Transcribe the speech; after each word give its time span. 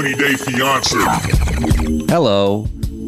420 0.00 0.14
Day 0.16 0.36
Fiance. 0.36 0.96
Hello, 2.10 2.66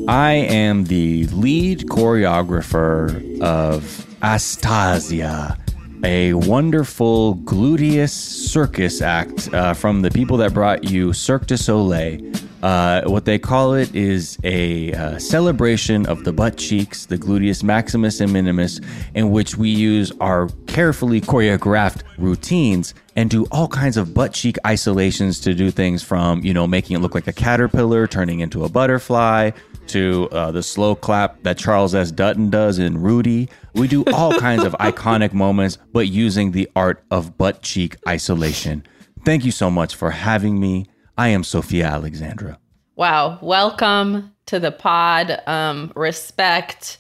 I 0.09 0.33
am 0.33 0.85
the 0.85 1.27
lead 1.29 1.87
choreographer 1.87 3.41
of 3.41 4.07
Astasia, 4.23 5.57
a 6.05 6.35
wonderful 6.35 7.37
gluteus 7.37 8.11
circus 8.11 9.01
act 9.01 9.49
uh, 9.55 9.73
from 9.73 10.03
the 10.03 10.11
people 10.11 10.37
that 10.37 10.53
brought 10.53 10.85
you 10.85 11.15
Cirque 11.15 11.47
du 11.47 11.57
Soleil. 11.57 12.21
Uh, 12.63 13.03
what 13.07 13.25
they 13.25 13.41
call 13.41 13.75
it 13.75 13.93
is 13.95 14.39
a 14.45 14.93
uh, 14.93 15.19
celebration 15.19 16.07
of 16.07 16.23
the 16.23 16.33
butt 16.33 16.57
cheeks, 16.57 17.07
the 17.07 17.19
gluteus 17.19 17.65
maximus 17.65 18.21
and 18.21 18.33
minimus, 18.33 18.81
in 19.15 19.33
which 19.33 19.57
we 19.57 19.69
use 19.69 20.13
our 20.21 20.49
carefully 20.69 21.21
choreographed 21.21 22.03
routines 22.19 22.95
and 23.17 23.29
do 23.29 23.47
all 23.51 23.67
kinds 23.67 23.97
of 23.97 24.15
butt 24.15 24.33
cheek 24.33 24.57
isolations 24.65 25.41
to 25.41 25.55
do 25.55 25.73
things 25.73 26.05
from, 26.05 26.41
you 26.45 26.55
know, 26.55 26.67
making 26.67 26.97
it 26.97 27.01
look 27.01 27.17
like 27.17 27.27
a 27.27 27.33
caterpillar, 27.33 28.07
turning 28.07 28.39
into 28.39 28.65
a 28.65 28.69
butterfly, 28.69 29.51
to 29.89 30.29
uh, 30.31 30.53
the 30.53 30.63
slow 30.63 30.95
clap 30.95 31.43
that 31.43 31.59
Charles 31.59 31.97
S. 31.97 32.13
Dutton 32.13 32.49
does 32.49 32.79
in 32.79 33.03
Rudy. 33.03 33.49
We 33.75 33.89
do 33.89 34.05
all 34.13 34.39
kinds 34.39 34.63
of 34.63 34.73
iconic 34.75 35.33
moments, 35.33 35.79
but 35.93 36.07
using 36.07 36.53
the 36.53 36.71
art 36.77 37.03
of 37.11 37.37
butt 37.37 37.63
cheek 37.63 37.97
isolation. 38.09 38.87
Thank 39.25 39.45
you 39.45 39.51
so 39.51 39.71
much 39.71 39.97
for 39.97 40.11
having 40.11 40.61
me. 40.61 40.87
I 41.17 41.29
am 41.29 41.45
Sophia 41.45 41.87
Alexandra. 41.87 42.59
Wow. 42.97 43.39
Welcome 43.43 44.35
to 44.47 44.59
the 44.59 44.73
pod. 44.73 45.43
Um, 45.47 45.93
respect. 45.95 46.99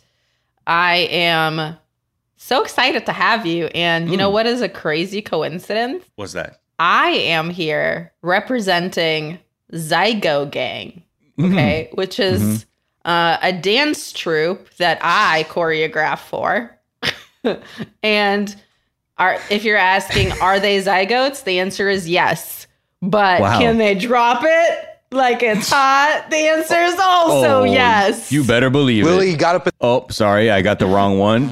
I 0.66 1.08
am 1.10 1.76
so 2.36 2.62
excited 2.62 3.06
to 3.06 3.12
have 3.12 3.46
you. 3.46 3.66
And 3.66 4.10
you 4.10 4.16
know 4.16 4.30
what 4.30 4.46
is 4.46 4.60
a 4.60 4.68
crazy 4.68 5.22
coincidence? 5.22 6.04
What's 6.16 6.32
that? 6.32 6.60
I 6.78 7.10
am 7.10 7.50
here 7.50 8.12
representing 8.22 9.38
Zygo 9.72 10.50
Gang, 10.50 11.04
okay, 11.40 11.90
which 11.94 12.18
is 12.18 12.66
uh, 13.04 13.38
a 13.40 13.52
dance 13.52 14.12
troupe 14.12 14.74
that 14.76 14.98
I 15.00 15.46
choreograph 15.48 16.18
for. 16.18 16.76
and 18.02 18.56
are 19.18 19.38
if 19.50 19.64
you're 19.64 19.76
asking, 19.76 20.32
are 20.40 20.58
they 20.58 20.82
zygotes? 20.82 21.44
The 21.44 21.60
answer 21.60 21.88
is 21.88 22.08
yes. 22.08 22.66
But 23.02 23.40
Wow. 23.40 23.58
can 23.58 23.78
they 23.78 23.94
drop 23.96 24.42
it 24.44 24.86
like 25.10 25.42
it's 25.42 25.68
hot? 25.68 26.26
The 26.30 26.36
answer 26.36 26.78
is 26.80 26.96
also 27.00 27.64
yes. 27.64 28.28
Oh, 28.30 28.34
You 28.34 28.44
better 28.44 28.70
believe 28.70 29.04
Willie, 29.04 29.28
it. 29.28 29.32
you 29.32 29.36
got 29.36 29.56
up 29.56 29.66
at 29.66 29.74
Oh, 29.80 30.06
sorry, 30.10 30.50
I 30.50 30.62
got 30.62 30.78
the 30.78 30.86
wrong 30.86 31.18
one. 31.18 31.50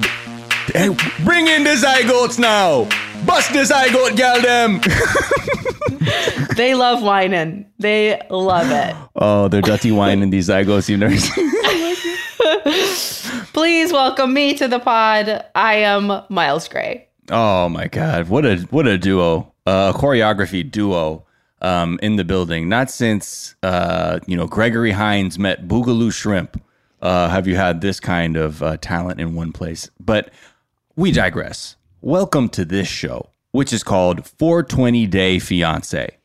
Hey, 0.73 0.95
bring 1.25 1.47
in 1.47 1.63
the 1.65 1.71
zygotes 1.71 2.39
now. 2.39 2.85
Bust 3.25 3.51
the 3.51 3.59
zygote, 3.59 4.15
gal 4.15 4.41
them. 4.41 4.79
they 6.55 6.73
love 6.73 7.03
whining. 7.03 7.65
They 7.79 8.21
love 8.29 8.71
it. 8.71 8.95
oh, 9.15 9.47
they're 9.49 9.61
dirty 9.61 9.91
wine 9.91 10.21
in 10.23 10.29
these 10.29 10.47
zygotes. 10.47 10.87
You've 10.87 10.99
never 11.01 11.17
seen. 11.17 11.51
Please 13.53 13.91
welcome 13.91 14.33
me 14.33 14.53
to 14.55 14.67
the 14.67 14.79
pod. 14.79 15.45
I 15.53 15.75
am 15.75 16.23
Miles 16.29 16.67
Gray. 16.67 17.07
Oh 17.29 17.69
my 17.69 17.87
god, 17.87 18.29
what 18.29 18.45
a 18.45 18.57
what 18.71 18.87
a 18.87 18.97
duo, 18.97 19.51
uh, 19.67 19.91
a 19.93 19.97
choreography 19.97 20.69
duo 20.69 21.25
um, 21.61 21.99
in 22.01 22.15
the 22.15 22.23
building. 22.23 22.67
Not 22.67 22.91
since 22.91 23.55
uh, 23.63 24.19
you 24.27 24.35
know 24.35 24.47
Gregory 24.47 24.91
Hines 24.91 25.39
met 25.39 25.67
Boogaloo 25.67 26.13
Shrimp 26.13 26.61
uh, 27.01 27.29
have 27.29 27.47
you 27.47 27.55
had 27.55 27.81
this 27.81 27.99
kind 27.99 28.37
of 28.37 28.61
uh, 28.61 28.77
talent 28.77 29.19
in 29.19 29.33
one 29.33 29.51
place. 29.51 29.89
But 29.99 30.31
we 30.95 31.11
digress. 31.11 31.75
Welcome 32.01 32.49
to 32.49 32.65
this 32.65 32.87
show, 32.87 33.29
which 33.51 33.73
is 33.73 33.83
called 33.83 34.27
420 34.27 35.07
Day 35.07 35.39
Fiance. 35.39 36.17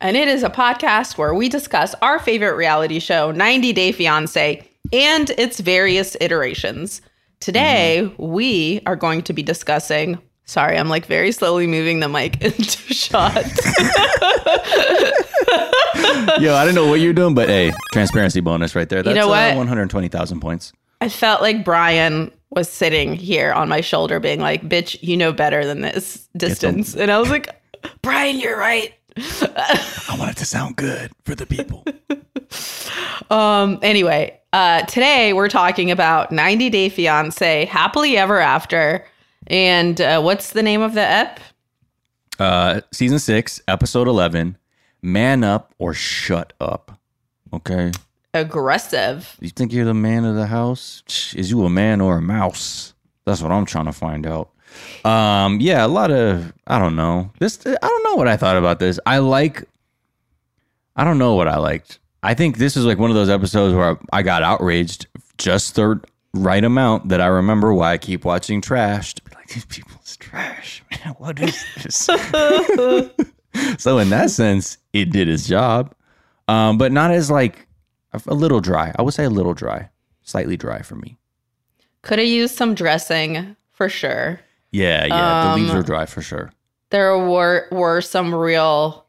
And 0.00 0.16
it 0.16 0.28
is 0.28 0.42
a 0.42 0.50
podcast 0.50 1.18
where 1.18 1.34
we 1.34 1.48
discuss 1.48 1.94
our 2.00 2.18
favorite 2.18 2.56
reality 2.56 3.00
show, 3.00 3.30
90 3.30 3.72
Day 3.72 3.92
Fiance, 3.92 4.66
and 4.92 5.30
its 5.30 5.60
various 5.60 6.16
iterations. 6.20 7.02
Today, 7.38 8.12
we 8.18 8.80
are 8.86 8.96
going 8.96 9.22
to 9.22 9.32
be 9.32 9.42
discussing. 9.42 10.18
Sorry, 10.50 10.76
I'm 10.76 10.88
like 10.88 11.06
very 11.06 11.30
slowly 11.30 11.68
moving 11.68 12.00
the 12.00 12.08
mic 12.08 12.42
into 12.42 12.92
shot. 12.92 13.36
Yo, 16.40 16.56
I 16.56 16.64
don't 16.64 16.74
know 16.74 16.88
what 16.88 16.98
you're 16.98 17.12
doing, 17.12 17.36
but 17.36 17.48
hey, 17.48 17.70
transparency 17.92 18.40
bonus 18.40 18.74
right 18.74 18.88
there. 18.88 19.04
That's 19.04 19.14
know 19.14 19.26
uh, 19.26 19.52
what? 19.52 19.58
120,000 19.58 20.40
points. 20.40 20.72
I 21.00 21.08
felt 21.08 21.40
like 21.40 21.64
Brian 21.64 22.32
was 22.50 22.68
sitting 22.68 23.14
here 23.14 23.52
on 23.52 23.68
my 23.68 23.80
shoulder, 23.80 24.18
being 24.18 24.40
like, 24.40 24.68
bitch, 24.68 25.00
you 25.02 25.16
know 25.16 25.32
better 25.32 25.64
than 25.64 25.82
this 25.82 26.28
distance. 26.36 26.96
And 26.96 27.12
I 27.12 27.20
was 27.20 27.30
like, 27.30 27.48
Brian, 28.02 28.40
you're 28.40 28.58
right. 28.58 28.92
I 29.16 30.16
want 30.18 30.32
it 30.32 30.36
to 30.38 30.46
sound 30.46 30.74
good 30.74 31.12
for 31.24 31.36
the 31.36 31.46
people. 31.46 31.84
Um, 33.30 33.78
anyway, 33.82 34.40
uh, 34.52 34.82
today 34.86 35.32
we're 35.32 35.48
talking 35.48 35.92
about 35.92 36.32
90 36.32 36.70
Day 36.70 36.88
Fiance, 36.88 37.66
Happily 37.66 38.16
Ever 38.16 38.40
After. 38.40 39.06
And 39.46 40.00
uh, 40.00 40.20
what's 40.20 40.50
the 40.50 40.62
name 40.62 40.82
of 40.82 40.94
the 40.94 41.02
ep? 41.02 41.40
uh, 42.38 42.80
season 42.92 43.18
six, 43.18 43.60
episode 43.68 44.08
11 44.08 44.56
Man 45.02 45.44
Up 45.44 45.74
or 45.78 45.92
Shut 45.94 46.52
Up. 46.60 46.98
Okay. 47.52 47.92
Aggressive. 48.32 49.36
You 49.40 49.50
think 49.50 49.72
you're 49.72 49.84
the 49.84 49.92
man 49.94 50.24
of 50.24 50.36
the 50.36 50.46
house? 50.46 51.02
Is 51.36 51.50
you 51.50 51.64
a 51.64 51.70
man 51.70 52.00
or 52.00 52.18
a 52.18 52.22
mouse? 52.22 52.94
That's 53.24 53.42
what 53.42 53.52
I'm 53.52 53.66
trying 53.66 53.86
to 53.86 53.92
find 53.92 54.26
out. 54.26 54.50
Um, 55.04 55.60
yeah, 55.60 55.84
a 55.84 55.88
lot 55.88 56.10
of 56.12 56.52
I 56.66 56.78
don't 56.78 56.94
know. 56.94 57.32
This 57.40 57.58
I 57.66 57.74
don't 57.80 58.04
know 58.04 58.14
what 58.14 58.28
I 58.28 58.36
thought 58.36 58.56
about 58.56 58.78
this. 58.78 59.00
I 59.04 59.18
like 59.18 59.64
I 60.94 61.02
don't 61.02 61.18
know 61.18 61.34
what 61.34 61.48
I 61.48 61.56
liked. 61.56 61.98
I 62.22 62.34
think 62.34 62.56
this 62.58 62.76
is 62.76 62.84
like 62.84 62.98
one 62.98 63.10
of 63.10 63.16
those 63.16 63.28
episodes 63.28 63.74
where 63.74 63.98
I 64.12 64.22
got 64.22 64.42
outraged 64.44 65.08
just 65.38 65.74
the 65.74 66.00
right 66.32 66.62
amount 66.62 67.08
that 67.08 67.20
I 67.20 67.26
remember 67.26 67.74
why 67.74 67.92
I 67.92 67.98
keep 67.98 68.24
watching 68.24 68.60
trash. 68.60 69.14
To 69.50 69.54
be 69.56 69.60
like, 69.60 69.68
these 69.68 69.84
people's 69.84 70.16
trash, 70.16 70.82
man. 71.04 71.14
What 71.18 71.40
is 71.40 71.64
this? 71.82 71.96
so 73.82 73.98
in 73.98 74.10
that 74.10 74.30
sense, 74.30 74.78
it 74.92 75.10
did 75.10 75.28
its 75.28 75.46
job. 75.46 75.94
Um, 76.48 76.78
but 76.78 76.92
not 76.92 77.10
as 77.10 77.30
like 77.30 77.66
a, 78.12 78.20
a 78.26 78.34
little 78.34 78.60
dry. 78.60 78.92
I 78.98 79.02
would 79.02 79.14
say 79.14 79.24
a 79.24 79.30
little 79.30 79.54
dry, 79.54 79.88
slightly 80.22 80.56
dry 80.56 80.82
for 80.82 80.96
me. 80.96 81.16
Could 82.02 82.18
have 82.18 82.26
used 82.28 82.56
some 82.56 82.74
dressing 82.74 83.56
for 83.72 83.88
sure. 83.88 84.40
Yeah, 84.72 85.06
yeah. 85.06 85.48
the 85.48 85.54
leaves 85.56 85.70
Um, 85.70 85.76
were 85.76 85.82
dry 85.82 86.06
for 86.06 86.22
sure. 86.22 86.52
There 86.90 87.16
were 87.18 87.68
were 87.70 88.00
some 88.00 88.34
real 88.34 89.06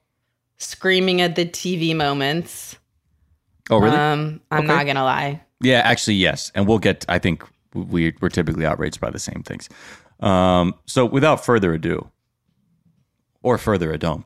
screaming 0.57 1.22
at 1.22 1.35
the 1.35 1.46
TV 1.46 1.96
moments. 1.96 2.75
Oh, 3.69 3.78
really? 3.80 3.96
Um, 3.96 4.41
I'm 4.51 4.59
Okay. 4.59 4.68
not 4.68 4.85
gonna 4.85 5.03
lie. 5.03 5.41
yeah, 5.62 5.81
actually, 5.85 6.16
yes. 6.16 6.51
And 6.53 6.68
we'll 6.68 6.80
get. 6.80 7.06
I 7.09 7.18
think 7.19 7.44
we 7.74 8.13
we're 8.22 8.30
typically 8.30 8.66
outraged 8.66 9.00
by 9.00 9.09
the 9.09 9.19
same 9.19 9.41
things. 9.44 9.69
Um, 10.22 10.76
so 10.86 11.06
without 11.06 11.44
further 11.44 11.74
ado, 11.74 12.09
or 13.44 13.58
further 13.58 13.92
ado, 13.92 14.24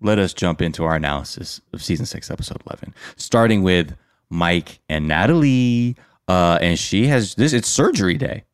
let 0.00 0.18
us 0.18 0.34
jump 0.34 0.60
into 0.60 0.84
our 0.84 0.96
analysis 0.96 1.60
of 1.72 1.82
season 1.82 2.06
six, 2.06 2.30
episode 2.30 2.62
eleven, 2.66 2.94
starting 3.16 3.62
with 3.62 3.94
Mike 4.28 4.80
and 4.88 5.06
Natalie. 5.08 5.96
Uh, 6.26 6.58
and 6.60 6.78
she 6.78 7.06
has 7.06 7.34
this. 7.34 7.52
It's 7.52 7.68
surgery 7.68 8.16
day. 8.16 8.44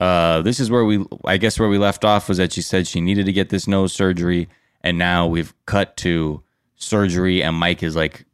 Uh, 0.00 0.40
this 0.40 0.58
is 0.58 0.70
where 0.70 0.84
we, 0.84 1.04
I 1.26 1.36
guess, 1.36 1.58
where 1.60 1.68
we 1.68 1.76
left 1.76 2.04
off 2.04 2.28
was 2.28 2.38
that 2.38 2.52
she 2.52 2.62
said 2.62 2.86
she 2.86 3.02
needed 3.02 3.26
to 3.26 3.32
get 3.32 3.50
this 3.50 3.68
nose 3.68 3.92
surgery, 3.92 4.48
and 4.82 4.96
now 4.96 5.26
we've 5.26 5.54
cut 5.66 5.96
to 5.98 6.42
surgery, 6.76 7.42
and 7.42 7.54
Mike 7.54 7.82
is 7.82 7.94
like 7.94 8.24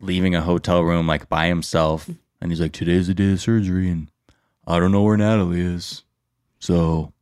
leaving 0.00 0.34
a 0.34 0.40
hotel 0.40 0.82
room 0.82 1.06
like 1.06 1.28
by 1.28 1.46
himself, 1.46 2.08
and 2.40 2.50
he's 2.50 2.60
like, 2.60 2.72
"Today's 2.72 3.08
the 3.08 3.14
day 3.14 3.32
of 3.32 3.40
surgery, 3.40 3.90
and 3.90 4.10
I 4.66 4.80
don't 4.80 4.92
know 4.92 5.02
where 5.02 5.18
Natalie 5.18 5.60
is, 5.60 6.02
so 6.60 7.12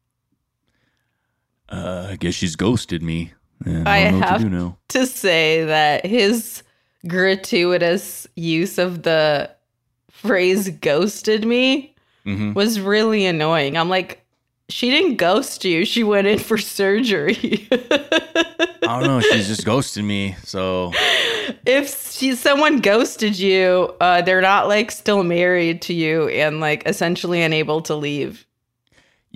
uh, 1.71 2.09
I 2.11 2.17
guess 2.17 2.35
she's 2.35 2.57
ghosted 2.57 3.03
me. 3.03 3.33
And 3.65 3.89
I 3.89 3.97
I 3.97 3.99
have 4.01 4.39
to 4.39 4.45
do 4.45 4.51
now." 4.51 4.77
to 4.89 5.07
say 5.07 5.65
that 5.65 6.05
his 6.07 6.63
gratuitous 7.07 8.27
use 8.37 8.79
of 8.79 9.03
the 9.03 9.51
phrase 10.11 10.69
ghosted 10.71 11.45
me 11.45 11.95
Mhm. 12.27 12.55
was 12.55 12.81
really 12.81 13.25
annoying. 13.27 13.77
I'm 13.77 13.89
like, 13.89 14.25
she 14.69 14.91
didn't 14.91 15.17
ghost 15.17 15.65
you. 15.65 15.85
She 15.85 16.05
went 16.05 16.27
in 16.27 16.39
for 16.39 16.59
surgery. 16.59 17.67
I 17.73 19.01
don't 19.01 19.05
know. 19.05 19.21
She's 19.21 19.47
just 19.49 19.65
ghosted 19.65 20.05
me, 20.05 20.37
so 20.45 20.93
if 21.67 22.13
she, 22.13 22.35
someone 22.35 22.81
ghosted 22.81 23.39
you, 23.39 23.95
uh, 24.01 24.23
they're 24.23 24.41
not 24.43 24.67
like 24.69 24.91
still 24.91 25.23
married 25.25 25.83
to 25.83 25.95
you 25.95 26.29
and 26.29 26.61
like 26.61 26.83
essentially 26.87 27.43
unable 27.43 27.81
to 27.83 27.95
leave. 27.95 28.47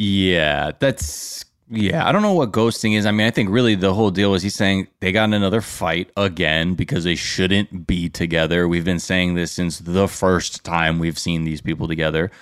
Yeah, 0.02 0.72
that's 0.80 1.44
yeah. 1.70 2.06
I 2.06 2.10
don't 2.10 2.22
know 2.22 2.32
what 2.32 2.50
ghosting 2.50 2.96
is. 2.96 3.06
I 3.06 3.12
mean, 3.12 3.24
I 3.26 3.30
think 3.30 3.50
really 3.50 3.76
the 3.76 3.94
whole 3.94 4.10
deal 4.10 4.34
is 4.34 4.42
he's 4.42 4.54
saying 4.56 4.88
they 4.98 5.12
got 5.12 5.24
in 5.24 5.32
another 5.32 5.60
fight 5.60 6.10
again 6.16 6.74
because 6.74 7.04
they 7.04 7.14
shouldn't 7.14 7.86
be 7.86 8.08
together. 8.08 8.66
We've 8.66 8.84
been 8.84 8.98
saying 8.98 9.34
this 9.36 9.52
since 9.52 9.78
the 9.78 10.08
first 10.08 10.64
time 10.64 10.98
we've 10.98 11.18
seen 11.18 11.44
these 11.44 11.60
people 11.60 11.86
together. 11.86 12.32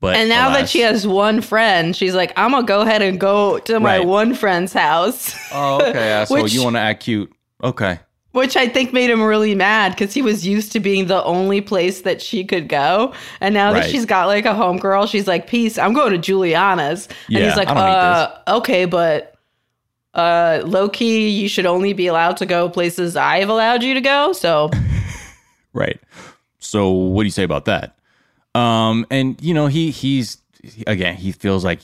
But 0.00 0.16
And 0.16 0.30
now 0.30 0.48
that 0.54 0.70
she 0.70 0.80
has 0.80 1.06
one 1.06 1.42
friend, 1.42 1.94
she's 1.94 2.14
like, 2.14 2.32
I'm 2.36 2.52
gonna 2.52 2.66
go 2.66 2.80
ahead 2.80 3.02
and 3.02 3.20
go 3.20 3.58
to 3.58 3.78
my 3.80 3.98
Right. 3.98 4.06
one 4.06 4.32
friend's 4.34 4.72
house. 4.72 5.34
oh 5.52 5.86
okay, 5.86 6.24
Which- 6.30 6.54
you 6.54 6.64
want 6.64 6.76
to 6.76 6.80
act 6.80 7.02
cute? 7.02 7.30
Okay, 7.62 8.00
which 8.32 8.56
I 8.56 8.68
think 8.68 8.92
made 8.92 9.10
him 9.10 9.22
really 9.22 9.54
mad 9.54 9.92
because 9.92 10.14
he 10.14 10.22
was 10.22 10.46
used 10.46 10.72
to 10.72 10.80
being 10.80 11.06
the 11.06 11.22
only 11.24 11.60
place 11.60 12.02
that 12.02 12.22
she 12.22 12.44
could 12.44 12.68
go. 12.68 13.12
And 13.40 13.54
now 13.54 13.72
that 13.72 13.90
she's 13.90 14.06
got 14.06 14.26
like 14.26 14.46
a 14.46 14.54
homegirl, 14.54 15.08
she's 15.08 15.26
like, 15.26 15.46
Peace, 15.46 15.78
I'm 15.78 15.92
going 15.92 16.12
to 16.12 16.18
Juliana's. 16.18 17.08
And 17.28 17.38
he's 17.38 17.56
like, 17.56 17.68
I 17.68 17.74
don't 17.74 17.84
need 17.84 17.90
uh, 17.92 18.56
okay, 18.58 18.84
but 18.84 19.34
uh 20.14 20.62
low 20.64 20.88
key, 20.88 21.28
you 21.28 21.48
should 21.48 21.66
only 21.66 21.92
be 21.92 22.08
allowed 22.08 22.36
to 22.38 22.46
go 22.46 22.68
places 22.68 23.16
I've 23.16 23.48
allowed 23.48 23.82
you 23.82 23.94
to 23.94 24.00
go. 24.00 24.32
So 24.32 24.70
Right. 25.72 26.00
So 26.58 26.90
what 26.90 27.22
do 27.22 27.26
you 27.26 27.32
say 27.32 27.44
about 27.44 27.64
that? 27.66 27.96
Um, 28.54 29.06
and 29.10 29.40
you 29.40 29.54
know, 29.54 29.66
he 29.66 29.90
he's 29.90 30.38
again, 30.86 31.16
he 31.16 31.32
feels 31.32 31.64
like 31.64 31.80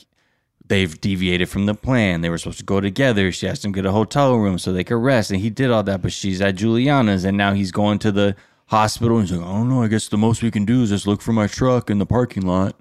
they've 0.67 0.99
deviated 0.99 1.49
from 1.49 1.65
the 1.65 1.73
plan. 1.73 2.21
They 2.21 2.29
were 2.29 2.37
supposed 2.37 2.59
to 2.59 2.65
go 2.65 2.79
together. 2.81 3.31
She 3.31 3.47
asked 3.47 3.63
him 3.65 3.73
to 3.73 3.77
get 3.77 3.85
a 3.85 3.91
hotel 3.91 4.35
room 4.35 4.57
so 4.59 4.71
they 4.73 4.83
could 4.83 4.97
rest, 5.01 5.31
and 5.31 5.39
he 5.39 5.49
did 5.49 5.71
all 5.71 5.83
that. 5.83 6.01
But 6.01 6.11
she's 6.13 6.41
at 6.41 6.55
Juliana's, 6.55 7.23
and 7.25 7.37
now 7.37 7.53
he's 7.53 7.71
going 7.71 7.99
to 7.99 8.11
the 8.11 8.35
hospital. 8.67 9.17
And 9.19 9.27
he's 9.27 9.37
like, 9.37 9.47
I 9.47 9.51
don't 9.53 9.69
know. 9.69 9.83
I 9.83 9.87
guess 9.87 10.07
the 10.09 10.17
most 10.17 10.43
we 10.43 10.51
can 10.51 10.65
do 10.65 10.83
is 10.83 10.89
just 10.89 11.07
look 11.07 11.21
for 11.21 11.33
my 11.33 11.47
truck 11.47 11.89
in 11.89 11.99
the 11.99 12.05
parking 12.05 12.45
lot. 12.45 12.75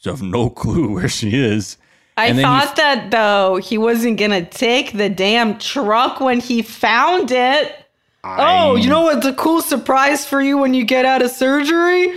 So 0.00 0.10
I 0.10 0.14
have 0.14 0.22
no 0.22 0.50
clue 0.62 0.92
where 0.94 1.08
she 1.08 1.34
is. 1.34 1.76
I 2.18 2.26
And 2.28 2.38
then 2.38 2.44
he- 2.46 2.50
thought 2.66 2.76
that 2.76 3.10
though 3.10 3.56
he 3.56 3.76
wasn't 3.76 4.18
gonna 4.18 4.44
take 4.44 4.92
the 4.92 5.10
damn 5.10 5.58
truck 5.58 6.20
when 6.20 6.40
he 6.40 6.62
found 6.62 7.30
it. 7.30 7.74
oh, 8.24 8.74
you 8.76 8.88
know 8.88 9.02
what's 9.02 9.26
a 9.26 9.34
cool 9.34 9.60
surprise 9.60 10.24
for 10.26 10.40
you 10.40 10.56
when 10.58 10.72
you 10.74 10.84
get 10.84 11.04
out 11.04 11.20
of 11.22 11.30
surgery? 11.30 12.12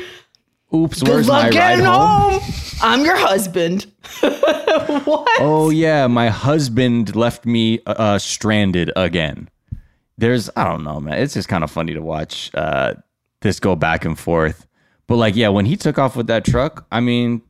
Oops, 0.73 0.99
Good 1.01 1.09
where's 1.09 1.27
my 1.27 1.33
luck 1.33 1.43
ride 1.45 1.53
getting 1.53 1.85
home? 1.85 2.39
home. 2.39 2.53
I'm 2.81 3.03
your 3.03 3.17
husband. 3.17 3.91
what? 4.19 5.27
Oh 5.39 5.69
yeah, 5.71 6.07
my 6.07 6.29
husband 6.29 7.15
left 7.15 7.45
me 7.45 7.79
uh, 7.85 8.19
stranded 8.19 8.91
again. 8.95 9.49
There's 10.17 10.49
I 10.55 10.65
don't 10.65 10.83
know, 10.83 10.99
man. 10.99 11.17
It's 11.19 11.33
just 11.33 11.47
kind 11.49 11.63
of 11.63 11.71
funny 11.71 11.93
to 11.93 12.01
watch 12.01 12.51
uh, 12.53 12.93
this 13.41 13.59
go 13.59 13.75
back 13.75 14.05
and 14.05 14.17
forth. 14.17 14.67
But 15.07 15.15
like, 15.15 15.35
yeah, 15.35 15.49
when 15.49 15.65
he 15.65 15.75
took 15.75 15.97
off 15.97 16.15
with 16.15 16.27
that 16.27 16.45
truck, 16.45 16.85
I 16.91 16.99
mean, 16.99 17.41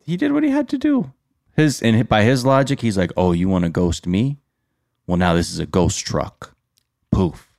he 0.00 0.16
did 0.16 0.32
what 0.32 0.42
he 0.42 0.50
had 0.50 0.68
to 0.70 0.78
do. 0.78 1.12
His 1.54 1.82
and 1.82 2.08
by 2.08 2.22
his 2.22 2.46
logic, 2.46 2.80
he's 2.80 2.96
like, 2.96 3.12
"Oh, 3.16 3.32
you 3.32 3.48
want 3.48 3.64
to 3.64 3.70
ghost 3.70 4.06
me? 4.06 4.38
Well, 5.06 5.18
now 5.18 5.34
this 5.34 5.50
is 5.50 5.58
a 5.58 5.66
ghost 5.66 6.04
truck. 6.06 6.54
Poof. 7.12 7.52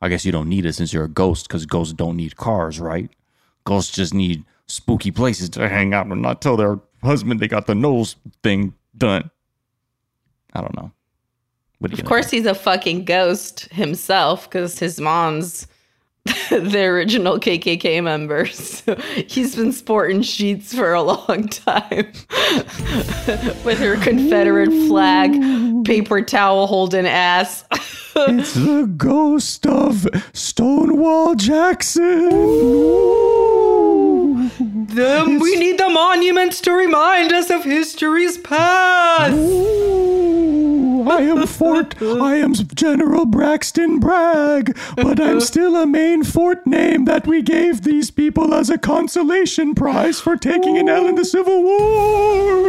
I 0.00 0.08
guess 0.08 0.24
you 0.24 0.32
don't 0.32 0.48
need 0.48 0.66
it 0.66 0.74
since 0.74 0.92
you're 0.92 1.04
a 1.04 1.08
ghost, 1.08 1.48
because 1.48 1.66
ghosts 1.66 1.92
don't 1.94 2.16
need 2.16 2.36
cars, 2.36 2.78
right? 2.78 3.10
Ghosts 3.66 3.94
just 3.94 4.14
need 4.14 4.42
spooky 4.68 5.10
places 5.10 5.50
to 5.50 5.68
hang 5.68 5.92
out 5.92 6.06
and 6.06 6.22
not 6.22 6.40
tell 6.40 6.56
their 6.56 6.80
husband 7.02 7.40
they 7.40 7.48
got 7.48 7.66
the 7.66 7.74
nose 7.74 8.16
thing 8.42 8.72
done. 8.96 9.30
I 10.54 10.62
don't 10.62 10.74
know. 10.74 10.90
Of 11.82 12.04
course, 12.06 12.30
he's 12.30 12.46
a 12.46 12.54
fucking 12.54 13.04
ghost 13.04 13.68
himself 13.72 14.48
because 14.48 14.78
his 14.78 14.98
mom's 14.98 15.66
the 16.50 16.84
original 16.84 17.38
KKK 17.38 18.02
member. 18.02 18.46
So 18.46 18.94
he's 19.28 19.54
been 19.54 19.72
sporting 19.72 20.22
sheets 20.22 20.74
for 20.74 20.94
a 20.94 21.02
long 21.02 21.48
time 21.48 22.12
with 23.64 23.78
her 23.78 23.96
Confederate 23.98 24.70
flag, 24.88 25.32
paper 25.86 26.20
towel 26.20 26.66
holding 26.66 27.06
ass. 27.06 27.64
It's 28.18 28.54
the 28.54 28.90
ghost 28.96 29.66
of 29.66 30.06
Stonewall 30.32 31.34
Jackson. 31.34 32.30
Them, 34.58 35.38
we 35.38 35.56
need 35.56 35.78
the 35.78 35.90
monuments 35.90 36.62
to 36.62 36.72
remind 36.72 37.34
us 37.34 37.50
of 37.50 37.64
history's 37.64 38.38
past. 38.38 39.34
I 41.08 41.20
am 41.20 41.46
Fort. 41.46 42.00
I 42.00 42.36
am 42.36 42.54
General 42.54 43.26
Braxton 43.26 44.00
Bragg, 44.00 44.74
but 44.96 45.20
I'm 45.20 45.42
still 45.42 45.76
a 45.76 45.86
main 45.86 46.24
fort 46.24 46.66
name 46.66 47.04
that 47.04 47.26
we 47.26 47.42
gave 47.42 47.82
these 47.82 48.10
people 48.10 48.54
as 48.54 48.70
a 48.70 48.78
consolation 48.78 49.74
prize 49.74 50.20
for 50.20 50.38
taking 50.38 50.78
an 50.78 50.88
L 50.88 51.06
in 51.06 51.16
the 51.16 51.24
Civil 51.26 51.62
War. 51.62 52.66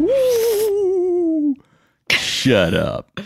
Ooh. 0.00 1.56
Shut 2.16 2.74
up. 2.74 3.20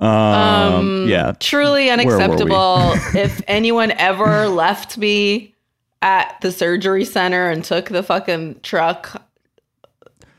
Um, 0.00 1.06
yeah. 1.08 1.32
Truly 1.40 1.84
we? 1.84 1.90
unacceptable. 1.90 2.92
if 3.14 3.40
anyone 3.46 3.92
ever 3.92 4.48
left 4.48 4.98
me 4.98 5.54
at 6.02 6.40
the 6.40 6.52
surgery 6.52 7.04
center 7.04 7.50
and 7.50 7.64
took 7.64 7.88
the 7.88 8.02
fucking 8.02 8.60
truck, 8.62 9.22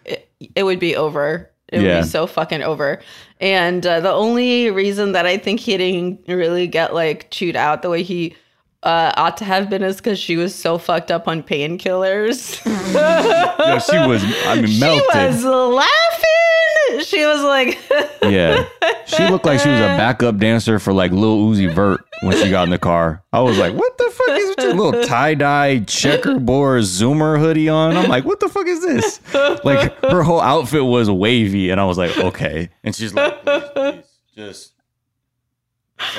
it, 0.06 0.30
it 0.56 0.64
would 0.64 0.80
be 0.80 0.96
over. 0.96 1.50
It 1.70 1.80
would 1.80 2.04
be 2.04 2.08
so 2.08 2.28
fucking 2.28 2.62
over. 2.62 3.02
And 3.42 3.86
uh, 3.86 4.00
the 4.00 4.12
only 4.12 4.70
reason 4.70 5.14
that 5.14 5.26
I 5.26 5.38
think 5.38 5.60
he 5.60 5.76
didn't 5.78 6.22
really 6.28 6.68
get 6.68 6.94
like 6.94 7.32
chewed 7.32 7.56
out 7.56 7.82
the 7.82 7.90
way 7.90 8.04
he 8.04 8.36
uh, 8.84 9.12
ought 9.18 9.38
to 9.38 9.46
have 9.46 9.70
been 9.70 9.82
is 9.82 9.98
because 9.98 10.20
she 10.20 10.38
was 10.38 10.54
so 10.54 10.78
fucked 10.78 11.10
up 11.10 11.28
on 11.28 11.44
painkillers. 11.44 12.62
Yeah, 12.96 13.80
she 13.80 13.98
was. 13.98 14.24
I 14.46 14.62
mean, 14.62 14.80
melted. 14.80 15.12
She 15.12 15.18
was 15.18 15.44
laughing. 15.44 16.55
She 17.04 17.26
was 17.26 17.44
like, 17.44 17.80
Yeah. 18.24 18.66
She 19.06 19.28
looked 19.28 19.46
like 19.46 19.60
she 19.60 19.70
was 19.70 19.80
a 19.80 19.96
backup 19.98 20.38
dancer 20.38 20.80
for 20.80 20.94
like 20.94 21.12
Lil 21.12 21.38
Uzi 21.48 21.72
Vert 21.74 22.02
when 22.22 22.36
she 22.38 22.50
got 22.50 22.64
in 22.64 22.70
the 22.70 22.80
car. 22.80 23.24
I 23.34 23.42
was 23.42 23.58
like, 23.58 23.74
what 23.74 23.98
the 23.98 24.10
fuck 24.12 24.38
is 24.38 24.56
your 24.60 24.74
little 24.74 25.04
tie-dye 25.04 25.80
checkerboard 25.80 26.84
zoomer 26.84 27.40
hoodie 27.40 27.70
on? 27.70 27.96
I'm 27.98 28.10
like, 28.10 28.26
what 28.26 28.40
the 28.40 28.50
fuck 28.50 28.68
is 28.68 28.82
this? 28.82 29.20
Like 29.64 30.00
her 30.04 30.24
whole 30.24 30.42
outfit 30.42 30.84
was 30.84 31.10
wavy 31.10 31.70
and 31.70 31.80
I 31.80 31.86
was 31.86 31.98
like, 31.98 32.18
okay. 32.18 32.70
And 32.84 32.96
she's 32.96 33.14
like, 33.14 33.42
please, 33.44 33.64
please, 33.74 34.04
just 34.36 34.74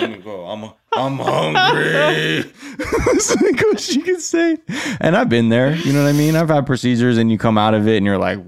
let 0.00 0.10
me 0.10 0.18
go. 0.18 0.46
I'm 0.46 0.70
I'm 0.92 1.18
hungry. 1.18 2.52
Like 3.42 3.60
what 3.60 3.80
she 3.80 4.00
could 4.02 4.20
say. 4.20 4.56
And 5.00 5.16
I've 5.16 5.28
been 5.28 5.48
there. 5.48 5.74
You 5.74 5.92
know 5.92 6.02
what 6.02 6.08
I 6.08 6.12
mean? 6.12 6.36
I've 6.36 6.48
had 6.48 6.66
procedures 6.66 7.18
and 7.18 7.30
you 7.30 7.38
come 7.38 7.56
out 7.58 7.74
of 7.74 7.86
it 7.88 7.96
and 7.96 8.06
you're 8.06 8.18
like, 8.18 8.38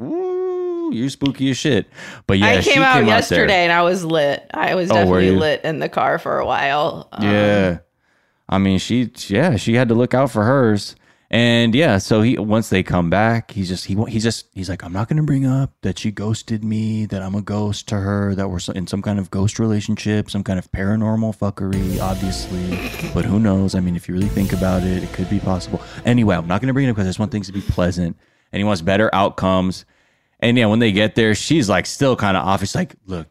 you're 0.93 1.09
spooky 1.11 1.51
as 1.51 1.57
shit. 1.59 1.87
But 2.27 2.39
yeah, 2.39 2.47
I 2.47 2.61
she 2.61 2.73
came 2.73 2.83
out 2.83 2.95
there. 2.95 3.05
yesterday 3.05 3.65
and 3.65 3.73
I 3.73 3.83
was 3.83 4.05
lit. 4.05 4.45
I 4.53 4.75
was 4.75 4.91
Oh, 4.91 4.95
definitely 4.95 5.27
you? 5.27 5.39
lit 5.39 5.63
in 5.65 5.79
the 5.79 5.89
car 5.89 6.19
for 6.19 6.39
a 6.39 6.47
while. 6.47 7.09
Um, 7.13 7.25
Yeah. 7.25 7.79
I 8.49 8.59
mean, 8.59 8.79
she, 8.79 9.11
yeah, 9.29 9.57
she 9.57 9.75
had 9.75 9.89
to 9.89 9.95
look 9.95 10.15
out 10.15 10.31
for 10.31 10.45
hers. 10.45 10.97
And 11.31 11.75
yeah, 11.75 11.99
so 11.99 12.23
he, 12.23 12.39
once 12.39 12.71
they 12.71 12.83
come 12.83 13.11
back, 13.11 13.51
he's 13.51 13.69
just, 13.69 13.85
he, 13.85 13.95
he's 14.09 14.23
just, 14.23 14.47
he's 14.55 14.71
like, 14.71 14.83
I'm 14.83 14.95
not 14.95 15.09
going 15.09 15.19
to 15.19 15.23
bring 15.23 15.45
up 15.45 15.75
that 15.83 15.99
she 15.99 16.11
ghosted 16.11 16.65
me, 16.65 17.05
that 17.05 17.21
I'm 17.21 17.35
a 17.35 17.43
ghost 17.43 17.87
to 17.89 17.97
her, 17.97 18.35
that 18.35 18.49
we're 18.49 18.61
in 18.75 18.87
some 18.87 19.03
kind 19.03 19.19
of 19.19 19.31
ghost 19.31 19.59
relationship, 19.59 20.31
some 20.31 20.43
kind 20.43 20.59
of 20.59 20.73
paranormal 20.73 21.37
fuckery, 21.37 22.01
obviously. 22.01 23.11
but 23.15 23.27
who 23.27 23.39
knows? 23.39 23.75
I 23.75 23.81
mean, 23.81 23.95
if 23.95 24.09
you 24.09 24.15
really 24.15 24.29
think 24.29 24.55
about 24.55 24.83
it, 24.85 25.03
it 25.03 25.13
could 25.13 25.29
be 25.29 25.39
possible. 25.41 25.83
Anyway, 26.07 26.35
I'm 26.35 26.47
not 26.49 26.63
going 26.63 26.69
to 26.69 26.73
bring 26.73 26.87
it 26.87 26.91
up 26.91 26.97
because 26.97 27.07
I 27.07 27.11
just 27.11 27.19
want 27.19 27.31
things 27.31 27.49
to 27.49 27.53
be 27.53 27.61
pleasant. 27.61 28.17
And 28.51 28.59
he 28.61 28.65
wants 28.65 28.81
better 28.81 29.15
outcomes. 29.15 29.85
And 30.41 30.57
yeah, 30.57 30.67
when 30.67 30.79
they 30.79 30.93
get 30.93 31.15
there, 31.15 31.35
she's 31.35 31.69
like 31.69 31.87
still 31.87 32.17
kind 32.17 32.37
of 32.37 32.47
off. 32.47 32.61
She's 32.61 32.75
like, 32.75 32.95
look, 33.07 33.29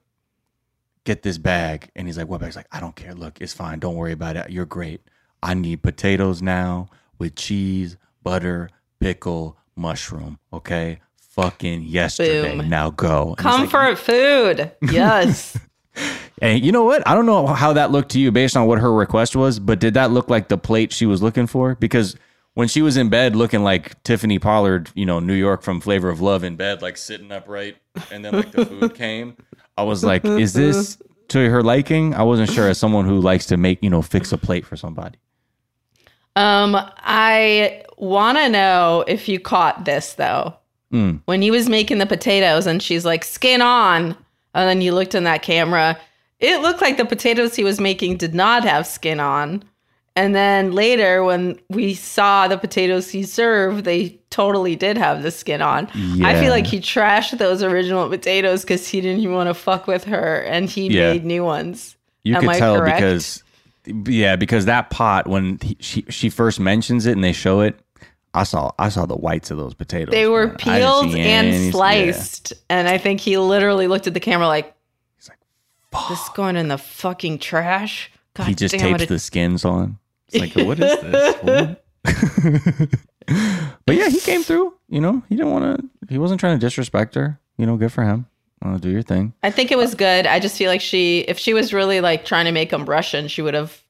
get 1.05 1.23
this 1.23 1.37
bag. 1.37 1.89
And 1.95 2.07
he's 2.07 2.17
like, 2.17 2.27
what 2.27 2.39
bag? 2.39 2.49
He's 2.49 2.55
like, 2.55 2.67
I 2.71 2.79
don't 2.79 2.95
care. 2.95 3.13
Look, 3.13 3.39
it's 3.41 3.53
fine. 3.53 3.79
Don't 3.79 3.95
worry 3.95 4.11
about 4.11 4.35
it. 4.35 4.49
You're 4.49 4.65
great. 4.65 5.01
I 5.41 5.53
need 5.53 5.83
potatoes 5.83 6.41
now 6.41 6.89
with 7.17 7.35
cheese, 7.35 7.97
butter, 8.23 8.69
pickle, 8.99 9.57
mushroom. 9.75 10.39
Okay. 10.51 10.99
Fucking 11.31 11.83
yesterday. 11.83 12.57
Boom. 12.57 12.69
Now 12.69 12.89
go. 12.89 13.35
And 13.37 13.39
he's 13.39 13.45
like, 13.45 13.69
Comfort 13.69 13.99
food. 13.99 14.71
Yes. 14.81 15.57
and 16.41 16.63
you 16.63 16.71
know 16.71 16.83
what? 16.83 17.07
I 17.07 17.13
don't 17.13 17.25
know 17.25 17.47
how 17.47 17.73
that 17.73 17.91
looked 17.91 18.11
to 18.11 18.19
you 18.19 18.31
based 18.31 18.57
on 18.57 18.67
what 18.67 18.79
her 18.79 18.91
request 18.91 19.35
was, 19.35 19.59
but 19.59 19.79
did 19.79 19.93
that 19.93 20.11
look 20.11 20.29
like 20.29 20.49
the 20.49 20.57
plate 20.57 20.91
she 20.91 21.05
was 21.05 21.21
looking 21.21 21.47
for? 21.47 21.75
Because 21.75 22.15
when 22.57 22.67
she 22.67 22.81
was 22.81 22.97
in 22.97 23.07
bed 23.07 23.35
looking 23.35 23.61
like 23.61 24.01
Tiffany 24.01 24.39
Pollard, 24.39 24.89
you 24.95 25.05
know, 25.05 25.19
New 25.19 25.35
York 25.35 25.61
from 25.61 25.79
Flavor 25.79 26.09
of 26.09 26.21
Love 26.21 26.43
in 26.43 26.55
bed, 26.55 26.81
like 26.81 26.97
sitting 26.97 27.31
upright, 27.31 27.77
and 28.09 28.25
then 28.25 28.33
like 28.33 28.51
the 28.51 28.65
food 28.65 28.95
came, 28.95 29.37
I 29.77 29.83
was 29.83 30.03
like, 30.03 30.25
is 30.25 30.53
this 30.53 30.97
to 31.27 31.51
her 31.51 31.61
liking? 31.61 32.15
I 32.15 32.23
wasn't 32.23 32.49
sure 32.49 32.67
as 32.67 32.79
someone 32.79 33.05
who 33.05 33.19
likes 33.19 33.45
to 33.47 33.57
make, 33.57 33.83
you 33.83 33.91
know, 33.91 34.01
fix 34.01 34.31
a 34.31 34.39
plate 34.39 34.65
for 34.65 34.75
somebody. 34.75 35.19
um, 36.35 36.75
I 36.97 37.83
want 37.95 38.39
to 38.39 38.49
know 38.49 39.03
if 39.07 39.29
you 39.29 39.39
caught 39.39 39.85
this 39.85 40.15
though. 40.15 40.55
Mm. 40.91 41.21
When 41.25 41.43
he 41.43 41.51
was 41.51 41.69
making 41.69 41.99
the 41.99 42.07
potatoes 42.07 42.65
and 42.65 42.81
she's 42.81 43.05
like, 43.05 43.23
skin 43.23 43.61
on. 43.61 44.17
And 44.55 44.67
then 44.67 44.81
you 44.81 44.95
looked 44.95 45.13
in 45.13 45.25
that 45.25 45.43
camera, 45.43 45.95
it 46.39 46.61
looked 46.61 46.81
like 46.81 46.97
the 46.97 47.05
potatoes 47.05 47.55
he 47.55 47.63
was 47.63 47.79
making 47.79 48.17
did 48.17 48.33
not 48.33 48.63
have 48.63 48.87
skin 48.87 49.19
on. 49.19 49.63
And 50.17 50.33
then 50.35 50.71
later, 50.71 51.23
when 51.23 51.59
we 51.69 51.93
saw 51.93 52.47
the 52.47 52.57
potatoes 52.57 53.09
he 53.11 53.21
served, 53.23 53.85
they 53.85 54.19
totally 54.31 54.75
did 54.75 54.97
have 54.97 55.21
the 55.21 55.29
skin 55.31 55.61
on. 55.61 55.85
I 56.23 56.39
feel 56.41 56.49
like 56.51 56.65
he 56.65 56.79
trashed 56.79 57.37
those 57.37 57.61
original 57.61 58.09
potatoes 58.09 58.61
because 58.63 58.87
he 58.87 58.99
didn't 58.99 59.21
even 59.21 59.35
want 59.35 59.47
to 59.47 59.53
fuck 59.53 59.85
with 59.85 60.05
her 60.05 60.41
and 60.41 60.67
he 60.69 60.87
Yeah. 60.87 61.13
made 61.13 61.23
new 61.23 61.43
ones. 61.45 61.95
You 62.23 62.35
Am 62.35 62.41
could 62.41 62.49
I 62.49 62.59
tell 62.59 62.77
correct? 62.79 62.97
because, 62.97 63.43
yeah, 64.07 64.35
because 64.35 64.65
that 64.65 64.89
pot 64.89 65.27
when 65.27 65.59
he, 65.61 65.77
she 65.79 66.03
she 66.09 66.29
first 66.29 66.59
mentions 66.59 67.05
it 67.05 67.11
and 67.11 67.23
they 67.23 67.31
show 67.31 67.61
it, 67.61 67.79
I 68.33 68.43
saw 68.43 68.71
I 68.79 68.89
saw 68.89 69.05
the 69.05 69.15
whites 69.15 69.51
of 69.51 69.57
those 69.57 69.73
potatoes. 69.75 70.11
They 70.11 70.27
were 70.27 70.47
man. 70.47 70.57
Peeled 70.57 71.05
and 71.05 71.15
any- 71.15 71.65
yeah. 71.65 71.71
sliced. 71.71 72.53
And 72.69 72.87
I 72.89 72.97
think 72.97 73.19
he 73.21 73.37
literally 73.37 73.87
looked 73.87 74.07
at 74.07 74.13
the 74.13 74.19
camera 74.19 74.47
like, 74.47 74.73
He's 75.17 75.29
like, 75.29 76.09
this 76.09 76.27
going 76.29 76.57
in 76.57 76.67
the 76.69 76.77
fucking 76.79 77.37
trash? 77.39 78.11
God 78.33 78.47
he 78.47 78.55
just 78.55 78.77
tapes 78.77 79.03
it. 79.03 79.09
the 79.09 79.19
skins 79.19 79.63
on. 79.63 79.99
It's 80.31 80.55
like, 80.55 80.65
what 80.67 80.79
is 80.79 81.01
this? 81.01 81.75
But 83.85 83.95
yeah, 83.95 84.07
he 84.09 84.19
came 84.21 84.41
through. 84.43 84.73
You 84.87 85.01
know, 85.01 85.21
he 85.27 85.35
didn't 85.35 85.51
want 85.51 85.79
to. 85.81 85.89
He 86.09 86.17
wasn't 86.17 86.39
trying 86.39 86.57
to 86.57 86.65
disrespect 86.65 87.15
her. 87.15 87.39
You 87.57 87.65
know, 87.65 87.75
good 87.75 87.91
for 87.91 88.03
him. 88.03 88.25
Uh, 88.63 88.77
do 88.77 88.89
your 88.89 89.01
thing. 89.01 89.33
I 89.43 89.51
think 89.51 89.71
it 89.71 89.77
was 89.77 89.95
good. 89.95 90.25
I 90.25 90.39
just 90.39 90.57
feel 90.57 90.69
like 90.69 90.81
she, 90.81 91.19
if 91.21 91.37
she 91.37 91.53
was 91.53 91.73
really 91.73 91.99
like 92.01 92.23
trying 92.25 92.45
to 92.45 92.51
make 92.51 92.71
him 92.71 92.85
Russian, 92.85 93.27
she 93.27 93.41
would 93.41 93.53
have 93.53 93.81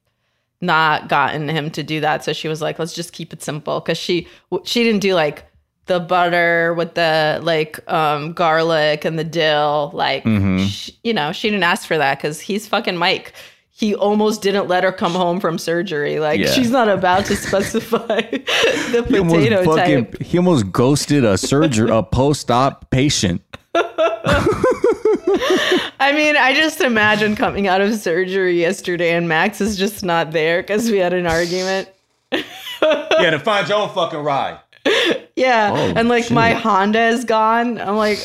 not 0.60 1.08
gotten 1.08 1.48
him 1.48 1.70
to 1.70 1.82
do 1.84 2.00
that. 2.00 2.24
So 2.24 2.32
she 2.32 2.48
was 2.48 2.60
like, 2.60 2.78
let's 2.80 2.92
just 2.94 3.12
keep 3.12 3.32
it 3.32 3.42
simple 3.42 3.80
because 3.80 3.96
she 3.98 4.26
she 4.64 4.82
didn't 4.82 5.00
do 5.00 5.14
like 5.14 5.44
the 5.86 6.00
butter 6.00 6.74
with 6.74 6.94
the 6.94 7.38
like 7.42 7.78
um 7.90 8.32
garlic 8.32 9.04
and 9.04 9.18
the 9.18 9.24
dill. 9.24 9.90
Like, 9.94 10.24
Mm-hmm. 10.24 10.64
sh- 10.66 10.90
you 11.04 11.14
know, 11.14 11.30
she 11.32 11.48
didn't 11.48 11.62
ask 11.64 11.86
for 11.86 11.96
that 11.96 12.18
because 12.18 12.40
he's 12.40 12.66
fucking 12.66 12.96
Mike. 12.96 13.32
He 13.78 13.94
almost 13.94 14.42
didn't 14.42 14.66
let 14.66 14.82
her 14.82 14.90
come 14.90 15.12
home 15.12 15.38
from 15.38 15.56
surgery. 15.56 16.18
Like 16.18 16.40
Yeah. 16.40 16.50
she's 16.50 16.70
not 16.70 16.88
about 16.88 17.26
to 17.26 17.36
specify 17.46 18.20
the 18.22 19.04
He 19.08 19.18
almost 19.18 19.36
potato 19.36 19.64
fucking. 19.64 20.04
type. 20.06 20.20
He 20.22 20.36
almost 20.36 20.72
ghosted 20.72 21.24
a 21.24 21.38
surgeon, 21.38 21.88
a 21.90 22.02
post-op 22.18 22.90
patient. 22.90 23.40
I 26.00 26.12
mean, 26.14 26.36
I 26.36 26.54
just 26.54 26.80
imagine 26.80 27.36
coming 27.36 27.66
out 27.68 27.80
of 27.80 27.94
surgery 27.94 28.58
yesterday 28.60 29.12
and 29.14 29.28
Max 29.28 29.60
is 29.60 29.76
just 29.76 30.04
not 30.04 30.32
there 30.32 30.62
because 30.62 30.90
we 30.90 30.98
had 30.98 31.12
an 31.12 31.26
argument. 31.26 31.88
Yeah, 32.32 33.30
to 33.30 33.38
find 33.40 33.68
your 33.68 33.78
own 33.78 33.88
fucking 33.90 34.18
ride. 34.20 34.58
Yeah. 35.36 35.72
Oh, 35.74 35.92
and 35.96 36.08
like 36.08 36.30
my. 36.30 36.52
Honda 36.52 37.06
is 37.08 37.24
gone. 37.24 37.80
I'm 37.80 37.96
like, 37.96 38.18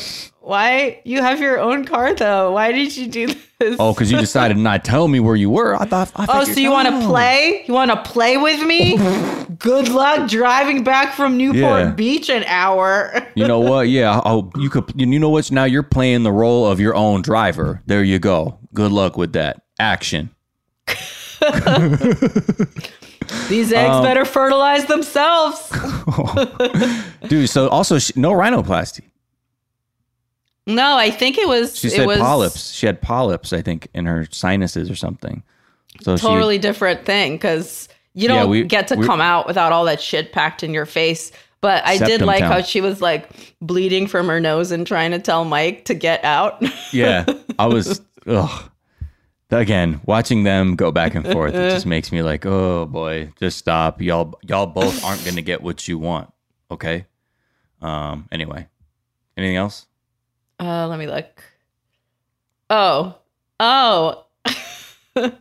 why? 0.44 1.00
You 1.04 1.22
have 1.22 1.40
your 1.40 1.58
own 1.58 1.84
car 1.84 2.14
though. 2.14 2.52
Why 2.52 2.72
did 2.72 2.96
you 2.96 3.06
do 3.06 3.26
this? 3.58 3.76
Oh, 3.78 3.92
because 3.94 4.10
you 4.12 4.18
decided 4.18 4.56
not 4.58 4.84
to 4.84 4.90
tell 4.90 5.08
me 5.08 5.20
where 5.20 5.36
you 5.36 5.48
were. 5.50 5.74
I 5.74 5.84
thought. 5.86 6.12
I 6.16 6.26
Oh, 6.28 6.44
so 6.44 6.60
you 6.60 6.70
want 6.70 6.88
to 6.88 7.06
play? 7.06 7.64
You 7.66 7.74
want 7.74 7.90
to 7.90 8.02
play 8.10 8.36
with 8.36 8.62
me? 8.64 8.96
Good 9.58 9.88
luck 9.88 10.28
driving 10.28 10.84
back 10.84 11.14
from 11.14 11.36
Newport 11.36 11.60
Yeah. 11.60 11.90
Beach 11.90 12.28
an 12.28 12.44
hour. 12.44 13.26
You 13.36 13.48
know 13.48 13.58
what? 13.58 13.88
Yeah. 13.88 14.20
Oh, 14.24 14.50
you 14.56 14.70
could. 14.70 14.92
You 14.94 15.18
know 15.18 15.28
what? 15.30 15.50
Now 15.50 15.64
you're 15.64 15.82
playing 15.82 16.22
the 16.22 16.30
role 16.32 16.66
of 16.66 16.78
your 16.78 16.94
own 16.94 17.20
driver. 17.22 17.82
There 17.86 18.02
you 18.04 18.18
go. 18.20 18.58
Good 18.74 18.92
luck 18.92 19.16
with 19.16 19.32
that. 19.32 19.62
Action. 19.80 20.30
These 23.48 23.72
eggs 23.72 23.90
Um, 23.90 24.02
better 24.04 24.24
fertilize 24.24 24.84
themselves. 24.86 25.70
Dude, 27.28 27.48
so 27.50 27.68
also 27.68 27.98
sh- 27.98 28.12
no 28.16 28.32
rhinoplasty. 28.32 29.02
No, 30.66 30.96
I 30.96 31.10
think 31.10 31.38
it 31.38 31.46
was. 31.46 31.78
She 31.78 31.88
it 31.88 31.92
said 31.92 32.06
was 32.06 32.18
polyps. 32.18 32.72
She 32.72 32.86
had 32.86 33.00
polyps, 33.00 33.52
I 33.52 33.62
think, 33.62 33.88
in 33.94 34.06
her 34.06 34.26
sinuses 34.30 34.90
or 34.90 34.96
something. 34.96 35.42
So 36.02 36.16
totally 36.16 36.58
different 36.58 37.04
thing 37.04 37.34
because 37.34 37.88
you 38.14 38.28
don't 38.28 38.50
we- 38.50 38.64
get 38.64 38.88
to 38.88 38.96
come 38.96 39.20
out 39.20 39.46
without 39.46 39.72
all 39.72 39.84
that 39.84 40.00
shit 40.00 40.32
packed 40.32 40.62
in 40.62 40.72
your 40.72 40.86
face. 40.86 41.32
But 41.60 41.84
I 41.86 41.96
did 41.96 42.20
like 42.20 42.40
count. 42.40 42.52
how 42.52 42.60
she 42.60 42.82
was 42.82 43.00
like 43.00 43.54
bleeding 43.62 44.06
from 44.06 44.26
her 44.28 44.38
nose 44.38 44.70
and 44.70 44.86
trying 44.86 45.12
to 45.12 45.18
tell 45.18 45.46
Mike 45.46 45.86
to 45.86 45.94
get 45.94 46.22
out. 46.22 46.62
yeah, 46.92 47.24
I 47.58 47.66
was. 47.66 48.02
ugh. 48.26 48.70
Again, 49.50 50.00
watching 50.04 50.42
them 50.42 50.74
go 50.74 50.90
back 50.90 51.14
and 51.14 51.24
forth, 51.26 51.54
it 51.54 51.70
just 51.70 51.86
makes 51.94 52.10
me 52.10 52.22
like, 52.22 52.44
oh 52.44 52.86
boy, 52.86 53.32
just 53.38 53.56
stop. 53.56 54.02
Y'all, 54.02 54.38
y'all 54.42 54.66
both 54.66 55.04
aren't 55.04 55.24
gonna 55.24 55.42
get 55.42 55.62
what 55.62 55.86
you 55.86 55.96
want. 55.98 56.32
Okay. 56.70 57.06
Um. 57.80 58.28
Anyway, 58.32 58.66
anything 59.36 59.56
else? 59.56 59.86
Uh, 60.60 60.86
let 60.88 60.98
me 60.98 61.06
look. 61.06 61.26
Oh, 62.70 63.16
oh. 63.60 64.24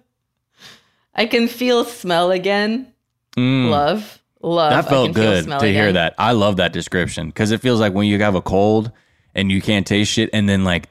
I 1.16 1.26
can 1.26 1.48
feel 1.48 1.86
smell 1.86 2.32
again. 2.32 2.94
Mm. 3.38 3.70
Love, 3.70 4.22
love. 4.42 4.72
That 4.72 4.90
felt 4.90 5.14
good 5.14 5.46
to 5.46 5.68
hear 5.68 5.94
that. 5.94 6.16
I 6.18 6.32
love 6.34 6.58
that 6.58 6.74
description 6.74 7.28
because 7.28 7.52
it 7.52 7.62
feels 7.62 7.80
like 7.80 7.94
when 7.94 8.08
you 8.08 8.20
have 8.20 8.36
a 8.36 8.42
cold 8.42 8.92
and 9.36 9.52
you 9.52 9.62
can't 9.62 9.86
taste 9.86 10.12
shit, 10.12 10.30
and 10.34 10.48
then 10.48 10.64
like 10.64 10.90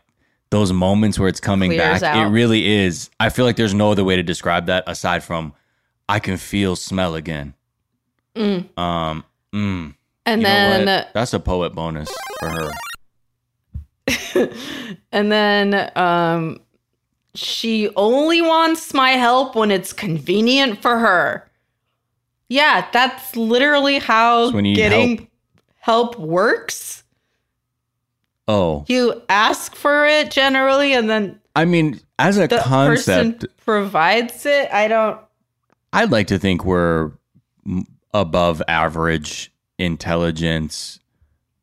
those 0.50 0.72
moments 0.72 1.18
where 1.18 1.28
it's 1.28 1.40
coming 1.40 1.70
Clears 1.72 2.00
back, 2.00 2.16
it 2.16 2.30
really 2.30 2.66
is. 2.66 3.10
I 3.20 3.28
feel 3.28 3.44
like 3.44 3.56
there's 3.56 3.74
no 3.74 3.90
other 3.90 4.04
way 4.04 4.16
to 4.16 4.22
describe 4.22 4.66
that 4.66 4.84
aside 4.86 5.22
from 5.22 5.54
I 6.08 6.18
can 6.18 6.36
feel 6.36 6.76
smell 6.76 7.14
again. 7.14 7.54
Mm. 8.36 8.76
Um, 8.78 9.24
mm. 9.52 9.94
And 10.24 10.40
You 10.40 10.46
then, 10.46 11.06
that's 11.12 11.32
a 11.32 11.40
poet 11.40 11.74
bonus 11.74 12.08
for 12.38 12.48
her. 12.48 12.70
and 15.12 15.30
then, 15.32 15.90
um, 15.96 16.60
she 17.34 17.88
only 17.96 18.42
wants 18.42 18.92
my 18.92 19.10
help 19.12 19.54
when 19.56 19.70
it's 19.70 19.92
convenient 19.92 20.82
for 20.82 20.98
her. 20.98 21.50
Yeah, 22.48 22.86
that's 22.92 23.34
literally 23.36 23.98
how 23.98 24.50
So 24.50 24.60
getting 24.60 25.28
help 25.78 26.18
works. 26.18 27.02
Oh, 28.48 28.84
You 28.88 29.22
ask 29.28 29.74
for 29.74 30.04
it 30.04 30.30
generally, 30.30 30.92
and 30.92 31.08
then 31.08 31.40
I 31.56 31.64
mean, 31.64 32.00
as 32.18 32.36
a 32.38 32.48
concept, 32.48 33.46
provides 33.64 34.44
it. 34.44 34.70
I 34.72 34.88
don't. 34.88 35.18
I'd 35.92 36.10
like 36.10 36.26
to 36.26 36.38
think 36.38 36.64
we're 36.64 37.12
above 38.12 38.62
average 38.68 39.52
intelligence 39.78 40.98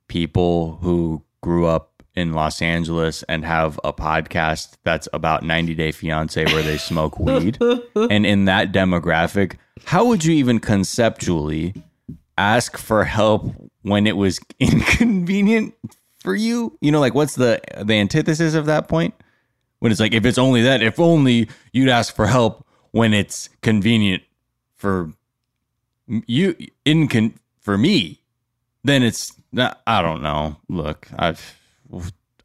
people 0.08 0.78
who 0.82 1.24
grew 1.42 1.68
up 1.68 1.89
in 2.20 2.34
Los 2.34 2.62
Angeles 2.62 3.24
and 3.24 3.44
have 3.46 3.80
a 3.84 3.94
podcast 3.94 4.74
that's 4.84 5.08
about 5.14 5.44
90 5.44 5.74
Day 5.76 5.92
Fiance 5.92 6.44
where 6.46 6.64
they 6.64 6.78
smoke 6.78 7.20
weed. 7.20 7.58
and 7.96 8.26
in 8.26 8.46
that 8.46 8.72
demographic, 8.72 9.56
how 9.86 10.06
would 10.06 10.24
you 10.24 10.34
even 10.34 10.60
conceptually 10.60 11.74
ask 12.38 12.78
for 12.78 13.04
help 13.04 13.54
when 13.82 14.06
it 14.06 14.18
was 14.18 14.40
inconvenient 14.60 15.74
for 16.22 16.36
you? 16.36 16.78
You 16.82 16.92
know, 16.92 17.00
like 17.00 17.14
what's 17.14 17.36
the 17.36 17.62
the 17.82 17.96
antithesis 17.96 18.54
of 18.54 18.66
that 18.68 18.88
point? 18.88 19.14
When 19.80 19.92
it's 19.92 20.02
like 20.02 20.14
if 20.14 20.26
it's 20.26 20.38
only 20.38 20.62
that, 20.64 20.82
if 20.84 21.00
only 21.00 21.50
you'd 21.72 21.90
ask 21.90 22.16
for 22.16 22.28
help 22.28 22.66
when 22.92 23.14
it's 23.14 23.50
convenient 23.62 24.24
for 24.76 25.14
you 26.08 26.56
incon 26.86 27.34
for 27.62 27.78
me, 27.78 28.22
then 28.84 29.04
it's 29.04 29.34
not, 29.52 29.82
I 29.86 30.02
don't 30.02 30.22
know. 30.22 30.58
Look, 30.68 31.08
I've 31.18 31.59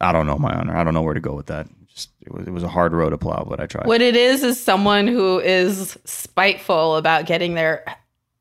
I 0.01 0.11
don't 0.11 0.27
know 0.27 0.37
my 0.37 0.53
honor. 0.53 0.75
I 0.75 0.83
don't 0.83 0.93
know 0.93 1.01
where 1.01 1.13
to 1.13 1.19
go 1.19 1.33
with 1.33 1.47
that. 1.47 1.67
Just 1.87 2.09
it 2.21 2.31
was, 2.33 2.47
it 2.47 2.51
was 2.51 2.63
a 2.63 2.67
hard 2.67 2.93
road 2.93 3.11
to 3.11 3.17
plow, 3.17 3.45
but 3.49 3.59
I 3.59 3.65
tried. 3.67 3.87
What 3.87 4.01
it 4.01 4.15
is 4.15 4.43
is 4.43 4.61
someone 4.61 5.07
who 5.07 5.39
is 5.39 5.97
spiteful 6.05 6.97
about 6.97 7.25
getting 7.25 7.53
their 7.53 7.85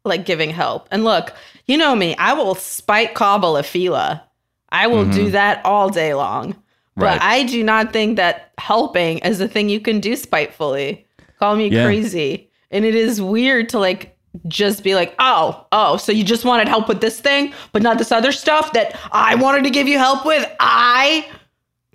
like 0.05 0.27
giving 0.27 0.51
help. 0.51 0.89
And 0.91 1.05
look, 1.05 1.33
you 1.67 1.77
know 1.79 1.95
me, 1.95 2.15
I 2.17 2.33
will 2.35 2.55
spite 2.57 3.15
cobble 3.15 3.57
a 3.57 3.63
fila. 3.63 4.23
I 4.71 4.89
will 4.89 5.09
do 5.09 5.31
that 5.31 5.65
all 5.65 5.89
day 5.89 6.15
long. 6.15 6.53
But 6.53 6.61
Mm-hmm. 6.97 7.03
Right. 7.03 7.21
I 7.23 7.43
do 7.45 7.65
not 7.65 7.93
think 7.93 8.17
that 8.17 8.53
helping 8.59 9.19
is 9.19 9.41
a 9.41 9.49
thing 9.49 9.69
you 9.69 9.81
can 9.81 9.99
do 9.99 10.15
spitefully. 10.15 11.07
Call 11.41 11.57
me 11.57 11.69
Yeah. 11.69 11.85
crazy. 11.85 12.51
And 12.71 12.85
it 12.85 12.95
is 12.95 13.21
weird 13.21 13.69
to 13.71 13.79
like 13.81 14.17
just 14.47 14.85
be 14.85 14.95
like, 14.95 15.15
oh, 15.19 15.67
oh, 15.73 15.97
so 15.97 16.13
you 16.13 16.23
just 16.23 16.45
wanted 16.45 16.69
help 16.69 16.89
with 16.89 17.01
this 17.01 17.19
thing, 17.21 17.53
but 17.73 17.83
not 17.83 17.99
this 17.99 18.13
other 18.13 18.31
stuff 18.33 18.73
that 18.75 18.97
I 19.13 19.35
wanted 19.37 19.65
to 19.65 19.71
give 19.71 19.89
you 19.89 19.99
help 19.99 20.25
with? 20.25 20.49
I 20.61 21.27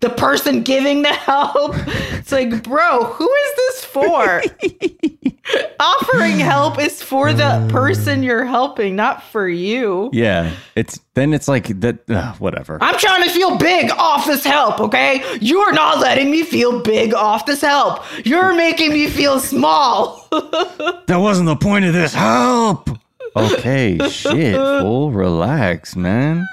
the 0.02 0.10
person 0.10 0.64
giving 0.64 1.02
the 1.02 1.14
help. 1.14 1.76
It's 1.78 2.32
like, 2.32 2.64
bro, 2.64 3.06
who 3.06 3.30
is 3.30 3.56
this 3.56 3.86
for? 3.86 4.42
Offering 5.80 6.38
help 6.38 6.80
is 6.80 7.02
for 7.02 7.34
the 7.34 7.68
person 7.72 8.22
you're 8.22 8.46
helping, 8.46 8.96
not 8.96 9.24
for 9.24 9.48
you. 9.48 10.10
yeah, 10.14 10.54
it's 10.76 11.00
then 11.16 11.34
it's 11.34 11.48
like 11.48 11.68
that. 11.80 12.08
Uh, 12.10 12.34
whatever. 12.34 12.78
I'm 12.82 12.98
trying 13.00 13.24
to 13.24 13.30
feel 13.30 13.58
big 13.58 13.90
off 13.92 14.28
this 14.28 14.44
help, 14.44 14.80
okay? 14.80 15.24
You're 15.42 15.74
not 15.74 16.00
letting 16.00 16.30
me 16.30 16.44
feel 16.44 16.82
big 16.82 17.14
off 17.14 17.46
this 17.46 17.62
help. 17.62 18.04
You're 18.26 18.54
making 18.54 18.94
me 18.94 19.08
feel 19.08 19.40
small. 19.40 20.28
that 20.32 21.18
wasn't 21.18 21.48
the 21.48 21.56
point 21.56 21.86
of 21.86 21.94
this. 21.94 22.14
Help. 22.14 22.90
Okay, 23.36 23.98
shit. 24.10 24.56
Fool, 24.82 25.12
relax, 25.12 25.96
man. 25.96 26.46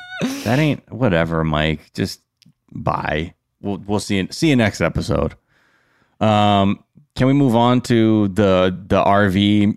That 0.44 0.58
ain't 0.58 0.90
whatever, 0.90 1.44
Mike. 1.44 1.92
Just 1.92 2.20
bye. 2.76 3.34
We'll 3.60 3.78
we'll 3.78 4.00
see 4.00 4.16
you 4.16 4.28
see 4.30 4.50
you 4.50 4.56
next 4.56 4.80
episode. 4.80 5.34
Um, 6.20 6.82
can 7.14 7.26
we 7.26 7.32
move 7.32 7.56
on 7.56 7.80
to 7.82 8.28
the 8.28 8.76
the 8.86 9.02
RV 9.02 9.76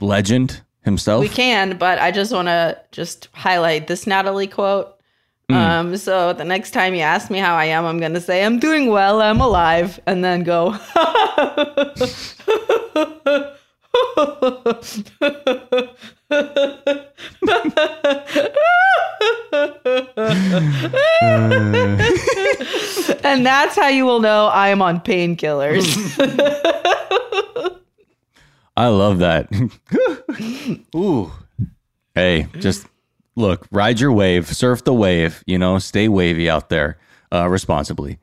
legend 0.00 0.62
himself? 0.82 1.20
we 1.20 1.28
can, 1.28 1.78
but 1.78 1.98
I 1.98 2.10
just 2.10 2.32
want 2.32 2.48
to 2.48 2.78
just 2.90 3.28
highlight 3.32 3.86
this 3.86 4.06
Natalie 4.06 4.46
quote. 4.46 4.88
Um, 5.50 5.98
so 5.98 6.32
the 6.32 6.46
next 6.46 6.70
time 6.70 6.94
you 6.94 7.02
ask 7.02 7.30
me 7.30 7.38
how 7.38 7.54
I 7.54 7.66
am, 7.66 7.84
I'm 7.84 8.00
gonna 8.00 8.22
say 8.22 8.42
I'm 8.42 8.58
doing 8.58 8.88
well, 8.88 9.20
I'm 9.20 9.40
alive, 9.40 10.00
and 10.06 10.24
then 10.24 10.44
go. 10.44 10.78
and 23.24 23.44
that's 23.44 23.76
how 23.76 23.88
you 23.88 24.06
will 24.06 24.20
know 24.20 24.46
I 24.46 24.68
am 24.68 24.80
on 24.80 25.00
painkillers. 25.00 26.18
I 28.76 28.88
love 28.88 29.18
that. 29.18 29.48
Ooh. 30.96 31.30
Hey, 32.14 32.46
just 32.58 32.86
look, 33.36 33.66
ride 33.70 34.00
your 34.00 34.12
wave, 34.12 34.46
surf 34.46 34.84
the 34.84 34.94
wave, 34.94 35.44
you 35.46 35.58
know, 35.58 35.78
stay 35.78 36.08
wavy 36.08 36.48
out 36.48 36.70
there 36.70 36.98
uh, 37.32 37.48
responsibly. 37.48 38.18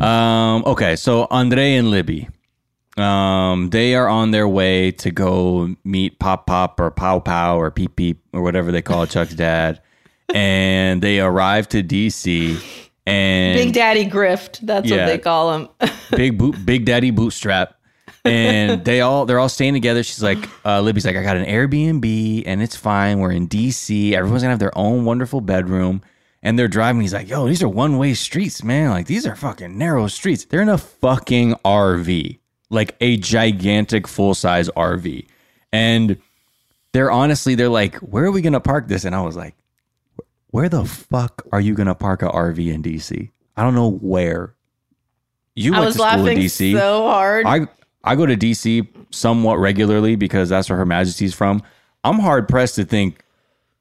Um, 0.00 0.64
okay, 0.66 0.96
so 0.96 1.28
Andre 1.30 1.74
and 1.74 1.90
Libby. 1.90 2.28
Um, 2.96 3.70
they 3.70 3.94
are 3.94 4.06
on 4.08 4.32
their 4.32 4.46
way 4.46 4.90
to 4.92 5.10
go 5.10 5.74
meet 5.84 6.18
Pop 6.18 6.46
Pop 6.46 6.78
or 6.78 6.90
Pow 6.90 7.20
Pow 7.20 7.58
or 7.58 7.70
Peep 7.70 7.96
Peep 7.96 8.22
or 8.32 8.42
whatever 8.42 8.70
they 8.70 8.82
call 8.82 9.06
Chuck's 9.06 9.34
dad. 9.34 9.80
And 10.34 11.02
they 11.02 11.20
arrive 11.20 11.68
to 11.70 11.82
DC 11.82 12.58
and 13.06 13.54
Big 13.58 13.74
Daddy 13.74 14.06
Grift. 14.06 14.60
That's 14.60 14.88
Yeah. 14.88 14.98
what 14.98 15.06
they 15.06 15.18
call 15.18 15.52
him. 15.54 15.68
big 16.10 16.38
boot, 16.38 16.64
big 16.64 16.86
daddy 16.86 17.10
bootstrap. 17.10 17.74
And 18.24 18.82
they 18.86 19.02
all 19.02 19.26
they're 19.26 19.38
all 19.40 19.50
staying 19.50 19.74
together. 19.74 20.02
She's 20.02 20.22
like, 20.22 20.38
uh, 20.64 20.80
Libby's 20.80 21.04
like, 21.04 21.16
I 21.16 21.22
got 21.22 21.36
an 21.36 21.44
Airbnb 21.44 22.44
and 22.46 22.62
it's 22.62 22.76
fine. 22.76 23.18
We're 23.18 23.32
in 23.32 23.46
DC. 23.46 24.12
Everyone's 24.12 24.42
gonna 24.42 24.52
have 24.52 24.58
their 24.58 24.76
own 24.78 25.04
wonderful 25.04 25.42
bedroom. 25.42 26.00
And 26.42 26.58
they're 26.58 26.66
driving. 26.68 27.02
He's 27.02 27.12
like, 27.12 27.28
Yo, 27.28 27.46
these 27.46 27.62
are 27.62 27.68
one 27.68 27.98
way 27.98 28.14
streets, 28.14 28.64
man. 28.64 28.88
Like 28.88 29.06
these 29.06 29.26
are 29.26 29.36
fucking 29.36 29.76
narrow 29.76 30.06
streets. 30.06 30.46
They're 30.46 30.62
in 30.62 30.70
a 30.70 30.78
fucking 30.78 31.56
RV, 31.62 32.38
like 32.72 32.96
a 33.00 33.16
gigantic 33.18 34.08
full 34.08 34.34
size 34.34 34.68
RV. 34.70 35.26
And 35.72 36.18
they're 36.92 37.10
honestly, 37.10 37.54
they're 37.54 37.68
like, 37.68 37.96
Where 37.96 38.24
are 38.24 38.32
we 38.32 38.42
gonna 38.42 38.60
park 38.60 38.88
this? 38.88 39.04
And 39.04 39.14
I 39.14 39.20
was 39.22 39.36
like, 39.36 39.54
Where 40.50 40.68
the 40.68 40.84
fuck 40.84 41.46
are 41.52 41.60
you 41.60 41.74
gonna 41.74 41.94
park 41.94 42.22
a 42.22 42.28
RV 42.28 42.72
in 42.72 42.82
DC? 42.82 43.30
I 43.56 43.62
don't 43.62 43.74
know 43.74 43.90
where. 43.90 44.54
You 45.54 45.74
I 45.74 45.80
went 45.80 45.86
was 45.86 45.96
to 45.96 46.10
school 46.10 46.26
in 46.26 46.38
DC. 46.38 46.72
so 46.72 47.02
hard. 47.02 47.46
I 47.46 47.68
I 48.02 48.16
go 48.16 48.26
to 48.26 48.36
DC 48.36 48.88
somewhat 49.10 49.58
regularly 49.58 50.16
because 50.16 50.48
that's 50.48 50.68
where 50.68 50.78
Her 50.78 50.86
Majesty's 50.86 51.34
from. 51.34 51.62
I'm 52.04 52.18
hard 52.18 52.48
pressed 52.48 52.76
to 52.76 52.84
think 52.84 53.22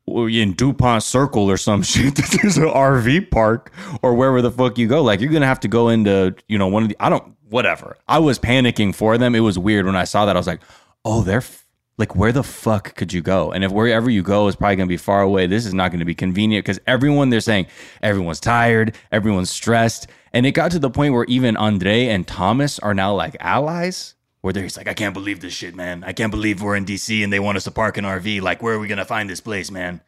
in 0.07 0.53
Dupont 0.53 1.03
Circle 1.03 1.49
or 1.49 1.57
some 1.57 1.83
shit 1.83 2.15
that 2.15 2.39
there's 2.41 2.57
an 2.57 2.65
RV 2.65 3.31
park 3.31 3.71
or 4.01 4.13
wherever 4.13 4.41
the 4.41 4.51
fuck 4.51 4.77
you 4.77 4.87
go. 4.87 5.01
Like 5.03 5.21
you're 5.21 5.31
gonna 5.31 5.45
have 5.45 5.59
to 5.61 5.67
go 5.67 5.89
into 5.89 6.35
you 6.47 6.57
know 6.57 6.67
one 6.67 6.83
of 6.83 6.89
the 6.89 6.97
I 6.99 7.09
don't 7.09 7.35
whatever. 7.49 7.97
I 8.07 8.19
was 8.19 8.39
panicking 8.39 8.95
for 8.95 9.17
them. 9.17 9.35
It 9.35 9.41
was 9.41 9.59
weird 9.59 9.85
when 9.85 9.95
I 9.95 10.05
saw 10.05 10.25
that. 10.25 10.35
I 10.35 10.39
was 10.39 10.47
like, 10.47 10.61
oh, 11.05 11.21
they're 11.21 11.37
f- 11.37 11.65
like 11.97 12.15
where 12.15 12.31
the 12.31 12.43
fuck 12.43 12.95
could 12.95 13.13
you 13.13 13.21
go? 13.21 13.51
And 13.51 13.63
if 13.63 13.71
wherever 13.71 14.09
you 14.09 14.23
go 14.23 14.47
is 14.47 14.55
probably 14.55 14.77
gonna 14.77 14.87
be 14.87 14.97
far 14.97 15.21
away, 15.21 15.47
this 15.47 15.65
is 15.65 15.73
not 15.73 15.91
gonna 15.91 16.05
be 16.05 16.15
convenient 16.15 16.65
because 16.65 16.79
everyone 16.87 17.29
they're 17.29 17.41
saying 17.41 17.67
everyone's 18.01 18.39
tired, 18.39 18.95
everyone's 19.11 19.49
stressed, 19.49 20.07
and 20.33 20.45
it 20.45 20.51
got 20.51 20.71
to 20.71 20.79
the 20.79 20.89
point 20.89 21.13
where 21.13 21.25
even 21.25 21.57
Andre 21.57 22.07
and 22.07 22.27
Thomas 22.27 22.79
are 22.79 22.93
now 22.93 23.13
like 23.13 23.35
allies. 23.39 24.15
Where 24.41 24.51
they're 24.53 24.63
he's 24.63 24.77
like, 24.77 24.87
I 24.87 24.93
can't 24.95 25.13
believe 25.13 25.39
this 25.39 25.53
shit, 25.53 25.75
man. 25.75 26.03
I 26.03 26.13
can't 26.13 26.31
believe 26.31 26.61
we're 26.61 26.75
in 26.75 26.85
DC 26.85 27.23
and 27.23 27.31
they 27.31 27.39
want 27.39 27.57
us 27.57 27.63
to 27.65 27.71
park 27.71 27.97
an 27.97 28.05
RV. 28.05 28.41
Like, 28.41 28.61
where 28.63 28.73
are 28.75 28.79
we 28.79 28.87
gonna 28.87 29.05
find 29.05 29.29
this 29.29 29.39
place, 29.41 29.69
man? 29.71 30.01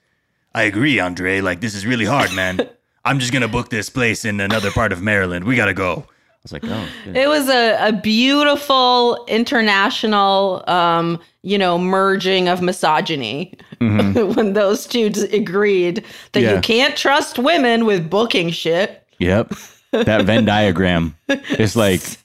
I 0.56 0.64
agree, 0.64 1.00
Andre. 1.00 1.40
Like, 1.42 1.62
this 1.62 1.76
is 1.76 1.86
really 1.86 2.06
hard, 2.06 2.34
man. 2.34 2.60
I'm 3.06 3.20
just 3.20 3.32
gonna 3.34 3.48
book 3.48 3.70
this 3.70 3.90
place 3.90 4.26
in 4.26 4.40
another 4.40 4.72
part 4.72 4.92
of 4.92 5.02
Maryland. 5.02 5.46
We 5.46 5.56
gotta 5.56 5.74
go. 5.74 6.06
I 6.08 6.40
was 6.44 6.52
like, 6.52 6.64
oh, 6.66 6.88
shit. 7.04 7.16
It 7.16 7.28
was 7.30 7.48
a, 7.48 7.88
a 7.88 7.94
beautiful 7.94 9.24
international, 9.30 10.64
um, 10.68 11.20
you 11.42 11.58
know, 11.58 11.78
merging 11.78 12.48
of 12.50 12.62
misogyny 12.62 13.54
when 13.80 14.54
those 14.54 14.86
two 14.86 15.12
agreed 15.32 15.98
that 16.34 16.40
Mm-hmm. 16.40 16.40
Yeah. 16.44 16.56
you 16.56 16.62
can't 16.62 16.98
trust 16.98 17.40
women 17.40 17.86
with 17.86 18.10
booking 18.10 18.50
shit. 18.50 19.04
yep. 19.20 19.54
That 19.92 20.24
Venn 20.26 20.44
diagram. 20.46 21.16
It's 21.30 21.76
like, 21.76 22.02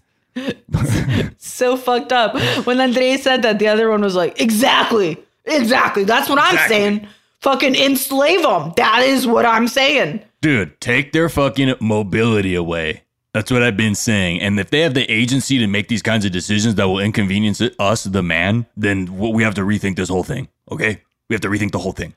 So 1.38 1.76
fucked 1.76 2.12
up. 2.12 2.34
When 2.66 2.80
Andre 2.80 3.16
said 3.16 3.42
that, 3.42 3.58
the 3.58 3.68
other 3.68 3.90
one 3.90 4.00
was 4.02 4.14
like, 4.14 4.40
exactly, 4.40 5.16
exactly. 5.44 6.04
That's 6.04 6.28
what 6.28 6.38
I'm 6.38 6.54
Exactly. 6.54 6.76
saying. 6.76 7.08
Fucking 7.40 7.74
enslave 7.76 8.42
them. 8.42 8.72
That 8.76 9.02
is 9.04 9.26
what 9.26 9.46
I'm 9.46 9.68
saying. 9.68 10.22
dude, 10.40 10.80
take 10.80 11.12
their 11.12 11.28
fucking 11.28 11.74
mobility 11.80 12.54
away. 12.54 13.02
That's 13.32 13.50
what 13.50 13.62
I've 13.62 13.76
been 13.76 13.94
saying. 13.94 14.40
And 14.40 14.58
if 14.58 14.70
they 14.70 14.80
have 14.80 14.94
the 14.94 15.08
agency 15.10 15.58
to 15.58 15.66
make 15.66 15.88
these 15.88 16.02
kinds 16.02 16.24
of 16.24 16.32
decisions 16.32 16.74
that 16.76 16.86
will 16.88 16.98
inconvenience 16.98 17.60
us, 17.78 18.04
the 18.04 18.22
man, 18.22 18.66
then 18.76 19.16
we 19.18 19.42
have 19.42 19.54
to 19.54 19.62
rethink 19.62 19.96
this 19.96 20.08
whole 20.08 20.24
thing. 20.24 20.48
Okay? 20.72 21.02
We 21.28 21.34
have 21.34 21.40
to 21.42 21.48
rethink 21.48 21.72
the 21.72 21.78
whole 21.78 21.92
thing. 21.92 22.14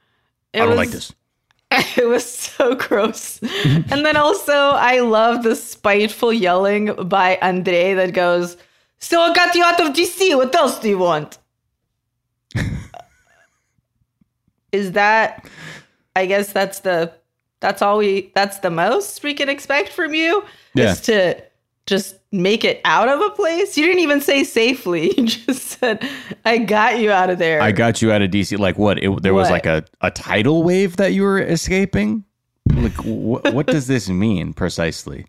It 0.53 0.57
I 0.61 0.65
don't 0.65 0.69
was- 0.69 0.77
like 0.77 0.89
this. 0.89 1.13
It 1.97 2.07
was 2.07 2.25
so 2.25 2.75
gross. 2.75 3.39
and 3.41 4.05
then 4.05 4.17
also, 4.17 4.53
I 4.53 4.99
love 4.99 5.43
the 5.43 5.55
spiteful 5.55 6.33
yelling 6.33 6.93
by 7.07 7.37
Andre 7.41 7.93
that 7.93 8.13
goes, 8.13 8.57
So 8.99 9.21
I 9.21 9.33
got 9.33 9.55
you 9.55 9.63
out 9.63 9.79
of 9.79 9.93
DC. 9.93 10.35
What 10.35 10.53
else 10.53 10.79
do 10.79 10.89
you 10.89 10.97
want? 10.97 11.37
Is 14.71 14.93
that, 14.93 15.45
I 16.15 16.25
guess 16.25 16.51
that's 16.51 16.79
the, 16.79 17.13
that's 17.61 17.81
all 17.81 17.97
we, 17.99 18.31
that's 18.35 18.59
the 18.59 18.69
most 18.69 19.23
we 19.23 19.33
can 19.33 19.49
expect 19.49 19.89
from 19.89 20.13
you? 20.13 20.43
Yeah. 20.73 20.91
Is 20.91 21.01
to 21.01 21.41
just 21.85 22.15
make 22.31 22.63
it 22.63 22.79
out 22.85 23.09
of 23.09 23.19
a 23.21 23.29
place? 23.31 23.77
You 23.77 23.85
didn't 23.85 23.99
even 24.01 24.21
say 24.21 24.43
safely. 24.43 25.13
You 25.17 25.25
just 25.27 25.79
said, 25.79 26.07
I 26.45 26.57
got 26.59 26.99
you 26.99 27.11
out 27.11 27.29
of 27.29 27.37
there. 27.39 27.61
I 27.61 27.71
got 27.71 28.01
you 28.01 28.11
out 28.11 28.21
of 28.21 28.31
DC. 28.31 28.57
Like 28.57 28.77
what? 28.77 29.01
It, 29.03 29.21
there 29.21 29.33
was 29.33 29.49
like 29.49 29.65
a, 29.65 29.83
a 30.01 30.11
tidal 30.11 30.63
wave 30.63 30.97
that 30.97 31.13
you 31.13 31.23
were 31.23 31.39
escaping. 31.39 32.23
Like 32.73 32.93
wh- 32.93 33.43
what 33.53 33.67
does 33.67 33.87
this 33.87 34.07
mean 34.09 34.53
precisely? 34.53 35.25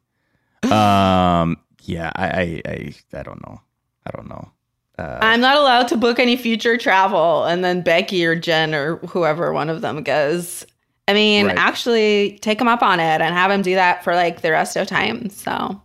Um. 0.65 1.57
Yeah. 1.83 2.13
I. 2.15 2.27
I. 2.27 2.63
I, 2.67 2.95
I 3.19 3.23
don't 3.23 3.41
know. 3.47 3.61
I 4.07 4.11
don't 4.17 4.29
know. 4.29 4.51
I'm 4.99 5.41
not 5.41 5.57
allowed 5.57 5.89
to 5.89 5.97
book 5.97 6.21
any 6.21 6.37
future 6.37 6.77
travel. 6.77 7.45
And 7.45 7.65
then 7.65 7.83
Becky 7.83 8.25
or 8.25 8.37
Jen 8.37 8.73
or 8.75 8.97
whoever 8.99 9.53
one 9.53 9.69
of 9.69 9.81
them 9.81 10.05
goes. 10.05 10.65
I 11.09 11.13
mean, 11.15 11.47
Right. 11.47 11.57
actually, 11.59 12.39
take 12.43 12.59
them 12.59 12.69
up 12.69 12.83
on 12.83 13.01
it 13.01 13.21
and 13.21 13.35
have 13.35 13.51
them 13.51 13.63
do 13.63 13.75
that 13.75 14.05
for 14.05 14.15
like 14.15 14.43
the 14.43 14.53
rest 14.53 14.77
of 14.77 14.87
time. 14.87 15.29
So, 15.31 15.81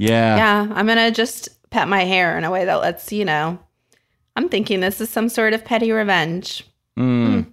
Yeah. 0.00 0.36
yeah, 0.36 0.72
I'm 0.74 0.86
going 0.86 0.96
to 0.98 1.10
just 1.10 1.50
pet 1.70 1.86
my 1.88 2.04
hair 2.04 2.38
in 2.38 2.44
a 2.44 2.50
way 2.50 2.64
that 2.64 2.76
lets 2.80 3.12
you 3.12 3.24
know. 3.26 3.58
I'm 4.34 4.48
thinking 4.48 4.80
this 4.80 5.00
is 5.00 5.10
some 5.10 5.28
sort 5.28 5.52
of 5.52 5.62
petty 5.64 5.92
revenge. 5.92 6.64
Mm. 6.98 7.52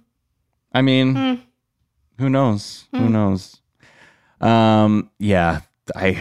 I 0.72 0.80
mean, 0.82 1.14
Hmm. 1.14 1.34
who 2.18 2.30
knows? 2.30 2.86
Who 2.92 3.08
knows? 3.10 3.60
Um, 4.40 5.10
yeah, 5.18 5.60
I 5.94 6.18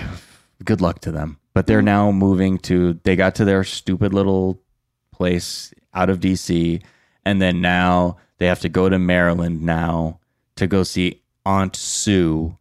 good 0.66 0.82
luck 0.82 1.00
to 1.02 1.12
them. 1.12 1.40
But 1.54 1.66
Hmm. 1.66 1.68
they're 1.72 1.82
now 1.82 2.12
moving 2.12 2.58
to 2.60 3.00
they 3.04 3.16
got 3.16 3.36
to 3.36 3.46
their 3.46 3.64
stupid 3.64 4.14
little 4.14 4.62
place 5.12 5.74
out 5.94 6.10
of 6.10 6.20
DC 6.20 6.82
and 7.26 7.42
then 7.42 7.62
now 7.62 8.18
they 8.38 8.48
have 8.48 8.60
to 8.62 8.70
go 8.70 8.90
to 8.90 9.00
Maryland 9.00 9.62
now 9.62 10.20
to 10.58 10.68
go 10.68 10.84
see 10.84 11.22
Aunt 11.46 11.76
Sue 11.76 12.58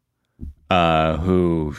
uh 0.71 1.17
who 1.19 1.75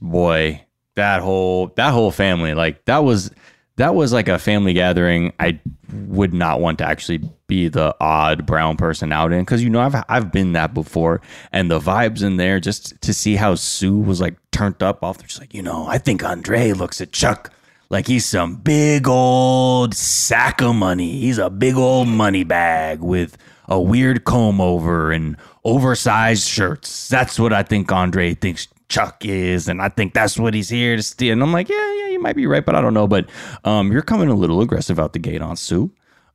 boy 0.00 0.64
that 0.94 1.22
whole 1.22 1.68
that 1.76 1.92
whole 1.92 2.10
family 2.10 2.54
like 2.54 2.84
that 2.84 2.98
was 2.98 3.30
that 3.76 3.94
was 3.94 4.12
like 4.12 4.28
a 4.28 4.38
family 4.38 4.74
gathering 4.74 5.32
I 5.40 5.58
would 5.92 6.34
not 6.34 6.60
want 6.60 6.78
to 6.78 6.86
actually 6.86 7.20
be 7.46 7.68
the 7.68 7.94
odd 8.00 8.46
brown 8.46 8.76
person 8.76 9.12
out 9.12 9.32
in 9.32 9.40
because 9.40 9.62
you 9.62 9.70
know 9.70 9.80
I've 9.80 9.96
I've 10.08 10.30
been 10.30 10.52
that 10.52 10.74
before 10.74 11.20
and 11.52 11.70
the 11.70 11.78
vibes 11.78 12.22
in 12.22 12.36
there 12.36 12.60
just 12.60 13.00
to 13.02 13.14
see 13.14 13.36
how 13.36 13.54
Sue 13.54 13.98
was 13.98 14.20
like 14.20 14.36
turned 14.50 14.82
up 14.82 15.02
off. 15.02 15.22
Just 15.22 15.40
like 15.40 15.54
you 15.54 15.62
know 15.62 15.86
I 15.86 15.98
think 15.98 16.22
Andre 16.22 16.72
looks 16.72 17.00
at 17.00 17.12
Chuck 17.12 17.52
like 17.88 18.06
he's 18.06 18.24
some 18.26 18.56
big 18.56 19.06
old 19.06 19.94
sack 19.94 20.62
of 20.62 20.74
money. 20.74 21.20
He's 21.20 21.38
a 21.38 21.50
big 21.50 21.76
old 21.76 22.08
money 22.08 22.44
bag 22.44 23.00
with 23.00 23.36
a 23.68 23.80
weird 23.80 24.24
comb 24.24 24.60
over 24.60 25.12
and 25.12 25.36
oversized 25.64 26.48
shirts. 26.48 27.08
That's 27.08 27.38
what 27.38 27.52
I 27.52 27.62
think 27.62 27.92
Andre 27.92 28.34
thinks 28.34 28.66
Chuck 28.92 29.24
is, 29.24 29.68
and 29.68 29.80
I 29.80 29.88
think 29.88 30.12
that's 30.12 30.38
what 30.38 30.52
he's 30.52 30.68
here 30.68 30.96
to 30.96 31.02
steal. 31.02 31.32
And 31.32 31.42
I'm 31.42 31.50
like, 31.50 31.70
yeah, 31.70 31.94
yeah, 31.94 32.08
you 32.08 32.20
might 32.20 32.36
be 32.36 32.46
right, 32.46 32.64
but 32.64 32.74
I 32.74 32.82
don't 32.82 32.92
know. 32.92 33.06
But 33.06 33.26
um, 33.64 33.90
you're 33.90 34.02
coming 34.02 34.28
a 34.28 34.34
little 34.34 34.60
aggressive 34.60 35.00
out 35.00 35.14
the 35.14 35.18
gate 35.18 35.40
on 35.40 35.56
Sue, 35.56 35.90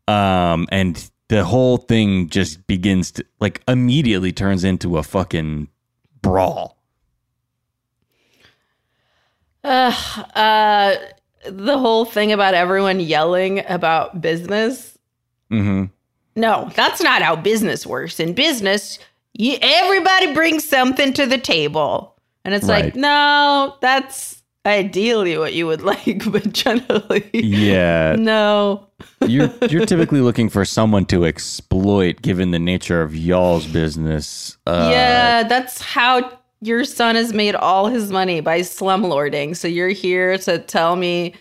um, 0.08 0.68
and 0.72 1.10
the 1.28 1.46
whole 1.46 1.78
thing 1.78 2.30
just 2.30 2.66
begins 2.66 3.12
to 3.12 3.26
like 3.40 3.62
immediately 3.68 4.32
turns 4.32 4.64
into 4.64 4.98
a 4.98 5.04
fucking 5.04 5.68
brawl. 6.24 6.80
Ugh, 9.64 10.26
uh, 10.36 10.96
the 11.46 11.78
whole 11.78 12.06
thing 12.06 12.32
about 12.32 12.56
everyone 12.56 13.00
yelling 13.00 13.64
about 13.70 14.20
business. 14.20 14.98
hmm 15.52 15.86
No, 16.36 16.72
that's 16.76 17.04
not 17.04 17.22
how 17.22 17.36
business 17.36 17.86
works. 17.86 18.20
In 18.20 18.34
business, 18.34 18.98
you, 19.34 19.58
everybody 19.62 20.34
brings 20.34 20.68
something 20.68 21.14
to 21.14 21.28
the 21.28 21.38
table. 21.38 22.17
And 22.48 22.56
it's 22.56 22.66
Right. 22.66 22.86
like, 22.86 22.96
no, 22.96 23.76
that's 23.82 24.42
ideally 24.66 25.38
what 25.38 25.54
you 25.54 25.68
would 25.68 25.82
like, 25.94 26.24
but 26.32 26.52
generally, 26.54 27.30
Yeah, 27.34 28.16
no. 28.18 28.88
you're 29.28 29.52
you're 29.70 29.86
typically 29.86 30.22
looking 30.22 30.50
for 30.50 30.64
someone 30.66 31.06
to 31.08 31.26
exploit, 31.26 32.22
given 32.22 32.52
the 32.52 32.60
nature 32.60 33.02
of 33.02 33.16
y'all's 33.16 33.68
business. 33.68 34.58
Uh, 34.66 34.88
yeah, 34.92 35.44
that's 35.44 35.82
how 35.82 36.40
your 36.62 36.84
son 36.86 37.16
has 37.16 37.34
made 37.34 37.54
all 37.54 37.88
his 37.88 38.12
money 38.12 38.40
by 38.40 38.62
slumlording. 38.62 39.56
So 39.56 39.68
you're 39.68 39.90
here 39.90 40.38
to 40.40 40.58
tell 40.58 40.96
me 40.96 41.36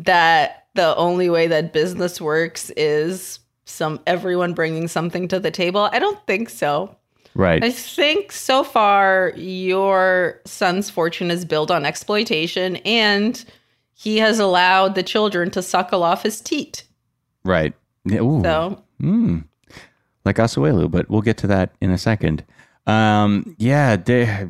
that 0.00 0.66
the 0.74 0.94
only 0.96 1.30
way 1.30 1.46
that 1.46 1.72
business 1.72 2.20
works 2.20 2.70
is 2.76 3.38
some 3.64 4.00
everyone 4.06 4.54
bringing 4.54 4.88
something 4.88 5.28
to 5.28 5.38
the 5.40 5.50
table. 5.50 5.88
I 5.92 5.98
don't 6.00 6.24
think 6.26 6.48
so. 6.50 6.96
Right. 7.38 7.62
I 7.62 7.70
think 7.70 8.32
so 8.32 8.64
far 8.64 9.32
your 9.36 10.40
son's 10.44 10.90
fortune 10.90 11.30
is 11.30 11.44
built 11.44 11.70
on 11.70 11.86
exploitation 11.86 12.76
and 12.78 13.42
he 13.94 14.18
has 14.18 14.40
allowed 14.40 14.96
the 14.96 15.04
children 15.04 15.50
to 15.52 15.62
suckle 15.62 16.02
off 16.02 16.24
his 16.24 16.40
teat. 16.40 16.84
right. 17.44 17.72
Yeah, 18.04 18.20
ooh. 18.20 18.42
So 18.42 18.82
Mm. 19.00 19.44
Like 20.24 20.36
Asuelu, 20.36 20.90
but 20.90 21.08
we'll 21.08 21.20
get 21.22 21.36
to 21.38 21.46
that 21.46 21.74
in 21.80 21.90
a 21.90 21.98
second. 21.98 22.44
Um, 22.86 23.54
yeah, 23.58 23.96
they, 23.96 24.48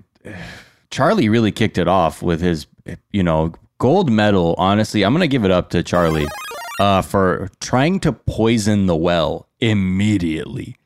Charlie 0.90 1.28
really 1.28 1.52
kicked 1.52 1.76
it 1.76 1.88
off 1.88 2.22
with 2.22 2.40
his, 2.40 2.66
you 3.12 3.22
know, 3.22 3.52
gold 3.78 4.10
medal. 4.10 4.54
Honestly, 4.58 5.04
I'm 5.04 5.12
gonna 5.12 5.26
give 5.26 5.44
it 5.44 5.50
up 5.50 5.70
to 5.70 5.82
Charlie 5.82 6.26
uh, 6.80 7.02
for 7.02 7.50
trying 7.60 8.00
to 8.00 8.12
poison 8.12 8.86
the 8.86 8.96
well 8.96 9.48
immediately. 9.60 10.76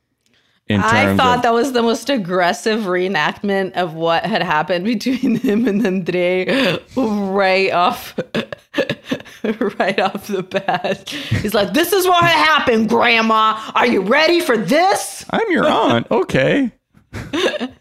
I 0.70 1.16
thought 1.16 1.38
of, 1.38 1.42
that 1.42 1.52
was 1.52 1.72
the 1.72 1.82
most 1.82 2.08
aggressive 2.08 2.82
reenactment 2.82 3.72
of 3.72 3.94
what 3.94 4.24
had 4.24 4.42
happened 4.42 4.84
between 4.84 5.36
him 5.40 5.66
and 5.66 5.86
Andre 5.86 6.78
right 6.96 7.72
off 7.72 8.18
right 9.78 9.98
off 10.00 10.28
the 10.28 10.42
bat. 10.42 11.08
He's 11.08 11.54
like, 11.54 11.72
This 11.72 11.92
is 11.92 12.06
what 12.06 12.24
happened, 12.24 12.88
Grandma. 12.88 13.60
Are 13.74 13.86
you 13.86 14.02
ready 14.02 14.40
for 14.40 14.56
this? 14.56 15.24
I'm 15.30 15.50
your 15.50 15.66
aunt. 15.66 16.10
Okay. 16.10 16.72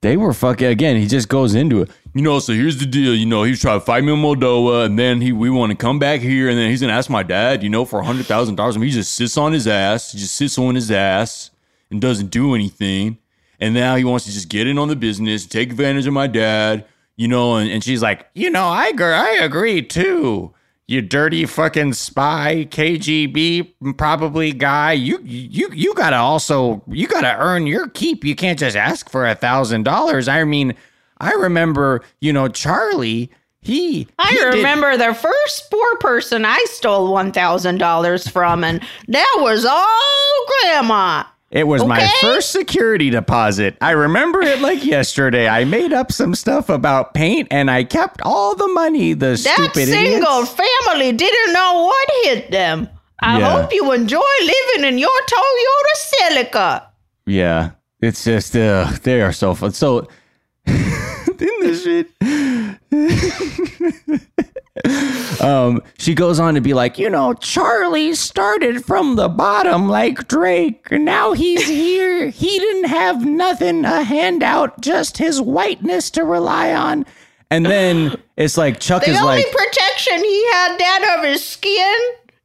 they 0.00 0.16
were 0.16 0.32
fucking 0.32 0.68
again. 0.68 0.96
He 0.96 1.06
just 1.06 1.28
goes 1.28 1.54
into 1.54 1.82
it. 1.82 1.90
You 2.14 2.22
know, 2.22 2.38
so 2.38 2.52
here's 2.52 2.78
the 2.78 2.86
deal. 2.86 3.14
You 3.14 3.26
know, 3.26 3.42
he's 3.42 3.60
trying 3.60 3.78
to 3.78 3.84
fight 3.84 4.02
me 4.02 4.12
in 4.12 4.18
Moldova, 4.18 4.86
and 4.86 4.98
then 4.98 5.20
he 5.20 5.32
we 5.32 5.50
want 5.50 5.70
to 5.70 5.76
come 5.76 5.98
back 5.98 6.20
here, 6.20 6.48
and 6.48 6.58
then 6.58 6.70
he's 6.70 6.80
gonna 6.80 6.92
ask 6.92 7.10
my 7.10 7.22
dad. 7.22 7.62
You 7.62 7.68
know, 7.68 7.84
for 7.84 8.00
a 8.00 8.04
hundred 8.04 8.26
thousand 8.26 8.56
dollars. 8.56 8.76
Mean, 8.76 8.88
he 8.88 8.94
just 8.94 9.12
sits 9.12 9.36
on 9.36 9.52
his 9.52 9.66
ass. 9.66 10.12
He 10.12 10.18
just 10.18 10.34
sits 10.34 10.58
on 10.58 10.74
his 10.74 10.90
ass 10.90 11.50
and 11.90 12.00
doesn't 12.00 12.30
do 12.30 12.54
anything. 12.54 13.18
And 13.60 13.74
now 13.74 13.96
he 13.96 14.04
wants 14.04 14.24
to 14.26 14.32
just 14.32 14.48
get 14.48 14.66
in 14.66 14.78
on 14.78 14.88
the 14.88 14.96
business, 14.96 15.44
take 15.44 15.70
advantage 15.70 16.06
of 16.06 16.12
my 16.12 16.26
dad. 16.26 16.86
You 17.16 17.28
know, 17.28 17.56
and, 17.56 17.68
and 17.68 17.82
she's 17.82 18.02
like, 18.02 18.28
you 18.34 18.48
know, 18.48 18.66
I 18.66 18.88
agree, 18.88 19.06
I 19.06 19.38
agree 19.42 19.82
too 19.82 20.54
you 20.88 21.02
dirty 21.02 21.44
fucking 21.44 21.92
spy 21.92 22.66
KGB 22.70 23.96
probably 23.98 24.52
guy. 24.52 24.92
You 24.92 25.20
you 25.22 25.68
you 25.70 25.94
gotta 25.94 26.16
also 26.16 26.82
you 26.88 27.06
gotta 27.06 27.36
earn 27.38 27.66
your 27.66 27.88
keep. 27.88 28.24
You 28.24 28.34
can't 28.34 28.58
just 28.58 28.74
ask 28.74 29.10
for 29.10 29.26
a 29.26 29.34
thousand 29.34 29.82
dollars. 29.82 30.28
I 30.28 30.42
mean, 30.44 30.74
I 31.20 31.32
remember 31.32 32.02
you 32.20 32.32
know 32.32 32.48
Charlie. 32.48 33.30
He 33.60 34.06
I 34.18 34.28
he 34.30 34.36
did- 34.36 34.54
remember 34.54 34.96
the 34.96 35.12
first 35.14 35.70
poor 35.70 35.96
person 35.96 36.44
I 36.44 36.64
stole 36.70 37.12
one 37.12 37.32
thousand 37.32 37.78
dollars 37.78 38.26
from, 38.28 38.62
and 38.64 38.80
that 39.08 39.36
was 39.40 39.64
all 39.64 40.46
Grandma. 40.62 41.24
It 41.50 41.66
was 41.66 41.82
my 41.84 42.06
first 42.20 42.50
security 42.50 43.08
deposit. 43.10 43.76
I 43.80 43.92
remember 43.92 44.42
it 44.42 44.60
like 44.60 44.84
yesterday. 44.96 45.48
I 45.48 45.64
made 45.64 45.92
up 45.94 46.12
some 46.12 46.34
stuff 46.34 46.68
about 46.68 47.14
paint 47.14 47.48
and 47.50 47.70
I 47.70 47.84
kept 47.84 48.20
all 48.22 48.54
the 48.54 48.68
money. 48.68 49.14
The 49.14 49.28
That 49.42 49.72
single 49.74 50.40
idiots. 50.42 50.52
family 50.86 51.12
didn't 51.12 51.52
know 51.54 51.84
what 51.86 52.08
hit 52.24 52.50
them. 52.50 52.88
I 53.22 53.38
Yeah. 53.40 53.50
hope 53.62 53.72
you 53.72 53.90
enjoy 53.92 54.20
living 54.42 54.84
in 54.92 54.98
your 54.98 55.10
Toyota 55.26 55.94
Celica. 56.12 56.82
Yeah, 57.26 57.70
it's 58.02 58.24
just 58.24 58.54
uh, 58.54 58.92
they 59.02 59.22
are 59.22 59.32
so 59.32 59.54
fun. 59.54 59.72
So 59.72 60.06
in 60.68 61.60
this 61.60 61.84
shit, 61.84 62.10
um, 65.40 65.82
she 65.98 66.14
goes 66.14 66.38
on 66.38 66.54
to 66.54 66.60
be 66.60 66.74
like, 66.74 66.98
you 66.98 67.10
know, 67.10 67.34
Charlie 67.34 68.14
started 68.14 68.84
from 68.84 69.16
the 69.16 69.28
bottom 69.28 69.88
like 69.88 70.28
Drake, 70.28 70.88
and 70.90 71.04
now 71.04 71.32
he's 71.32 71.66
here. 71.66 72.28
He 72.30 72.58
didn't 72.58 72.88
have 72.88 73.24
nothing, 73.24 73.84
a 73.84 74.02
handout, 74.02 74.80
just 74.80 75.18
his 75.18 75.40
whiteness 75.40 76.10
to 76.10 76.24
rely 76.24 76.74
on. 76.74 77.06
And 77.50 77.66
then 77.66 78.16
it's 78.36 78.56
like 78.56 78.80
Chuck 78.80 79.04
The 79.04 79.12
is 79.12 79.18
only 79.18 79.42
like, 79.42 79.52
protection 79.52 80.18
he 80.18 80.46
had 80.52 80.78
that 80.78 81.16
of 81.18 81.24
his 81.24 81.44
skin 81.44 81.96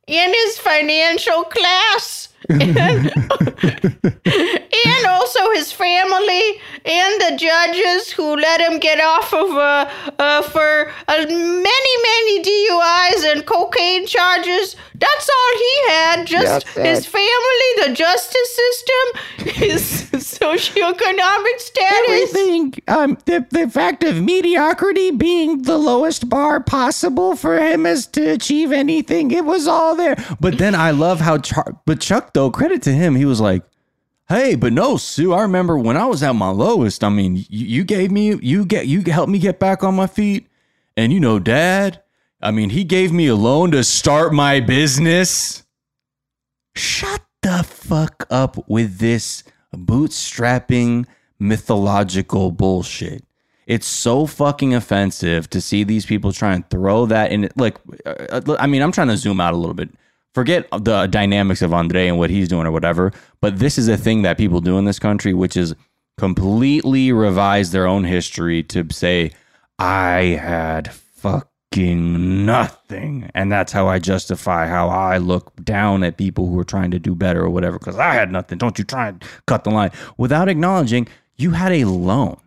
in 0.07 0.33
his 0.33 0.57
financial 0.57 1.43
class. 1.43 2.29
And, 2.49 3.11
and 4.25 5.05
also 5.07 5.39
his 5.51 5.71
family 5.71 6.59
and 6.85 7.21
the 7.21 7.37
judges 7.37 8.11
who 8.11 8.35
let 8.35 8.59
him 8.61 8.79
get 8.79 8.99
off 9.01 9.33
of 9.33 9.51
uh, 9.51 9.89
uh, 10.19 10.41
for 10.43 10.91
uh, 11.07 11.25
many 11.27 11.93
many 12.09 12.41
DUIs 12.43 13.31
and 13.31 13.45
cocaine 13.45 14.05
charges. 14.05 14.75
That's 14.95 15.29
all 15.29 15.57
he 15.57 15.89
had. 15.91 16.27
Just 16.27 16.67
his 16.69 17.05
family, 17.05 17.69
the 17.85 17.93
justice 17.93 18.55
system, 18.55 19.53
his 19.55 20.09
socioeconomic 20.13 21.59
status. 21.59 22.09
everything 22.09 22.73
um 22.87 23.17
the, 23.25 23.45
the 23.51 23.69
fact 23.69 24.03
of 24.03 24.21
mediocrity 24.21 25.11
being 25.11 25.63
the 25.63 25.77
lowest 25.77 26.29
bar 26.29 26.59
possible 26.59 27.35
for 27.35 27.57
him 27.59 27.85
as 27.85 28.07
to 28.07 28.31
achieve 28.31 28.71
anything 28.71 29.31
it 29.31 29.45
was 29.45 29.67
all 29.67 29.95
there 29.95 30.15
but 30.39 30.57
then 30.57 30.75
i 30.75 30.91
love 30.91 31.19
how 31.19 31.37
Char- 31.37 31.77
but 31.85 31.99
chuck 31.99 32.32
though 32.33 32.51
credit 32.51 32.81
to 32.81 32.91
him 32.91 33.15
he 33.15 33.25
was 33.25 33.41
like 33.41 33.63
hey 34.29 34.55
but 34.55 34.73
no 34.73 34.97
sue 34.97 35.33
i 35.33 35.41
remember 35.41 35.77
when 35.77 35.97
i 35.97 36.05
was 36.05 36.23
at 36.23 36.33
my 36.33 36.49
lowest 36.49 37.03
i 37.03 37.09
mean 37.09 37.35
you, 37.35 37.45
you 37.49 37.83
gave 37.83 38.11
me 38.11 38.35
you 38.35 38.65
get 38.65 38.87
you 38.87 39.01
helped 39.01 39.31
me 39.31 39.39
get 39.39 39.59
back 39.59 39.83
on 39.83 39.95
my 39.95 40.07
feet 40.07 40.47
and 40.95 41.11
you 41.11 41.19
know 41.19 41.39
dad 41.39 42.01
i 42.41 42.51
mean 42.51 42.69
he 42.69 42.83
gave 42.83 43.11
me 43.11 43.27
a 43.27 43.35
loan 43.35 43.71
to 43.71 43.83
start 43.83 44.33
my 44.33 44.59
business 44.59 45.63
shut 46.75 47.21
the 47.41 47.63
fuck 47.63 48.25
up 48.29 48.67
with 48.67 48.97
this 48.97 49.43
bootstrapping 49.75 51.05
mythological 51.39 52.51
bullshit. 52.51 53.23
It's 53.67 53.87
so 53.87 54.25
fucking 54.25 54.73
offensive 54.73 55.49
to 55.51 55.61
see 55.61 55.83
these 55.83 56.05
people 56.05 56.33
try 56.33 56.53
and 56.53 56.69
throw 56.69 57.05
that 57.05 57.31
in. 57.31 57.49
Like, 57.55 57.77
uh, 58.05 58.55
I 58.59 58.67
mean, 58.67 58.81
I'm 58.81 58.91
trying 58.91 59.07
to 59.07 59.17
zoom 59.17 59.39
out 59.39 59.53
a 59.53 59.57
little 59.57 59.73
bit. 59.73 59.89
Forget 60.33 60.67
the 60.71 61.07
dynamics 61.07 61.61
of 61.61 61.73
Andre 61.73 62.07
and 62.07 62.17
what 62.17 62.31
he's 62.31 62.47
doing 62.47 62.65
or 62.65 62.71
whatever, 62.71 63.11
but 63.39 63.59
this 63.59 63.77
is 63.77 63.87
a 63.87 63.97
thing 63.97 64.23
that 64.23 64.37
people 64.37 64.61
do 64.61 64.77
in 64.77 64.85
this 64.85 64.99
country, 64.99 65.33
which 65.33 65.55
is 65.55 65.75
completely 66.17 67.11
revise 67.11 67.71
their 67.71 67.85
own 67.85 68.03
history 68.03 68.63
to 68.63 68.85
say, 68.91 69.31
I 69.77 70.39
had 70.41 70.91
fucking 70.91 72.45
nothing. 72.45 73.29
And 73.35 73.51
that's 73.51 73.71
how 73.71 73.87
I 73.87 73.99
justify 73.99 74.67
how 74.67 74.89
I 74.89 75.17
look 75.17 75.55
down 75.63 76.03
at 76.03 76.17
people 76.17 76.47
who 76.47 76.59
are 76.59 76.65
trying 76.65 76.91
to 76.91 76.99
do 76.99 77.13
better 77.15 77.43
or 77.43 77.49
whatever, 77.49 77.77
because 77.77 77.97
I 77.97 78.13
had 78.13 78.31
nothing. 78.31 78.57
Don't 78.57 78.77
you 78.79 78.85
try 78.85 79.09
and 79.09 79.23
cut 79.47 79.63
the 79.63 79.71
line 79.71 79.91
without 80.17 80.49
acknowledging 80.49 81.07
you 81.35 81.51
had 81.51 81.71
a 81.71 81.85
loan 81.85 82.37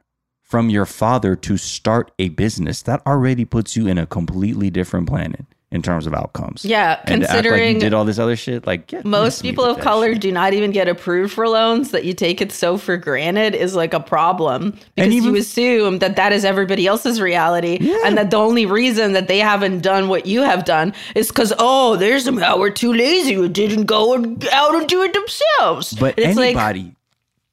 from 0.41 0.71
your 0.71 0.87
father 0.87 1.35
to 1.35 1.57
start 1.57 2.13
a 2.19 2.29
business. 2.31 2.83
That 2.83 3.05
already 3.07 3.45
puts 3.45 3.77
you 3.77 3.87
in 3.89 3.99
a 3.99 4.07
completely 4.07 4.71
different 4.71 5.09
planet 5.09 5.45
in 5.77 5.83
terms 5.83 6.09
of 6.09 6.15
outcomes. 6.15 6.65
Yeah, 6.65 6.99
And 7.05 7.23
act 7.23 7.31
like 7.35 7.45
you 7.45 7.51
considering 7.53 7.79
did 7.79 7.95
all 7.95 8.05
this 8.05 8.19
other 8.19 8.35
shit, 8.35 8.67
like 8.67 9.05
most 9.05 9.43
people 9.43 9.65
of 9.65 9.79
color 9.79 10.15
shit. 10.15 10.23
do 10.23 10.33
not 10.33 10.53
even 10.55 10.73
get 10.73 10.89
approved 10.89 11.33
for 11.35 11.47
loans 11.49 11.93
that 11.93 12.05
you 12.05 12.15
take 12.15 12.41
it 12.41 12.51
so 12.51 12.77
for 12.77 12.97
granted 12.97 13.55
is 13.55 13.77
like 13.77 13.95
a 13.95 14.01
problem 14.01 14.77
because 14.97 15.13
even- 15.13 15.35
you 15.35 15.37
assume 15.41 15.99
that 16.01 16.17
that 16.17 16.33
is 16.33 16.45
everybody 16.45 16.87
else's 16.89 17.21
reality 17.21 17.79
Yeah. 17.81 17.99
and 18.07 18.19
that 18.19 18.31
the 18.33 18.39
only 18.39 18.67
reason 18.67 19.13
that 19.13 19.29
they 19.29 19.39
haven't 19.39 19.83
done 19.83 20.09
what 20.09 20.27
you 20.27 20.43
have 20.43 20.65
done 20.65 20.93
is 21.15 21.29
because 21.29 21.53
oh 21.61 21.95
there's 21.97 22.25
some 22.25 22.37
that 22.37 22.59
were 22.59 22.71
too 22.71 22.93
lazy 22.93 23.35
who 23.35 23.49
didn't 23.49 23.85
go 23.85 24.15
and 24.15 24.45
out 24.51 24.75
and 24.75 24.89
do 24.89 25.03
it 25.03 25.13
themselves 25.13 25.93
But 25.93 26.19
And 26.19 26.31
it's 26.31 26.37
like 26.39 26.57
anybody, 26.57 26.97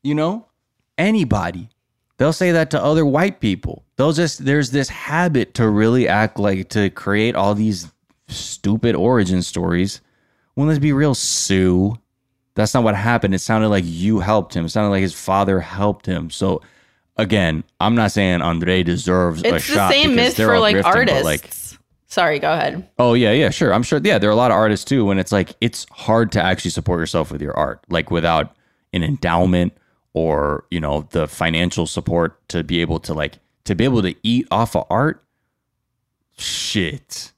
you 0.01 0.15
know, 0.15 0.47
anybody, 0.97 1.69
they'll 2.17 2.33
say 2.33 2.51
that 2.53 2.71
to 2.71 2.81
other 2.83 3.05
white 3.05 3.39
people. 3.39 3.83
They'll 3.95 4.13
just, 4.13 4.43
there's 4.45 4.71
this 4.71 4.89
habit 4.89 5.53
to 5.55 5.67
really 5.69 6.07
act 6.07 6.39
like 6.39 6.69
to 6.69 6.89
create 6.89 7.35
all 7.35 7.53
these 7.55 7.91
stupid 8.27 8.95
origin 8.95 9.41
stories. 9.41 10.01
Well, 10.55 10.67
let's 10.67 10.79
be 10.79 10.93
real, 10.93 11.15
Sue. 11.15 11.97
That's 12.55 12.73
not 12.73 12.83
what 12.83 12.95
happened. 12.95 13.33
It 13.33 13.39
sounded 13.39 13.69
like 13.69 13.83
you 13.87 14.19
helped 14.19 14.55
him. 14.55 14.65
It 14.65 14.69
sounded 14.69 14.89
like 14.89 15.01
his 15.01 15.13
father 15.13 15.59
helped 15.59 16.05
him. 16.05 16.29
So, 16.29 16.61
again, 17.17 17.63
I'm 17.79 17.95
not 17.95 18.11
saying 18.11 18.41
Andre 18.41 18.83
deserves 18.83 19.41
a 19.41 19.47
shot. 19.47 19.55
it's 19.55 19.67
the 19.67 19.89
same 19.89 20.15
myth 20.15 20.35
for 20.35 20.59
like 20.59 20.75
grifting, 20.75 20.85
artists 20.85 21.23
like, 21.23 21.49
sorry 22.07 22.37
go 22.37 22.53
ahead 22.53 22.87
Oh 22.99 23.15
yeah, 23.15 23.31
yeah, 23.31 23.49
sure. 23.49 23.73
I'm 23.73 23.81
sure. 23.81 23.99
Yeah, 24.03 24.19
there 24.19 24.29
are 24.29 24.33
a 24.33 24.35
lot 24.35 24.51
of 24.51 24.57
artists 24.57 24.85
too. 24.85 25.03
When 25.05 25.17
it's 25.17 25.31
like 25.31 25.55
it's 25.61 25.87
hard 25.91 26.31
to 26.33 26.43
actually 26.43 26.71
support 26.71 26.99
yourself 26.99 27.31
with 27.31 27.41
your 27.41 27.57
art, 27.57 27.83
like 27.89 28.11
without 28.11 28.55
an 28.93 29.03
endowment 29.03 29.73
or 30.13 30.65
you 30.69 30.79
know 30.79 31.07
the 31.09 31.27
financial 31.27 31.87
support 31.87 32.47
to 32.49 32.63
be 32.63 32.81
able 32.81 32.99
to 32.99 33.15
like 33.15 33.39
to 33.63 33.73
be 33.73 33.83
able 33.83 34.03
to 34.03 34.15
eat 34.21 34.47
off 34.51 34.75
of 34.75 34.85
art. 34.91 35.23
Shit, 36.37 37.32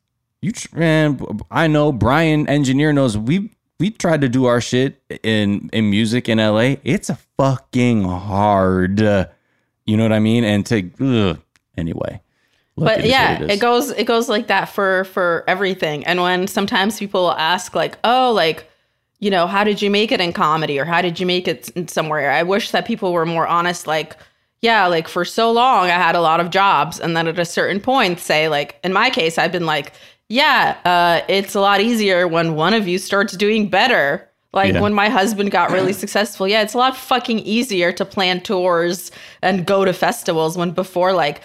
you 0.45 0.51
man. 0.73 1.19
I 1.51 1.67
know 1.67 1.91
Brian 1.91 2.47
engineer 2.47 2.93
knows 2.93 3.17
we 3.17 3.51
we 3.79 3.91
tried 3.91 4.21
to 4.21 4.29
do 4.29 4.45
our 4.45 4.61
shit 4.61 5.01
in 5.23 5.69
in 5.73 5.89
music 5.89 6.29
in 6.29 6.37
LA. 6.37 6.75
It's 6.83 7.09
a 7.09 7.17
fucking 7.37 8.03
hard. 8.03 9.01
uh, 9.01 9.27
You 9.85 9.97
know 9.97 10.03
what 10.03 10.13
I 10.13 10.19
mean? 10.19 10.43
And 10.43 10.65
to 10.67 10.89
ugh, 11.01 11.41
anyway. 11.77 12.21
But 12.77 13.05
yeah, 13.05 13.41
it, 13.41 13.51
is. 13.51 13.59
goes 13.61 13.89
it 13.91 14.05
goes 14.05 14.27
like 14.27 14.47
that 14.47 14.65
for 14.65 15.05
for 15.05 15.43
everything. 15.47 16.05
And 16.05 16.21
when 16.21 16.47
sometimes 16.47 16.99
people 16.99 17.31
ask 17.31 17.73
like, 17.73 17.97
"Oh, 18.03 18.33
like, 18.33 18.69
you 19.19 19.31
know, 19.31 19.47
how 19.47 19.63
did 19.63 19.81
you 19.81 19.89
make 19.89 20.11
it 20.11 20.19
in 20.19 20.33
comedy 20.33 20.77
or 20.79 20.85
how 20.85 21.01
did 21.01 21.19
you 21.19 21.25
make 21.25 21.47
it 21.47 21.89
somewhere?" 21.89 22.31
I 22.31 22.43
wish 22.43 22.71
that 22.71 22.85
people 22.85 23.13
were 23.13 23.25
more 23.25 23.47
honest 23.47 23.87
like, 23.87 24.17
yeah, 24.61 24.87
like 24.87 25.07
for 25.07 25.23
so 25.23 25.51
long 25.51 25.85
I 25.85 25.91
had 25.91 26.15
a 26.15 26.21
lot 26.21 26.41
of 26.41 26.49
jobs 26.49 26.99
and 26.99 27.15
then 27.15 27.27
at 27.27 27.39
a 27.39 27.45
certain 27.45 27.79
point 27.79 28.19
say 28.19 28.49
like 28.49 28.77
in 28.83 28.91
my 28.91 29.09
case 29.09 29.37
I've 29.37 29.51
been 29.53 29.65
like, 29.65 29.93
yeah, 30.29 30.77
uh 30.85 31.25
it's 31.27 31.55
a 31.55 31.59
lot 31.59 31.81
easier 31.81 32.27
when 32.27 32.55
one 32.55 32.73
of 32.73 32.87
you 32.87 32.97
starts 32.97 33.35
doing 33.37 33.69
better. 33.69 34.29
Like 34.53 34.73
Yeah. 34.73 34.81
when 34.81 34.93
my 34.93 35.09
husband 35.09 35.51
got 35.51 35.71
really 35.71 35.93
successful, 36.03 36.47
yeah, 36.47 36.61
it's 36.61 36.73
a 36.73 36.77
lot 36.77 36.95
fucking 36.97 37.39
easier 37.39 37.91
to 37.93 38.05
plan 38.05 38.41
tours 38.41 39.11
and 39.41 39.65
go 39.65 39.85
to 39.85 39.93
festivals 39.93 40.57
when 40.57 40.71
before 40.71 41.13
like 41.13 41.41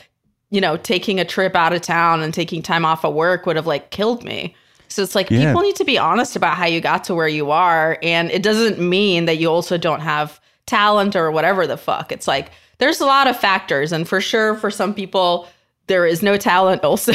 you 0.52 0.60
know, 0.60 0.76
taking 0.76 1.20
a 1.20 1.24
trip 1.24 1.54
out 1.54 1.72
of 1.72 1.80
town 1.80 2.22
and 2.22 2.34
taking 2.34 2.60
time 2.60 2.84
off 2.84 3.04
of 3.04 3.14
work 3.14 3.46
would 3.46 3.54
have 3.54 3.68
like 3.68 3.90
killed 3.90 4.24
me. 4.24 4.54
So 4.88 5.00
it's 5.02 5.14
like 5.14 5.30
Yeah. 5.30 5.46
people 5.46 5.62
need 5.62 5.76
to 5.76 5.84
be 5.84 5.96
honest 5.98 6.34
about 6.34 6.56
how 6.56 6.66
you 6.66 6.80
got 6.80 7.04
to 7.04 7.14
where 7.14 7.28
you 7.28 7.52
are. 7.52 7.98
And 8.02 8.30
it 8.32 8.42
doesn't 8.42 8.80
mean 8.80 9.26
that 9.26 9.36
you 9.38 9.48
also 9.48 9.78
don't 9.78 10.00
have 10.00 10.40
talent 10.66 11.14
or 11.14 11.30
whatever 11.30 11.66
the 11.68 11.76
fuck. 11.76 12.10
It's 12.10 12.26
like 12.26 12.50
there's 12.78 13.00
a 13.00 13.06
lot 13.06 13.28
of 13.28 13.38
factors. 13.38 13.92
And 13.92 14.08
for 14.08 14.20
sure, 14.20 14.56
for 14.56 14.70
some 14.72 14.92
people, 14.92 15.46
there 15.90 16.06
is 16.06 16.22
no 16.22 16.36
talent 16.36 16.84
also. 16.84 17.12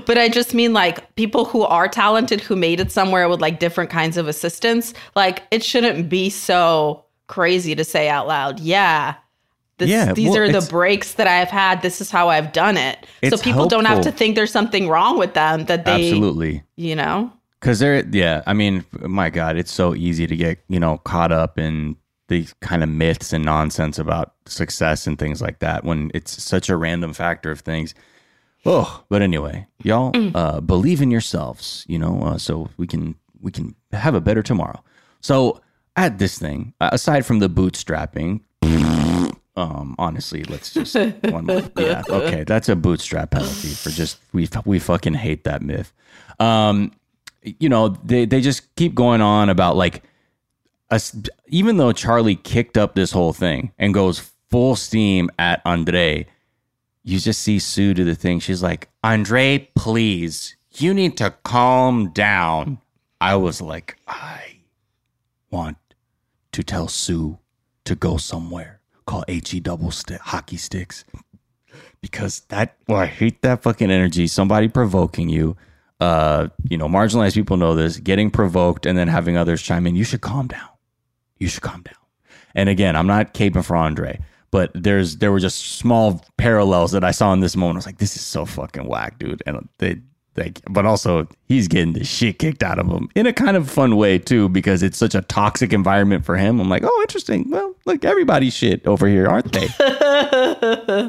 but 0.06 0.16
I 0.16 0.28
just 0.28 0.54
mean 0.54 0.72
like 0.72 1.14
people 1.14 1.44
who 1.44 1.62
are 1.62 1.86
talented 1.86 2.40
who 2.40 2.56
made 2.56 2.80
it 2.80 2.90
somewhere 2.90 3.28
with 3.28 3.40
like 3.40 3.60
different 3.60 3.90
kinds 3.90 4.16
of 4.16 4.26
assistance. 4.26 4.94
Like 5.14 5.42
it 5.50 5.62
shouldn't 5.62 6.08
be 6.08 6.30
so 6.30 7.04
crazy 7.26 7.74
to 7.74 7.84
say 7.84 8.08
out 8.08 8.26
loud, 8.26 8.60
yeah, 8.60 9.16
this, 9.78 9.90
Yeah, 9.90 10.12
these 10.12 10.30
well, 10.30 10.38
are 10.38 10.52
the 10.52 10.66
breaks 10.70 11.14
that 11.14 11.26
I've 11.26 11.48
had. 11.48 11.82
This 11.82 12.00
is 12.00 12.10
how 12.10 12.30
I've 12.30 12.52
done 12.52 12.76
it. 12.76 13.06
So 13.28 13.36
people 13.36 13.66
don't 13.66 13.84
have 13.84 14.00
to 14.02 14.12
think 14.12 14.36
there's 14.36 14.52
something 14.52 14.88
wrong 14.88 15.18
with 15.18 15.34
them 15.34 15.66
that 15.66 15.84
they, 15.84 16.08
absolutely. 16.08 16.62
you 16.76 16.96
know? 16.96 17.30
Because 17.60 17.78
they're, 17.78 18.06
yeah, 18.06 18.42
I 18.46 18.54
mean, 18.54 18.84
my 19.00 19.30
God, 19.30 19.56
it's 19.56 19.72
so 19.72 19.94
easy 19.94 20.26
to 20.26 20.36
get, 20.36 20.58
you 20.68 20.80
know, 20.80 20.98
caught 20.98 21.32
up 21.32 21.58
in 21.58 21.96
these 22.28 22.54
kind 22.60 22.82
of 22.82 22.88
myths 22.88 23.32
and 23.32 23.44
nonsense 23.44 23.98
about 23.98 24.34
success 24.46 25.06
and 25.06 25.18
things 25.18 25.42
like 25.42 25.58
that 25.58 25.84
when 25.84 26.10
it's 26.14 26.42
such 26.42 26.68
a 26.68 26.76
random 26.76 27.12
factor 27.12 27.50
of 27.50 27.60
things. 27.60 27.94
Oh, 28.66 29.04
but 29.08 29.20
anyway, 29.22 29.66
y'all 29.82 30.12
uh, 30.34 30.60
believe 30.60 31.02
in 31.02 31.10
yourselves, 31.10 31.84
you 31.88 31.98
know, 31.98 32.22
uh, 32.22 32.38
so 32.38 32.70
we 32.76 32.86
can 32.86 33.14
we 33.40 33.50
can 33.52 33.74
have 33.92 34.14
a 34.14 34.20
better 34.20 34.42
tomorrow. 34.42 34.82
So 35.20 35.60
at 35.96 36.18
this 36.18 36.38
thing, 36.38 36.74
uh, 36.80 36.90
aside 36.92 37.26
from 37.26 37.40
the 37.40 37.48
bootstrapping, 37.48 38.40
um, 39.56 39.94
honestly, 39.98 40.44
let's 40.44 40.72
just 40.72 40.94
one 41.24 41.46
more. 41.46 41.62
Yeah, 41.76 42.02
okay, 42.08 42.44
that's 42.44 42.68
a 42.68 42.76
bootstrap 42.76 43.32
penalty 43.32 43.68
for 43.68 43.90
just 43.90 44.18
we 44.32 44.48
we 44.64 44.78
fucking 44.78 45.14
hate 45.14 45.44
that 45.44 45.62
myth. 45.62 45.92
Um, 46.40 46.92
you 47.42 47.68
know, 47.68 47.88
they 47.88 48.24
they 48.24 48.40
just 48.40 48.74
keep 48.76 48.94
going 48.94 49.20
on 49.20 49.50
about 49.50 49.76
like 49.76 50.02
us, 50.90 51.14
even 51.48 51.76
though 51.76 51.92
Charlie 51.92 52.36
kicked 52.36 52.78
up 52.78 52.94
this 52.94 53.12
whole 53.12 53.32
thing 53.32 53.72
and 53.78 53.92
goes 53.92 54.30
full 54.50 54.76
steam 54.76 55.30
at 55.38 55.60
Andre, 55.64 56.26
you 57.04 57.18
just 57.18 57.40
see 57.40 57.58
Sue 57.58 57.94
do 57.94 58.04
the 58.04 58.14
thing. 58.14 58.40
She's 58.40 58.62
like, 58.62 58.88
Andre, 59.02 59.70
please, 59.76 60.56
you 60.72 60.94
need 60.94 61.16
to 61.18 61.30
calm 61.44 62.10
down. 62.10 62.78
I 63.20 63.36
was 63.36 63.60
like, 63.60 63.96
I 64.08 64.56
want 65.50 65.76
to 66.52 66.62
tell 66.62 66.88
Sue 66.88 67.38
to 67.84 67.94
go 67.94 68.16
somewhere 68.16 68.80
Call 69.06 69.24
HE 69.28 69.60
double 69.60 69.90
stick 69.90 70.20
hockey 70.20 70.56
sticks. 70.56 71.04
Because 72.00 72.40
that 72.48 72.76
well, 72.88 72.98
I 72.98 73.06
hate 73.06 73.42
that 73.42 73.62
fucking 73.62 73.90
energy. 73.90 74.26
Somebody 74.26 74.68
provoking 74.68 75.28
you. 75.28 75.56
Uh, 76.00 76.48
you 76.68 76.76
know, 76.76 76.88
marginalized 76.88 77.34
people 77.34 77.56
know 77.56 77.74
this, 77.74 77.98
getting 77.98 78.30
provoked 78.30 78.84
and 78.84 78.98
then 78.98 79.08
having 79.08 79.36
others 79.36 79.62
chime 79.62 79.86
in, 79.86 79.94
you 79.94 80.04
should 80.04 80.20
calm 80.20 80.48
down. 80.48 80.68
You 81.38 81.48
should 81.48 81.62
calm 81.62 81.82
down. 81.82 81.94
And 82.54 82.68
again, 82.68 82.96
I'm 82.96 83.06
not 83.06 83.32
caping 83.32 83.64
for 83.64 83.76
Andre, 83.76 84.20
but 84.54 84.70
there's 84.72 85.16
there 85.16 85.32
were 85.32 85.40
just 85.40 85.78
small 85.78 86.24
parallels 86.36 86.92
that 86.92 87.02
I 87.02 87.10
saw 87.10 87.32
in 87.32 87.40
this 87.40 87.56
moment. 87.56 87.74
I 87.74 87.78
was 87.78 87.86
like, 87.86 87.98
this 87.98 88.14
is 88.14 88.22
so 88.22 88.46
fucking 88.46 88.86
whack, 88.86 89.18
dude. 89.18 89.42
And 89.48 89.68
they 89.78 90.00
like 90.36 90.60
but 90.70 90.86
also 90.86 91.26
he's 91.48 91.66
getting 91.66 91.92
the 91.92 92.04
shit 92.04 92.38
kicked 92.38 92.62
out 92.62 92.78
of 92.78 92.86
him 92.86 93.08
in 93.16 93.26
a 93.26 93.32
kind 93.32 93.56
of 93.56 93.68
fun 93.68 93.96
way 93.96 94.16
too, 94.16 94.48
because 94.48 94.84
it's 94.84 94.96
such 94.96 95.16
a 95.16 95.22
toxic 95.22 95.72
environment 95.72 96.24
for 96.24 96.36
him. 96.36 96.60
I'm 96.60 96.68
like, 96.68 96.84
oh 96.84 97.00
interesting. 97.02 97.50
Well, 97.50 97.74
look, 97.84 98.04
everybody's 98.04 98.54
shit 98.54 98.86
over 98.86 99.08
here, 99.08 99.26
aren't 99.26 99.52
they? 99.52 99.66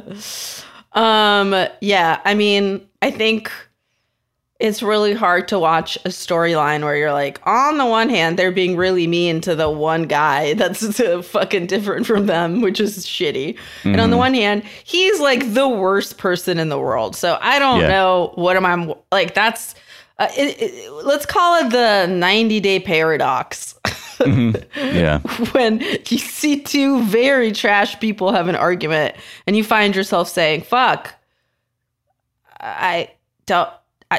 Um, 0.93 1.53
yeah, 1.81 2.21
I 2.23 2.34
mean, 2.36 2.88
I 3.01 3.12
think 3.12 3.51
it's 4.59 4.81
really 4.81 5.13
hard 5.13 5.49
to 5.49 5.59
watch 5.59 5.97
a 6.05 6.09
storyline 6.09 6.83
where 6.83 6.95
you're 6.95 7.11
like, 7.11 7.41
on 7.45 7.77
the 7.77 7.85
one 7.85 8.07
hand, 8.09 8.39
they're 8.39 8.53
being 8.53 8.77
really 8.77 9.05
mean 9.05 9.41
to 9.41 9.53
the 9.53 9.69
one 9.69 10.03
guy 10.03 10.53
that's 10.55 10.97
fucking 11.27 11.67
different 11.67 12.05
from 12.07 12.25
them, 12.27 12.61
which 12.61 12.79
is 12.79 13.05
shitty. 13.05 13.57
And 13.83 13.99
on 13.99 14.11
the 14.11 14.17
one 14.17 14.33
hand, 14.33 14.63
he's 14.85 15.19
like 15.19 15.53
the 15.53 15.67
worst 15.67 16.17
person 16.17 16.57
in 16.57 16.69
the 16.69 16.79
world. 16.79 17.15
So 17.17 17.37
I 17.41 17.59
don't 17.59 17.81
Yeah. 17.81 17.87
know 17.89 18.31
what 18.35 18.55
am 18.55 18.65
I 18.65 18.95
like. 19.11 19.33
That's 19.33 19.75
uh, 20.17 20.29
it, 20.37 20.61
it, 20.61 20.91
let's 21.03 21.25
call 21.25 21.65
it 21.65 21.71
the 21.71 22.07
90 22.07 22.61
day 22.61 22.79
paradox. 22.79 23.75
yeah. 24.25 25.19
when 25.51 25.81
you 25.81 26.17
see 26.17 26.61
two 26.61 27.03
very 27.03 27.51
trash 27.51 27.99
people 27.99 28.31
have 28.31 28.47
an 28.47 28.55
argument 28.55 29.15
and 29.45 29.57
you 29.57 29.63
find 29.65 29.93
yourself 29.93 30.29
saying, 30.29 30.61
fuck, 30.61 31.13
I 32.59 33.11
don't, 33.45 33.69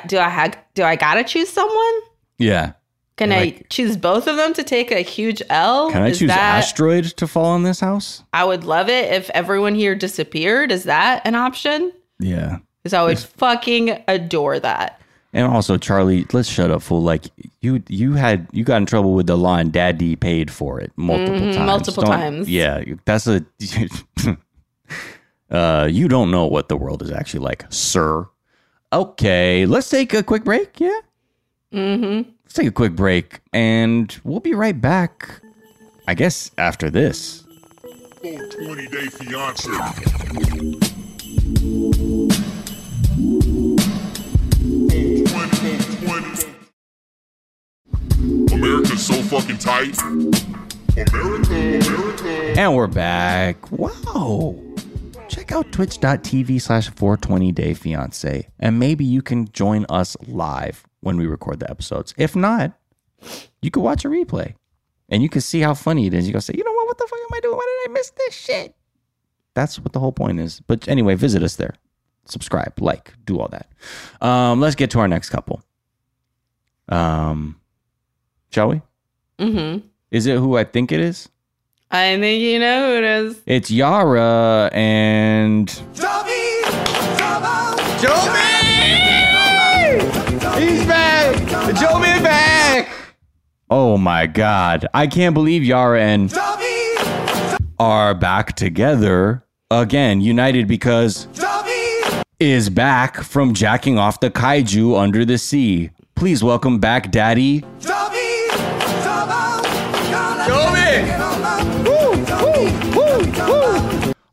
do 0.06 0.18
I 0.18 0.28
have, 0.28 0.56
do 0.74 0.82
I 0.82 0.96
gotta 0.96 1.24
choose 1.24 1.48
someone? 1.48 1.94
Yeah. 2.38 2.72
Can 3.16 3.32
I 3.32 3.62
choose 3.70 3.96
both 3.96 4.26
of 4.26 4.36
them 4.36 4.52
to 4.54 4.62
take 4.62 4.90
a 4.90 5.00
huge 5.00 5.40
L? 5.48 5.90
Can 5.90 6.02
I 6.02 6.08
Is 6.08 6.18
choose 6.18 6.28
that, 6.28 6.58
asteroid 6.58 7.04
to 7.16 7.26
fall 7.26 7.46
on 7.46 7.62
this 7.62 7.80
house? 7.80 8.22
I 8.34 8.44
would 8.44 8.64
love 8.64 8.90
it 8.90 9.10
if 9.10 9.30
everyone 9.30 9.74
here 9.74 9.94
disappeared. 9.94 10.70
Is 10.70 10.84
that 10.84 11.22
an 11.24 11.34
option? 11.34 11.92
Yeah. 12.20 12.58
Because 12.82 12.92
I 12.92 13.02
would 13.02 13.18
fucking 13.18 14.02
adore 14.06 14.60
that. 14.60 15.00
And 15.32 15.46
also, 15.46 15.78
Charlie, 15.78 16.26
let's 16.34 16.48
shut 16.48 16.70
up, 16.70 16.82
fool. 16.82 17.02
Like 17.02 17.24
you, 17.62 17.82
you 17.88 18.12
had 18.14 18.46
you 18.52 18.64
got 18.64 18.76
in 18.78 18.86
trouble 18.86 19.14
with 19.14 19.26
the 19.26 19.36
line. 19.36 19.70
Daddy 19.70 20.14
paid 20.14 20.50
for 20.50 20.78
it 20.80 20.92
multiple 20.96 21.34
Mhm, 21.40 21.54
times. 21.54 21.66
multiple 21.66 22.02
Don't- 22.04 22.12
times. 22.12 22.48
Yeah, 22.50 22.84
that's 23.06 23.26
a. 23.26 23.44
uh, 25.50 25.88
you 25.90 26.08
don't 26.08 26.30
know 26.30 26.46
what 26.46 26.68
the 26.68 26.76
world 26.76 27.02
is 27.02 27.10
actually 27.10 27.40
like, 27.40 27.64
sir. 27.70 28.26
Okay, 28.96 29.66
let's 29.66 29.90
take 29.90 30.14
a 30.14 30.22
quick 30.22 30.42
break. 30.42 30.80
Yeah. 30.80 31.00
Mm-hmm. 31.70 32.30
Let's 32.44 32.54
take 32.54 32.68
a 32.68 32.72
quick 32.72 32.96
break, 32.96 33.40
and 33.52 34.18
we'll 34.24 34.40
be 34.40 34.54
right 34.54 34.80
back. 34.80 35.42
I 36.08 36.14
guess 36.14 36.50
after 36.56 36.88
this. 36.88 37.44
20 38.22 38.86
day 38.86 39.08
fiance. 39.08 39.68
20, 39.68 40.80
America's 48.54 49.06
so 49.06 49.20
fucking 49.24 49.58
tight. 49.58 49.98
America, 50.96 51.52
America. 51.52 52.58
And 52.58 52.74
we're 52.74 52.86
back. 52.86 53.70
Wow. 53.70 54.54
Check 55.28 55.52
out 55.52 55.70
twitch.tv 55.72 56.60
slash 56.60 56.90
420 56.90 57.52
day 57.52 57.74
fiance. 57.74 58.48
And 58.58 58.78
maybe 58.78 59.04
you 59.04 59.22
can 59.22 59.50
join 59.52 59.86
us 59.88 60.16
live 60.26 60.86
when 61.00 61.16
we 61.16 61.26
record 61.26 61.60
the 61.60 61.70
episodes. 61.70 62.14
If 62.16 62.36
not, 62.36 62.72
you 63.62 63.70
can 63.70 63.82
watch 63.82 64.04
a 64.04 64.08
replay 64.08 64.54
and 65.08 65.22
you 65.22 65.28
can 65.28 65.40
see 65.40 65.60
how 65.60 65.74
funny 65.74 66.06
it 66.06 66.14
is. 66.14 66.26
You 66.26 66.32
can 66.32 66.40
say, 66.40 66.54
you 66.56 66.64
know 66.64 66.72
what? 66.72 66.86
What 66.86 66.98
the 66.98 67.06
fuck 67.08 67.18
am 67.18 67.34
I 67.36 67.40
doing? 67.40 67.56
Why 67.56 67.82
did 67.84 67.90
I 67.90 67.92
miss 67.92 68.10
this 68.10 68.34
shit? 68.34 68.74
That's 69.54 69.78
what 69.78 69.92
the 69.92 70.00
whole 70.00 70.12
point 70.12 70.38
is. 70.40 70.60
But 70.60 70.86
anyway, 70.88 71.14
visit 71.14 71.42
us 71.42 71.56
there. 71.56 71.74
Subscribe, 72.26 72.80
like, 72.80 73.12
do 73.24 73.38
all 73.38 73.48
that. 73.48 73.70
Um, 74.20 74.60
let's 74.60 74.74
get 74.74 74.90
to 74.90 74.98
our 74.98 75.08
next 75.08 75.30
couple. 75.30 75.62
Um, 76.88 77.60
shall 78.50 78.68
we? 78.68 78.82
Mm-hmm. 79.38 79.86
Is 80.10 80.26
it 80.26 80.38
who 80.38 80.56
I 80.56 80.64
think 80.64 80.92
it 80.92 81.00
is? 81.00 81.28
I 81.90 82.18
think 82.18 82.42
you 82.42 82.58
know 82.58 82.90
who 82.90 82.98
it 82.98 83.04
is. 83.04 83.42
It's 83.46 83.70
Yara 83.70 84.70
and 84.72 85.68
Jovi! 85.94 86.64
He's 90.58 90.84
back! 90.86 91.36
Jovi 91.76 92.16
is 92.16 92.22
back! 92.22 92.88
Oh 93.70 93.96
my 93.98 94.26
god. 94.26 94.88
I 94.94 95.06
can't 95.06 95.32
believe 95.32 95.62
Yara 95.62 96.02
and 96.02 96.34
are 97.78 98.14
back 98.14 98.56
together 98.56 99.44
again, 99.70 100.20
united 100.20 100.66
because 100.66 101.28
is 102.40 102.68
back 102.68 103.18
from 103.18 103.54
jacking 103.54 103.96
off 103.96 104.18
the 104.18 104.30
kaiju 104.30 104.98
under 104.98 105.24
the 105.24 105.38
sea. 105.38 105.90
Please 106.16 106.42
welcome 106.42 106.80
back 106.80 107.12
Daddy. 107.12 107.64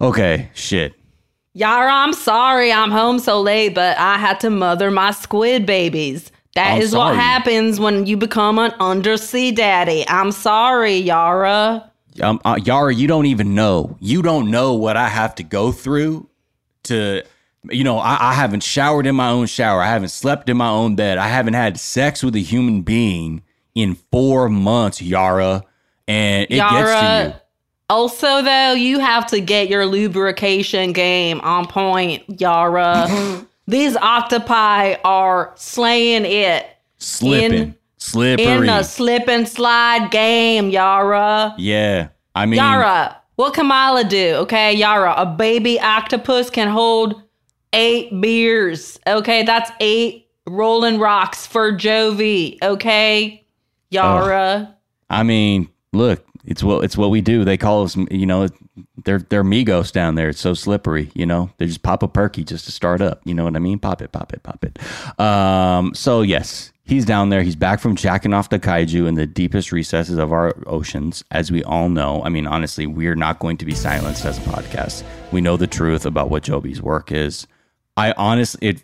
Okay, 0.03 0.49
shit. 0.53 0.93
Yara, 1.53 1.91
I'm 1.91 2.11
sorry 2.11 2.73
I'm 2.73 2.91
home 2.91 3.19
so 3.19 3.39
late, 3.41 3.73
but 3.73 3.97
I 3.97 4.17
had 4.17 4.39
to 4.41 4.49
mother 4.49 4.91
my 4.91 5.11
squid 5.11 5.65
babies. 5.65 6.29
That 6.55 6.73
I'm 6.73 6.81
is 6.81 6.93
what 6.93 7.15
happens 7.15 7.79
when 7.79 8.05
you 8.05 8.17
become 8.17 8.59
an 8.59 8.73
undersea 8.79 9.51
daddy. 9.51 10.03
I'm 10.07 10.31
sorry, 10.31 10.97
Yara. 10.97 11.89
Um, 12.21 12.41
uh, 12.43 12.59
Yara, 12.63 12.93
you 12.93 13.07
don't 13.07 13.27
even 13.27 13.55
know. 13.55 13.97
You 14.01 14.21
don't 14.21 14.51
know 14.51 14.73
what 14.73 14.97
I 14.97 15.07
have 15.07 15.35
to 15.35 15.43
go 15.43 15.71
through 15.71 16.29
to, 16.83 17.23
you 17.69 17.83
know, 17.83 17.97
I, 17.97 18.31
I 18.31 18.33
haven't 18.33 18.61
showered 18.61 19.07
in 19.07 19.15
my 19.15 19.29
own 19.29 19.47
shower. 19.47 19.81
I 19.81 19.87
haven't 19.87 20.09
slept 20.09 20.49
in 20.49 20.57
my 20.57 20.69
own 20.69 20.95
bed. 20.95 21.17
I 21.17 21.27
haven't 21.27 21.53
had 21.53 21.79
sex 21.79 22.21
with 22.21 22.35
a 22.35 22.41
human 22.41 22.81
being 22.81 23.41
in 23.73 23.95
four 24.11 24.49
months, 24.49 25.01
Yara. 25.01 25.63
And 26.07 26.43
it 26.49 26.57
gets 26.57 26.91
to 26.91 27.33
you. 27.37 27.42
Also, 27.89 28.41
though, 28.41 28.73
you 28.73 28.99
have 28.99 29.27
to 29.27 29.39
get 29.39 29.69
your 29.69 29.85
lubrication 29.85 30.93
game 30.93 31.39
on 31.41 31.67
point, 31.67 32.23
Yara. 32.41 33.07
These 33.67 33.95
octopi 33.97 34.95
are 35.05 35.51
slaying 35.55 36.25
it 36.25 36.65
Slipping. 36.97 37.53
in- 37.53 37.75
Slippery. 37.97 38.43
in 38.45 38.67
a 38.69 38.83
slip 38.83 39.29
and 39.29 39.47
slide 39.47 40.11
game, 40.11 40.69
Yara. 40.69 41.55
yeah. 41.57 42.09
I 42.35 42.45
mean, 42.45 42.57
Yara, 42.57 43.15
what 43.37 43.53
Kamala 43.53 44.03
do? 44.03 44.33
Okay, 44.39 44.73
Yara, 44.73 45.13
a 45.15 45.25
baby 45.25 45.79
octopus 45.79 46.49
can 46.49 46.67
hold 46.67 47.21
eight 47.71 48.09
beers. 48.19 48.99
Okay, 49.07 49.43
that's 49.43 49.71
eight 49.79 50.27
rolling 50.45 50.99
rocks 50.99 51.45
for 51.47 51.71
Jovi. 51.71 52.57
Okay, 52.61 53.45
Yara. 53.89 54.75
I 55.09 55.23
mean, 55.23 55.69
look, 55.93 56.25
it's 56.45 56.63
what 56.63 56.83
it's 56.83 56.97
what 56.97 57.09
we 57.09 57.21
do. 57.21 57.45
They 57.45 57.57
call 57.57 57.83
us, 57.83 57.95
you 57.95 58.25
know, 58.25 58.49
they're 59.05 59.19
they're 59.19 59.43
Migos 59.43 59.91
down 59.91 60.15
there. 60.15 60.29
It's 60.29 60.41
so 60.41 60.53
slippery, 60.53 61.11
you 61.13 61.25
know. 61.25 61.49
They 61.57 61.65
just 61.65 61.83
pop 61.83 62.03
a 62.03 62.07
perky 62.07 62.43
just 62.43 62.65
to 62.65 62.71
start 62.71 63.01
up. 63.01 63.21
You 63.23 63.33
know 63.33 63.45
what 63.45 63.55
I 63.55 63.59
mean? 63.59 63.79
Pop 63.79 64.01
it, 64.01 64.11
pop 64.11 64.33
it, 64.33 64.43
pop 64.43 64.65
it. 64.65 64.79
Um, 65.19 65.93
so 65.93 66.21
yes, 66.21 66.73
he's 66.83 67.05
down 67.05 67.29
there. 67.29 67.43
He's 67.43 67.55
back 67.55 67.79
from 67.79 67.95
jacking 67.95 68.33
off 68.33 68.49
the 68.49 68.59
kaiju 68.59 69.07
in 69.07 69.15
the 69.15 69.25
deepest 69.25 69.71
recesses 69.71 70.17
of 70.17 70.33
our 70.33 70.53
oceans, 70.67 71.23
as 71.31 71.51
we 71.51 71.63
all 71.63 71.89
know. 71.89 72.21
I 72.23 72.29
mean, 72.29 72.45
honestly, 72.45 72.87
we're 72.87 73.15
not 73.15 73.39
going 73.39 73.57
to 73.57 73.65
be 73.65 73.75
silenced 73.75 74.25
as 74.25 74.37
a 74.37 74.41
podcast. 74.41 75.03
We 75.31 75.39
know 75.41 75.55
the 75.55 75.67
truth 75.67 76.05
about 76.05 76.29
what 76.29 76.43
Jovi's 76.43 76.81
work 76.81 77.11
is. 77.11 77.47
I 77.95 78.11
honestly, 78.13 78.67
it, 78.69 78.83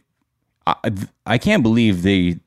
I, 0.65 0.91
I 1.26 1.38
can't 1.38 1.63
believe 1.63 2.04
the 2.04 2.38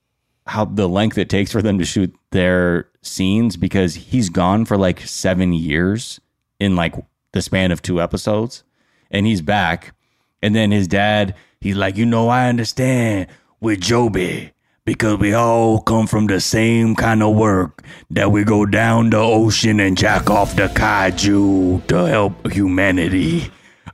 how 0.47 0.65
the 0.65 0.89
length 0.89 1.19
it 1.19 1.29
takes 1.29 1.53
for 1.53 1.63
them 1.63 1.79
to 1.79 1.85
shoot 1.85 2.15
their 2.31 2.89
scenes 3.03 3.57
because 3.57 3.95
he's 3.95 4.29
gone 4.29 4.65
for 4.65 4.77
like 4.77 5.01
seven 5.01 5.53
years 5.53 6.21
in 6.61 6.77
like 6.77 6.95
the 7.33 7.43
span 7.43 7.73
of 7.73 7.83
two 7.83 8.01
episodes 8.01 8.63
and 9.11 9.27
he's 9.27 9.43
back 9.43 9.95
and 10.41 10.55
then 10.55 10.71
his 10.71 10.87
dad 10.87 11.35
he's 11.61 11.77
like 11.77 11.97
you 11.97 12.07
know 12.07 12.29
i 12.29 12.49
understand 12.49 13.27
with 13.61 13.81
Jovi 13.81 14.53
because 14.85 15.19
we 15.19 15.35
all 15.35 15.81
come 15.81 16.07
from 16.07 16.27
the 16.27 16.41
same 16.41 16.95
kind 16.95 17.23
of 17.23 17.35
work 17.35 17.83
that 18.11 18.31
we 18.31 18.45
go 18.45 18.65
down 18.65 19.11
the 19.11 19.19
ocean 19.19 19.81
and 19.81 19.99
jack 19.99 20.31
off 20.31 20.55
the 20.55 20.69
kaiju 20.69 21.85
to 21.89 21.97
help 22.05 22.51
humanity 22.53 23.51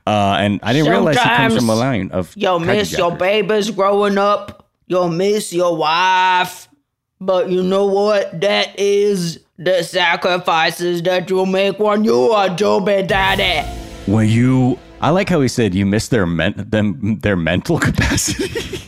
uh, 0.07 0.37
and 0.39 0.59
I 0.63 0.73
didn't 0.73 0.89
realize 0.89 1.17
he 1.17 1.29
comes 1.29 1.55
from 1.55 1.69
a 1.69 1.75
line 1.75 2.09
of 2.11 2.33
You'll 2.35 2.59
miss 2.59 2.97
your 2.97 3.15
babies 3.15 3.69
growing 3.69 4.17
up. 4.17 4.67
You'll 4.87 5.09
miss 5.09 5.53
your 5.53 5.75
wife. 5.75 6.67
But 7.21 7.49
you 7.49 7.61
know 7.63 7.85
what? 7.85 8.39
That 8.39 8.79
is 8.79 9.39
the 9.57 9.83
sacrifices 9.83 11.01
that 11.03 11.29
you 11.29 11.45
make 11.45 11.77
when 11.79 12.05
you 12.05 12.31
are 12.31 12.47
Jovi 12.47 13.05
Daddy. 13.07 13.67
when 14.05 14.29
you 14.29 14.79
I 15.01 15.09
like 15.11 15.29
how 15.29 15.39
he 15.41 15.47
said 15.47 15.75
you 15.75 15.85
miss 15.85 16.07
their 16.09 16.25
men, 16.25 16.53
them 16.57 17.19
their 17.19 17.35
mental 17.35 17.79
capacity. 17.79 18.79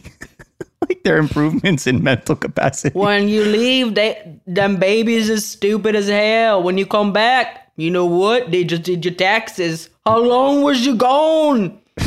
like 0.87 1.03
their 1.03 1.17
improvements 1.17 1.87
in 1.87 2.03
mental 2.03 2.35
capacity. 2.35 2.97
When 2.97 3.27
you 3.27 3.43
leave, 3.45 3.95
they 3.95 4.39
them 4.47 4.77
babies 4.77 5.29
is 5.29 5.45
stupid 5.45 5.95
as 5.95 6.07
hell. 6.07 6.63
When 6.63 6.77
you 6.77 6.85
come 6.85 7.11
back, 7.13 7.71
you 7.75 7.91
know 7.91 8.05
what? 8.05 8.51
They 8.51 8.63
just 8.63 8.83
did 8.83 9.03
your 9.05 9.13
taxes. 9.13 9.89
How 10.05 10.19
long 10.19 10.61
was 10.61 10.85
you 10.85 10.95
gone? 10.95 11.79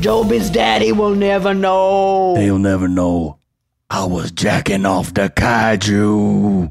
Jovi's 0.00 0.50
daddy 0.50 0.92
will 0.92 1.14
never 1.14 1.54
know. 1.54 2.34
They'll 2.34 2.58
never 2.58 2.86
know. 2.88 3.37
I 3.90 4.04
was 4.04 4.30
jacking 4.32 4.84
off 4.86 5.14
the 5.14 5.30
kaiju. 5.30 6.70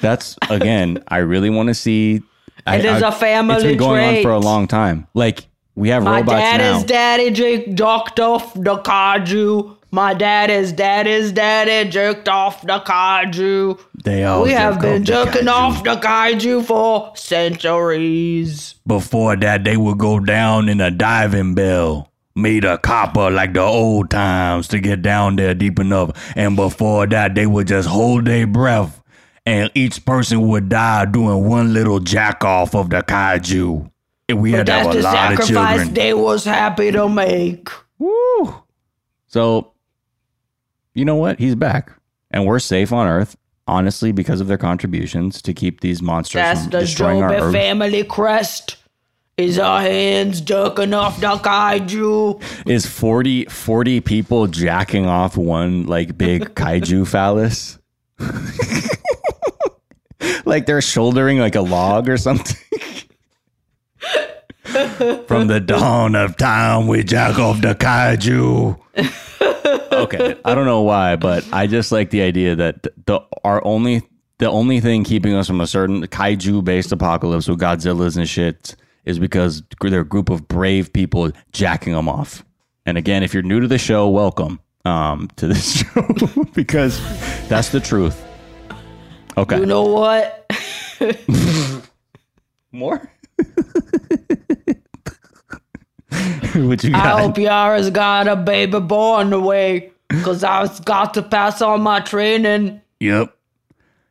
That's 0.00 0.36
again, 0.50 1.02
I 1.08 1.18
really 1.18 1.50
want 1.50 1.68
to 1.68 1.74
see 1.74 2.22
I, 2.66 2.76
It 2.76 2.84
is 2.84 3.02
I- 3.02 3.08
a 3.08 3.12
family 3.12 3.54
It's 3.56 3.64
been 3.64 3.76
going 3.78 4.16
on 4.16 4.22
for 4.22 4.30
a 4.30 4.38
long 4.38 4.66
time. 4.66 5.06
Like 5.14 5.46
we 5.74 5.88
have 5.90 6.04
robots. 6.04 6.26
My 6.26 6.32
robots 6.32 6.40
daddy's 6.42 6.80
now. 6.80 6.86
daddy 6.86 7.30
Jake 7.30 7.74
jerked 7.74 8.20
off 8.20 8.54
the 8.54 8.78
kaiju. 8.78 9.76
My 9.94 10.14
dad 10.14 10.46
daddy's 10.46 10.72
daddy's 10.72 11.32
daddy 11.32 11.90
jerked 11.90 12.28
off 12.28 12.62
the 12.62 12.78
kaiju. 12.80 13.78
they 14.04 14.24
all 14.24 14.42
we 14.42 14.52
have 14.52 14.80
been 14.80 15.02
the 15.02 15.06
jerking 15.06 15.42
kaiju. 15.42 15.50
off 15.50 15.84
the 15.84 15.96
kaiju 15.96 16.64
for 16.64 17.14
centuries. 17.14 18.74
Before 18.86 19.36
that, 19.36 19.64
they 19.64 19.76
would 19.76 19.98
go 19.98 20.18
down 20.18 20.68
in 20.70 20.80
a 20.80 20.90
diving 20.90 21.54
bell, 21.54 22.10
made 22.34 22.64
a 22.64 22.78
copper 22.78 23.30
like 23.30 23.52
the 23.52 23.60
old 23.62 24.10
times 24.10 24.68
to 24.68 24.80
get 24.80 25.02
down 25.02 25.36
there 25.36 25.54
deep 25.54 25.78
enough. 25.78 26.10
And 26.36 26.56
before 26.56 27.06
that, 27.08 27.34
they 27.34 27.46
would 27.46 27.66
just 27.68 27.88
hold 27.88 28.24
their 28.24 28.46
breath, 28.46 29.02
and 29.46 29.70
each 29.74 30.04
person 30.04 30.48
would 30.48 30.68
die 30.68 31.04
doing 31.06 31.48
one 31.48 31.72
little 31.72 32.00
jack 32.00 32.44
off 32.44 32.74
of 32.74 32.90
the 32.90 33.02
kaiju. 33.02 33.90
And 34.28 34.40
we 34.40 34.52
had 34.52 34.66
to 34.66 34.72
have 34.72 34.92
the 34.92 35.00
a 35.00 35.02
lot 35.02 35.32
of 35.32 35.38
sacrifice 35.44 35.76
children. 35.76 35.94
they 35.94 36.14
was 36.14 36.44
happy 36.44 36.90
to 36.92 37.08
make. 37.08 37.68
Woo! 37.98 38.54
So, 39.26 39.72
you 40.94 41.04
know 41.04 41.16
what? 41.16 41.38
He's 41.38 41.54
back, 41.54 41.92
and 42.30 42.46
we're 42.46 42.58
safe 42.58 42.92
on 42.92 43.06
Earth. 43.06 43.36
Honestly, 43.68 44.10
because 44.10 44.40
of 44.40 44.48
their 44.48 44.58
contributions 44.58 45.40
to 45.42 45.54
keep 45.54 45.80
these 45.80 46.02
monsters 46.02 46.40
That's 46.40 46.62
from 46.62 46.70
the 46.70 46.80
destroying 46.80 47.22
our 47.22 47.34
Earth. 47.34 47.52
family 47.52 48.02
crest. 48.02 48.76
Is 49.38 49.58
our 49.58 49.80
hands 49.80 50.40
jerking 50.42 50.92
off 50.92 51.18
the 51.20 51.28
kaiju? 51.28 52.66
is 52.68 52.84
40, 52.86 53.46
40 53.46 54.00
people 54.00 54.46
jacking 54.46 55.06
off 55.06 55.36
one 55.36 55.86
like 55.86 56.18
big 56.18 56.54
kaiju 56.54 57.06
phallus? 57.06 57.78
Like 60.44 60.66
they're 60.66 60.80
shouldering 60.82 61.38
like 61.38 61.54
a 61.56 61.60
log 61.60 62.08
or 62.08 62.16
something? 62.16 62.56
From 65.26 65.48
the 65.48 65.60
dawn 65.60 66.14
of 66.14 66.36
time 66.36 66.86
we 66.86 67.02
jack 67.02 67.38
off 67.38 67.60
the 67.60 67.74
kaiju. 67.74 68.78
Okay 69.92 70.36
i 70.44 70.54
don't 70.54 70.66
know 70.66 70.82
why 70.82 71.16
but 71.16 71.46
i 71.52 71.66
just 71.66 71.92
like 71.92 72.10
the 72.10 72.22
idea 72.22 72.54
that 72.56 72.82
the 73.06 73.20
our 73.44 73.64
only 73.64 74.02
the 74.38 74.48
only 74.48 74.80
thing 74.80 75.04
keeping 75.04 75.34
us 75.34 75.46
from 75.46 75.60
a 75.60 75.66
certain 75.66 76.06
kaiju 76.06 76.62
based 76.64 76.92
apocalypse 76.92 77.48
with 77.48 77.58
godzillas 77.60 78.16
and 78.16 78.28
shit 78.28 78.74
is 79.04 79.18
because 79.18 79.62
they're 79.80 80.00
a 80.00 80.04
group 80.04 80.30
of 80.30 80.46
brave 80.48 80.92
people 80.92 81.30
jacking 81.52 81.92
them 81.92 82.08
off 82.08 82.44
and 82.86 82.96
again 82.98 83.22
if 83.22 83.32
you're 83.34 83.42
new 83.42 83.60
to 83.60 83.66
the 83.68 83.78
show 83.78 84.08
welcome 84.08 84.60
um 84.84 85.28
to 85.36 85.46
this 85.46 85.78
show 85.94 86.06
because 86.54 86.98
that's 87.48 87.70
the 87.70 87.80
truth 87.80 88.24
okay 89.36 89.58
You 89.58 89.66
know 89.66 89.84
what? 89.84 90.46
more 92.72 93.10
what 96.54 96.84
you 96.84 96.90
I 96.90 97.02
got 97.02 97.20
hope 97.20 97.38
Yara's 97.38 97.90
got 97.90 98.28
a 98.28 98.36
baby 98.36 98.78
boy 98.80 99.14
on 99.14 99.30
the 99.30 99.40
way. 99.40 99.90
Cause 100.22 100.44
I've 100.44 100.84
got 100.84 101.14
to 101.14 101.22
pass 101.22 101.62
on 101.62 101.80
my 101.80 102.00
training. 102.00 102.80
yep 103.00 103.28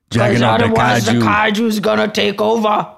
Cause 0.10 0.18
jacking 0.18 0.44
off 0.44 0.60
the 0.60 0.66
otherwise 0.66 1.06
the 1.06 1.12
kaiju 1.14 1.52
kaiju's 1.52 1.80
gonna 1.80 2.08
take 2.08 2.42
over. 2.42 2.98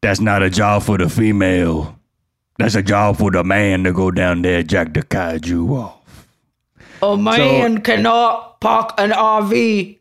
That's 0.00 0.20
not 0.20 0.42
a 0.42 0.50
job 0.50 0.82
for 0.82 0.98
the 0.98 1.08
female. 1.08 1.98
That's 2.58 2.74
a 2.74 2.82
job 2.82 3.18
for 3.18 3.30
the 3.30 3.44
man 3.44 3.84
to 3.84 3.92
go 3.92 4.10
down 4.10 4.42
there 4.42 4.62
jack 4.62 4.94
the 4.94 5.02
kaiju 5.02 5.70
off. 5.70 6.28
A 7.02 7.16
man 7.16 7.82
cannot 7.82 8.60
park 8.60 8.94
an 8.98 9.10
RV. 9.10 9.98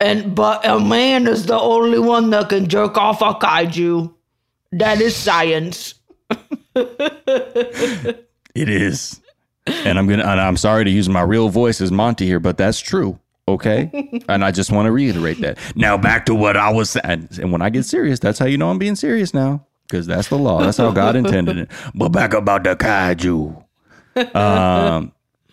And 0.00 0.34
but 0.34 0.66
a 0.66 0.80
man 0.80 1.26
is 1.26 1.46
the 1.46 1.58
only 1.58 1.98
one 1.98 2.30
that 2.30 2.48
can 2.48 2.68
jerk 2.68 2.96
off 2.96 3.20
a 3.22 3.34
kaiju. 3.34 4.12
That 4.72 5.00
is 5.00 5.14
science. 5.14 5.94
It 8.54 8.68
is. 8.68 9.20
And 9.66 9.98
I'm 9.98 10.06
gonna 10.06 10.22
and 10.24 10.40
I'm 10.40 10.56
sorry 10.56 10.84
to 10.84 10.90
use 10.90 11.08
my 11.08 11.22
real 11.22 11.48
voice 11.48 11.80
as 11.80 11.90
Monty 11.90 12.26
here, 12.26 12.38
but 12.40 12.56
that's 12.56 12.78
true. 12.78 13.18
Okay? 13.46 14.22
and 14.28 14.44
I 14.44 14.50
just 14.50 14.72
want 14.72 14.86
to 14.86 14.92
reiterate 14.92 15.40
that. 15.42 15.58
Now 15.76 15.96
back 15.98 16.26
to 16.26 16.34
what 16.34 16.56
I 16.56 16.70
was 16.72 16.90
saying. 16.90 17.28
And 17.40 17.52
when 17.52 17.60
I 17.62 17.70
get 17.70 17.84
serious, 17.84 18.18
that's 18.18 18.38
how 18.38 18.46
you 18.46 18.56
know 18.58 18.70
I'm 18.70 18.78
being 18.78 18.96
serious 18.96 19.34
now. 19.34 19.66
Because 19.88 20.06
that's 20.06 20.28
the 20.28 20.38
law. 20.38 20.60
That's 20.62 20.78
how 20.78 20.90
God 20.92 21.14
intended 21.14 21.58
it. 21.58 21.70
But 21.94 22.08
back 22.08 22.32
about 22.32 22.64
the 22.64 22.74
kaiju. 22.74 23.62
Um 24.34 25.12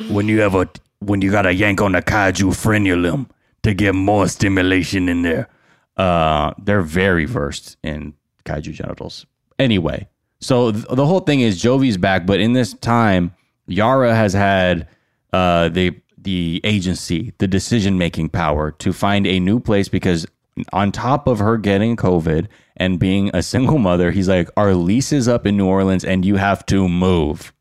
when 0.09 0.27
you 0.27 0.39
have 0.41 0.55
a 0.55 0.69
when 0.99 1.21
you 1.21 1.31
gotta 1.31 1.51
yank 1.53 1.81
on 1.81 1.91
the 1.91 2.01
kaiju 2.01 2.51
frenulum 2.55 3.27
to 3.63 3.73
get 3.73 3.93
more 3.93 4.27
stimulation 4.27 5.09
in 5.09 5.21
there. 5.23 5.49
Uh 5.97 6.53
they're 6.63 6.81
very 6.81 7.25
versed 7.25 7.77
in 7.83 8.13
kaiju 8.45 8.71
genitals. 8.73 9.25
Anyway, 9.59 10.07
So 10.39 10.71
th- 10.71 10.85
the 10.91 11.05
whole 11.05 11.19
thing 11.19 11.41
is 11.41 11.61
Jovi's 11.61 11.97
back, 11.97 12.25
but 12.25 12.39
in 12.39 12.53
this 12.53 12.73
time, 12.73 13.35
Yara 13.67 14.15
has 14.15 14.33
had 14.33 14.87
uh, 15.33 15.69
the 15.69 15.95
the 16.23 16.61
agency, 16.63 17.33
the 17.39 17.47
decision 17.47 17.97
making 17.97 18.29
power 18.29 18.71
to 18.71 18.93
find 18.93 19.25
a 19.27 19.39
new 19.39 19.59
place 19.59 19.87
because 19.89 20.25
on 20.73 20.91
top 20.91 21.27
of 21.27 21.39
her 21.39 21.57
getting 21.57 21.95
COVID 21.95 22.47
and 22.77 22.99
being 22.99 23.31
a 23.33 23.41
single 23.41 23.77
mother, 23.77 24.11
he's 24.11 24.27
like, 24.29 24.49
our 24.57 24.73
lease 24.75 25.11
is 25.11 25.27
up 25.27 25.45
in 25.47 25.57
New 25.57 25.65
Orleans 25.67 26.03
and 26.03 26.23
you 26.25 26.35
have 26.35 26.65
to 26.67 26.87
move. 26.89 27.53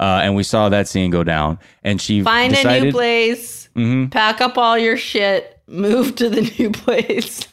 Uh, 0.00 0.20
and 0.22 0.34
we 0.36 0.42
saw 0.44 0.68
that 0.68 0.86
scene 0.86 1.10
go 1.10 1.24
down, 1.24 1.58
and 1.82 2.00
she 2.00 2.22
Find 2.22 2.54
decided, 2.54 2.70
Mm-hmm. 2.78 2.82
a 2.82 2.86
new 2.86 2.92
place, 2.92 3.68
pack 4.12 4.40
up 4.40 4.56
all 4.56 4.78
your 4.78 4.96
shit, 4.96 5.60
move 5.66 6.14
to 6.16 6.28
the 6.30 6.42
new 6.58 6.70
place. 6.70 7.46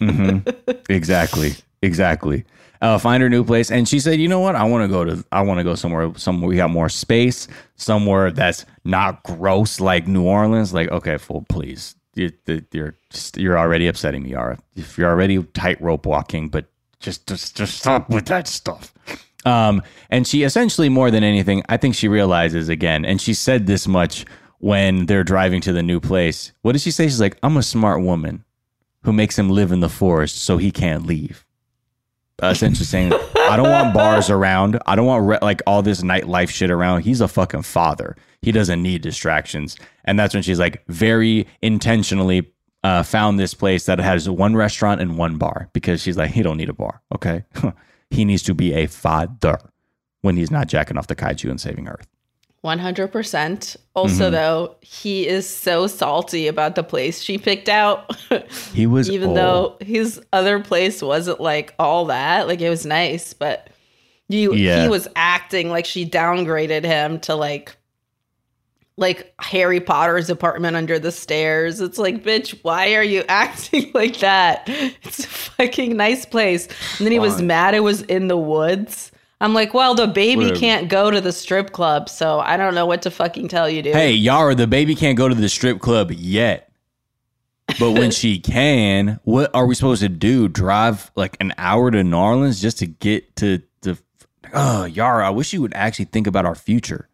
Exactly. 0.89 1.53
Exactly. 1.81 2.45
Uh, 2.81 2.97
find 2.97 3.23
her 3.23 3.29
new 3.29 3.43
place, 3.43 3.71
and 3.71 3.87
she 3.87 3.99
said, 3.99 4.19
"You 4.19 4.27
know 4.27 4.39
what? 4.39 4.55
I 4.55 4.63
want 4.65 4.83
to 4.83 4.87
go 4.87 5.03
to. 5.05 5.25
I 5.31 5.41
want 5.41 5.59
to 5.59 5.63
go 5.63 5.75
somewhere. 5.75 6.11
Somewhere 6.17 6.47
we 6.49 6.57
got 6.57 6.69
more 6.69 6.89
space. 6.89 7.47
Somewhere 7.75 8.31
that's 8.31 8.65
not 8.83 9.23
gross 9.23 9.79
like 9.79 10.07
New 10.07 10.23
Orleans. 10.23 10.73
Like, 10.73 10.89
okay, 10.91 11.17
full, 11.17 11.45
please. 11.49 11.95
You, 12.15 12.31
you're 12.71 12.95
you're 13.35 13.57
already 13.57 13.87
upsetting 13.87 14.23
me, 14.23 14.31
Yara. 14.31 14.59
If 14.75 14.97
you're 14.97 15.09
already 15.09 15.41
tightrope 15.43 16.05
walking, 16.05 16.49
but 16.49 16.65
just 16.99 17.27
just 17.27 17.55
just 17.55 17.77
stop 17.77 18.09
with 18.09 18.25
that 18.27 18.47
stuff." 18.47 18.93
Um, 19.45 19.83
and 20.09 20.25
she 20.27 20.43
essentially, 20.43 20.89
more 20.89 21.11
than 21.11 21.23
anything, 21.23 21.63
I 21.69 21.77
think 21.77 21.93
she 21.95 22.07
realizes 22.07 22.67
again, 22.67 23.05
and 23.05 23.21
she 23.21 23.33
said 23.33 23.67
this 23.67 23.87
much 23.87 24.25
when 24.59 25.05
they're 25.05 25.23
driving 25.23 25.61
to 25.61 25.73
the 25.73 25.83
new 25.83 25.99
place. 25.99 26.51
What 26.63 26.71
did 26.71 26.81
she 26.81 26.91
say? 26.91 27.05
She's 27.05 27.21
like, 27.21 27.37
"I'm 27.43 27.57
a 27.57 27.63
smart 27.63 28.01
woman." 28.01 28.43
who 29.05 29.13
makes 29.13 29.37
him 29.37 29.49
live 29.49 29.71
in 29.71 29.79
the 29.79 29.89
forest 29.89 30.37
so 30.41 30.57
he 30.57 30.71
can't 30.71 31.05
leave. 31.05 31.44
Essentially 32.41 32.85
saying, 32.85 33.13
I 33.13 33.55
don't 33.55 33.69
want 33.69 33.93
bars 33.93 34.29
around. 34.29 34.79
I 34.85 34.95
don't 34.95 35.05
want 35.05 35.27
re- 35.27 35.39
like 35.41 35.61
all 35.65 35.81
this 35.81 36.01
nightlife 36.01 36.49
shit 36.49 36.69
around. 36.69 37.01
He's 37.01 37.21
a 37.21 37.27
fucking 37.27 37.61
father. 37.61 38.17
He 38.41 38.51
doesn't 38.51 38.81
need 38.81 39.01
distractions. 39.01 39.77
And 40.03 40.19
that's 40.19 40.33
when 40.33 40.43
she's 40.43 40.59
like 40.59 40.85
very 40.87 41.47
intentionally 41.61 42.51
uh, 42.83 43.03
found 43.03 43.39
this 43.39 43.53
place 43.53 43.85
that 43.85 43.99
has 43.99 44.29
one 44.29 44.55
restaurant 44.55 45.01
and 45.01 45.17
one 45.17 45.37
bar 45.37 45.69
because 45.73 46.01
she's 46.01 46.17
like, 46.17 46.31
he 46.31 46.43
don't 46.43 46.57
need 46.57 46.69
a 46.69 46.73
bar. 46.73 47.01
Okay. 47.13 47.43
he 48.09 48.25
needs 48.25 48.43
to 48.43 48.53
be 48.53 48.73
a 48.73 48.85
father 48.85 49.57
when 50.21 50.37
he's 50.37 50.51
not 50.51 50.67
jacking 50.67 50.97
off 50.97 51.07
the 51.07 51.15
kaiju 51.15 51.49
and 51.49 51.59
saving 51.59 51.87
Earth. 51.87 52.07
100%. 52.65 53.77
Also, 53.95 54.23
Mm-hmm. 54.25 54.31
though, 54.33 54.75
he 54.81 55.27
is 55.27 55.47
so 55.49 55.87
salty 55.87 56.47
about 56.47 56.75
the 56.75 56.83
place 56.83 57.21
she 57.21 57.37
picked 57.37 57.69
out. 57.69 58.13
He 58.73 58.85
was 58.87 59.09
Even 59.11 59.29
old. 59.29 59.37
though 59.37 59.77
his 59.79 60.21
other 60.33 60.59
place 60.59 61.01
wasn't 61.01 61.39
like 61.39 61.73
all 61.79 62.05
that. 62.05 62.47
Like, 62.47 62.59
it 62.61 62.69
was 62.69 62.85
nice, 62.85 63.33
but 63.33 63.69
you 64.27 64.53
Yeah. 64.53 64.81
he 64.83 64.89
was 64.89 65.07
acting 65.15 65.69
like 65.69 65.85
she 65.85 66.05
downgraded 66.09 66.83
him 66.83 67.19
to 67.21 67.35
like 67.35 67.77
like 68.97 69.33
Harry 69.39 69.81
Potter's 69.81 70.29
apartment 70.29 70.77
under 70.77 70.97
the 70.97 71.11
stairs. 71.11 71.81
It's 71.81 71.97
like, 71.97 72.23
bitch, 72.23 72.57
why 72.63 72.95
are 72.95 73.03
you 73.03 73.23
acting 73.29 73.91
like 73.93 74.19
that? 74.19 74.63
It's 74.67 75.19
a 75.19 75.27
fucking 75.27 75.97
nice 75.97 76.25
place. 76.25 76.67
And 76.97 77.05
then 77.05 77.11
he 77.11 77.19
was 77.19 77.41
mad 77.41 77.75
it 77.75 77.81
was 77.81 78.03
in 78.03 78.29
the 78.29 78.37
woods. 78.37 79.11
I'm 79.41 79.53
like, 79.53 79.73
well, 79.73 79.95
the 79.95 80.07
baby 80.07 80.45
Whatever. 80.45 80.59
can't 80.59 80.89
go 80.89 81.11
to 81.11 81.19
the 81.19 81.31
strip 81.31 81.71
club, 81.71 82.09
so 82.09 82.39
I 82.39 82.55
don't 82.57 82.73
know 82.73 82.85
what 82.85 83.01
to 83.01 83.11
fucking 83.11 83.49
tell 83.49 83.69
you, 83.69 83.81
dude. 83.81 83.93
Hey, 83.95 84.13
Yara, 84.13 84.55
the 84.55 84.67
baby 84.67 84.95
can't 84.95 85.17
go 85.17 85.27
to 85.27 85.35
the 85.35 85.49
strip 85.49 85.79
club 85.79 86.11
yet. 86.11 86.71
But 87.79 87.91
when 87.91 88.11
she 88.11 88.39
can, 88.39 89.19
what 89.23 89.51
are 89.53 89.65
we 89.65 89.75
supposed 89.75 90.01
to 90.01 90.09
do? 90.09 90.47
Drive 90.47 91.11
like 91.15 91.35
an 91.41 91.53
hour 91.57 91.91
to 91.91 92.03
New 92.03 92.17
Orleans 92.17 92.61
just 92.61 92.79
to 92.79 92.85
get 92.87 93.35
to 93.37 93.61
the. 93.81 93.97
Oh, 94.53 94.85
Yara, 94.85 95.27
I 95.27 95.31
wish 95.31 95.51
you 95.51 95.61
would 95.61 95.73
actually 95.73 96.05
think 96.05 96.27
about 96.27 96.45
our 96.45 96.55
future 96.55 97.09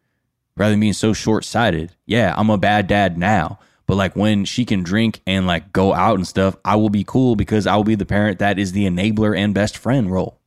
rather 0.56 0.72
than 0.72 0.80
being 0.80 0.92
so 0.92 1.12
short 1.12 1.44
sighted. 1.44 1.92
Yeah, 2.06 2.34
I'm 2.36 2.50
a 2.50 2.58
bad 2.58 2.86
dad 2.86 3.18
now. 3.18 3.58
But 3.86 3.96
like 3.96 4.14
when 4.14 4.44
she 4.44 4.64
can 4.64 4.84
drink 4.84 5.20
and 5.26 5.46
like 5.46 5.72
go 5.72 5.92
out 5.92 6.14
and 6.14 6.26
stuff, 6.26 6.56
I 6.64 6.76
will 6.76 6.88
be 6.88 7.04
cool 7.04 7.34
because 7.34 7.66
I 7.66 7.74
will 7.74 7.84
be 7.84 7.96
the 7.96 8.06
parent 8.06 8.38
that 8.38 8.58
is 8.58 8.72
the 8.72 8.86
enabler 8.86 9.36
and 9.36 9.52
best 9.52 9.76
friend 9.76 10.10
role. 10.10 10.38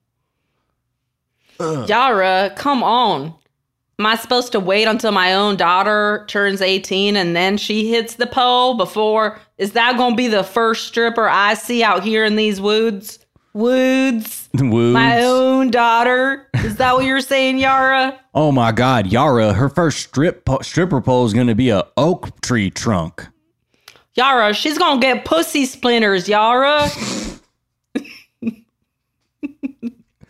Yara, 1.60 2.53
come 2.56 2.84
on. 2.84 3.34
Am 3.97 4.06
I 4.06 4.16
supposed 4.16 4.51
to 4.51 4.60
wait 4.60 4.88
until 4.88 5.14
my 5.14 5.34
own 5.34 5.56
daughter 5.56 6.26
turns 6.28 6.62
18 6.62 7.16
and 7.16 7.34
then 7.36 7.58
she 7.58 7.89
hits 7.89 8.16
the 8.16 8.28
pole 8.28 8.76
before? 8.76 9.39
Is 9.58 9.72
that 9.72 9.95
going 9.95 10.12
to 10.12 10.18
be 10.18 10.28
the 10.28 10.43
first 10.43 10.88
stripper 10.88 11.30
I 11.30 11.53
see 11.53 11.82
out 11.82 12.03
here 12.03 12.26
in 12.26 12.36
these 12.36 12.60
woods? 12.60 13.20
Woods? 13.53 14.49
Woods. 14.53 14.93
My 14.93 15.24
own 15.24 15.72
daughter? 15.72 16.49
Is 16.56 16.76
that 16.76 16.93
what 16.95 17.06
you're 17.06 17.22
saying, 17.22 17.58
Yara? 17.58 18.20
Oh 18.34 18.51
my 18.51 18.74
God, 18.74 19.08
Yara, 19.08 19.53
her 19.53 19.70
first 19.70 19.99
strip 19.99 20.43
po- 20.43 20.60
stripper 20.62 20.99
pole 20.99 21.26
is 21.26 21.34
going 21.34 21.47
to 21.47 21.56
be 21.56 21.70
a 21.70 21.84
oak 21.95 22.41
tree 22.41 22.70
trunk. 22.70 23.26
Yara, 24.16 24.53
she's 24.53 24.78
going 24.78 24.99
to 24.99 25.08
get 25.08 25.24
pussy 25.24 25.66
splinters, 25.66 26.28
Yara. 26.28 26.89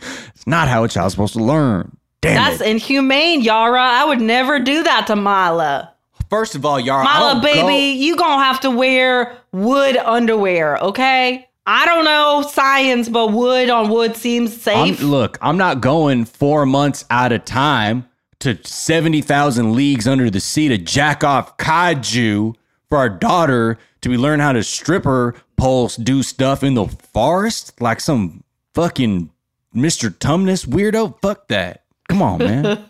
It's 0.45 0.51
not 0.51 0.67
how 0.67 0.83
a 0.83 0.87
child's 0.87 1.15
supposed 1.15 1.33
to 1.33 1.43
learn. 1.43 1.97
Damn 2.21 2.35
That's 2.35 2.61
it. 2.61 2.67
inhumane, 2.67 3.41
Yara. 3.41 3.81
I 3.81 4.05
would 4.05 4.21
never 4.21 4.59
do 4.59 4.83
that 4.83 5.07
to 5.07 5.15
Mila. 5.15 5.91
First 6.29 6.53
of 6.53 6.63
all, 6.63 6.79
Yara, 6.79 7.03
Mila, 7.03 7.39
baby, 7.41 7.97
you 7.99 8.15
gonna 8.15 8.43
have 8.43 8.59
to 8.59 8.69
wear 8.69 9.37
wood 9.51 9.97
underwear, 9.97 10.77
okay? 10.77 11.47
I 11.65 11.87
don't 11.87 12.05
know 12.05 12.47
science, 12.47 13.09
but 13.09 13.31
wood 13.31 13.71
on 13.71 13.89
wood 13.89 14.15
seems 14.15 14.51
go- 14.63 14.71
I'm, 14.71 14.89
safe. 14.95 15.01
look, 15.01 15.39
I'm 15.41 15.57
not 15.57 15.81
going 15.81 16.25
four 16.25 16.67
months 16.67 17.05
at 17.09 17.31
a 17.31 17.39
time 17.39 18.07
to 18.41 18.55
70,000 18.63 19.73
leagues 19.75 20.07
under 20.07 20.29
the 20.29 20.39
sea 20.39 20.67
to 20.67 20.77
jack 20.77 21.23
off 21.23 21.57
kaiju 21.57 22.53
for 22.87 22.99
our 22.99 23.09
daughter 23.09 23.79
to 24.01 24.09
be 24.09 24.17
learn 24.17 24.39
how 24.39 24.51
to 24.51 24.61
stripper 24.63 25.33
poles 25.57 25.95
do 25.95 26.21
stuff 26.21 26.63
in 26.63 26.75
the 26.75 26.85
forest 26.85 27.73
like 27.81 27.99
some 27.99 28.43
fucking 28.75 29.31
Mr. 29.75 30.09
Tumnus 30.09 30.65
weirdo. 30.65 31.19
Fuck 31.21 31.47
that. 31.49 31.83
Come 32.07 32.21
on, 32.21 32.39
man. 32.39 32.85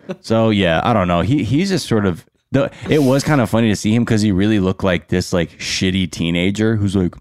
so 0.20 0.50
yeah, 0.50 0.80
I 0.82 0.92
don't 0.92 1.08
know. 1.08 1.20
He 1.20 1.44
he's 1.44 1.70
just 1.70 1.86
sort 1.86 2.06
of 2.06 2.24
the. 2.50 2.70
It 2.88 3.00
was 3.02 3.22
kind 3.22 3.40
of 3.40 3.50
funny 3.50 3.68
to 3.68 3.76
see 3.76 3.94
him 3.94 4.04
because 4.04 4.22
he 4.22 4.32
really 4.32 4.60
looked 4.60 4.82
like 4.82 5.08
this 5.08 5.32
like 5.32 5.50
shitty 5.58 6.10
teenager 6.10 6.76
who's 6.76 6.96
like, 6.96 7.14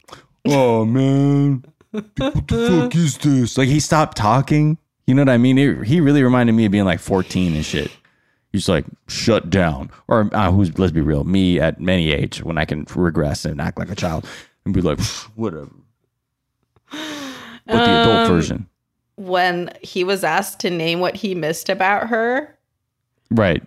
oh 0.47 0.85
man, 0.85 1.65
what 1.91 2.15
the 2.15 2.67
fuck 2.81 2.95
is 2.95 3.17
this? 3.17 3.57
Like 3.57 3.67
he 3.67 3.79
stopped 3.79 4.17
talking. 4.17 4.77
You 5.05 5.15
know 5.15 5.21
what 5.21 5.29
I 5.29 5.37
mean? 5.37 5.57
It, 5.57 5.87
he 5.87 6.01
really 6.01 6.21
reminded 6.21 6.53
me 6.53 6.65
of 6.65 6.71
being 6.71 6.85
like 6.85 6.99
14 6.99 7.55
and 7.55 7.65
shit. 7.65 7.91
He's 8.51 8.69
like, 8.69 8.85
shut 9.07 9.49
down. 9.49 9.89
Or 10.07 10.29
uh, 10.33 10.51
who's, 10.51 10.77
let's 10.77 10.91
be 10.91 11.01
real, 11.01 11.23
me 11.23 11.59
at 11.59 11.79
many 11.79 12.11
age 12.11 12.43
when 12.43 12.59
I 12.59 12.65
can 12.65 12.85
regress 12.95 13.43
and 13.43 13.59
act 13.59 13.79
like 13.79 13.89
a 13.89 13.95
child 13.95 14.27
and 14.65 14.73
be 14.73 14.81
like, 14.81 14.99
whatever. 15.35 15.69
But 16.91 17.85
the 17.85 18.01
adult 18.01 18.27
version. 18.27 18.67
When 19.19 19.69
he 19.81 20.03
was 20.05 20.23
asked 20.23 20.59
to 20.61 20.69
name 20.69 20.99
what 21.01 21.15
he 21.15 21.35
missed 21.35 21.67
about 21.69 22.07
her 22.07 22.57
Right. 23.29 23.61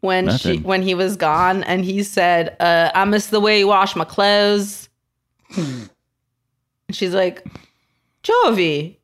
when 0.00 0.30
she 0.38 0.56
when 0.58 0.82
he 0.82 0.94
was 0.94 1.16
gone, 1.16 1.62
and 1.64 1.84
he 1.84 2.02
said, 2.02 2.56
uh, 2.58 2.90
"I 2.94 3.04
miss 3.04 3.26
the 3.26 3.38
way 3.40 3.58
you 3.58 3.68
wash 3.68 3.94
my 3.94 4.04
clothes." 4.04 4.88
And 5.56 5.90
She's 6.90 7.14
like, 7.14 7.44
"Jovi, 8.22 8.96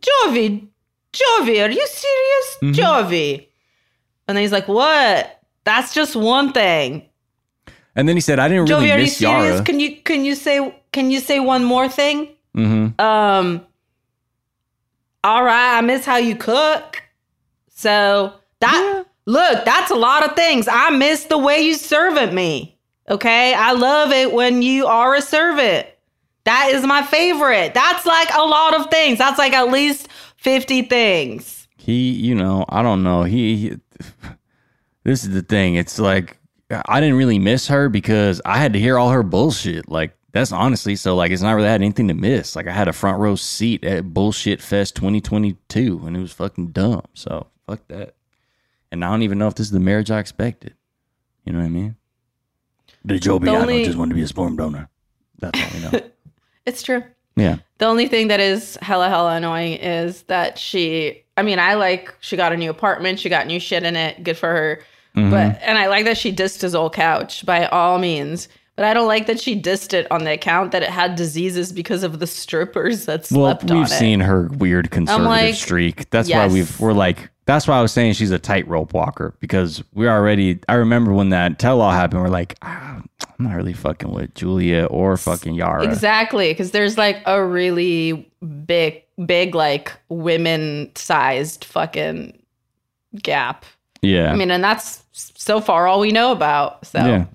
Jovi, 0.00 0.66
Jovi, 1.12 1.64
are 1.64 1.70
you 1.70 1.86
serious, 1.86 2.56
Mhm. 2.62 2.74
Jovi?" 2.74 3.46
And 4.28 4.36
then 4.36 4.42
he's 4.42 4.52
like, 4.52 4.68
"What? 4.68 5.40
That's 5.64 5.92
just 5.94 6.14
one 6.16 6.52
thing." 6.52 7.06
And 7.96 8.08
then 8.08 8.16
he 8.16 8.20
said, 8.20 8.38
I 8.38 8.48
didn't 8.48 8.68
really 8.68 8.86
Jovi, 8.86 8.92
are 8.94 8.98
you 8.98 9.04
miss 9.04 9.16
serious? 9.16 9.52
Yara. 9.52 9.64
Can 9.64 9.80
you 9.80 9.96
can 9.96 10.24
you 10.24 10.34
say 10.36 10.74
can 10.92 11.10
you 11.10 11.18
say 11.20 11.40
one 11.40 11.64
more 11.64 11.88
thing? 11.88 12.28
hmm 12.54 12.88
Um 13.00 13.66
All 15.22 15.44
right, 15.44 15.76
I 15.76 15.80
miss 15.82 16.04
how 16.04 16.16
you 16.16 16.34
cook. 16.34 17.02
So 17.68 18.34
that 18.60 19.04
look, 19.26 19.64
that's 19.64 19.90
a 19.90 19.94
lot 19.94 20.28
of 20.28 20.34
things. 20.34 20.68
I 20.70 20.90
miss 20.90 21.24
the 21.24 21.38
way 21.38 21.60
you 21.60 21.74
servant 21.74 22.32
me. 22.32 22.78
Okay? 23.08 23.54
I 23.54 23.72
love 23.72 24.12
it 24.12 24.32
when 24.32 24.62
you 24.62 24.86
are 24.86 25.14
a 25.14 25.22
servant. 25.22 25.86
That 26.44 26.70
is 26.72 26.84
my 26.84 27.02
favorite. 27.02 27.74
That's 27.74 28.06
like 28.06 28.28
a 28.34 28.42
lot 28.42 28.78
of 28.78 28.90
things. 28.90 29.18
That's 29.18 29.38
like 29.38 29.52
at 29.52 29.70
least 29.70 30.08
50 30.36 30.82
things. 30.82 31.68
He, 31.76 32.10
you 32.10 32.34
know, 32.34 32.64
I 32.68 32.82
don't 32.82 33.02
know. 33.02 33.24
He, 33.24 33.56
he, 33.56 33.76
this 35.04 35.24
is 35.24 35.30
the 35.30 35.42
thing. 35.42 35.74
It's 35.74 35.98
like, 35.98 36.38
I 36.70 37.00
didn't 37.00 37.16
really 37.16 37.38
miss 37.38 37.66
her 37.68 37.88
because 37.88 38.40
I 38.44 38.58
had 38.58 38.72
to 38.74 38.78
hear 38.78 38.96
all 38.96 39.10
her 39.10 39.22
bullshit. 39.22 39.88
Like, 39.88 40.16
that's 40.32 40.52
honestly 40.52 40.96
so, 40.96 41.16
like, 41.16 41.30
it's 41.32 41.42
not 41.42 41.52
really 41.52 41.68
had 41.68 41.80
anything 41.82 42.08
to 42.08 42.14
miss. 42.14 42.54
Like, 42.56 42.66
I 42.66 42.72
had 42.72 42.88
a 42.88 42.92
front 42.92 43.18
row 43.18 43.36
seat 43.36 43.84
at 43.84 44.12
Bullshit 44.14 44.60
Fest 44.60 44.94
2022 44.96 46.02
and 46.06 46.16
it 46.16 46.20
was 46.20 46.32
fucking 46.32 46.68
dumb. 46.68 47.02
So, 47.14 47.46
fuck 47.66 47.80
that. 47.88 48.14
And 48.92 49.04
I 49.04 49.10
don't 49.10 49.22
even 49.22 49.38
know 49.38 49.48
if 49.48 49.54
this 49.54 49.66
is 49.66 49.72
the 49.72 49.80
marriage 49.80 50.10
I 50.10 50.18
expected. 50.18 50.74
You 51.44 51.52
know 51.52 51.60
what 51.60 51.66
I 51.66 51.70
mean? 51.70 51.96
The 53.04 53.18
Joe 53.18 53.38
The 53.38 53.50
only- 53.50 53.84
just 53.84 53.96
wanted 53.96 54.10
to 54.10 54.14
be 54.16 54.22
a 54.22 54.26
sperm 54.26 54.56
donor. 54.56 54.88
That's 55.38 55.58
all 55.60 55.68
we 55.90 55.98
know. 55.98 56.06
It's 56.66 56.82
true. 56.82 57.02
Yeah. 57.36 57.56
The 57.78 57.86
only 57.86 58.06
thing 58.06 58.28
that 58.28 58.38
is 58.38 58.76
hella 58.82 59.08
hella 59.08 59.36
annoying 59.36 59.78
is 59.78 60.22
that 60.24 60.58
she. 60.58 61.24
I 61.38 61.42
mean, 61.42 61.58
I 61.58 61.74
like 61.74 62.14
she 62.20 62.36
got 62.36 62.52
a 62.52 62.56
new 62.56 62.68
apartment, 62.68 63.18
she 63.18 63.30
got 63.30 63.46
new 63.46 63.58
shit 63.58 63.82
in 63.82 63.96
it. 63.96 64.22
Good 64.22 64.36
for 64.36 64.48
her. 64.50 64.82
Mm-hmm. 65.16 65.30
But 65.30 65.58
and 65.62 65.78
I 65.78 65.86
like 65.88 66.04
that 66.04 66.18
she 66.18 66.32
dissed 66.32 66.60
his 66.60 66.74
old 66.74 66.92
couch 66.92 67.44
by 67.46 67.66
all 67.66 67.98
means. 67.98 68.48
But 68.80 68.86
I 68.86 68.94
don't 68.94 69.08
like 69.08 69.26
that 69.26 69.38
she 69.38 69.60
dissed 69.60 69.92
it 69.92 70.10
on 70.10 70.24
the 70.24 70.32
account 70.32 70.72
that 70.72 70.82
it 70.82 70.88
had 70.88 71.14
diseases 71.14 71.70
because 71.70 72.02
of 72.02 72.18
the 72.18 72.26
strippers 72.26 73.04
that 73.04 73.30
Well, 73.30 73.50
slept 73.50 73.70
on 73.70 73.76
we've 73.76 73.88
seen 73.90 74.20
her 74.20 74.48
weird 74.56 74.90
conservative 74.90 75.26
like, 75.26 75.54
streak. 75.54 76.08
That's 76.08 76.30
yes. 76.30 76.48
why 76.48 76.54
we've 76.54 76.80
we're 76.80 76.94
like 76.94 77.28
that's 77.44 77.68
why 77.68 77.78
I 77.78 77.82
was 77.82 77.92
saying 77.92 78.14
she's 78.14 78.30
a 78.30 78.38
tightrope 78.38 78.94
walker 78.94 79.34
because 79.38 79.84
we 79.92 80.08
already 80.08 80.60
I 80.66 80.76
remember 80.76 81.12
when 81.12 81.28
that 81.28 81.58
tell 81.58 81.82
all 81.82 81.90
happened, 81.90 82.22
we're 82.22 82.28
like, 82.28 82.56
ah, 82.62 83.02
I'm 83.38 83.44
not 83.44 83.54
really 83.54 83.74
fucking 83.74 84.12
with 84.12 84.34
Julia 84.34 84.86
or 84.86 85.14
fucking 85.18 85.52
Yara. 85.52 85.84
Exactly, 85.84 86.50
because 86.50 86.70
there's 86.70 86.96
like 86.96 87.20
a 87.26 87.44
really 87.44 88.32
big, 88.64 89.02
big 89.26 89.54
like 89.54 89.92
women-sized 90.08 91.66
fucking 91.66 92.40
gap. 93.22 93.66
Yeah. 94.00 94.32
I 94.32 94.36
mean, 94.36 94.50
and 94.50 94.64
that's 94.64 95.04
so 95.12 95.60
far 95.60 95.86
all 95.86 96.00
we 96.00 96.12
know 96.12 96.32
about. 96.32 96.86
So 96.86 96.98
Yeah, 97.00 97.26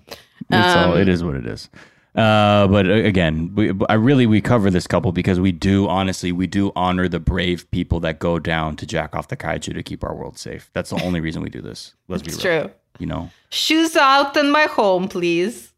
it's 0.50 0.76
all, 0.76 0.94
Um, 0.94 1.00
it 1.00 1.08
is 1.08 1.24
what 1.24 1.36
it 1.36 1.46
is. 1.46 1.70
Uh, 2.16 2.66
but 2.68 2.88
uh, 2.88 2.94
again, 2.94 3.54
we, 3.56 3.74
I 3.90 3.96
really 3.96 4.26
we 4.26 4.40
cover 4.40 4.70
this 4.72 4.88
couple 4.88 5.12
because 5.12 5.38
we 5.40 5.52
do 5.52 5.88
honestly 5.88 6.32
we 6.32 6.48
do 6.48 6.72
honor 6.76 7.10
the 7.10 7.20
brave 7.20 7.70
people 7.72 8.00
that 8.02 8.20
go 8.20 8.40
down 8.40 8.78
to 8.78 8.86
jack 8.86 9.14
off 9.14 9.28
the 9.28 9.36
kaiju 9.36 9.74
to 9.74 9.84
keep 9.84 10.02
our 10.04 10.16
world 10.16 10.38
safe. 10.38 10.70
That's 10.74 10.92
the 10.92 11.04
only 11.04 11.20
reason 11.20 11.42
we 11.42 11.50
do 11.50 11.62
this. 11.62 11.94
Let's 12.08 12.24
be 12.24 12.32
real. 12.32 12.40
true. 12.40 12.72
You 13.00 13.08
know. 13.08 13.32
Shoes 13.50 13.98
out 13.98 14.38
in 14.38 14.50
my 14.50 14.64
home, 14.64 15.10
please. 15.10 15.74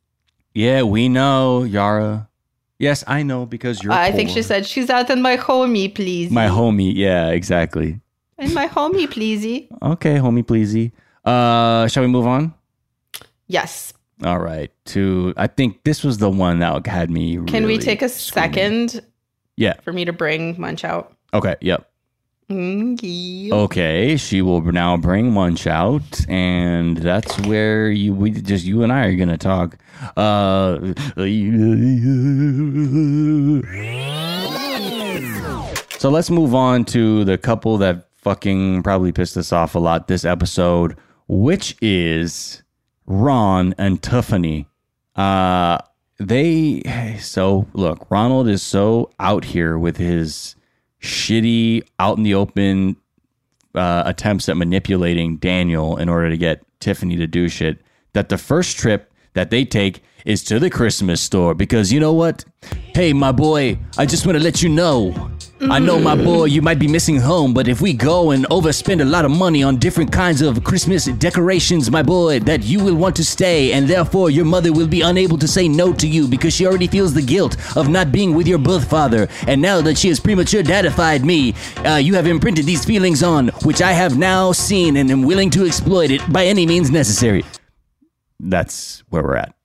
Yeah, 0.53 0.83
we 0.83 1.09
know 1.09 1.63
Yara. 1.63 2.29
Yes, 2.77 3.03
I 3.07 3.23
know 3.23 3.47
because 3.47 3.81
you're. 3.81 3.91
I 3.91 4.11
think 4.11 4.29
she 4.29 4.43
said, 4.43 4.67
"Shoes 4.67 4.91
out 4.91 5.09
in 5.09 5.19
my 5.23 5.37
homie, 5.37 5.93
please." 5.93 6.29
my 6.29 6.45
homie. 6.47 6.93
Yeah, 6.93 7.29
exactly. 7.29 7.99
in 8.37 8.53
my 8.53 8.67
homie, 8.67 9.07
pleasey. 9.07 9.67
Okay, 9.81 10.17
homie, 10.17 10.43
pleasey. 10.43 10.91
Uh, 11.25 11.87
shall 11.87 12.03
we 12.03 12.07
move 12.09 12.27
on? 12.27 12.53
Yes. 13.47 13.93
All 14.23 14.39
right. 14.39 14.71
To 14.85 15.33
I 15.37 15.47
think 15.47 15.83
this 15.83 16.03
was 16.03 16.17
the 16.17 16.29
one 16.29 16.59
that 16.59 16.87
had 16.87 17.11
me. 17.11 17.37
Can 17.45 17.65
we 17.65 17.77
take 17.77 18.01
a 18.01 18.09
screaming. 18.09 18.53
second 18.53 19.01
Yeah. 19.55 19.73
for 19.81 19.93
me 19.93 20.05
to 20.05 20.13
bring 20.13 20.59
Munch 20.59 20.83
out? 20.83 21.13
Okay. 21.33 21.55
Yep. 21.61 21.89
Mm, 22.49 22.97
yeah. 23.01 23.53
Okay, 23.53 24.15
she 24.15 24.41
will 24.41 24.61
now 24.61 24.95
bring 24.95 25.33
Munch 25.33 25.67
out, 25.67 26.25
and 26.29 26.95
that's 26.95 27.37
where 27.41 27.91
you 27.91 28.13
we 28.13 28.31
just 28.31 28.63
you 28.63 28.83
and 28.83 28.93
I 28.93 29.07
are 29.07 29.15
gonna 29.17 29.37
talk. 29.37 29.75
Uh, 30.15 30.93
so 35.99 36.09
let's 36.09 36.29
move 36.29 36.55
on 36.55 36.85
to 36.85 37.23
the 37.25 37.37
couple 37.37 37.77
that 37.79 38.07
fucking 38.17 38.83
probably 38.83 39.11
pissed 39.11 39.35
us 39.37 39.51
off 39.51 39.75
a 39.75 39.79
lot 39.79 40.07
this 40.07 40.23
episode, 40.23 40.95
which 41.27 41.75
is 41.81 42.61
Ron 43.07 43.73
and 43.77 44.03
Tiffany. 44.03 44.67
Uh, 45.15 45.79
they 46.19 47.17
so 47.19 47.67
look, 47.73 48.05
Ronald 48.09 48.47
is 48.47 48.61
so 48.61 49.09
out 49.19 49.45
here 49.45 49.77
with 49.77 49.97
his 49.97 50.55
shitty 51.01 51.87
out 51.99 52.17
in 52.17 52.23
the 52.23 52.33
open 52.33 52.97
uh, 53.73 54.03
attempts 54.05 54.49
at 54.49 54.57
manipulating 54.57 55.37
Daniel 55.37 55.97
in 55.97 56.09
order 56.09 56.29
to 56.29 56.37
get 56.37 56.63
Tiffany 56.79 57.15
to 57.17 57.27
do 57.27 57.47
shit. 57.47 57.81
That 58.13 58.29
the 58.29 58.37
first 58.37 58.77
trip 58.77 59.11
that 59.33 59.51
they 59.51 59.63
take 59.63 60.03
is 60.25 60.43
to 60.45 60.59
the 60.59 60.69
Christmas 60.69 61.21
store 61.21 61.53
because 61.53 61.93
you 61.93 61.99
know 61.99 62.13
what? 62.13 62.43
Hey, 62.93 63.13
my 63.13 63.31
boy, 63.31 63.79
I 63.97 64.05
just 64.05 64.25
want 64.25 64.37
to 64.37 64.43
let 64.43 64.63
you 64.63 64.69
know. 64.69 65.36
I 65.59 65.79
know, 65.79 65.99
my 65.99 66.15
boy, 66.15 66.45
you 66.45 66.61
might 66.61 66.77
be 66.77 66.87
missing 66.87 67.17
home, 67.17 67.53
but 67.53 67.67
if 67.67 67.81
we 67.81 67.91
go 67.91 68.29
and 68.29 68.45
overspend 68.49 69.01
a 69.01 69.05
lot 69.05 69.25
of 69.25 69.31
money 69.31 69.63
on 69.63 69.77
different 69.77 70.11
kinds 70.11 70.41
of 70.41 70.63
Christmas 70.63 71.05
decorations, 71.05 71.89
my 71.89 72.03
boy, 72.03 72.39
that 72.41 72.63
you 72.63 72.83
will 72.83 72.95
want 72.95 73.15
to 73.15 73.25
stay, 73.25 73.73
and 73.73 73.87
therefore 73.87 74.29
your 74.29 74.45
mother 74.45 74.71
will 74.71 74.87
be 74.87 75.01
unable 75.01 75.37
to 75.37 75.47
say 75.47 75.67
no 75.67 75.93
to 75.93 76.07
you 76.07 76.27
because 76.27 76.53
she 76.53 76.67
already 76.67 76.85
feels 76.85 77.13
the 77.13 77.23
guilt 77.23 77.57
of 77.75 77.89
not 77.89 78.11
being 78.11 78.35
with 78.35 78.47
your 78.47 78.59
birth 78.59 78.87
father. 78.87 79.27
And 79.47 79.59
now 79.59 79.81
that 79.81 79.97
she 79.97 80.09
has 80.09 80.19
premature 80.19 80.61
dadified 80.61 81.25
me, 81.25 81.55
uh, 81.77 81.95
you 81.95 82.13
have 82.13 82.27
imprinted 82.27 82.65
these 82.65 82.85
feelings 82.85 83.23
on, 83.23 83.47
which 83.63 83.81
I 83.81 83.93
have 83.93 84.17
now 84.17 84.51
seen 84.51 84.95
and 84.97 85.09
am 85.09 85.23
willing 85.23 85.49
to 85.51 85.65
exploit 85.65 86.11
it 86.11 86.21
by 86.31 86.45
any 86.45 86.67
means 86.67 86.91
necessary. 86.91 87.43
That's 88.39 89.03
where 89.09 89.23
we're 89.23 89.37
at. 89.37 89.55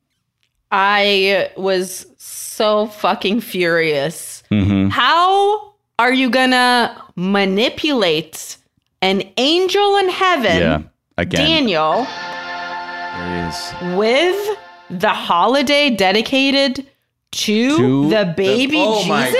I 0.70 1.50
was 1.56 2.06
so 2.16 2.86
fucking 2.86 3.42
furious. 3.42 4.42
Mm-hmm. 4.50 4.88
How 4.88 5.71
are 5.98 6.12
you 6.12 6.30
gonna 6.30 6.96
manipulate 7.16 8.56
an 9.02 9.22
angel 9.36 9.96
in 9.98 10.08
heaven, 10.08 10.56
Yeah, 10.58 10.82
again, 11.18 11.46
Daniel, 11.46 12.06
there 12.06 13.48
is. 13.48 13.96
with 13.96 14.56
the 14.90 15.08
holiday 15.10 15.90
dedicated 15.90 16.86
to, 17.32 17.76
To 17.76 18.08
the 18.10 18.24
the- 18.24 18.32
baby 18.36 18.76
oh 18.78 19.04
my- 19.06 19.24
Jesus 19.26 19.38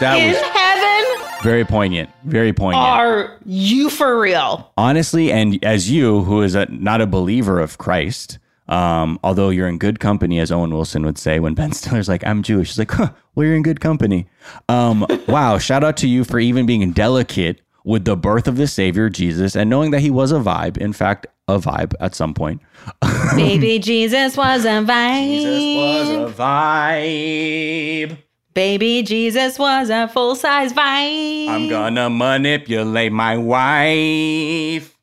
That 0.00 0.18
in 0.18 0.28
was 0.30 0.38
heaven? 0.40 1.40
very 1.42 1.64
poignant. 1.64 2.10
Very 2.24 2.52
poignant. 2.52 2.84
Are 2.86 3.38
you 3.44 3.88
for 3.90 4.18
real? 4.18 4.72
honestly, 4.76 5.30
and 5.30 5.62
as 5.64 5.90
you, 5.90 6.22
who 6.22 6.42
is 6.42 6.54
a, 6.54 6.66
not 6.70 7.00
a 7.00 7.06
believer 7.06 7.60
of 7.60 7.78
Christ, 7.78 8.38
um, 8.68 9.18
although 9.22 9.50
you're 9.50 9.68
in 9.68 9.78
good 9.78 10.00
company, 10.00 10.38
as 10.40 10.50
Owen 10.50 10.72
Wilson 10.72 11.04
would 11.04 11.18
say 11.18 11.38
when 11.38 11.54
Ben 11.54 11.72
Stiller's 11.72 12.08
like, 12.08 12.26
"I'm 12.26 12.42
Jewish," 12.42 12.68
he's 12.68 12.78
like, 12.78 12.90
"Huh, 12.90 13.10
well, 13.34 13.46
you're 13.46 13.56
in 13.56 13.62
good 13.62 13.80
company." 13.80 14.26
Um, 14.68 15.06
wow, 15.28 15.58
shout 15.58 15.84
out 15.84 15.96
to 15.98 16.08
you 16.08 16.24
for 16.24 16.38
even 16.38 16.66
being 16.66 16.92
delicate 16.92 17.60
with 17.84 18.04
the 18.06 18.16
birth 18.16 18.48
of 18.48 18.56
the 18.56 18.66
Savior 18.66 19.10
Jesus 19.10 19.54
and 19.54 19.68
knowing 19.68 19.90
that 19.90 20.00
he 20.00 20.10
was 20.10 20.32
a 20.32 20.36
vibe. 20.36 20.78
In 20.78 20.94
fact, 20.94 21.26
a 21.46 21.58
vibe 21.58 21.94
at 22.00 22.14
some 22.14 22.32
point. 22.32 22.62
baby 23.36 23.78
Jesus 23.78 24.36
was 24.36 24.64
a 24.64 24.82
vibe. 24.82 25.24
Jesus 25.26 25.76
was 25.76 26.30
a 26.30 26.42
vibe. 26.42 28.18
Baby 28.54 29.02
Jesus 29.02 29.58
was 29.58 29.90
a 29.90 30.08
full 30.08 30.36
size 30.36 30.72
vibe. 30.72 31.48
I'm 31.48 31.68
gonna 31.68 32.08
manipulate 32.08 33.12
my 33.12 33.36
wife. 33.36 34.93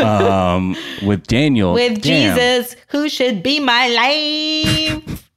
Um, 0.00 0.76
with 1.04 1.26
Daniel, 1.26 1.74
with 1.74 2.00
Damn. 2.02 2.36
Jesus, 2.36 2.76
who 2.88 3.08
should 3.08 3.42
be 3.42 3.60
my 3.60 3.88
life. 3.88 5.28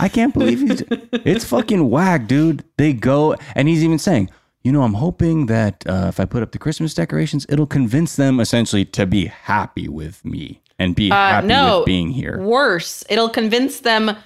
I 0.00 0.08
can't 0.08 0.34
believe 0.34 0.60
he's, 0.60 0.82
it's 1.24 1.44
fucking 1.44 1.88
whack, 1.88 2.26
dude. 2.26 2.64
They 2.76 2.92
go, 2.92 3.36
and 3.54 3.68
he's 3.68 3.84
even 3.84 3.98
saying, 3.98 4.30
you 4.64 4.72
know, 4.72 4.82
I'm 4.82 4.94
hoping 4.94 5.46
that 5.46 5.84
uh, 5.86 6.06
if 6.08 6.18
I 6.20 6.24
put 6.24 6.42
up 6.42 6.52
the 6.52 6.58
Christmas 6.58 6.94
decorations, 6.94 7.46
it'll 7.48 7.66
convince 7.66 8.16
them 8.16 8.40
essentially 8.40 8.84
to 8.86 9.06
be 9.06 9.26
happy 9.26 9.88
with 9.88 10.24
me 10.24 10.60
and 10.78 10.94
be 10.94 11.08
happy 11.08 11.46
Uh, 11.46 11.48
no, 11.48 11.78
with 11.78 11.86
being 11.86 12.10
here. 12.10 12.40
Worse, 12.40 13.04
it'll 13.08 13.28
convince 13.28 13.80
them 13.80 14.16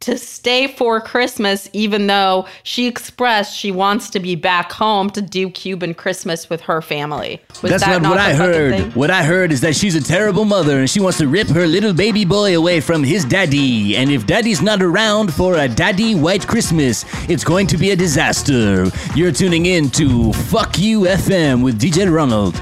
to 0.00 0.18
stay 0.18 0.66
for 0.66 1.00
Christmas, 1.00 1.68
even 1.72 2.06
though 2.06 2.46
she 2.62 2.86
expressed 2.86 3.56
she 3.56 3.70
wants 3.70 4.10
to 4.10 4.20
be 4.20 4.34
back 4.34 4.72
home 4.72 5.10
to 5.10 5.22
do 5.22 5.50
Cuban 5.50 5.94
Christmas 5.94 6.50
with 6.50 6.60
her 6.62 6.82
family. 6.82 7.40
Was 7.62 7.70
That's 7.70 7.84
that 7.84 8.02
not, 8.02 8.10
what 8.10 8.18
I 8.18 8.34
heard. 8.34 8.94
What 8.94 9.10
I 9.10 9.22
heard 9.22 9.52
is 9.52 9.60
that 9.62 9.74
she's 9.76 9.94
a 9.94 10.02
terrible 10.02 10.44
mother 10.44 10.78
and 10.78 10.88
she 10.88 11.00
wants 11.00 11.18
to 11.18 11.28
rip 11.28 11.48
her 11.48 11.66
little 11.66 11.92
baby 11.92 12.24
boy 12.24 12.56
away 12.56 12.80
from 12.80 13.02
his 13.02 13.24
daddy. 13.24 13.96
And 13.96 14.10
if 14.10 14.26
daddy's 14.26 14.62
not 14.62 14.82
around 14.82 15.32
for 15.32 15.56
a 15.56 15.68
daddy 15.68 16.14
white 16.14 16.46
Christmas, 16.46 17.04
it's 17.28 17.44
going 17.44 17.66
to 17.68 17.76
be 17.76 17.90
a 17.90 17.96
disaster. 17.96 18.86
You're 19.14 19.32
tuning 19.32 19.66
in 19.66 19.90
to 19.90 20.32
Fuck 20.32 20.78
You 20.78 21.02
FM 21.02 21.62
with 21.64 21.80
DJ 21.80 22.12
Ronald. 22.12 22.60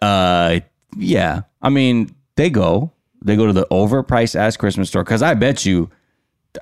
Uh, 0.00 0.60
yeah. 0.96 1.42
I 1.62 1.68
mean, 1.68 2.14
they 2.36 2.50
go. 2.50 2.92
They 3.22 3.36
go 3.36 3.46
to 3.46 3.52
the 3.52 3.66
overpriced 3.70 4.34
ass 4.34 4.56
Christmas 4.56 4.88
store 4.88 5.04
because 5.04 5.22
I 5.22 5.34
bet 5.34 5.66
you 5.66 5.90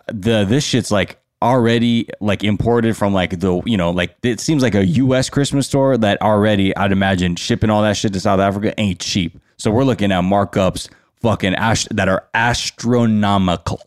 the 0.07 0.45
this 0.45 0.65
shit's 0.65 0.91
like 0.91 1.19
already 1.41 2.09
like 2.21 2.43
imported 2.43 2.97
from 2.97 3.13
like 3.15 3.39
the 3.39 3.63
you 3.65 3.77
know 3.77 3.91
like 3.91 4.17
it 4.25 4.41
seems 4.41 4.63
like 4.63 4.75
a 4.75 4.85
U.S. 4.87 5.31
Christmas 5.31 5.67
store 5.67 5.97
that 5.99 6.21
already 6.21 6.77
I'd 6.77 6.91
imagine 6.93 7.37
shipping 7.37 7.71
all 7.71 7.83
that 7.83 7.97
shit 7.97 8.13
to 8.15 8.21
South 8.21 8.41
Africa 8.41 8.75
ain't 8.79 8.99
cheap. 9.01 9.39
So 9.57 9.71
we're 9.71 9.85
looking 9.85 10.11
at 10.13 10.23
markups 10.23 10.89
fucking 11.21 11.55
ash- 11.55 11.87
that 11.93 12.09
are 12.09 12.29
astronomical. 12.35 13.81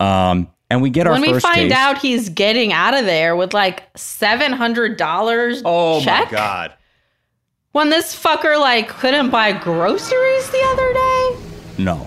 Um, 0.00 0.48
and 0.70 0.80
we 0.82 0.90
get 0.90 1.06
our 1.06 1.12
When 1.12 1.22
we 1.22 1.32
first 1.32 1.46
find 1.46 1.70
taste. 1.70 1.74
out 1.74 1.98
he's 1.98 2.28
getting 2.28 2.72
out 2.72 2.94
of 2.94 3.04
there 3.04 3.36
with 3.36 3.52
like 3.52 3.84
seven 3.96 4.52
hundred 4.52 4.96
dollars 4.96 5.62
oh 5.64 6.00
check, 6.02 6.32
my 6.32 6.38
god, 6.38 6.72
when 7.72 7.90
this 7.90 8.14
fucker 8.20 8.58
like 8.58 8.88
couldn't 8.88 9.30
buy 9.30 9.52
groceries 9.52 10.50
the 10.50 10.62
other 10.72 10.92
day. 10.92 11.36
no. 11.78 12.06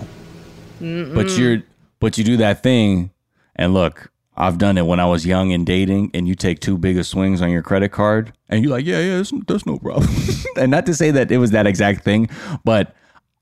But 1.14 1.30
you're 1.38 1.62
but 2.00 2.18
you 2.18 2.24
do 2.24 2.36
that 2.38 2.62
thing, 2.62 3.10
and 3.56 3.74
look, 3.74 4.10
I've 4.36 4.58
done 4.58 4.76
it 4.78 4.86
when 4.86 5.00
I 5.00 5.06
was 5.06 5.26
young 5.26 5.52
and 5.52 5.66
dating, 5.66 6.10
and 6.14 6.28
you 6.28 6.34
take 6.34 6.60
too 6.60 6.76
big 6.78 6.98
of 6.98 7.06
swings 7.06 7.40
on 7.42 7.50
your 7.50 7.62
credit 7.62 7.90
card, 7.90 8.32
and 8.48 8.62
you're 8.62 8.70
like, 8.70 8.84
yeah, 8.84 9.00
yeah, 9.00 9.16
that's, 9.16 9.32
that's 9.46 9.66
no 9.66 9.78
problem. 9.78 10.08
and 10.56 10.70
not 10.70 10.86
to 10.86 10.94
say 10.94 11.10
that 11.10 11.32
it 11.32 11.38
was 11.38 11.50
that 11.52 11.66
exact 11.66 12.04
thing, 12.04 12.28
but 12.64 12.94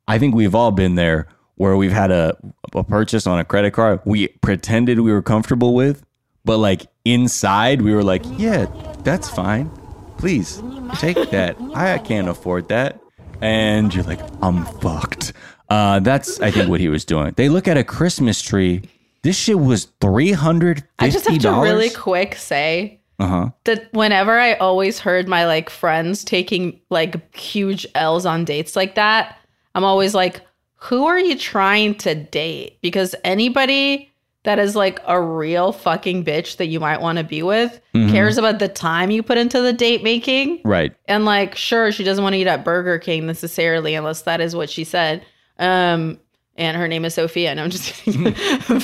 I 0.06 0.18
think 0.18 0.34
we've 0.34 0.54
all 0.54 0.70
been 0.70 0.94
there 0.94 1.26
where 1.56 1.76
we've 1.76 1.92
had 1.92 2.10
a, 2.10 2.36
a 2.74 2.84
purchase 2.84 3.26
on 3.26 3.38
a 3.38 3.44
credit 3.44 3.72
card 3.72 4.00
we 4.04 4.28
pretended 4.28 5.00
we 5.00 5.12
were 5.12 5.22
comfortable 5.22 5.74
with, 5.74 6.04
But 6.44 6.58
like 6.58 6.86
inside, 7.04 7.82
we 7.82 7.94
were 7.94 8.02
like, 8.02 8.22
yeah, 8.36 8.66
that's 9.02 9.28
fine. 9.30 9.70
Please 10.18 10.62
take 10.96 11.30
that. 11.30 11.56
I 11.74 11.98
can't 11.98 12.28
afford 12.28 12.68
that. 12.68 13.00
And 13.40 13.94
you're 13.94 14.04
like, 14.04 14.20
I'm 14.42 14.64
fucked. 14.80 15.32
Uh, 15.68 16.00
that's 16.00 16.40
I 16.40 16.50
think 16.50 16.68
what 16.68 16.80
he 16.80 16.88
was 16.88 17.04
doing. 17.04 17.32
They 17.36 17.48
look 17.48 17.66
at 17.66 17.76
a 17.76 17.84
Christmas 17.84 18.40
tree. 18.42 18.82
This 19.24 19.36
shit 19.36 19.58
was 19.58 19.88
three 20.00 20.32
hundred 20.32 20.86
I 20.98 21.10
just 21.10 21.26
have 21.26 21.38
to 21.40 21.50
really 21.50 21.90
quick 21.90 22.36
say 22.36 23.00
uh 23.18 23.26
huh. 23.26 23.50
that 23.64 23.92
whenever 23.92 24.38
I 24.38 24.54
always 24.54 25.00
heard 25.00 25.26
my 25.26 25.46
like 25.46 25.70
friends 25.70 26.22
taking 26.22 26.80
like 26.90 27.34
huge 27.34 27.86
L's 27.94 28.26
on 28.26 28.44
dates 28.44 28.76
like 28.76 28.94
that, 28.94 29.38
I'm 29.74 29.82
always 29.84 30.14
like, 30.14 30.42
who 30.76 31.06
are 31.06 31.18
you 31.18 31.36
trying 31.36 31.96
to 31.96 32.14
date? 32.14 32.78
Because 32.82 33.14
anybody 33.24 34.12
that 34.44 34.58
is 34.58 34.76
like 34.76 35.00
a 35.06 35.18
real 35.20 35.72
fucking 35.72 36.22
bitch 36.22 36.58
that 36.58 36.66
you 36.66 36.78
might 36.78 37.00
want 37.00 37.16
to 37.16 37.24
be 37.24 37.42
with 37.42 37.80
cares 38.10 38.36
about 38.36 38.58
the 38.58 38.68
time 38.68 39.10
you 39.10 39.22
put 39.22 39.38
into 39.38 39.62
the 39.62 39.72
date 39.72 40.02
making. 40.02 40.60
Right. 40.66 40.94
And 41.06 41.24
like, 41.24 41.56
sure, 41.56 41.90
she 41.90 42.04
doesn't 42.04 42.22
want 42.22 42.34
to 42.34 42.38
eat 42.38 42.46
at 42.46 42.62
Burger 42.62 42.98
King 42.98 43.26
necessarily, 43.26 43.94
unless 43.94 44.20
that 44.22 44.42
is 44.42 44.54
what 44.54 44.68
she 44.68 44.84
said. 44.84 45.24
Um, 45.58 46.20
and 46.56 46.76
her 46.76 46.88
name 46.88 47.04
is 47.04 47.14
Sophia. 47.14 47.50
And 47.50 47.60
I'm 47.60 47.70
just 47.70 47.92
kidding. 48.04 48.34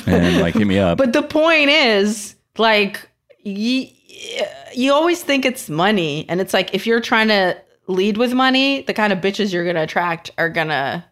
And 0.07 0.41
like 0.41 0.55
hit 0.55 0.67
me 0.67 0.79
up. 0.79 0.99
But 0.99 1.13
the 1.13 1.23
point 1.23 1.71
is, 1.71 2.35
like, 2.59 3.09
you, 3.43 3.87
you 4.75 4.93
always 4.93 5.23
think 5.23 5.45
it's 5.45 5.69
money. 5.69 6.27
And 6.29 6.41
it's 6.41 6.53
like, 6.53 6.75
if 6.75 6.87
you're 6.87 7.01
trying 7.01 7.29
to 7.29 7.57
lead 7.87 8.17
with 8.17 8.33
money, 8.33 8.83
the 8.83 8.95
kind 8.95 9.13
of 9.13 9.21
bitches 9.21 9.53
you're 9.53 9.65
going 9.65 9.77
to 9.77 9.83
attract 9.83 10.31
are 10.39 10.49
going 10.49 10.69
to 10.69 11.05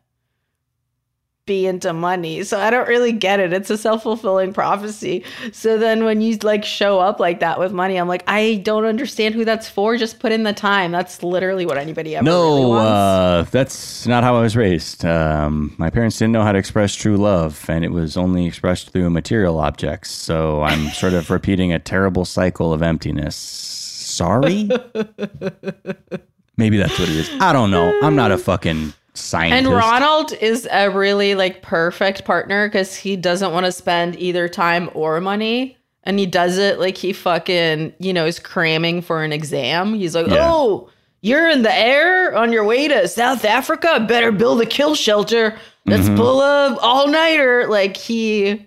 be 1.49 1.67
into 1.67 1.93
money. 1.93 2.45
So 2.45 2.61
I 2.61 2.71
don't 2.71 2.87
really 2.87 3.11
get 3.11 3.41
it. 3.41 3.53
It's 3.53 3.71
a 3.71 3.77
self 3.77 4.05
fulfilling 4.05 4.53
prophecy. 4.53 5.25
So 5.51 5.77
then 5.79 6.05
when 6.05 6.21
you 6.21 6.37
like 6.45 6.65
show 6.65 7.01
up 7.01 7.19
like 7.19 7.41
that 7.41 7.59
with 7.59 7.73
money, 7.73 7.97
I'm 7.97 8.07
like, 8.07 8.23
I 8.29 8.61
don't 8.63 8.85
understand 8.85 9.35
who 9.35 9.45
that's 9.45 9.69
for. 9.69 9.97
Just 9.97 10.21
put 10.21 10.31
in 10.31 10.45
the 10.45 10.53
time. 10.53 10.93
That's 10.93 11.25
literally 11.25 11.67
what 11.67 11.77
anybody 11.79 12.15
ever 12.15 12.25
really 12.25 12.61
No, 12.63 12.69
wants. 12.69 12.89
uh, 12.89 13.47
that's 13.51 14.07
not 14.07 14.23
how 14.23 14.37
I 14.37 14.43
was 14.43 14.57
raised. 14.57 15.05
Um, 15.05 15.75
my 15.79 15.91
parents 15.91 16.17
didn't 16.19 16.33
know 16.33 16.43
how 16.45 16.53
to 16.53 16.59
express 16.59 16.95
true 16.95 17.17
love, 17.17 17.65
and 17.69 17.85
it 17.85 17.91
was 17.91 18.17
only 18.17 18.47
expressed 18.47 18.91
through 18.91 19.11
material 19.11 19.59
objects. 19.59 20.11
So 20.13 20.63
I'm 20.63 20.89
sort 20.93 21.15
of 21.15 21.31
repeating 21.31 21.73
a 21.73 21.81
terrible 21.81 22.25
cycle 22.25 22.73
of 22.73 22.83
emptiness. 22.83 23.35
Sorry? 23.35 24.69
Maybe 26.57 26.77
that's 26.77 26.99
what 26.99 27.09
it 27.09 27.15
is. 27.17 27.31
I 27.41 27.53
don't 27.53 27.71
know. 27.71 27.97
I'm 28.03 28.17
not 28.17 28.33
a 28.33 28.39
fucking 28.39 28.93
scientist. 29.19 29.67
And 29.67 29.75
Ronald 29.77 30.33
is 30.35 30.69
a 30.71 30.89
really 30.91 31.35
like 31.35 31.63
perfect 31.63 32.25
partner 32.25 32.69
because 32.69 32.95
he 32.97 33.17
doesn't 33.17 33.53
want 33.53 33.67
to 33.67 33.73
spend 33.73 34.17
either 34.17 34.49
time 34.49 34.91
or 34.95 35.21
money. 35.21 35.77
And 36.05 36.19
he 36.19 36.27
does 36.27 36.57
it 36.59 36.79
like 36.79 36.97
he 36.97 37.13
fucking, 37.13 37.93
you 37.99 38.13
know, 38.13 38.25
is 38.27 38.39
cramming 38.39 39.03
for 39.03 39.23
an 39.23 39.33
exam. 39.33 39.95
He's 39.95 40.15
like, 40.15 40.29
Yeah. 40.29 40.49
oh, 40.51 40.89
you're 41.21 41.49
in 41.51 41.63
the 41.63 41.75
air 41.75 42.35
on 42.37 42.53
your 42.53 42.65
way 42.65 42.89
to 42.89 43.07
South 43.09 43.45
Africa. 43.45 44.05
Better 44.09 44.33
build 44.33 44.61
a 44.63 44.67
kill 44.67 44.95
shelter. 44.95 45.59
Let's 45.85 46.05
Mm-hmm. 46.07 46.17
pull 46.17 46.41
a 46.41 46.77
all 46.81 47.09
nighter. 47.09 47.67
Like 47.69 47.97
he, 47.97 48.67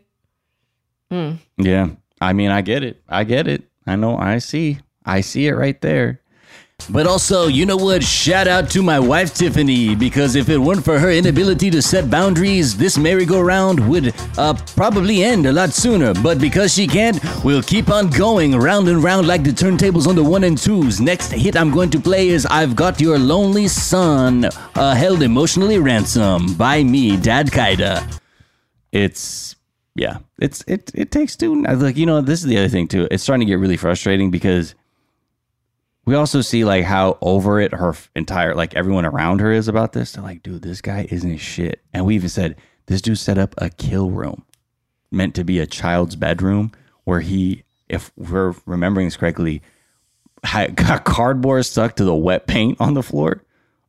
Yeah. 1.10 1.89
I 2.20 2.34
mean, 2.34 2.52
I 2.52 2.62
get 2.62 2.84
it. 2.84 3.02
I 3.10 3.24
get 3.24 3.47
it. 3.47 3.64
I 3.88 3.95
know. 3.95 4.18
I 4.18 4.38
see. 4.38 4.78
I 5.06 5.22
see 5.22 5.47
it 5.47 5.54
right 5.54 5.80
there. 5.82 6.21
But 6.90 7.08
also, 7.08 7.48
you 7.48 7.66
know 7.66 7.78
what? 7.78 8.04
Shout 8.04 8.48
out 8.48 8.70
to 8.72 8.82
my 8.82 9.00
wife, 9.00 9.34
Tiffany, 9.34 9.96
because 9.96 10.36
if 10.36 10.50
it 10.50 10.58
weren't 10.58 10.84
for 10.84 11.00
her 11.00 11.12
inability 11.12 11.70
to 11.72 11.82
set 11.82 12.10
boundaries, 12.10 12.78
this 12.78 12.98
merry-go-round 12.98 13.88
would 13.90 14.14
uh, 14.38 14.54
probably 14.76 15.24
end 15.24 15.46
a 15.46 15.52
lot 15.52 15.72
sooner. 15.72 16.14
But 16.14 16.40
because 16.40 16.74
she 16.74 16.88
can't, 16.88 17.20
we'll 17.44 17.64
keep 17.64 17.90
on 17.90 18.10
going 18.10 18.56
round 18.56 18.88
and 18.88 19.04
round 19.04 19.28
like 19.28 19.44
the 19.44 19.52
turntables 19.52 20.08
on 20.08 20.16
the 20.16 20.24
one 20.24 20.44
and 20.44 20.58
twos. 20.58 21.00
Next 21.00 21.32
hit 21.32 21.56
I'm 21.56 21.72
going 21.72 21.90
to 21.92 22.00
play 22.00 22.30
is 22.30 22.46
I've 22.46 22.76
Got 22.76 23.00
Your 23.00 23.20
Lonely 23.20 23.68
Son, 23.68 24.46
uh, 24.46 24.96
held 24.96 25.22
emotionally 25.22 25.80
ransom 25.80 26.54
by 26.56 26.84
me, 26.84 27.18
Dad 27.18 27.48
Kaida 27.48 28.20
it's 28.92 29.56
yeah 29.96 30.18
it's 30.40 30.64
it 30.68 30.92
it 30.94 31.12
takes 31.12 31.36
two 31.36 31.62
like 31.64 31.98
you 31.98 32.06
know 32.06 32.22
this 32.22 32.42
is 32.42 32.46
the 32.46 32.58
other 32.58 32.70
thing 32.70 32.88
too 32.88 33.08
it's 33.12 33.24
starting 33.24 33.46
to 33.46 33.52
get 33.52 33.60
really 33.60 33.78
frustrating 33.78 34.32
because 34.32 34.76
we 36.06 36.16
also 36.16 36.41
see 36.41 36.64
like 36.66 36.84
how 36.84 37.18
over 37.22 37.60
it 37.60 37.74
her 37.74 37.93
entire 38.16 38.56
like 38.56 38.76
everyone 38.76 39.06
around 39.06 39.39
her 39.41 39.52
is 39.52 39.68
about 39.68 39.93
this 39.93 40.14
they're 40.14 40.24
like 40.24 40.41
dude 40.43 40.62
this 40.62 40.82
guy 40.82 41.08
isn't 41.12 41.38
shit 41.38 41.82
and 41.93 42.06
we 42.06 42.16
even 42.16 42.30
said 42.30 42.56
this 42.88 43.02
dude 43.02 43.18
set 43.18 43.38
up 43.38 43.54
a 43.60 43.70
kill 43.70 44.10
room 44.12 44.43
meant 45.12 45.36
to 45.36 45.43
be 45.43 45.60
a 45.60 45.66
child's 45.68 46.16
bedroom 46.16 46.72
where 47.04 47.20
he 47.20 47.64
if 47.89 48.12
we're 48.16 48.54
remembering 48.66 49.08
this 49.08 49.18
correctly 49.18 49.62
had, 50.43 50.76
got 50.88 51.04
cardboard 51.06 51.66
stuck 51.66 51.95
to 51.97 52.04
the 52.04 52.16
wet 52.16 52.47
paint 52.47 52.80
on 52.80 52.93
the 52.93 53.04
floor 53.04 53.43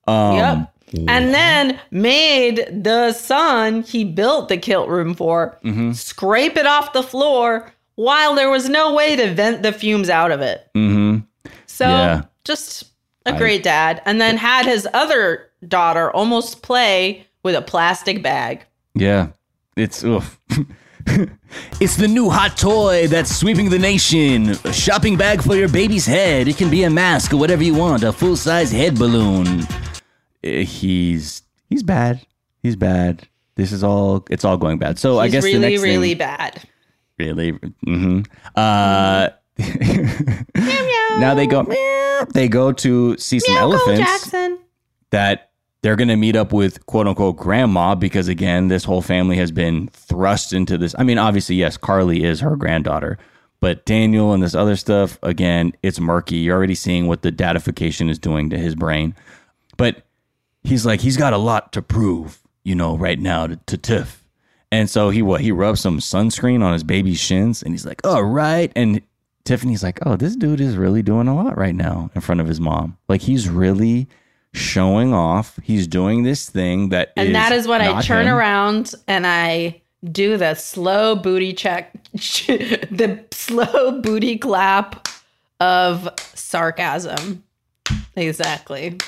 um 0.07 0.37
yep. 0.37 0.69
And 1.09 1.33
then 1.33 1.81
made 1.91 2.67
the 2.85 3.15
son 3.15 3.81
he 3.81 4.05
built 4.05 4.51
the 4.51 4.59
kilt 4.59 4.91
room 4.91 5.15
for 5.15 5.59
Mm-hmm. 5.65 5.93
scrape 5.93 6.59
it 6.59 6.67
off 6.67 6.93
the 6.93 7.03
floor 7.03 7.73
while 7.95 8.35
there 8.35 8.51
was 8.51 8.69
no 8.69 8.93
way 8.93 9.17
to 9.17 9.33
vent 9.33 9.63
the 9.63 9.73
fumes 9.73 10.11
out 10.11 10.31
of 10.31 10.43
it. 10.43 10.69
hmm 10.75 11.21
So 11.83 11.89
Yeah. 11.89 12.23
just 12.45 12.85
a 13.27 13.37
great 13.37 13.63
dad. 13.63 14.01
And 14.07 14.21
then 14.21 14.37
had 14.37 14.67
his 14.67 14.87
other 14.95 15.49
daughter 15.67 16.11
almost 16.11 16.63
play 16.63 17.27
with 17.43 17.55
a 17.55 17.63
plastic 17.63 18.23
bag. 18.23 18.65
Yeah, 18.95 19.29
it's 19.77 20.05
oof. 20.05 20.39
it's 21.81 21.97
the 21.97 22.09
new 22.09 22.31
hot 22.31 22.57
toy 22.57 23.07
that's 23.09 23.35
sweeping 23.35 23.71
the 23.71 23.79
nation. 23.79 24.51
A 24.65 24.73
shopping 24.73 25.17
bag 25.17 25.43
for 25.43 25.57
your 25.57 25.69
baby's 25.69 26.07
head. 26.07 26.47
It 26.49 26.57
can 26.57 26.71
be 26.71 26.85
a 26.85 26.91
mask 26.91 27.33
or 27.33 27.37
whatever 27.39 27.63
you 27.63 27.75
want. 27.75 28.03
A 28.05 28.13
full 28.13 28.37
size 28.37 28.71
head 28.71 28.99
balloon. 28.99 29.63
Eh, 30.45 30.63
He's 30.63 31.43
he's 31.69 31.83
bad. 31.83 32.21
He's 32.63 32.77
bad. 32.77 33.27
This 33.57 33.73
is 33.73 33.83
all. 33.85 34.25
It's 34.31 34.45
all 34.45 34.57
going 34.57 34.79
bad. 34.79 34.99
So 34.99 35.19
I 35.19 35.25
He's 35.25 35.33
guess 35.33 35.45
the 35.45 35.53
really, 35.55 35.71
next 35.71 35.83
really 35.83 36.09
thing, 36.11 36.19
bad. 36.19 36.63
really. 37.19 37.53
mm-hmm. 37.53 38.21
Uh, 38.55 39.29
now 39.59 41.35
they 41.35 41.47
go. 41.47 41.63
meow. 41.63 42.27
They 42.33 42.49
go 42.49 42.73
to 42.73 43.17
see 43.19 43.39
some 43.41 43.55
Meow, 43.55 43.63
elephants 43.63 44.01
Jackson. 44.01 44.59
that 45.11 45.51
they're 45.83 45.97
going 45.97 46.09
to 46.09 46.17
meet 46.17 46.37
up 46.37 46.53
with 46.53 46.85
quote 46.87 47.07
unquote 47.09 47.37
grandma 47.37 47.95
because 47.95 48.29
again 48.29 48.69
this 48.69 48.85
whole 48.85 49.03
family 49.03 49.37
has 49.37 49.51
been 49.51 49.89
thrust 49.89 50.53
into 50.53 50.79
this 50.79 50.95
i 50.99 51.03
mean 51.03 51.19
obviously 51.19 51.57
yes 51.57 51.77
carly 51.77 52.23
is 52.23 52.39
her 52.41 52.55
granddaughter 52.55 53.19
but 53.61 53.85
daniel 53.85 54.33
and 54.33 54.41
this 54.43 54.55
other 54.55 54.77
stuff 54.77 55.19
again 55.25 55.73
it's 55.83 55.99
murky 55.99 56.37
you're 56.37 56.57
already 56.57 56.77
seeing 56.77 57.09
what 57.09 57.23
the 57.23 57.33
datification 57.33 58.09
is 58.09 58.19
doing 58.21 58.49
to 58.49 58.57
his 58.57 58.77
brain 58.77 59.15
but 59.77 60.05
he's 60.63 60.87
like 60.87 61.01
he's 61.01 61.17
got 61.17 61.33
a 61.33 61.39
lot 61.39 61.73
to 61.73 61.83
prove 61.83 62.41
you 62.63 62.77
know 62.77 62.97
right 62.97 63.19
now 63.19 63.49
to, 63.49 63.57
to 63.67 63.77
tiff 63.77 64.23
and 64.71 64.89
so 64.89 65.11
he 65.11 65.21
what 65.23 65.41
he 65.41 65.51
rubs 65.51 65.81
some 65.81 65.99
sunscreen 65.99 66.63
on 66.63 66.73
his 66.73 66.85
baby's 66.85 67.19
shins 67.19 67.61
and 67.63 67.73
he's 67.73 67.85
like 67.85 68.01
all 68.07 68.23
right 68.23 68.71
and 68.77 69.03
tiffany's 69.45 69.83
like 69.83 69.99
oh 70.07 70.17
this 70.17 70.37
dude 70.37 70.61
is 70.61 70.77
really 70.77 71.03
doing 71.03 71.29
a 71.29 71.35
lot 71.35 71.57
right 71.57 71.75
now 71.75 72.11
in 72.15 72.21
front 72.21 72.41
of 72.41 72.47
his 72.47 72.61
mom 72.61 72.97
like 73.09 73.21
he's 73.21 73.49
really 73.49 74.09
showing 74.55 75.15
off 75.15 75.59
he's 75.63 75.87
doing 75.87 76.23
this 76.23 76.49
thing 76.49 76.91
that 76.91 77.13
And 77.17 77.35
that 77.35 77.53
is 77.53 77.67
when 77.67 77.81
I 77.81 78.01
turn 78.03 78.27
him. 78.27 78.35
around 78.35 78.95
and 79.09 79.27
I 79.27 79.81
do 80.11 80.37
the 80.37 80.55
slow 80.55 81.15
booty 81.17 81.53
check, 81.53 81.93
the 82.13 83.25
slow 83.31 84.01
booty 84.01 84.37
clap 84.37 85.09
of 85.61 86.09
sarcasm. 86.19 87.45
Exactly. 88.17 88.99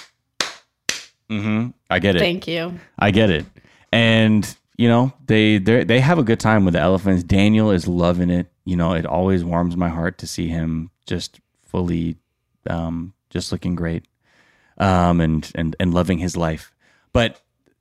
Mm-hmm. 1.30 1.70
i 1.90 1.98
get 1.98 2.16
it 2.16 2.20
Thank 2.20 2.46
you. 2.46 2.78
I 2.98 3.10
get 3.10 3.30
it. 3.30 3.44
And 3.92 4.56
you 4.76 4.88
know, 4.88 5.12
they 5.26 5.58
they 5.58 5.84
they 5.84 6.00
have 6.00 6.18
a 6.18 6.22
good 6.22 6.40
time 6.40 6.64
with 6.64 6.74
the 6.74 6.80
elephants. 6.80 7.22
Daniel 7.22 7.70
is 7.70 7.86
loving 7.86 8.30
it. 8.30 8.46
You 8.64 8.76
know, 8.76 8.94
it 8.94 9.06
always 9.06 9.44
warms 9.44 9.76
my 9.76 9.88
heart 9.88 10.18
to 10.18 10.26
see 10.26 10.48
him 10.48 10.90
just 11.06 11.40
fully 11.66 12.16
um 12.68 13.12
just 13.30 13.52
looking 13.52 13.74
great. 13.74 14.06
Um 14.78 15.20
and 15.20 15.50
and 15.54 15.76
and 15.78 15.92
loving 15.94 16.18
his 16.18 16.36
life. 16.36 16.72
But 17.12 17.40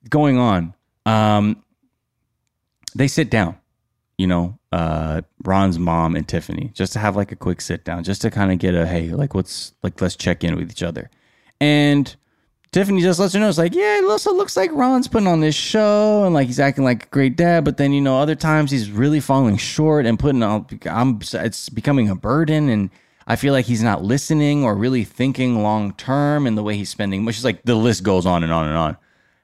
going 0.10 0.38
on, 0.38 0.74
um 1.06 1.64
they 2.96 3.08
sit 3.08 3.30
down. 3.30 3.58
You 4.18 4.28
know, 4.28 4.60
uh 4.72 5.22
Ron's 5.44 5.80
mom 5.80 6.16
and 6.16 6.28
Tiffany 6.28 6.72
just 6.74 6.94
to 6.94 7.00
have 7.00 7.16
like 7.16 7.32
a 7.32 7.36
quick 7.36 7.62
sit 7.62 7.84
down, 7.84 8.04
just 8.04 8.22
to 8.22 8.32
kind 8.32 8.52
of 8.52 8.60
get 8.60 8.76
a 8.76 8.86
hey, 8.86 9.10
like 9.10 9.34
what's 9.34 9.74
like 9.84 10.00
let's 10.02 10.16
check 10.16 10.44
in 10.44 10.56
with 10.56 10.70
each 10.70 10.84
other. 10.84 11.10
And 11.60 12.16
Tiffany 12.74 13.02
just 13.02 13.20
lets 13.20 13.36
her 13.36 13.40
know 13.40 13.48
it's 13.48 13.60
like, 13.60 13.76
yeah, 13.76 14.00
it 14.00 14.06
also 14.06 14.34
looks 14.34 14.58
like 14.58 14.72
Ron's 14.74 15.08
putting 15.08 15.28
on 15.28 15.42
this 15.42 15.54
show 15.54 16.24
and 16.26 16.34
like 16.34 16.48
he's 16.48 16.60
acting 16.60 16.84
like 16.84 17.06
a 17.06 17.10
great 17.10 17.38
dad, 17.38 17.64
but 17.64 17.78
then 17.78 17.94
you 17.94 18.02
know 18.02 18.18
other 18.18 18.34
times 18.34 18.72
he's 18.72 18.90
really 18.90 19.20
falling 19.20 19.58
short 19.58 20.08
and 20.08 20.18
putting 20.18 20.42
on. 20.42 20.66
I'm 20.88 21.20
it's 21.34 21.70
becoming 21.70 22.10
a 22.10 22.16
burden, 22.16 22.70
and 22.70 22.90
I 23.28 23.36
feel 23.36 23.54
like 23.54 23.68
he's 23.68 23.84
not 23.84 24.04
listening 24.04 24.64
or 24.64 24.74
really 24.74 25.04
thinking 25.04 25.62
long 25.62 25.94
term 25.94 26.48
in 26.48 26.56
the 26.56 26.64
way 26.64 26.76
he's 26.76 26.90
spending. 26.90 27.26
Which 27.26 27.38
is 27.38 27.46
like 27.46 27.62
the 27.62 27.76
list 27.76 28.02
goes 28.02 28.26
on 28.26 28.44
and 28.44 28.52
on 28.52 28.68
and 28.68 28.76
on. 28.76 28.98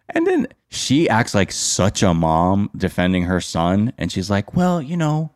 And 0.10 0.26
then 0.26 0.48
she 0.70 1.08
acts 1.08 1.36
like 1.36 1.52
such 1.52 2.02
a 2.02 2.16
mom 2.16 2.72
defending 2.76 3.26
her 3.26 3.40
son, 3.40 3.94
and 4.00 4.12
she's 4.12 4.32
like, 4.32 4.56
well, 4.56 4.82
you 4.82 4.98
know, 4.98 5.30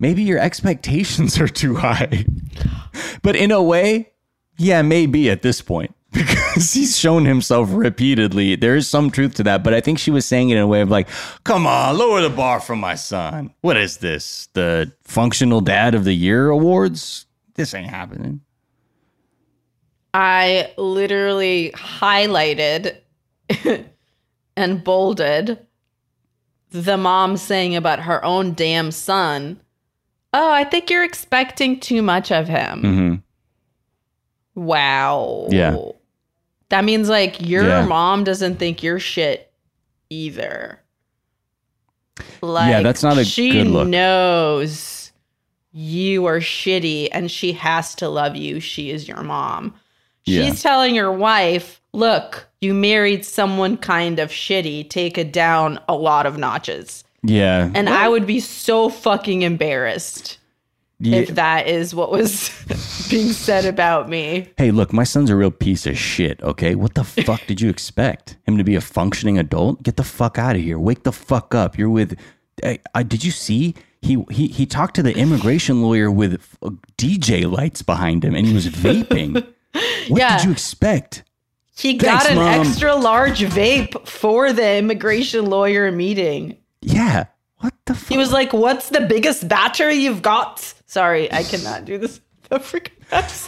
maybe 0.00 0.24
your 0.24 0.40
expectations 0.40 1.38
are 1.40 1.46
too 1.46 1.76
high. 1.76 2.24
but 3.22 3.36
in 3.36 3.52
a 3.52 3.62
way, 3.62 4.14
yeah, 4.56 4.82
maybe 4.82 5.30
at 5.30 5.42
this 5.42 5.62
point 5.62 5.94
because 6.54 6.72
he's 6.72 6.98
shown 6.98 7.24
himself 7.24 7.68
repeatedly. 7.72 8.56
There 8.56 8.76
is 8.76 8.88
some 8.88 9.10
truth 9.10 9.34
to 9.36 9.42
that, 9.44 9.62
but 9.62 9.74
I 9.74 9.80
think 9.80 9.98
she 9.98 10.10
was 10.10 10.26
saying 10.26 10.50
it 10.50 10.56
in 10.56 10.62
a 10.62 10.66
way 10.66 10.80
of 10.80 10.90
like, 10.90 11.08
"Come 11.44 11.66
on, 11.66 11.96
lower 11.96 12.20
the 12.20 12.30
bar 12.30 12.60
for 12.60 12.76
my 12.76 12.94
son. 12.94 13.52
What 13.60 13.76
is 13.76 13.98
this? 13.98 14.48
The 14.54 14.92
functional 15.04 15.60
dad 15.60 15.94
of 15.94 16.04
the 16.04 16.14
year 16.14 16.48
awards? 16.50 17.26
This 17.54 17.74
ain't 17.74 17.90
happening." 17.90 18.40
I 20.12 20.72
literally 20.76 21.70
highlighted 21.74 22.96
and 24.56 24.82
bolded 24.84 25.66
the 26.70 26.96
mom 26.96 27.36
saying 27.36 27.76
about 27.76 28.00
her 28.00 28.24
own 28.24 28.54
damn 28.54 28.90
son. 28.90 29.60
Oh, 30.32 30.50
I 30.50 30.64
think 30.64 30.90
you're 30.90 31.04
expecting 31.04 31.80
too 31.80 32.02
much 32.02 32.30
of 32.32 32.48
him. 32.48 32.80
hmm 32.80 33.14
Wow. 34.60 35.46
Yeah. 35.50 35.76
That 36.70 36.84
means 36.84 37.08
like 37.08 37.40
your 37.46 37.64
Yeah. 37.66 37.84
mom 37.86 38.24
doesn't 38.24 38.56
think 38.56 38.82
you're 38.82 38.98
shit 39.00 39.52
either. 40.08 40.80
Like 42.42 42.82
that's 42.82 43.02
not 43.02 43.18
a 43.18 43.24
she 43.24 43.50
good 43.52 43.66
look. 43.68 43.88
knows 43.88 45.12
you 45.72 46.26
are 46.26 46.40
shitty 46.40 47.08
and 47.12 47.30
she 47.30 47.52
has 47.52 47.94
to 47.96 48.08
love 48.08 48.36
you. 48.36 48.60
She 48.60 48.90
is 48.90 49.06
your 49.06 49.22
mom. 49.22 49.74
Yeah. 50.24 50.44
She's 50.46 50.62
telling 50.62 50.94
your 50.94 51.12
wife, 51.12 51.80
look, 51.92 52.48
you 52.60 52.74
married 52.74 53.24
someone 53.24 53.76
kind 53.76 54.18
of 54.18 54.30
shitty. 54.30 54.90
Take 54.90 55.16
it 55.16 55.32
down 55.32 55.78
a 55.88 55.94
lot 55.94 56.26
of 56.26 56.36
notches. 56.38 57.04
Yeah, 57.22 57.70
And 57.74 57.88
I 57.90 58.08
would 58.08 58.26
be 58.26 58.40
so 58.40 58.88
fucking 58.88 59.42
embarrassed 59.42 60.38
Yeah. 61.02 61.20
if 61.20 61.30
that 61.36 61.66
is 61.66 61.94
what 61.94 62.10
was 62.12 62.50
being 63.10 63.32
said 63.32 63.64
about 63.64 64.08
me. 64.08 64.50
Hey, 64.58 64.70
look, 64.70 64.92
my 64.92 65.04
son's 65.04 65.30
a 65.30 65.36
real 65.36 65.50
piece 65.50 65.86
of 65.86 65.96
shit, 65.96 66.42
okay? 66.42 66.74
What 66.74 66.94
the 66.94 67.04
fuck 67.24 67.40
did 67.46 67.60
you 67.60 67.70
expect? 67.70 68.36
Him 68.46 68.58
to 68.58 68.64
be 68.64 68.74
a 68.76 68.80
functioning 68.82 69.38
adult? 69.38 69.82
Get 69.82 69.96
the 69.96 70.04
fuck 70.04 70.38
out 70.38 70.56
of 70.56 70.62
here. 70.62 70.78
Wake 70.78 71.04
the 71.04 71.12
fuck 71.12 71.54
up. 71.54 71.78
You're 71.78 71.88
with 71.90 72.18
Hey, 72.62 72.80
I, 72.94 73.02
did 73.02 73.24
you 73.24 73.30
see 73.30 73.74
he, 74.02 74.22
he 74.30 74.48
he 74.48 74.66
talked 74.66 74.94
to 74.96 75.02
the 75.02 75.16
immigration 75.16 75.80
lawyer 75.86 76.10
with 76.10 76.34
uh, 76.62 76.70
DJ 76.98 77.50
lights 77.50 77.80
behind 77.80 78.22
him 78.24 78.34
and 78.34 78.46
he 78.46 78.52
was 78.52 78.66
vaping. 78.66 79.34
What 80.08 80.18
Yeah. 80.18 80.36
did 80.38 80.44
you 80.46 80.52
expect? 80.52 81.22
He 81.76 81.98
Thanks, 81.98 82.24
got 82.24 82.30
an 82.30 82.36
Mom. 82.36 82.60
extra 82.60 82.94
large 82.94 83.40
vape 83.40 84.06
for 84.06 84.52
the 84.52 84.76
immigration 84.76 85.46
lawyer 85.46 85.90
meeting. 85.90 86.58
Yeah. 86.82 87.24
What 87.60 87.72
the 87.86 87.94
fuck? 87.94 88.10
He 88.10 88.18
was 88.18 88.32
like, 88.32 88.52
What's 88.52 88.90
the 88.90 89.00
biggest 89.02 89.48
battery 89.48 89.94
you've 89.94 90.20
got? 90.20 90.74
Sorry, 90.90 91.32
I 91.32 91.44
cannot 91.44 91.84
do 91.84 91.98
this. 91.98 92.20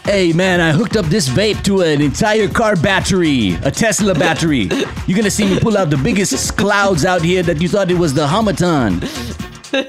Hey 0.04 0.32
man, 0.32 0.60
I 0.60 0.70
hooked 0.70 0.96
up 0.96 1.06
this 1.06 1.28
vape 1.28 1.64
to 1.64 1.80
an 1.80 2.00
entire 2.00 2.46
car 2.46 2.76
battery, 2.76 3.54
a 3.64 3.70
Tesla 3.72 4.14
battery. 4.14 4.68
You're 5.08 5.16
gonna 5.16 5.28
see 5.28 5.52
me 5.52 5.58
pull 5.58 5.76
out 5.76 5.90
the 5.90 5.96
biggest 5.96 6.56
clouds 6.56 7.04
out 7.04 7.20
here 7.20 7.42
that 7.42 7.60
you 7.60 7.68
thought 7.68 7.90
it 7.90 7.98
was 7.98 8.14
the 8.14 8.28
Hamaton. 8.28 9.02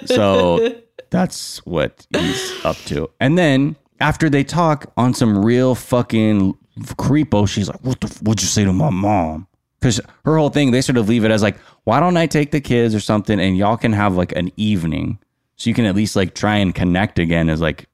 So 0.07 0.81
that's 1.11 1.63
what 1.63 2.07
he's 2.09 2.65
up 2.65 2.77
to. 2.85 3.11
And 3.19 3.37
then 3.37 3.75
after 3.99 4.31
they 4.31 4.43
talk 4.43 4.91
on 4.97 5.13
some 5.13 5.45
real 5.45 5.75
fucking 5.75 6.57
creepo, 6.79 7.47
she's 7.47 7.69
like, 7.69 7.83
"What 7.83 8.01
the? 8.01 8.07
What'd 8.23 8.41
you 8.41 8.47
say 8.47 8.63
to 8.63 8.73
my 8.73 8.89
mom?" 8.89 9.45
Because 9.79 10.01
her 10.25 10.39
whole 10.39 10.49
thing, 10.49 10.71
they 10.71 10.81
sort 10.81 10.97
of 10.97 11.07
leave 11.07 11.23
it 11.23 11.29
as 11.29 11.43
like, 11.43 11.57
"Why 11.83 11.99
don't 11.99 12.17
I 12.17 12.25
take 12.25 12.49
the 12.49 12.61
kids 12.61 12.95
or 12.95 12.99
something, 12.99 13.39
and 13.39 13.55
y'all 13.55 13.77
can 13.77 13.93
have 13.93 14.15
like 14.15 14.31
an 14.31 14.51
evening, 14.57 15.19
so 15.55 15.69
you 15.69 15.73
can 15.73 15.85
at 15.85 15.95
least 15.95 16.15
like 16.15 16.33
try 16.35 16.57
and 16.57 16.73
connect 16.73 17.19
again 17.19 17.49
as 17.49 17.61
like 17.61 17.87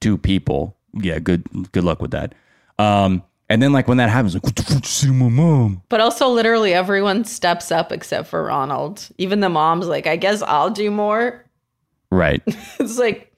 two 0.00 0.18
people. 0.18 0.76
Yeah, 0.94 1.18
good 1.18 1.44
good 1.72 1.84
luck 1.84 2.00
with 2.00 2.12
that. 2.12 2.34
Um, 2.78 3.22
and 3.48 3.62
then 3.62 3.72
like 3.72 3.88
when 3.88 3.98
that 3.98 4.08
happens, 4.10 4.34
like 4.34 4.44
what 4.44 4.56
the 4.56 4.62
fuck 4.62 4.84
say 4.86 5.10
my 5.10 5.28
mom? 5.28 5.82
But 5.88 6.00
also, 6.00 6.28
literally, 6.28 6.72
everyone 6.72 7.24
steps 7.24 7.70
up 7.70 7.92
except 7.92 8.28
for 8.28 8.42
Ronald. 8.44 9.08
Even 9.18 9.40
the 9.40 9.48
mom's 9.48 9.86
like, 9.86 10.06
I 10.06 10.16
guess 10.16 10.42
I'll 10.42 10.70
do 10.70 10.90
more. 10.90 11.44
Right. 12.10 12.42
It's 12.80 12.98
like, 12.98 13.32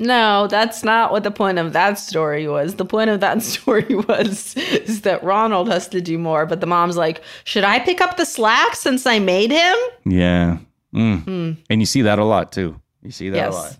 no, 0.00 0.46
that's 0.46 0.84
not 0.84 1.10
what 1.10 1.24
the 1.24 1.30
point 1.30 1.58
of 1.58 1.72
that 1.72 1.98
story 1.98 2.46
was. 2.46 2.76
The 2.76 2.84
point 2.84 3.10
of 3.10 3.20
that 3.20 3.42
story 3.54 3.94
was 3.94 4.54
is 4.56 5.02
that 5.02 5.24
Ronald 5.24 5.68
has 5.68 5.88
to 5.88 6.00
do 6.00 6.18
more. 6.18 6.46
But 6.46 6.60
the 6.60 6.66
mom's 6.66 6.96
like, 6.96 7.22
should 7.44 7.64
I 7.64 7.78
pick 7.78 8.00
up 8.00 8.16
the 8.16 8.26
slack 8.26 8.76
since 8.76 9.06
I 9.06 9.18
made 9.18 9.50
him? 9.50 9.76
Yeah. 10.04 10.58
Mm. 10.94 11.56
And 11.68 11.80
you 11.80 11.86
see 11.86 12.02
that 12.02 12.18
a 12.18 12.24
lot 12.24 12.52
too. 12.52 12.80
You 13.02 13.10
see 13.10 13.28
that 13.30 13.36
Yes. 13.36 13.54
a 13.54 13.56
lot. 13.56 13.76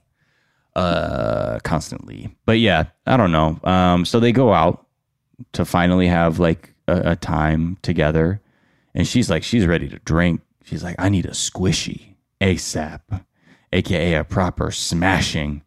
Uh 0.77 1.59
constantly. 1.65 2.37
But 2.47 2.59
yeah, 2.61 2.85
I 3.07 3.17
don't 3.17 3.33
know. 3.33 3.59
Um 3.65 4.05
so 4.05 4.21
they 4.21 4.33
go 4.33 4.53
out 4.53 4.87
to 5.53 5.65
finally 5.65 6.07
have 6.09 6.39
like 6.39 6.75
a, 6.87 7.13
a 7.13 7.17
time 7.17 7.79
together 7.83 8.41
and 8.95 9.07
she's 9.07 9.29
like 9.31 9.43
she's 9.43 9.67
ready 9.67 9.89
to 9.89 9.99
drink. 10.01 10.41
She's 10.65 10.85
like 10.85 10.97
I 10.99 11.09
need 11.09 11.27
a 11.27 11.31
squishy 11.31 12.15
ASAP, 12.41 13.01
aka 13.73 14.15
a 14.15 14.25
proper 14.25 14.71
smashing. 14.71 15.63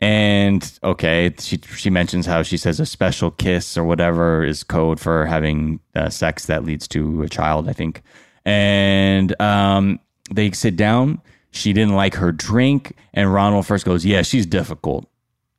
And 0.00 0.78
okay, 0.84 1.34
she 1.38 1.58
she 1.76 1.90
mentions 1.90 2.24
how 2.26 2.42
she 2.42 2.56
says 2.56 2.78
a 2.80 2.86
special 2.86 3.30
kiss 3.32 3.76
or 3.76 3.82
whatever 3.84 4.44
is 4.44 4.62
code 4.64 5.00
for 5.00 5.26
having 5.26 5.80
uh, 5.96 6.08
sex 6.08 6.46
that 6.46 6.64
leads 6.64 6.86
to 6.88 7.22
a 7.22 7.28
child, 7.28 7.68
I 7.68 7.72
think. 7.72 8.02
And 8.44 9.40
um, 9.42 9.98
they 10.30 10.52
sit 10.52 10.76
down. 10.76 11.20
She 11.50 11.72
didn't 11.72 11.94
like 11.94 12.14
her 12.16 12.32
drink, 12.32 12.94
and 13.14 13.32
Ronald 13.32 13.66
first 13.66 13.84
goes, 13.84 14.04
"Yeah, 14.04 14.22
she's 14.22 14.46
difficult." 14.46 15.08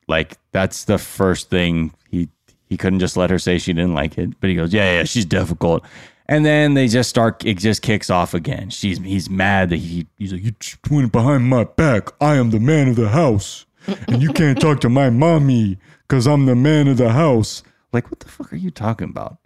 Like 0.08 0.38
that's 0.52 0.86
the 0.86 0.98
first 0.98 1.50
thing 1.50 1.94
he 2.10 2.30
he 2.68 2.78
couldn't 2.78 3.00
just 3.00 3.18
let 3.18 3.30
her 3.30 3.40
say 3.40 3.58
she 3.58 3.74
didn't 3.74 3.94
like 3.94 4.18
it, 4.18 4.40
but 4.40 4.50
he 4.50 4.56
goes, 4.56 4.74
"Yeah, 4.74 4.98
yeah, 4.98 5.04
she's 5.04 5.26
difficult." 5.26 5.84
And 6.28 6.46
then 6.46 6.76
they 6.76 6.88
just 6.88 7.10
start. 7.10 7.44
It 7.44 7.58
just 7.58 7.82
kicks 7.82 8.12
off 8.12 8.36
again. 8.36 8.70
She's 8.70 9.00
he's 9.00 9.30
mad 9.30 9.72
that 9.72 9.78
he 9.78 10.06
he's 10.18 10.32
like, 10.32 10.44
"You 10.44 10.54
went 10.92 11.12
behind 11.12 11.50
my 11.50 11.64
back. 11.64 12.10
I 12.22 12.36
am 12.36 12.52
the 12.52 12.60
man 12.60 12.88
of 12.88 12.96
the 12.96 13.10
house, 13.10 13.66
and 14.08 14.22
you 14.22 14.32
can't 14.32 14.62
talk 14.62 14.80
to 14.82 14.90
my 14.90 15.10
mommy 15.10 15.80
because 16.08 16.28
I'm 16.28 16.46
the 16.46 16.56
man 16.56 16.88
of 16.88 16.98
the 16.98 17.14
house." 17.14 17.64
Like, 17.92 18.12
what 18.12 18.20
the 18.20 18.30
fuck 18.30 18.54
are 18.54 18.58
you 18.58 18.70
talking 18.70 19.10
about? 19.10 19.38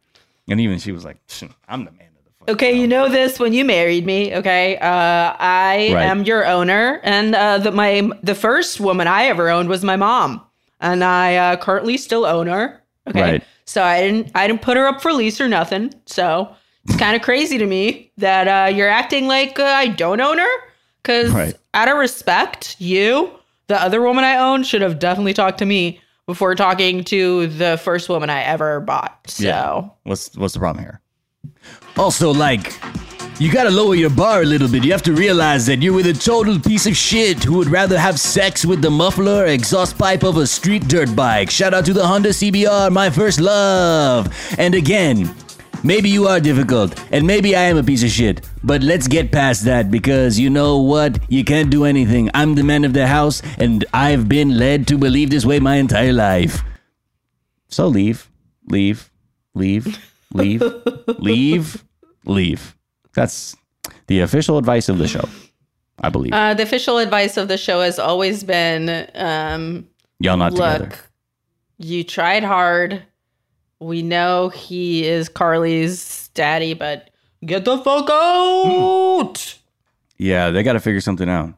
And 0.49 0.59
even 0.59 0.77
she 0.77 0.91
was 0.91 1.05
like, 1.05 1.17
"I'm 1.69 1.85
the 1.85 1.91
man 1.91 2.01
of 2.01 2.07
the 2.07 2.07
fuck." 2.07 2.12
Okay, 2.47 2.73
you 2.73 2.87
know 2.87 3.09
this 3.09 3.39
when 3.39 3.53
you 3.53 3.63
married 3.65 4.05
me. 4.05 4.35
Okay, 4.35 4.77
uh, 4.77 4.81
I 5.39 5.91
Right. 5.93 6.05
am 6.05 6.23
your 6.23 6.45
owner, 6.45 6.99
and 7.03 7.35
uh, 7.35 7.57
the 7.59 7.71
my 7.71 8.09
the 8.21 8.35
first 8.35 8.79
woman 8.79 9.07
I 9.07 9.25
ever 9.25 9.49
owned 9.49 9.69
was 9.69 9.83
my 9.83 9.95
mom, 9.95 10.41
and 10.81 11.03
I 11.03 11.35
uh, 11.35 11.55
currently 11.57 11.97
still 11.97 12.25
own 12.25 12.47
her. 12.47 12.81
Okay, 13.09 13.21
Right. 13.21 13.43
so 13.65 13.83
I 13.83 14.01
didn't 14.01 14.31
I 14.35 14.47
didn't 14.47 14.61
put 14.61 14.77
her 14.77 14.87
up 14.87 15.01
for 15.01 15.13
lease 15.13 15.39
or 15.41 15.47
nothing. 15.47 15.93
So 16.05 16.53
it's 16.85 16.95
kind 16.97 17.15
of 17.15 17.21
crazy 17.21 17.57
to 17.57 17.65
me 17.65 18.11
that 18.17 18.47
uh, 18.47 18.73
you're 18.75 18.89
acting 18.89 19.27
like 19.27 19.59
uh, 19.59 19.63
I 19.63 19.87
don't 19.87 20.19
own 20.21 20.37
her. 20.37 20.51
Because 21.01 21.31
Right. 21.31 21.53
out 21.73 21.89
of 21.89 21.97
respect, 21.97 22.77
you, 22.79 23.29
the 23.67 23.75
other 23.81 24.01
woman 24.01 24.23
I 24.23 24.37
owned, 24.37 24.65
should 24.65 24.81
have 24.81 24.99
definitely 24.99 25.33
talked 25.33 25.57
to 25.59 25.65
me 25.65 25.99
before 26.27 26.55
talking 26.55 27.03
to 27.05 27.47
the 27.47 27.77
first 27.83 28.07
woman 28.07 28.29
I 28.29 28.41
ever 28.43 28.79
bought. 28.79 29.19
So. 29.27 29.43
Yeah. 29.43 29.81
What's 30.03 30.33
what's 30.37 30.53
the 30.53 30.59
problem 30.61 30.83
here? 30.85 31.01
Also, 31.97 32.31
like, 32.33 32.79
you 33.39 33.51
gotta 33.51 33.71
lower 33.71 33.95
your 33.95 34.09
bar 34.09 34.43
a 34.43 34.45
little 34.45 34.67
bit. 34.67 34.83
You 34.83 34.91
have 34.91 35.01
to 35.03 35.13
realize 35.13 35.65
that 35.65 35.81
you're 35.81 35.93
with 35.93 36.07
a 36.07 36.13
total 36.13 36.59
piece 36.59 36.85
of 36.85 36.95
shit 36.95 37.43
who 37.43 37.57
would 37.57 37.67
rather 37.67 37.97
have 37.97 38.19
sex 38.19 38.63
with 38.63 38.81
the 38.81 38.91
muffler 38.91 39.45
exhaust 39.45 39.97
pipe 39.97 40.23
of 40.23 40.37
a 40.37 40.45
street 40.45 40.87
dirt 40.87 41.15
bike. 41.15 41.49
Shout 41.49 41.73
out 41.73 41.85
to 41.85 41.93
the 41.93 42.05
Honda 42.05 42.29
CBR, 42.29 42.91
my 42.91 43.09
first 43.09 43.39
love. 43.39 44.29
And 44.57 44.75
again, 44.75 45.33
maybe 45.83 46.09
you 46.09 46.27
are 46.27 46.39
difficult, 46.39 46.97
and 47.11 47.25
maybe 47.25 47.55
I 47.55 47.63
am 47.63 47.77
a 47.77 47.83
piece 47.83 48.03
of 48.03 48.11
shit, 48.11 48.47
but 48.63 48.83
let's 48.83 49.07
get 49.07 49.31
past 49.31 49.65
that 49.65 49.89
because 49.89 50.39
you 50.39 50.49
know 50.49 50.77
what? 50.79 51.19
You 51.27 51.43
can't 51.43 51.69
do 51.69 51.85
anything. 51.85 52.29
I'm 52.33 52.55
the 52.55 52.63
man 52.63 52.85
of 52.85 52.93
the 52.93 53.07
house, 53.07 53.41
and 53.57 53.83
I've 53.93 54.29
been 54.29 54.57
led 54.57 54.87
to 54.87 54.97
believe 54.97 55.31
this 55.31 55.45
way 55.45 55.59
my 55.59 55.77
entire 55.77 56.13
life. 56.13 56.61
So 57.67 57.87
leave, 57.87 58.29
leave, 58.69 59.11
leave, 59.55 59.97
leave, 60.33 60.63
leave, 61.19 61.83
leave. 62.25 62.75
That's 63.15 63.55
the 64.07 64.19
official 64.21 64.57
advice 64.57 64.89
of 64.89 64.97
the 64.97 65.07
show, 65.07 65.27
I 66.01 66.09
believe. 66.09 66.33
Uh, 66.33 66.53
the 66.53 66.63
official 66.63 66.97
advice 66.97 67.37
of 67.37 67.47
the 67.47 67.57
show 67.57 67.81
has 67.81 67.99
always 67.99 68.43
been 68.43 69.07
um, 69.15 69.87
Y'all 70.19 70.37
not 70.37 70.53
look, 70.53 70.73
together. 70.81 70.95
you 71.77 72.03
tried 72.03 72.43
hard. 72.43 73.03
We 73.79 74.01
know 74.01 74.49
he 74.49 75.05
is 75.05 75.27
Carly's 75.29 76.29
daddy, 76.33 76.73
but 76.73 77.09
get 77.45 77.65
the 77.65 77.77
fuck 77.79 78.09
out. 78.09 79.57
Yeah, 80.17 80.51
they 80.51 80.63
got 80.63 80.73
to 80.73 80.79
figure 80.79 81.01
something 81.01 81.27
out. 81.29 81.53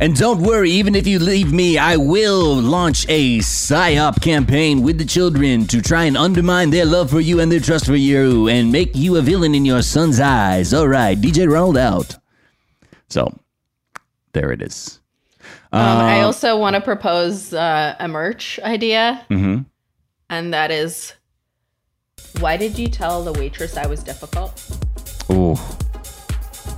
And 0.00 0.16
don't 0.16 0.42
worry, 0.42 0.70
even 0.70 0.94
if 0.94 1.06
you 1.06 1.18
leave 1.18 1.52
me, 1.52 1.78
I 1.78 1.96
will 1.96 2.54
launch 2.56 3.06
a 3.08 3.38
PSYOP 3.38 4.20
campaign 4.20 4.82
with 4.82 4.98
the 4.98 5.04
children 5.04 5.66
to 5.68 5.80
try 5.80 6.04
and 6.04 6.16
undermine 6.16 6.70
their 6.70 6.84
love 6.84 7.10
for 7.10 7.20
you 7.20 7.38
and 7.40 7.52
their 7.52 7.60
trust 7.60 7.86
for 7.86 7.94
you 7.96 8.48
and 8.48 8.72
make 8.72 8.96
you 8.96 9.16
a 9.16 9.22
villain 9.22 9.54
in 9.54 9.64
your 9.64 9.82
son's 9.82 10.18
eyes. 10.18 10.74
All 10.74 10.88
right, 10.88 11.16
DJ 11.20 11.48
Ronald 11.48 11.76
out. 11.76 12.16
So, 13.08 13.32
there 14.32 14.50
it 14.50 14.62
is. 14.62 14.98
Um, 15.72 15.80
I 15.80 16.22
also 16.22 16.58
want 16.58 16.74
to 16.74 16.80
propose 16.82 17.54
uh, 17.54 17.94
a 17.98 18.08
merch 18.08 18.58
idea, 18.60 19.24
hmm 19.28 19.58
and 20.30 20.54
that 20.54 20.70
is, 20.70 21.12
why 22.40 22.56
did 22.56 22.78
you 22.78 22.88
tell 22.88 23.22
the 23.22 23.32
waitress 23.34 23.76
I 23.76 23.86
was 23.86 24.02
difficult? 24.02 24.64
Oh, 25.28 25.78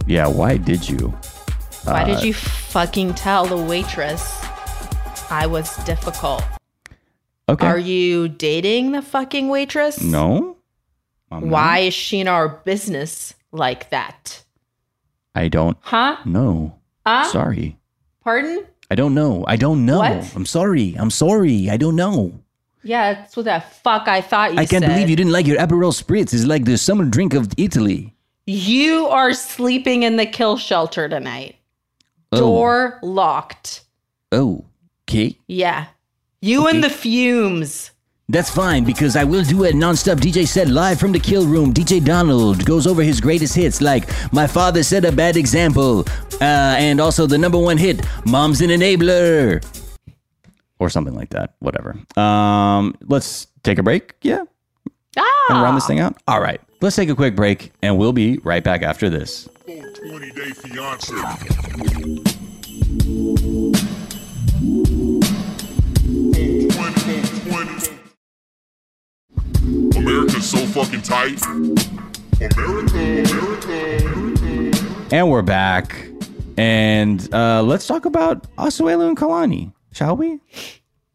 Yeah, 0.07 0.27
why 0.27 0.57
did 0.57 0.89
you? 0.89 1.15
Why 1.85 2.03
Uh, 2.03 2.05
did 2.07 2.23
you 2.25 2.33
fucking 2.35 3.15
tell 3.15 3.47
the 3.47 3.57
waitress 3.57 4.23
I 5.31 5.47
was 5.47 5.77
difficult? 5.85 6.43
Okay. 7.49 7.67
Are 7.67 7.79
you 7.79 8.29
dating 8.29 8.93
the 8.93 9.03
fucking 9.03 9.49
waitress? 9.49 10.01
no? 10.03 10.57
I'm 11.31 11.51
Why 11.51 11.81
not. 11.81 11.83
is 11.89 11.95
she 11.95 12.21
in 12.21 12.29
our 12.29 12.49
business 12.49 13.35
like 13.53 13.91
that? 13.91 14.45
I 15.35 15.49
don't 15.49 15.77
Huh? 15.81 16.17
know. 16.25 16.77
Huh? 17.05 17.25
Sorry. 17.25 17.77
Pardon? 18.23 18.65
I 18.91 18.95
don't 18.95 19.15
know. 19.15 19.45
I 19.49 19.57
don't 19.57 19.85
know. 19.85 19.99
What? 19.99 20.33
I'm 20.37 20.47
sorry. 20.47 20.95
I'm 20.99 21.11
sorry. 21.11 21.69
I 21.71 21.77
don't 21.77 21.97
know. 21.97 22.33
Yeah, 22.83 23.15
that's 23.15 23.37
what 23.37 23.47
the 23.47 23.63
fuck 23.83 24.07
I 24.09 24.21
thought 24.21 24.53
you 24.55 24.59
I 24.61 24.67
can't 24.67 24.85
said. 24.85 24.91
believe 24.93 25.09
you 25.11 25.17
didn't 25.17 25.33
like 25.33 25.47
your 25.47 25.59
Aperol 25.59 25.93
Spritz. 25.93 26.33
It's 26.35 26.45
like 26.45 26.65
the 26.67 26.77
summer 26.79 27.05
drink 27.05 27.35
of 27.35 27.49
Italy. 27.57 28.15
You 28.47 29.07
are 29.09 29.33
sleeping 29.33 30.03
in 30.03 30.17
the 30.17 30.27
kill 30.27 30.57
shelter 30.59 31.09
tonight. 31.09 31.57
Oh. 32.35 32.41
Door 32.41 32.99
locked. 33.03 33.83
Oh, 34.33 34.65
okay. 35.09 35.39
Yeah. 35.47 35.87
You 36.41 36.67
and 36.69 36.83
the 36.85 36.91
fumes. 36.91 37.91
That's 38.29 38.51
fine 38.51 38.85
because 38.85 39.17
I 39.17 39.25
will 39.25 39.45
do 39.45 39.65
a 39.65 39.73
non-stop 39.73 40.17
DJ 40.19 40.47
set 40.47 40.69
live 40.69 40.99
from 40.99 41.13
the 41.13 41.21
kill 41.21 41.47
room. 41.47 41.75
DJ 41.75 42.03
Donald 42.03 42.65
goes 42.65 42.87
over 42.87 43.03
his 43.03 43.21
greatest 43.21 43.55
hits 43.55 43.83
like 43.83 44.09
"My 44.33 44.47
Father 44.47 44.83
Set 44.83 45.05
a 45.05 45.13
Bad 45.13 45.37
Example" 45.37 46.05
uh, 46.41 46.75
and 46.79 47.01
also 47.01 47.27
the 47.27 47.37
number 47.37 47.59
one 47.59 47.77
hit 47.77 48.01
"Mom's 48.25 48.63
an 48.63 48.71
Enabler" 48.71 49.63
or 50.79 50.89
something 50.89 51.15
like 51.15 51.31
that. 51.31 51.55
Whatever. 51.61 51.97
Um, 52.17 52.95
let's 53.07 53.47
take 53.63 53.79
a 53.79 53.83
break. 53.83 54.15
Yeah, 54.23 54.45
Ah. 55.19 55.47
and 55.51 55.63
round 55.63 55.77
this 55.77 55.87
thing 55.87 56.01
out. 56.01 56.17
All 56.27 56.41
right, 56.41 56.61
let's 56.81 56.97
take 56.97 57.11
a 57.11 57.15
quick 57.15 57.37
break, 57.37 57.73
and 57.83 57.99
we'll 57.99 58.15
be 58.15 58.39
right 58.39 58.65
back 58.65 58.83
after 58.83 59.11
this. 59.11 59.49
20 60.07 60.31
Day 60.33 60.51
Fiance. 60.51 61.15
America's 69.97 70.49
so 70.51 70.59
fucking 70.67 71.03
tight. 71.03 71.41
America, 72.41 72.97
America, 72.97 74.07
America. 74.07 75.07
And 75.13 75.31
we're 75.31 75.43
back, 75.43 76.09
and 76.57 77.33
uh, 77.33 77.63
let's 77.63 77.87
talk 77.87 78.05
about 78.05 78.53
Asuelu 78.57 79.09
and 79.09 79.17
Kalani, 79.17 79.73
shall 79.93 80.17
we? 80.17 80.41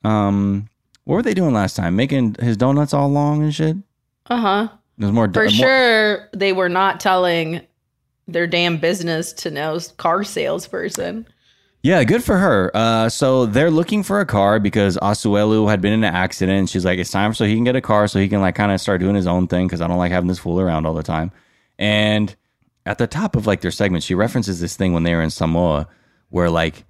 Um, 0.04 0.70
what 1.04 1.16
were 1.16 1.22
they 1.22 1.34
doing 1.34 1.54
last 1.54 1.76
time? 1.76 1.96
Making 1.96 2.36
his 2.40 2.56
donuts 2.56 2.94
all 2.94 3.10
long 3.10 3.44
and 3.44 3.54
shit. 3.54 3.76
Uh-huh. 4.28 4.70
There's 4.98 5.12
more 5.12 5.32
For 5.32 5.44
more- 5.44 5.50
sure 5.50 6.30
they 6.34 6.54
were 6.54 6.70
not 6.70 7.00
telling 7.00 7.62
their 8.34 8.48
damn 8.48 8.78
business 8.78 9.34
to 9.34 9.52
know 9.52 9.80
car 9.98 10.24
salesperson. 10.24 11.28
Yeah, 11.82 12.04
good 12.04 12.24
for 12.24 12.38
her. 12.38 12.72
Uh, 12.74 13.08
so 13.08 13.46
they're 13.46 13.72
looking 13.72 14.04
for 14.04 14.20
a 14.20 14.26
car 14.26 14.60
because 14.60 14.98
Asuelu 14.98 15.70
had 15.70 15.80
been 15.80 15.94
in 15.94 16.04
an 16.04 16.14
accident. 16.14 16.70
She's 16.70 16.84
like, 16.84 17.00
it's 17.00 17.12
time 17.12 17.34
so 17.34 17.46
he 17.46 17.56
can 17.56 17.64
get 17.64 17.76
a 17.78 17.82
car 17.82 18.08
so 18.08 18.20
he 18.20 18.28
can 18.28 18.42
like 18.42 18.56
kind 18.56 18.72
of 18.72 18.82
start 18.82 19.00
doing 19.00 19.16
his 19.16 19.28
own 19.28 19.48
thing 19.48 19.68
because 19.68 19.80
I 19.80 19.88
don't 19.88 19.98
like 19.98 20.12
having 20.12 20.28
this 20.28 20.40
fool 20.40 20.60
around 20.60 20.86
all 20.86 20.94
the 20.94 21.04
time. 21.04 21.32
And 21.78 22.36
at 22.86 22.98
the 22.98 23.08
top 23.08 23.38
of 23.38 23.48
like 23.48 23.62
their 23.62 23.72
segment, 23.72 24.04
she 24.04 24.14
references 24.14 24.60
this 24.60 24.76
thing 24.76 24.92
when 24.92 25.04
they 25.04 25.16
were 25.16 25.22
in 25.22 25.30
Samoa 25.30 25.88
where 26.30 26.50
like 26.50 26.84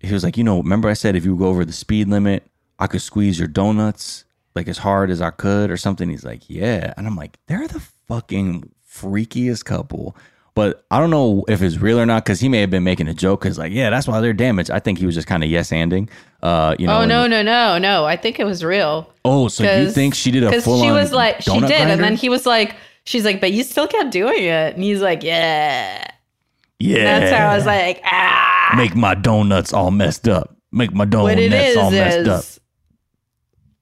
he 0.00 0.12
was 0.12 0.22
like, 0.22 0.36
you 0.36 0.44
know, 0.44 0.58
remember 0.58 0.90
I 0.90 0.94
said 0.94 1.16
if 1.16 1.24
you 1.24 1.34
go 1.36 1.46
over 1.46 1.64
the 1.64 1.72
speed 1.72 2.08
limit, 2.08 2.44
I 2.78 2.88
could 2.88 3.00
squeeze 3.02 3.38
your 3.38 3.48
donuts 3.48 4.24
like 4.54 4.68
as 4.68 4.78
hard 4.78 5.10
as 5.10 5.22
I 5.22 5.30
could 5.30 5.70
or 5.70 5.76
something. 5.78 6.10
He's 6.10 6.24
like, 6.24 6.48
yeah. 6.50 6.92
And 6.96 7.06
I'm 7.06 7.16
like, 7.16 7.38
they're 7.46 7.68
the 7.68 7.82
fucking 8.06 8.70
freakiest 8.90 9.64
couple. 9.64 10.16
But 10.56 10.86
I 10.90 11.00
don't 11.00 11.10
know 11.10 11.44
if 11.48 11.60
it's 11.60 11.76
real 11.76 12.00
or 12.00 12.06
not 12.06 12.24
because 12.24 12.40
he 12.40 12.48
may 12.48 12.60
have 12.62 12.70
been 12.70 12.82
making 12.82 13.08
a 13.08 13.14
joke. 13.14 13.40
Because 13.42 13.58
like, 13.58 13.72
yeah, 13.72 13.90
that's 13.90 14.08
why 14.08 14.22
they're 14.22 14.32
damaged. 14.32 14.70
I 14.70 14.80
think 14.80 14.98
he 14.98 15.04
was 15.04 15.14
just 15.14 15.28
kind 15.28 15.44
of 15.44 15.50
yes 15.50 15.68
anding. 15.68 16.08
Uh, 16.42 16.74
you 16.78 16.86
know. 16.86 16.96
Oh 16.96 17.00
and- 17.02 17.10
no, 17.10 17.26
no, 17.26 17.42
no, 17.42 17.76
no. 17.76 18.06
I 18.06 18.16
think 18.16 18.40
it 18.40 18.44
was 18.44 18.64
real. 18.64 19.12
Oh, 19.26 19.48
so 19.48 19.70
you 19.70 19.90
think 19.90 20.14
she 20.14 20.30
did 20.30 20.44
a 20.44 20.62
full 20.62 20.82
she 20.82 20.90
was 20.90 21.12
like, 21.12 21.42
she 21.42 21.50
did, 21.52 21.64
donut 21.64 21.72
and 21.72 22.02
then 22.02 22.16
he 22.16 22.30
was 22.30 22.46
like, 22.46 22.74
she's 23.04 23.22
like, 23.22 23.38
but 23.38 23.52
you 23.52 23.64
still 23.64 23.86
kept 23.86 24.10
doing 24.10 24.44
it, 24.44 24.74
and 24.74 24.82
he's 24.82 25.02
like, 25.02 25.22
yeah. 25.22 26.10
yeah. 26.78 27.04
That's 27.04 27.36
how 27.36 27.48
I 27.48 27.56
was 27.56 27.66
like, 27.66 28.00
ah. 28.04 28.72
make 28.78 28.96
my 28.96 29.14
donuts 29.14 29.74
all 29.74 29.90
messed 29.90 30.26
up. 30.26 30.56
Make 30.72 30.94
my 30.94 31.04
donuts 31.04 31.38
it 31.38 31.52
is 31.52 31.76
all 31.76 31.90
messed 31.90 32.18
is, 32.18 32.28
up. 32.28 32.44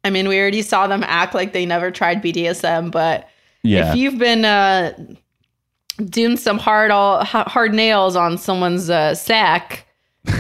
I 0.03 0.11
mean, 0.11 0.27
we 0.27 0.41
already 0.41 0.63
saw 0.63 0.89
them 0.89 1.05
act 1.05 1.35
like 1.35 1.53
they 1.53 1.67
never 1.67 1.93
tried 1.93 2.21
BDSM, 2.21 2.91
but 2.91 3.29
Yeah. 3.63 3.91
if 3.91 3.97
you've 3.97 4.19
been 4.19 4.45
uh, 4.45 4.93
doing 5.97 6.37
some 6.37 6.59
hard 6.59 6.91
all 6.91 7.25
hard 7.25 7.75
nails 7.75 8.17
on 8.17 8.39
someone's 8.39 8.91
uh, 8.91 9.15
sack, 9.15 9.87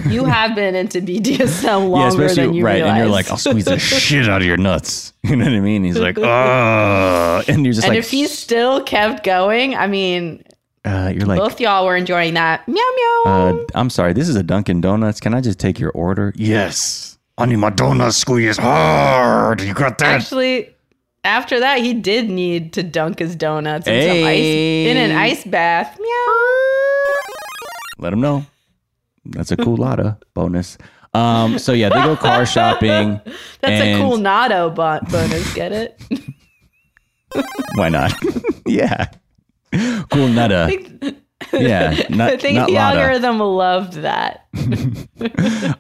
you 0.07 0.25
have 0.25 0.55
been 0.55 0.75
into 0.75 1.01
BDSM 1.01 1.63
yeah, 1.63 1.75
longer 1.75 2.25
especially 2.25 2.47
than 2.47 2.55
you 2.55 2.65
right, 2.65 2.75
realize. 2.77 2.91
and 2.91 2.99
you're 2.99 3.09
like, 3.09 3.31
I'll 3.31 3.37
squeeze 3.37 3.65
the 3.65 3.79
shit 3.79 4.29
out 4.29 4.43
of 4.43 4.47
your 4.47 4.57
nuts. 4.57 5.13
You 5.25 5.37
know 5.37 5.47
what 5.47 5.55
I 5.55 5.61
mean? 5.61 5.85
He's 5.85 5.99
like, 5.99 6.19
oh, 6.19 7.43
and 7.49 7.65
you're 7.65 7.73
just 7.73 7.87
and 7.87 7.95
like, 7.95 7.99
if 7.99 8.11
he 8.11 8.27
still 8.27 8.83
kept 8.83 9.25
going, 9.25 9.75
I 9.75 9.87
mean, 9.87 10.45
uh, 10.85 11.11
you're 11.15 11.25
like, 11.25 11.39
both 11.39 11.59
y'all 11.61 11.87
were 11.87 11.97
enjoying 11.97 12.35
that. 12.35 12.69
Meow 12.69 12.75
meow. 12.75 13.23
Uh, 13.25 13.65
I'm 13.75 13.89
sorry, 13.89 14.13
this 14.13 14.29
is 14.29 14.37
a 14.37 14.43
Dunkin' 14.43 14.83
Donuts. 14.83 15.21
Can 15.21 15.33
I 15.33 15.41
just 15.41 15.59
take 15.59 15.81
your 15.81 15.93
order? 15.93 16.35
Yes. 16.37 17.17
I 17.39 17.47
need 17.47 17.57
my 17.57 17.71
donuts 17.71 18.19
squeezed 18.19 18.61
hard. 18.61 19.63
You 19.63 19.73
got 19.73 19.97
that? 19.99 20.21
Actually, 20.21 20.74
after 21.25 21.61
that, 21.61 21.79
he 21.81 21.95
did 21.95 22.29
need 22.29 22.73
to 22.75 22.83
dunk 22.83 23.19
his 23.19 23.35
donuts 23.35 23.87
in, 23.87 24.03
some 24.09 24.27
ice, 24.27 24.39
in 24.39 24.97
an 24.97 25.13
ice 25.17 25.45
bath. 25.45 25.99
Meow. 25.99 26.35
Let 27.99 28.13
him 28.13 28.21
know. 28.21 28.47
That's 29.25 29.51
a 29.51 29.57
cool 29.57 29.77
lotta 29.77 30.19
bonus. 30.35 30.77
Um, 31.15 31.59
so 31.59 31.73
yeah, 31.73 31.89
they 31.89 32.03
go 32.03 32.17
car 32.17 32.45
shopping. 32.57 33.21
That's 33.61 33.83
a 33.83 33.99
cool 34.01 34.19
Nado 34.19 34.75
bo- 34.75 35.01
bonus. 35.11 35.55
Get 35.55 35.73
it? 35.73 36.01
Why 37.75 37.89
not? 37.89 38.13
yeah. 38.67 39.07
Cool 39.73 40.29
nutta. 40.29 41.17
Yeah. 41.53 42.07
Nut, 42.11 42.33
I 42.33 42.37
think 42.37 42.67
the 42.67 42.73
lotta. 42.73 43.01
algorithm 43.01 43.39
loved 43.41 43.95
that. 43.95 44.47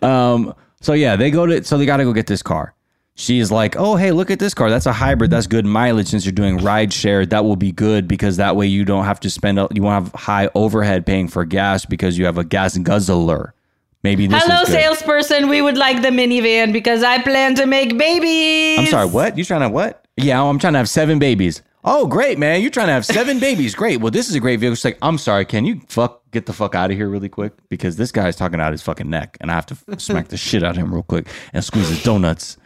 Um, 0.02 0.54
so 0.80 0.92
yeah, 0.94 1.16
they 1.16 1.30
go 1.30 1.46
to 1.46 1.62
so 1.64 1.78
they 1.78 1.86
got 1.86 1.98
to 1.98 2.04
go 2.04 2.12
get 2.12 2.26
this 2.26 2.42
car. 2.42 2.74
She's 3.16 3.52
like, 3.52 3.76
"Oh, 3.76 3.94
hey, 3.94 4.10
look 4.10 4.30
at 4.30 4.40
this 4.40 4.54
car. 4.54 4.70
That's 4.70 4.86
a 4.86 4.92
hybrid. 4.92 5.30
That's 5.30 5.46
good 5.46 5.64
mileage 5.64 6.08
since 6.08 6.24
you're 6.24 6.32
doing 6.32 6.58
ride 6.58 6.92
share. 6.92 7.24
That 7.24 7.44
will 7.44 7.54
be 7.56 7.70
good 7.70 8.08
because 8.08 8.38
that 8.38 8.56
way 8.56 8.66
you 8.66 8.84
don't 8.84 9.04
have 9.04 9.20
to 9.20 9.30
spend 9.30 9.58
you 9.72 9.82
won't 9.82 10.04
have 10.04 10.20
high 10.20 10.50
overhead 10.54 11.06
paying 11.06 11.28
for 11.28 11.44
gas 11.44 11.84
because 11.84 12.18
you 12.18 12.24
have 12.24 12.38
a 12.38 12.44
gas 12.44 12.76
guzzler. 12.76 13.54
Maybe 14.02 14.26
this 14.26 14.42
Hello, 14.44 14.64
salesperson. 14.64 15.48
We 15.48 15.62
would 15.62 15.78
like 15.78 16.02
the 16.02 16.08
minivan 16.08 16.72
because 16.72 17.02
I 17.02 17.22
plan 17.22 17.54
to 17.54 17.66
make 17.66 17.96
babies. 17.96 18.80
I'm 18.80 18.86
sorry, 18.86 19.06
what? 19.06 19.38
You 19.38 19.44
trying 19.44 19.62
to 19.62 19.70
what? 19.70 20.06
Yeah, 20.16 20.42
I'm 20.42 20.58
trying 20.58 20.74
to 20.74 20.78
have 20.78 20.90
seven 20.90 21.18
babies. 21.18 21.62
Oh, 21.84 22.06
great, 22.06 22.38
man. 22.38 22.60
You're 22.60 22.70
trying 22.70 22.88
to 22.88 22.92
have 22.92 23.06
seven 23.06 23.38
babies. 23.48 23.74
Great. 23.74 24.00
Well, 24.00 24.10
this 24.10 24.28
is 24.28 24.34
a 24.34 24.40
great 24.40 24.58
vehicle. 24.60 24.74
She's 24.74 24.84
like, 24.84 24.98
I'm 25.00 25.18
sorry. 25.18 25.44
Can 25.44 25.64
you 25.64 25.80
fuck 25.88 26.20
get 26.32 26.46
the 26.46 26.52
fuck 26.52 26.74
out 26.74 26.90
of 26.90 26.96
here 26.96 27.08
really 27.08 27.28
quick? 27.30 27.52
Because 27.68 27.96
this 27.96 28.10
guy's 28.12 28.36
talking 28.36 28.60
out 28.60 28.72
his 28.72 28.82
fucking 28.82 29.08
neck, 29.08 29.38
and 29.40 29.50
I 29.50 29.54
have 29.54 29.66
to 29.66 29.76
smack 29.98 30.28
the 30.28 30.36
shit 30.36 30.62
out 30.62 30.72
of 30.72 30.76
him 30.76 30.92
real 30.92 31.02
quick 31.02 31.28
and 31.52 31.64
squeeze 31.64 31.88
his 31.88 32.02
donuts. 32.02 32.58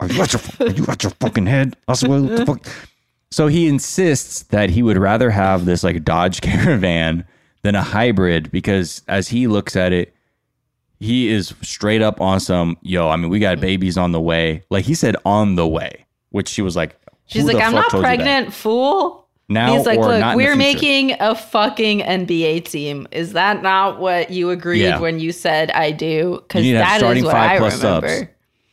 Are 0.00 0.08
you 0.08 0.20
at 0.22 0.32
your 0.32 0.68
are 0.68 0.72
you 0.72 0.84
at 0.88 1.02
your 1.02 1.12
fucking 1.20 1.46
head? 1.46 1.76
I 1.88 1.94
swear, 1.94 2.20
what 2.22 2.36
the 2.36 2.46
fuck? 2.46 2.66
So 3.30 3.46
he 3.48 3.66
insists 3.66 4.44
that 4.44 4.70
he 4.70 4.82
would 4.82 4.96
rather 4.98 5.30
have 5.30 5.64
this 5.64 5.82
like 5.82 6.04
Dodge 6.04 6.40
Caravan 6.42 7.24
than 7.62 7.74
a 7.74 7.82
hybrid 7.82 8.50
because 8.52 9.02
as 9.08 9.28
he 9.28 9.46
looks 9.46 9.76
at 9.76 9.92
it, 9.92 10.14
he 11.00 11.28
is 11.28 11.52
straight 11.62 12.02
up 12.02 12.20
on 12.20 12.40
some 12.40 12.76
yo. 12.82 13.08
I 13.08 13.16
mean, 13.16 13.28
we 13.30 13.38
got 13.40 13.60
babies 13.60 13.98
on 13.98 14.12
the 14.12 14.20
way. 14.20 14.62
Like 14.70 14.84
he 14.84 14.94
said, 14.94 15.16
on 15.24 15.54
the 15.56 15.66
way, 15.66 16.06
which 16.30 16.48
she 16.48 16.62
was 16.62 16.76
like, 16.76 16.96
She's 17.26 17.44
like, 17.44 17.56
I'm 17.56 17.72
not 17.72 17.90
told 17.90 18.02
you 18.04 18.08
that?" 18.08 18.16
pregnant, 18.16 18.52
fool. 18.52 19.26
Now 19.48 19.76
He's 19.76 19.84
like, 19.86 19.98
look, 19.98 20.20
not 20.20 20.36
we're 20.36 20.56
making 20.56 21.16
a 21.20 21.34
fucking 21.34 22.00
NBA 22.00 22.64
team. 22.64 23.06
Is 23.12 23.32
that 23.34 23.62
not 23.62 23.98
what 23.98 24.30
you 24.30 24.50
agreed 24.50 24.82
Yeah. 24.82 25.00
when 25.00 25.20
you 25.20 25.32
said 25.32 25.70
I 25.72 25.90
do? 25.90 26.40
Because 26.42 26.62
need 26.62 26.72
to 26.72 26.84
have 26.84 27.00
that 27.02 27.16
is 27.16 27.24
what 27.24 27.34
I 27.34 27.54
remember. 27.56 28.08
subs. 28.08 28.30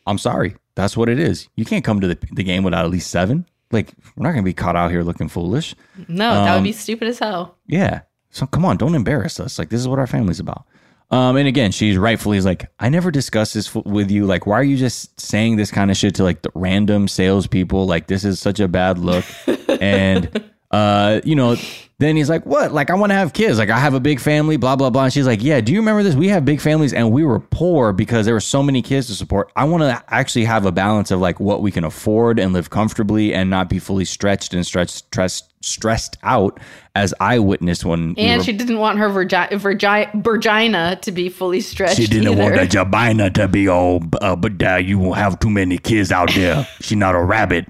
I'm 0.08 0.18
sorry, 0.18 0.56
that's 0.76 0.96
what 0.98 1.10
it 1.10 1.20
is. 1.20 1.48
You 1.56 1.66
can't 1.66 1.84
come 1.84 2.00
to 2.02 2.08
the, 2.08 2.18
the 2.32 2.44
game 2.44 2.64
without 2.64 2.86
at 2.86 2.92
least 2.92 3.10
seven. 3.12 3.46
Like 3.72 3.94
we're 4.16 4.24
not 4.24 4.32
gonna 4.32 4.44
be 4.44 4.54
caught 4.54 4.76
out 4.76 4.92
here 4.92 5.04
looking 5.04 5.28
foolish. 5.30 5.76
No, 6.08 6.34
that 6.34 6.50
Um, 6.50 6.56
would 6.56 6.64
be 6.68 6.72
stupid 6.74 7.08
as 7.08 7.20
hell. 7.20 7.58
Yeah. 7.68 8.02
So 8.30 8.46
come 8.46 8.66
on, 8.66 8.78
don't 8.78 8.96
embarrass 8.96 9.40
us. 9.40 9.58
Like 9.60 9.70
this 9.70 9.80
is 9.80 9.88
what 9.88 10.00
our 10.00 10.08
family's 10.08 10.40
about. 10.40 10.66
Um, 11.10 11.36
and 11.36 11.46
again, 11.46 11.72
she's 11.72 11.98
rightfully 11.98 12.38
is 12.38 12.46
like, 12.46 12.72
I 12.80 12.88
never 12.88 13.12
discussed 13.12 13.54
this 13.54 13.76
f- 13.76 13.86
with 13.86 14.10
you. 14.10 14.26
Like, 14.26 14.48
why 14.48 14.54
are 14.58 14.64
you 14.64 14.78
just 14.78 15.20
saying 15.20 15.58
this 15.58 15.70
kind 15.70 15.92
of 15.92 15.98
shit 15.98 16.16
to 16.16 16.24
like 16.24 16.42
the 16.42 16.52
random 16.56 17.10
salespeople? 17.10 17.86
Like, 17.86 18.08
this 18.08 18.24
is 18.24 18.40
such 18.40 18.62
a 18.62 18.68
bad 18.70 18.98
look. 18.98 19.26
and 19.82 20.42
uh, 20.72 21.22
you 21.24 21.36
know, 21.36 21.56
then 22.00 22.16
he's 22.16 22.30
like, 22.30 22.46
what? 22.48 22.72
Like, 22.72 22.90
I 22.90 22.96
want 22.96 23.12
to 23.12 23.16
have 23.16 23.32
kids. 23.34 23.60
Like, 23.60 23.70
I 23.70 23.78
have 23.78 23.94
a 23.94 24.00
big 24.00 24.20
family, 24.20 24.58
blah, 24.58 24.76
blah, 24.76 24.90
blah. 24.90 25.04
And 25.04 25.14
she's 25.14 25.28
like, 25.28 25.44
yeah, 25.44 25.62
do 25.62 25.72
you 25.72 25.80
remember 25.80 26.02
this? 26.02 26.16
We 26.16 26.30
have 26.30 26.44
big 26.46 26.60
families 26.60 26.94
and 26.94 27.12
we 27.12 27.24
were 27.24 27.40
poor 27.40 27.94
because 27.94 28.26
there 28.26 28.34
were 28.34 28.40
so 28.40 28.64
many 28.64 28.82
kids 28.82 29.06
to 29.08 29.14
support. 29.14 29.52
I 29.56 29.66
want 29.66 29.84
to 29.84 30.04
actually 30.08 30.46
have 30.46 30.66
a 30.66 30.72
balance 30.72 31.12
of 31.12 31.20
like 31.20 31.40
what 31.40 31.62
we 31.62 31.70
can 31.72 31.84
afford 31.84 32.40
and 32.40 32.54
live 32.54 32.72
comfortably 32.72 33.36
and 33.36 33.52
not 33.52 33.70
be 33.70 33.78
fully 33.78 34.06
stretched 34.06 34.56
and 34.56 34.66
stretched, 34.66 34.94
stressed, 34.94 35.54
stressed 35.64 36.18
out 36.24 36.60
as 36.96 37.14
I 37.20 37.38
witnessed 37.38 37.86
when 37.86 38.16
we 38.16 38.24
And 38.24 38.40
were- 38.40 38.46
she 38.46 38.54
didn't 38.54 38.80
want 38.80 38.98
her 38.98 39.10
virgi- 39.10 39.50
virgi- 39.52 40.24
virgina 40.24 41.00
to 41.02 41.12
be 41.12 41.30
fully 41.30 41.62
stretched. 41.62 41.98
She 41.98 42.08
didn't 42.08 42.36
want 42.36 42.56
the 42.56 42.62
Jabina 42.62 43.32
to 43.36 43.48
be 43.48 43.68
all, 43.68 44.02
uh, 44.22 44.36
but 44.36 44.64
uh, 44.64 44.78
you 44.78 44.98
won't 44.98 45.18
have 45.18 45.38
too 45.40 45.52
many 45.52 45.78
kids 45.78 46.12
out 46.12 46.34
there. 46.34 46.68
She's 46.80 46.98
not 46.98 47.14
a 47.14 47.22
rabbit. 47.22 47.68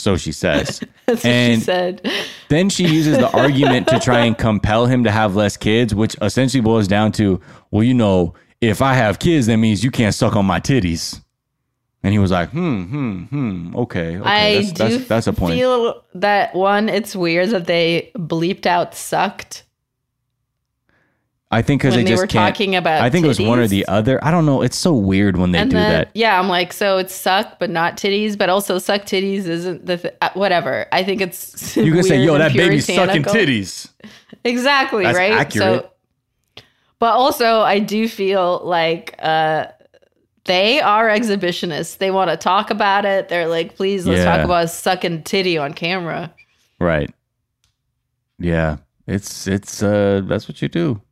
So 0.00 0.16
she 0.16 0.32
says. 0.32 0.80
That's 1.06 1.24
what 1.24 1.30
and 1.30 1.60
she 1.60 1.64
said. 1.64 2.10
then 2.48 2.68
she 2.68 2.86
uses 2.86 3.18
the 3.18 3.30
argument 3.30 3.88
to 3.88 3.98
try 3.98 4.20
and 4.20 4.36
compel 4.36 4.86
him 4.86 5.04
to 5.04 5.10
have 5.10 5.36
less 5.36 5.56
kids, 5.56 5.94
which 5.94 6.16
essentially 6.22 6.60
boils 6.60 6.88
down 6.88 7.12
to, 7.12 7.40
well, 7.70 7.82
you 7.82 7.94
know, 7.94 8.34
if 8.60 8.82
I 8.82 8.94
have 8.94 9.18
kids, 9.18 9.46
that 9.46 9.56
means 9.56 9.82
you 9.82 9.90
can't 9.90 10.14
suck 10.14 10.36
on 10.36 10.46
my 10.46 10.60
titties. 10.60 11.20
And 12.02 12.12
he 12.12 12.18
was 12.18 12.30
like, 12.30 12.50
hmm, 12.50 12.84
hmm, 12.84 13.22
hmm. 13.24 13.76
Okay. 13.76 14.18
okay. 14.18 14.28
I 14.28 14.54
that's, 14.56 14.72
do 14.72 14.88
that's, 14.88 15.08
that's 15.08 15.26
a 15.26 15.32
point. 15.32 15.54
feel 15.54 16.02
that 16.14 16.54
one, 16.54 16.88
it's 16.88 17.14
weird 17.14 17.50
that 17.50 17.66
they 17.66 18.10
bleeped 18.16 18.64
out 18.66 18.94
sucked 18.94 19.64
I 21.52 21.62
think 21.62 21.80
because 21.82 21.96
they 21.96 22.04
they 22.04 22.10
just 22.10 22.20
were 22.22 22.26
can't. 22.28 22.54
talking 22.54 22.76
about 22.76 23.00
I 23.02 23.10
think 23.10 23.24
it 23.24 23.28
was 23.28 23.40
one 23.40 23.58
or 23.58 23.66
the 23.66 23.84
other. 23.88 24.22
I 24.24 24.30
don't 24.30 24.46
know. 24.46 24.62
It's 24.62 24.76
so 24.76 24.94
weird 24.94 25.36
when 25.36 25.50
they 25.50 25.58
and 25.58 25.70
do 25.70 25.76
then, 25.76 25.90
that. 25.92 26.10
Yeah, 26.14 26.38
I'm 26.38 26.48
like, 26.48 26.72
so 26.72 26.98
it's 26.98 27.12
suck, 27.12 27.58
but 27.58 27.70
not 27.70 27.96
titties, 27.96 28.38
but 28.38 28.48
also 28.48 28.78
suck 28.78 29.02
titties 29.02 29.46
isn't 29.46 29.84
the 29.84 29.96
th- 29.96 30.14
uh, 30.22 30.30
whatever. 30.34 30.86
I 30.92 31.02
think 31.02 31.20
it's 31.20 31.76
You 31.76 31.92
can 31.92 32.04
say, 32.04 32.22
yo, 32.22 32.38
that 32.38 32.52
baby's 32.54 32.86
sucking 32.86 33.24
titties. 33.24 33.90
Exactly, 34.44 35.02
That's 35.02 35.18
right? 35.18 35.32
accurate. 35.32 35.82
So, 35.84 36.62
but 37.00 37.12
also, 37.14 37.60
I 37.60 37.78
do 37.80 38.08
feel 38.08 38.60
like 38.64 39.14
uh, 39.18 39.66
they 40.44 40.80
are 40.80 41.08
exhibitionists. 41.08 41.98
They 41.98 42.10
want 42.10 42.30
to 42.30 42.36
talk 42.36 42.70
about 42.70 43.04
it. 43.04 43.28
They're 43.28 43.48
like, 43.48 43.74
please, 43.76 44.06
let's 44.06 44.18
Yeah. 44.20 44.36
talk 44.36 44.44
about 44.44 44.70
sucking 44.70 45.24
titty 45.24 45.58
on 45.58 45.74
camera. 45.74 46.32
Right. 46.78 47.10
Yeah. 48.38 48.76
It's 49.06 49.46
it's 49.48 49.82
uh 49.82 50.22
that's 50.24 50.48
what 50.48 50.62
you 50.62 50.68
do. 50.68 51.02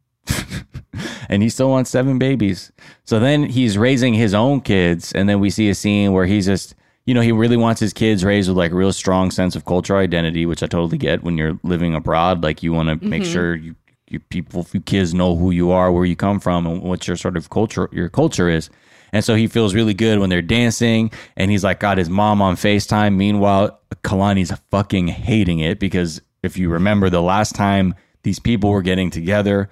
And 1.29 1.43
he 1.43 1.49
still 1.49 1.71
wants 1.71 1.91
seven 1.91 2.19
babies. 2.19 2.73
So 3.05 3.19
then 3.19 3.45
he's 3.45 3.77
raising 3.77 4.15
his 4.15 4.35
own 4.35 4.61
kids 4.61 5.13
and 5.13 5.29
then 5.29 5.41
we 5.41 5.51
see 5.51 5.69
a 5.69 5.75
scene 5.75 6.13
where 6.13 6.27
he's 6.27 6.47
just 6.47 6.75
you 7.09 7.15
know, 7.15 7.23
he 7.23 7.33
really 7.33 7.57
wants 7.57 7.81
his 7.81 7.95
kids 7.95 8.23
raised 8.23 8.51
with 8.51 8.59
like 8.59 8.71
a 8.71 8.75
real 8.75 8.93
strong 8.93 9.31
sense 9.31 9.57
of 9.57 9.65
cultural 9.65 9.99
identity, 9.99 10.45
which 10.45 10.63
I 10.63 10.67
totally 10.67 10.99
get 10.99 11.23
when 11.23 11.39
you're 11.39 11.59
living 11.63 11.95
abroad. 11.95 12.43
Like 12.43 12.63
you 12.63 12.75
want 12.75 12.91
to 12.91 13.07
make 13.07 13.23
mm-hmm. 13.23 13.33
sure 13.33 13.57
you, 13.57 13.75
you 14.11 14.21
people, 14.21 14.67
you 14.75 14.83
kids 14.83 15.15
know 15.15 15.35
who 15.35 15.51
you 15.51 15.71
are, 15.71 15.91
where 15.91 16.05
you 16.05 16.17
come 16.17 16.39
from, 16.39 16.67
and 16.67 16.83
what 16.83 17.09
your 17.09 17.17
sort 17.17 17.39
of 17.39 17.49
culture, 17.49 17.89
your 17.93 18.11
culture 18.11 18.51
is. 18.51 18.69
And 19.11 19.25
so 19.25 19.37
he 19.37 19.47
feels 19.47 19.75
really 19.75 19.95
good 19.95 20.19
when 20.19 20.29
they're 20.29 20.43
dancing, 20.43 21.11
and 21.35 21.51
he's 21.51 21.65
like 21.65 21.81
got 21.81 21.97
his 21.97 22.11
mom 22.11 22.43
on 22.43 22.57
Facetime. 22.57 23.17
Meanwhile, 23.17 23.81
Kalani's 24.05 24.53
fucking 24.71 25.09
hating 25.09 25.61
it 25.61 25.81
because 25.81 26.21
if 26.43 26.59
you 26.59 26.69
remember 26.69 27.09
the 27.09 27.23
last 27.23 27.55
time 27.55 27.95
these 28.23 28.39
people 28.39 28.69
were 28.69 28.83
getting 28.83 29.09
together, 29.09 29.71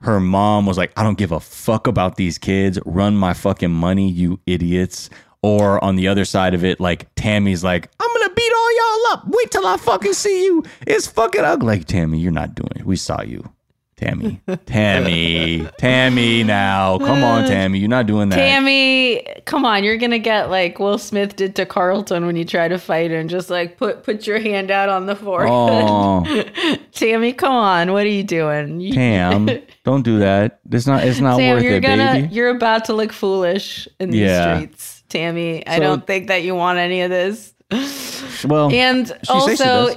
her 0.00 0.20
mom 0.20 0.66
was 0.66 0.76
like, 0.76 0.92
I 0.96 1.02
don't 1.02 1.18
give 1.18 1.32
a 1.32 1.40
fuck 1.40 1.86
about 1.86 2.16
these 2.16 2.38
kids. 2.38 2.78
Run 2.84 3.16
my 3.16 3.34
fucking 3.34 3.70
money, 3.72 4.10
you 4.10 4.40
idiots. 4.46 5.10
Or 5.42 5.82
on 5.84 5.96
the 5.96 6.08
other 6.08 6.24
side 6.24 6.54
of 6.54 6.64
it, 6.64 6.80
like 6.80 7.12
Tammy's 7.14 7.62
like, 7.62 7.90
I'm 8.00 8.08
gonna 8.12 8.34
beat 8.34 8.52
all 8.52 8.76
y'all 8.76 9.12
up. 9.12 9.24
Wait 9.28 9.50
till 9.50 9.66
I 9.66 9.76
fucking 9.76 10.14
see 10.14 10.44
you. 10.44 10.64
It's 10.86 11.06
fucking 11.06 11.44
ugly. 11.44 11.78
Like, 11.78 11.86
Tammy, 11.86 12.18
you're 12.18 12.32
not 12.32 12.54
doing 12.54 12.72
it. 12.76 12.84
We 12.84 12.96
saw 12.96 13.22
you. 13.22 13.48
Tammy. 13.96 14.40
Tammy. 14.66 15.66
Tammy 15.78 16.44
now. 16.44 16.98
Come 16.98 17.24
on, 17.24 17.46
Tammy. 17.46 17.78
You're 17.78 17.88
not 17.88 18.06
doing 18.06 18.28
that. 18.28 18.36
Tammy, 18.36 19.26
come 19.46 19.64
on, 19.64 19.84
you're 19.84 19.96
gonna 19.96 20.18
get 20.18 20.50
like 20.50 20.78
Will 20.78 20.98
Smith 20.98 21.34
did 21.34 21.56
to 21.56 21.64
Carlton 21.64 22.26
when 22.26 22.36
you 22.36 22.44
try 22.44 22.68
to 22.68 22.78
fight 22.78 23.10
and 23.10 23.30
just 23.30 23.48
like 23.48 23.78
put 23.78 24.02
put 24.02 24.26
your 24.26 24.38
hand 24.38 24.70
out 24.70 24.90
on 24.90 25.06
the 25.06 25.16
forehead. 25.16 25.50
Oh, 25.50 26.76
Tammy, 26.92 27.32
come 27.32 27.54
on, 27.54 27.92
what 27.92 28.04
are 28.04 28.08
you 28.10 28.22
doing? 28.22 28.92
Tam. 28.92 29.48
Don't 29.84 30.02
do 30.02 30.18
that. 30.18 30.60
It's 30.70 30.86
not 30.86 31.02
it's 31.02 31.20
not 31.20 31.38
Sam, 31.38 31.54
worth 31.54 31.62
you're 31.64 31.76
it, 31.76 31.80
gonna 31.80 32.12
baby. 32.12 32.34
you're 32.34 32.50
about 32.50 32.84
to 32.86 32.92
look 32.92 33.14
foolish 33.14 33.88
in 33.98 34.10
these 34.10 34.20
Yeah. 34.20 34.56
streets, 34.58 35.04
Tammy. 35.08 35.66
I 35.66 35.78
don't 35.78 36.06
think 36.06 36.28
that 36.28 36.42
you 36.42 36.54
want 36.54 36.78
any 36.78 37.00
of 37.00 37.08
this. 37.10 37.54
Well, 38.44 38.70
And 38.70 39.06
She 39.06 39.40
say 39.40 39.56
she 39.56 39.62
also. 39.64 39.96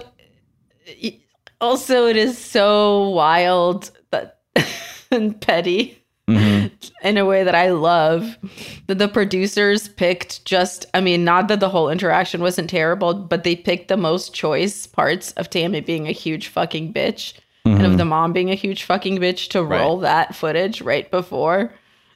Also, 1.61 2.05
it 2.07 2.15
is 2.15 2.37
so 2.37 3.09
wild 3.09 3.91
that 4.11 4.39
and 5.11 5.39
petty 5.39 5.95
Mm-hmm. 6.27 6.67
in 7.07 7.17
a 7.17 7.25
way 7.25 7.43
that 7.43 7.55
I 7.55 7.71
love. 7.71 8.37
That 8.85 8.99
the 8.99 9.07
producers 9.07 9.87
picked 9.87 10.45
just, 10.45 10.85
I 10.93 11.01
mean, 11.01 11.23
not 11.23 11.47
that 11.47 11.59
the 11.59 11.69
whole 11.69 11.89
interaction 11.89 12.41
wasn't 12.41 12.69
terrible, 12.69 13.15
but 13.15 13.43
they 13.43 13.55
picked 13.55 13.87
the 13.87 13.97
most 13.97 14.31
choice 14.31 14.85
parts 14.85 15.31
of 15.31 15.49
Tammy 15.49 15.81
being 15.81 16.07
a 16.07 16.11
huge 16.11 16.49
fucking 16.49 16.93
bitch 16.93 17.33
and 17.65 17.83
of 17.83 17.97
the 17.97 18.05
mom 18.05 18.31
being 18.31 18.51
a 18.51 18.55
huge 18.55 18.83
fucking 18.83 19.17
bitch 19.17 19.49
to 19.49 19.57
Mm-hmm. 19.57 19.71
Right. 19.71 19.79
roll 19.81 19.97
that 20.01 20.35
footage 20.35 20.81
right 20.83 21.09
before 21.09 21.73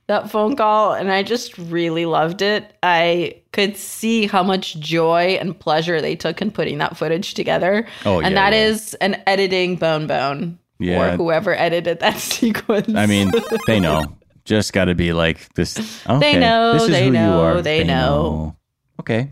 that 0.08 0.30
phone 0.30 0.56
call. 0.56 0.94
And 0.94 1.12
I 1.12 1.24
just 1.24 1.58
really 1.58 2.06
loved 2.06 2.42
it. 2.42 2.76
I 2.84 3.42
could 3.52 3.78
see 3.78 4.28
how 4.28 4.44
much 4.44 4.80
joy 4.80 5.38
and 5.40 5.58
pleasure 5.58 6.02
they 6.02 6.16
took 6.16 6.42
in 6.42 6.52
putting 6.52 6.78
that 6.80 6.98
footage 6.98 7.34
together. 7.34 7.88
Oh, 8.06 8.20
and 8.20 8.34
yeah, 8.34 8.50
that 8.50 8.54
yeah. 8.56 8.66
is 8.66 8.94
an 8.96 9.22
editing 9.28 9.76
bone 9.76 10.08
bone. 10.08 10.60
Yeah. 10.80 11.14
Or 11.14 11.18
whoever 11.18 11.56
edited 11.56 12.00
that 12.02 12.18
sequence. 12.20 12.94
I 12.94 13.06
mean, 13.06 13.32
they 13.68 13.80
know. 13.80 14.18
Just 14.46 14.74
got 14.74 14.86
to 14.86 14.96
be 14.96 15.14
like 15.14 15.54
this. 15.54 15.78
Okay, 16.10 16.38
know, 16.38 16.74
This 16.74 16.84
is 16.84 16.90
they 16.90 17.06
who 17.06 17.12
know, 17.12 17.38
you 17.38 17.42
are. 17.42 17.62
they 17.62 17.84
know. 17.86 18.58
Okay. 19.00 19.32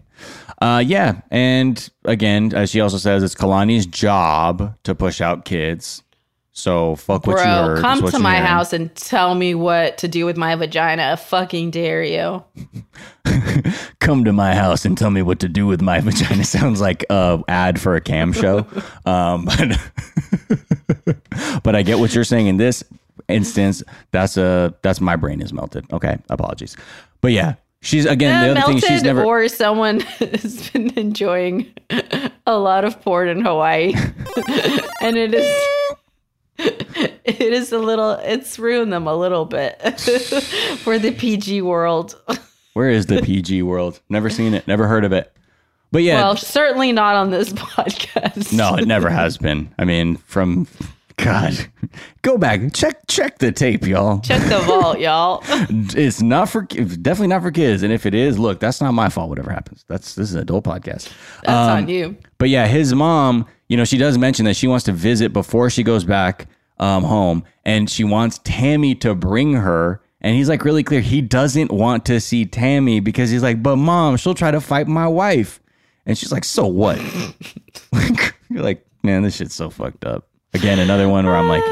Uh, 0.62 0.82
yeah, 0.86 1.22
and 1.32 1.90
again, 2.06 2.54
as 2.54 2.70
she 2.70 2.80
also 2.80 2.98
says, 2.98 3.24
it's 3.24 3.34
Kalani's 3.36 3.88
job 3.88 4.78
to 4.84 4.94
push 4.94 5.20
out 5.20 5.44
kids. 5.44 6.04
So 6.54 6.96
fuck 6.98 7.26
what 7.26 7.38
you 7.38 7.44
Bro, 7.44 7.66
heard. 7.66 7.78
is 7.78 7.82
come 7.82 8.12
to 8.12 8.20
my 8.20 8.34
hearing. 8.36 8.46
house 8.48 8.74
and 8.74 8.94
tell 8.96 9.36
me 9.36 9.56
what 9.56 9.98
to 10.00 10.08
do 10.10 10.26
with 10.26 10.36
my 10.38 10.56
vagina. 10.56 11.12
I 11.14 11.16
fucking 11.16 11.72
dare 11.72 12.04
you. 12.04 12.44
Come 14.00 14.26
to 14.26 14.34
my 14.34 14.54
house 14.56 14.84
and 14.84 14.98
tell 14.98 15.12
me 15.12 15.22
what 15.22 15.40
to 15.40 15.48
do 15.48 15.66
with 15.66 15.82
my 15.82 16.00
vagina. 16.02 16.44
Sounds 16.44 16.82
like 16.82 17.06
a 17.10 17.42
ad 17.48 17.80
for 17.80 17.96
a 17.96 18.02
cam 18.02 18.34
show. 18.34 18.66
Um, 19.06 19.46
but 19.46 19.80
but 21.64 21.76
I 21.76 21.82
get 21.84 22.00
what 22.00 22.14
you're 22.14 22.24
saying 22.24 22.48
in 22.48 22.58
this 22.58 22.84
instance. 23.30 23.84
That's 24.12 24.38
a 24.38 24.74
that's 24.82 25.00
my 25.02 25.16
brain 25.16 25.42
is 25.42 25.54
melted. 25.54 25.86
Okay, 25.94 26.18
apologies. 26.30 26.76
But 27.22 27.32
yeah, 27.32 27.56
she's 27.82 28.06
again 28.06 28.44
the 28.44 28.50
Uh, 28.60 28.64
other 28.64 28.74
thing 28.74 28.82
she's 28.82 29.04
never. 29.04 29.24
or 29.24 29.48
someone 29.48 30.02
has 30.02 30.70
been 30.72 30.90
enjoying 30.98 31.72
a 32.46 32.58
lot 32.58 32.84
of 32.84 33.02
porn 33.02 33.30
in 33.30 33.42
Hawaii. 33.46 33.94
and 35.02 35.18
it 35.18 35.34
is 35.34 35.48
it 37.26 37.42
is 37.42 37.72
a 37.72 37.80
little 37.80 38.12
it's 38.12 38.58
ruined 38.60 38.92
them 38.94 39.08
a 39.08 39.16
little 39.16 39.46
bit 39.46 39.82
for 40.80 40.98
the 41.00 41.12
PG 41.12 41.62
world. 41.62 42.20
Where 42.74 42.90
is 42.90 43.06
the 43.08 43.22
PG 43.22 43.64
world? 43.64 44.00
Never 44.10 44.30
seen 44.30 44.54
it. 44.54 44.66
Never 44.68 44.88
heard 44.88 45.04
of 45.04 45.12
it. 45.12 45.32
But 45.92 46.04
yeah, 46.04 46.22
Well, 46.22 46.38
certainly 46.38 46.94
not 46.94 47.16
on 47.16 47.32
this 47.32 47.50
podcast. 47.52 48.54
no, 48.54 48.76
it 48.76 48.88
never 48.88 49.10
has 49.10 49.38
been. 49.38 49.74
I 49.78 49.84
mean, 49.84 50.16
from 50.18 50.68
God, 51.18 51.54
go 52.22 52.38
back 52.38 52.72
check 52.74 53.06
check 53.08 53.40
the 53.40 53.52
tape, 53.52 53.86
y'all. 53.86 54.22
Check 54.22 54.42
the 54.48 54.60
vault, 54.60 55.00
y'all. 55.00 55.44
It's 55.50 56.22
not 56.22 56.50
for 56.50 56.62
definitely 56.62 57.28
not 57.28 57.42
for 57.42 57.52
kids. 57.52 57.84
And 57.84 57.92
if 57.92 58.06
it 58.06 58.14
is, 58.16 58.40
look, 58.40 58.62
that's 58.62 58.80
not 58.80 58.94
my 58.94 59.10
fault. 59.10 59.28
Whatever 59.30 59.52
happens, 59.52 59.84
that's 59.90 60.16
this 60.16 60.30
is 60.30 60.36
an 60.36 60.42
adult 60.42 60.64
podcast. 60.64 61.12
That's 61.44 61.50
Um, 61.50 61.78
on 61.84 61.90
you. 61.90 62.16
But 62.38 62.48
yeah, 62.50 62.68
his 62.68 62.96
mom, 62.96 63.46
you 63.68 63.76
know, 63.76 63.84
she 63.84 63.98
does 63.98 64.18
mention 64.18 64.46
that 64.46 64.56
she 64.56 64.68
wants 64.68 64.86
to 64.86 64.94
visit 64.94 65.34
before 65.34 65.70
she 65.70 65.84
goes 65.84 66.06
back 66.06 66.48
um, 66.82 67.04
home, 67.04 67.44
and 67.64 67.90
she 67.90 68.04
wants 68.04 68.42
Tammy 68.44 68.96
to 68.96 69.16
bring 69.16 69.54
her. 69.54 70.02
And 70.20 70.36
he's 70.36 70.50
like 70.50 70.66
really 70.66 70.84
clear. 70.84 71.02
He 71.02 71.22
doesn't 71.22 71.72
want 71.72 72.06
to 72.06 72.20
see 72.20 72.46
Tammy 72.46 73.00
because 73.00 73.30
he's 73.30 73.42
like, 73.42 73.64
but 73.64 73.78
mom, 73.78 74.18
she'll 74.18 74.36
try 74.36 74.52
to 74.52 74.62
fight 74.62 74.88
my 74.88 75.08
wife. 75.08 75.60
And 76.06 76.18
she's 76.18 76.32
like, 76.32 76.44
so 76.44 76.66
what? 76.68 77.00
like, 77.92 78.36
you're 78.50 78.64
like, 78.64 78.86
man, 79.04 79.24
this 79.24 79.38
shit's 79.38 79.56
so 79.56 79.70
fucked 79.70 80.06
up. 80.06 80.28
Again, 80.54 80.80
another 80.80 81.08
one 81.08 81.26
where 81.26 81.36
I'm 81.36 81.48
like, 81.48 81.64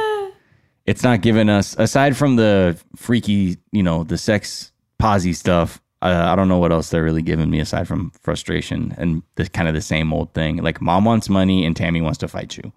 it's 0.85 1.03
not 1.03 1.21
giving 1.21 1.49
us, 1.49 1.75
aside 1.77 2.15
from 2.15 2.37
the 2.37 2.79
freaky, 2.95 3.57
you 3.71 3.83
know, 3.83 4.03
the 4.03 4.17
sex 4.17 4.71
posy 4.97 5.33
stuff, 5.33 5.81
uh, 6.01 6.27
I 6.27 6.35
don't 6.35 6.47
know 6.47 6.57
what 6.57 6.71
else 6.71 6.89
they're 6.89 7.03
really 7.03 7.21
giving 7.21 7.49
me 7.49 7.59
aside 7.59 7.87
from 7.87 8.11
frustration 8.21 8.95
and 8.97 9.21
the 9.35 9.47
kind 9.47 9.67
of 9.67 9.73
the 9.73 9.81
same 9.81 10.13
old 10.13 10.33
thing. 10.33 10.57
Like, 10.57 10.81
mom 10.81 11.05
wants 11.05 11.29
money 11.29 11.65
and 11.65 11.75
Tammy 11.75 12.01
wants 12.01 12.17
to 12.19 12.27
fight 12.27 12.57
you. 12.57 12.71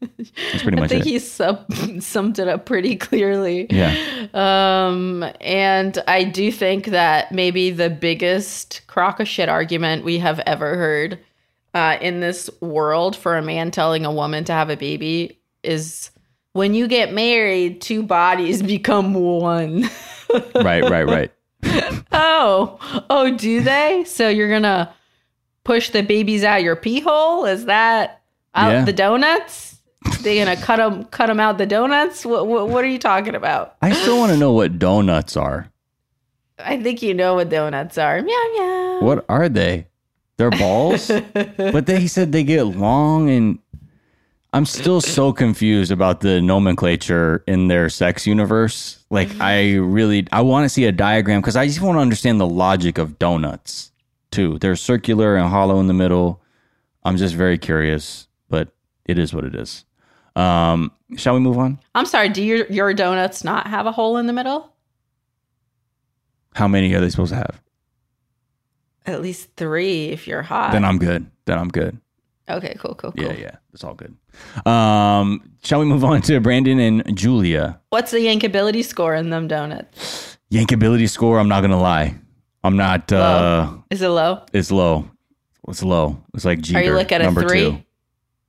That's 0.00 0.62
pretty 0.62 0.80
I 0.80 0.88
think 0.88 1.06
it. 1.06 1.10
he 1.10 1.18
sub- 1.18 1.70
summed 2.00 2.38
it 2.38 2.48
up 2.48 2.64
pretty 2.66 2.96
clearly. 2.96 3.66
yeah. 3.70 4.28
Um, 4.32 5.24
and 5.40 6.02
I 6.08 6.24
do 6.24 6.50
think 6.50 6.86
that 6.86 7.32
maybe 7.32 7.70
the 7.70 7.90
biggest 7.90 8.82
crock 8.86 9.20
of 9.20 9.28
shit 9.28 9.48
argument 9.48 10.04
we 10.04 10.18
have 10.18 10.40
ever 10.40 10.76
heard 10.76 11.18
uh, 11.74 11.98
in 12.00 12.20
this 12.20 12.48
world 12.60 13.14
for 13.14 13.36
a 13.36 13.42
man 13.42 13.70
telling 13.70 14.04
a 14.04 14.12
woman 14.12 14.44
to 14.44 14.52
have 14.52 14.70
a 14.70 14.76
baby 14.76 15.38
is 15.62 16.10
when 16.52 16.74
you 16.74 16.88
get 16.88 17.12
married, 17.12 17.80
two 17.80 18.02
bodies 18.02 18.62
become 18.64 19.14
one. 19.14 19.82
right, 20.54 20.82
right, 20.88 21.06
right. 21.06 21.30
oh, 22.12 23.04
oh, 23.10 23.36
do 23.36 23.60
they? 23.60 24.04
So 24.06 24.28
you're 24.28 24.50
gonna 24.50 24.92
push 25.64 25.90
the 25.90 26.02
babies 26.02 26.42
out 26.42 26.62
your 26.62 26.74
pee 26.76 27.00
hole? 27.00 27.44
Is 27.44 27.66
that 27.66 28.19
out 28.54 28.72
Yeah. 28.72 28.84
the 28.84 28.92
donuts? 28.92 29.78
They 30.22 30.38
gonna 30.38 30.56
cut 30.56 30.76
them, 30.76 31.04
cut 31.04 31.26
them 31.26 31.40
out 31.40 31.58
the 31.58 31.66
donuts? 31.66 32.24
What, 32.24 32.46
what, 32.46 32.68
what 32.68 32.84
are 32.84 32.88
you 32.88 32.98
talking 32.98 33.34
about? 33.34 33.76
I 33.82 33.92
still 33.92 34.18
want 34.18 34.32
to 34.32 34.38
know 34.38 34.52
what 34.52 34.78
donuts 34.78 35.36
are. 35.36 35.70
I 36.58 36.82
think 36.82 37.02
you 37.02 37.14
know 37.14 37.34
what 37.34 37.48
donuts 37.48 37.98
are. 37.98 38.20
Meow 38.22 38.50
meow. 38.56 38.98
What 39.00 39.24
are 39.28 39.48
they? 39.48 39.86
They're 40.36 40.50
balls? 40.50 41.08
but 41.32 41.86
they 41.86 42.00
he 42.00 42.08
said 42.08 42.32
they 42.32 42.44
get 42.44 42.64
long 42.64 43.28
and 43.28 43.58
I'm 44.52 44.66
still 44.66 45.00
so 45.00 45.32
confused 45.32 45.92
about 45.92 46.20
the 46.20 46.40
nomenclature 46.40 47.44
in 47.46 47.68
their 47.68 47.88
sex 47.88 48.26
universe. 48.26 49.04
Like 49.08 49.28
mm-hmm. 49.28 49.42
I 49.42 49.74
really 49.74 50.26
I 50.32 50.40
want 50.40 50.64
to 50.64 50.68
see 50.68 50.84
a 50.86 50.92
diagram 50.92 51.40
because 51.40 51.56
I 51.56 51.66
just 51.66 51.80
want 51.80 51.96
to 51.96 52.00
understand 52.00 52.40
the 52.40 52.46
logic 52.46 52.98
of 52.98 53.18
donuts 53.18 53.92
too. 54.30 54.58
They're 54.58 54.76
circular 54.76 55.36
and 55.36 55.48
hollow 55.48 55.78
in 55.78 55.86
the 55.86 55.94
middle. 55.94 56.42
I'm 57.04 57.16
just 57.16 57.34
very 57.34 57.58
curious, 57.58 58.26
but 58.50 58.68
it 59.06 59.18
is 59.18 59.32
what 59.32 59.44
it 59.44 59.54
is. 59.54 59.86
Um, 60.36 60.92
shall 61.16 61.34
we 61.34 61.40
move 61.40 61.56
on? 61.58 61.78
I'm 61.94 62.04
sorry. 62.06 62.28
Do 62.28 62.42
your 62.42 62.66
your 62.66 62.92
donuts 62.92 63.42
not 63.42 63.66
have 63.66 63.86
a 63.86 63.92
hole 63.92 64.18
in 64.18 64.26
the 64.26 64.32
middle? 64.34 64.72
How 66.54 66.68
many 66.68 66.92
are 66.94 67.00
they 67.00 67.10
supposed 67.10 67.30
to 67.32 67.36
have? 67.36 67.60
At 69.06 69.22
least 69.22 69.50
three 69.56 70.08
if 70.10 70.26
you're 70.28 70.42
hot. 70.42 70.72
Then 70.72 70.84
I'm 70.84 70.98
good. 70.98 71.30
Then 71.46 71.58
I'm 71.58 71.68
good. 71.68 71.98
okay, 72.48 72.76
cool, 72.78 72.94
cool, 72.94 73.12
cool. 73.12 73.24
Yeah, 73.24 73.32
yeah. 73.32 73.56
It's 73.72 73.82
all 73.84 73.94
good. 73.94 74.14
Um, 74.66 75.52
shall 75.64 75.80
we 75.80 75.86
move 75.86 76.04
on 76.12 76.22
to 76.22 76.38
Brandon 76.40 76.78
and 76.78 77.16
Julia? 77.16 77.80
What's 77.90 78.10
the 78.10 78.18
yankability 78.18 78.84
score 78.84 79.14
in 79.14 79.30
them 79.30 79.48
donuts? 79.48 80.38
Yankability 80.52 81.08
score, 81.08 81.38
I'm 81.38 81.48
not 81.48 81.60
gonna 81.62 81.80
lie. 81.80 82.14
I'm 82.62 82.76
not 82.76 83.10
uh 83.12 83.72
Is 83.90 84.02
it 84.02 84.08
low? 84.08 84.44
it's 84.52 84.70
low. 84.70 85.08
It's 85.68 85.82
low. 85.82 86.22
It's 86.34 86.44
like 86.44 86.60
Jeter. 86.60 86.78
Are 86.78 86.82
you 86.82 86.92
looking 86.94 87.22
at 87.22 87.30
a 87.30 87.32
three? 87.32 87.70
two. 87.70 87.82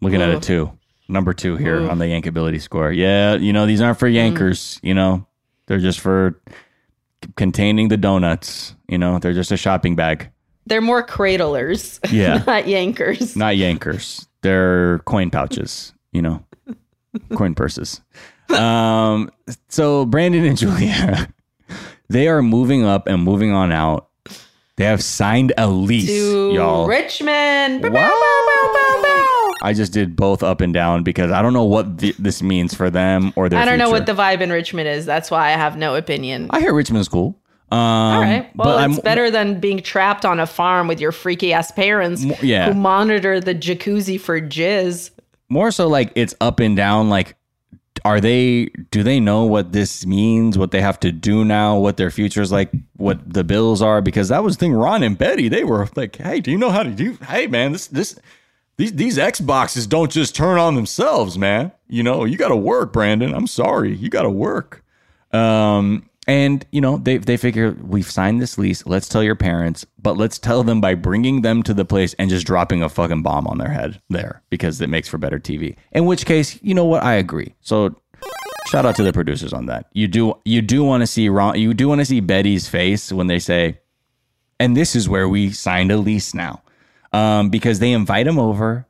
Looking 0.01 0.21
at 0.21 0.29
Ooh. 0.29 0.37
a 0.37 0.39
two. 0.39 0.71
Number 1.07 1.33
two 1.33 1.57
here 1.57 1.77
Ooh. 1.81 1.89
on 1.89 1.99
the 1.99 2.05
yankability 2.05 2.61
score. 2.61 2.91
Yeah, 2.91 3.35
you 3.35 3.53
know, 3.53 3.65
these 3.65 3.81
aren't 3.81 3.99
for 3.99 4.09
yankers, 4.09 4.79
you 4.81 4.93
know. 4.93 5.25
They're 5.67 5.79
just 5.79 5.99
for 5.99 6.39
containing 7.35 7.89
the 7.89 7.97
donuts. 7.97 8.75
You 8.87 8.97
know, 8.97 9.19
they're 9.19 9.33
just 9.33 9.51
a 9.51 9.57
shopping 9.57 9.95
bag. 9.95 10.29
They're 10.65 10.81
more 10.81 11.03
cradlers, 11.03 11.99
Yeah. 12.09 12.43
not 12.47 12.63
yankers. 12.65 13.35
Not 13.35 13.55
yankers. 13.55 14.27
They're 14.41 14.99
coin 14.99 15.29
pouches, 15.31 15.93
you 16.11 16.21
know. 16.21 16.45
coin 17.35 17.55
purses. 17.55 18.01
Um 18.51 19.31
so 19.69 20.05
Brandon 20.05 20.43
and 20.43 20.57
Julia, 20.57 21.29
they 22.09 22.27
are 22.27 22.41
moving 22.41 22.83
up 22.83 23.07
and 23.07 23.23
moving 23.23 23.51
on 23.53 23.71
out. 23.71 24.09
They 24.75 24.83
have 24.83 25.01
signed 25.01 25.53
a 25.57 25.67
lease, 25.69 26.07
to 26.07 26.51
y'all. 26.53 26.85
Richmond. 26.85 27.83
Wow. 27.93 28.40
I 29.61 29.73
just 29.73 29.93
did 29.93 30.15
both 30.15 30.43
up 30.43 30.61
and 30.61 30.73
down 30.73 31.03
because 31.03 31.31
I 31.31 31.41
don't 31.41 31.53
know 31.53 31.63
what 31.63 31.99
th- 31.99 32.17
this 32.17 32.41
means 32.41 32.73
for 32.73 32.89
them 32.89 33.33
or 33.35 33.49
their 33.49 33.59
I 33.59 33.65
don't 33.65 33.77
know 33.77 33.89
what 33.89 34.05
the 34.05 34.13
vibe 34.13 34.41
in 34.41 34.51
Richmond 34.51 34.87
is. 34.87 35.05
That's 35.05 35.29
why 35.29 35.47
I 35.47 35.51
have 35.51 35.77
no 35.77 35.95
opinion. 35.95 36.47
I 36.49 36.59
hear 36.59 36.73
Richmond's 36.73 37.07
cool. 37.07 37.37
Um, 37.71 37.77
All 37.79 38.21
right. 38.21 38.55
Well, 38.55 38.77
but 38.77 38.89
it's 38.89 38.97
I'm, 38.97 39.03
better 39.03 39.31
than 39.31 39.59
being 39.59 39.81
trapped 39.81 40.25
on 40.25 40.39
a 40.41 40.45
farm 40.45 40.87
with 40.87 40.99
your 40.99 41.13
freaky 41.13 41.53
ass 41.53 41.71
parents 41.71 42.23
yeah. 42.43 42.67
who 42.67 42.73
monitor 42.73 43.39
the 43.39 43.55
jacuzzi 43.55 44.19
for 44.19 44.41
jizz. 44.41 45.11
more 45.47 45.71
so 45.71 45.87
like 45.87 46.11
it's 46.15 46.35
up 46.41 46.59
and 46.59 46.75
down. 46.75 47.09
Like, 47.09 47.35
are 48.03 48.19
they? 48.19 48.65
Do 48.89 49.03
they 49.03 49.21
know 49.21 49.45
what 49.45 49.71
this 49.71 50.05
means? 50.05 50.57
What 50.57 50.71
they 50.71 50.81
have 50.81 50.99
to 51.01 51.13
do 51.13 51.45
now? 51.45 51.77
What 51.77 51.95
their 51.95 52.11
future's 52.11 52.51
like? 52.51 52.71
What 52.97 53.31
the 53.31 53.43
bills 53.43 53.81
are? 53.81 54.01
Because 54.01 54.29
that 54.29 54.43
was 54.43 54.57
the 54.57 54.61
thing. 54.61 54.73
Ron 54.73 55.03
and 55.03 55.17
Betty, 55.17 55.47
they 55.47 55.63
were 55.63 55.87
like, 55.95 56.15
"Hey, 56.17 56.41
do 56.41 56.51
you 56.51 56.57
know 56.57 56.71
how 56.71 56.83
to 56.83 56.89
do? 56.89 57.17
Hey, 57.27 57.47
man, 57.47 57.71
this 57.71 57.87
this." 57.87 58.19
These, 58.81 58.93
these 58.93 59.17
Xboxes 59.19 59.87
don't 59.87 60.11
just 60.11 60.35
turn 60.35 60.57
on 60.57 60.73
themselves, 60.73 61.37
man. 61.37 61.71
You 61.87 62.01
know, 62.01 62.25
you 62.25 62.35
got 62.35 62.47
to 62.47 62.55
work, 62.55 62.91
Brandon. 62.91 63.31
I'm 63.31 63.45
sorry. 63.45 63.95
You 63.95 64.09
got 64.09 64.23
to 64.23 64.29
work. 64.31 64.83
Um, 65.31 66.09
and 66.25 66.65
you 66.71 66.81
know, 66.81 66.97
they 66.97 67.17
they 67.17 67.37
figure 67.37 67.77
we've 67.79 68.09
signed 68.09 68.41
this 68.41 68.57
lease. 68.57 68.83
Let's 68.87 69.07
tell 69.07 69.21
your 69.21 69.35
parents, 69.35 69.85
but 70.01 70.17
let's 70.17 70.39
tell 70.39 70.63
them 70.63 70.81
by 70.81 70.95
bringing 70.95 71.43
them 71.43 71.61
to 71.61 71.75
the 71.75 71.85
place 71.85 72.15
and 72.15 72.27
just 72.27 72.47
dropping 72.47 72.81
a 72.81 72.89
fucking 72.89 73.21
bomb 73.21 73.45
on 73.45 73.59
their 73.59 73.69
head 73.69 74.01
there 74.09 74.41
because 74.49 74.81
it 74.81 74.89
makes 74.89 75.07
for 75.07 75.19
better 75.19 75.37
TV. 75.37 75.75
In 75.91 76.07
which 76.07 76.25
case, 76.25 76.57
you 76.63 76.73
know 76.73 76.85
what? 76.85 77.03
I 77.03 77.13
agree. 77.13 77.53
So 77.61 77.95
shout 78.69 78.87
out 78.87 78.95
to 78.95 79.03
the 79.03 79.13
producers 79.13 79.53
on 79.53 79.67
that. 79.67 79.89
You 79.93 80.07
do 80.07 80.33
you 80.43 80.63
do 80.63 80.83
want 80.83 81.01
to 81.01 81.07
see 81.07 81.29
Ron, 81.29 81.59
you 81.59 81.75
do 81.75 81.87
want 81.87 82.01
to 82.01 82.05
see 82.05 82.19
Betty's 82.19 82.67
face 82.67 83.11
when 83.11 83.27
they 83.27 83.37
say, 83.37 83.79
and 84.59 84.75
this 84.75 84.95
is 84.95 85.07
where 85.07 85.29
we 85.29 85.51
signed 85.51 85.91
a 85.91 85.97
lease 85.97 86.33
now, 86.33 86.63
um, 87.13 87.49
because 87.49 87.79
they 87.79 87.91
invite 87.91 88.27
him 88.27 88.39
over 88.39 88.85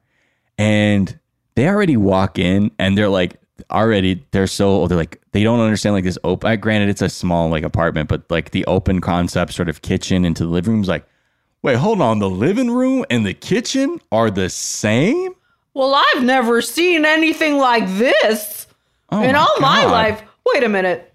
and 0.58 1.20
they 1.56 1.68
already 1.68 1.98
walk 1.98 2.40
in 2.40 2.72
and 2.80 2.98
they're 2.98 3.10
like 3.10 3.40
already 3.70 4.26
they're 4.32 4.48
so 4.48 4.88
they're 4.88 4.98
like 4.98 5.22
they 5.34 5.44
don't 5.44 5.60
understand 5.60 5.94
like 5.94 6.04
this 6.04 6.18
open 6.24 6.60
granted 6.60 6.90
it's 6.90 7.02
a 7.02 7.10
small 7.10 7.48
like 7.50 7.64
apartment 7.64 8.10
but 8.10 8.24
like 8.30 8.50
the 8.52 8.66
open 8.66 9.00
concept 9.00 9.54
sort 9.54 9.70
of 9.70 9.84
kitchen 9.84 10.26
into 10.26 10.44
the 10.44 10.50
living 10.50 10.74
room's 10.74 10.88
like 10.88 11.06
wait 11.62 11.78
hold 11.78 12.02
on 12.02 12.18
the 12.18 12.30
living 12.30 12.72
room 12.72 13.06
and 13.12 13.24
the 13.24 13.36
kitchen 13.36 14.02
are 14.12 14.32
the 14.32 14.50
same 14.50 15.36
Well, 15.74 15.96
I've 15.96 16.24
never 16.24 16.62
seen 16.62 17.06
anything 17.06 17.58
like 17.58 17.88
this 17.98 18.68
oh 19.10 19.22
in 19.24 19.36
all 19.36 19.60
my 19.60 19.86
life. 19.86 20.22
Wait 20.46 20.64
a 20.64 20.70
minute. 20.70 21.11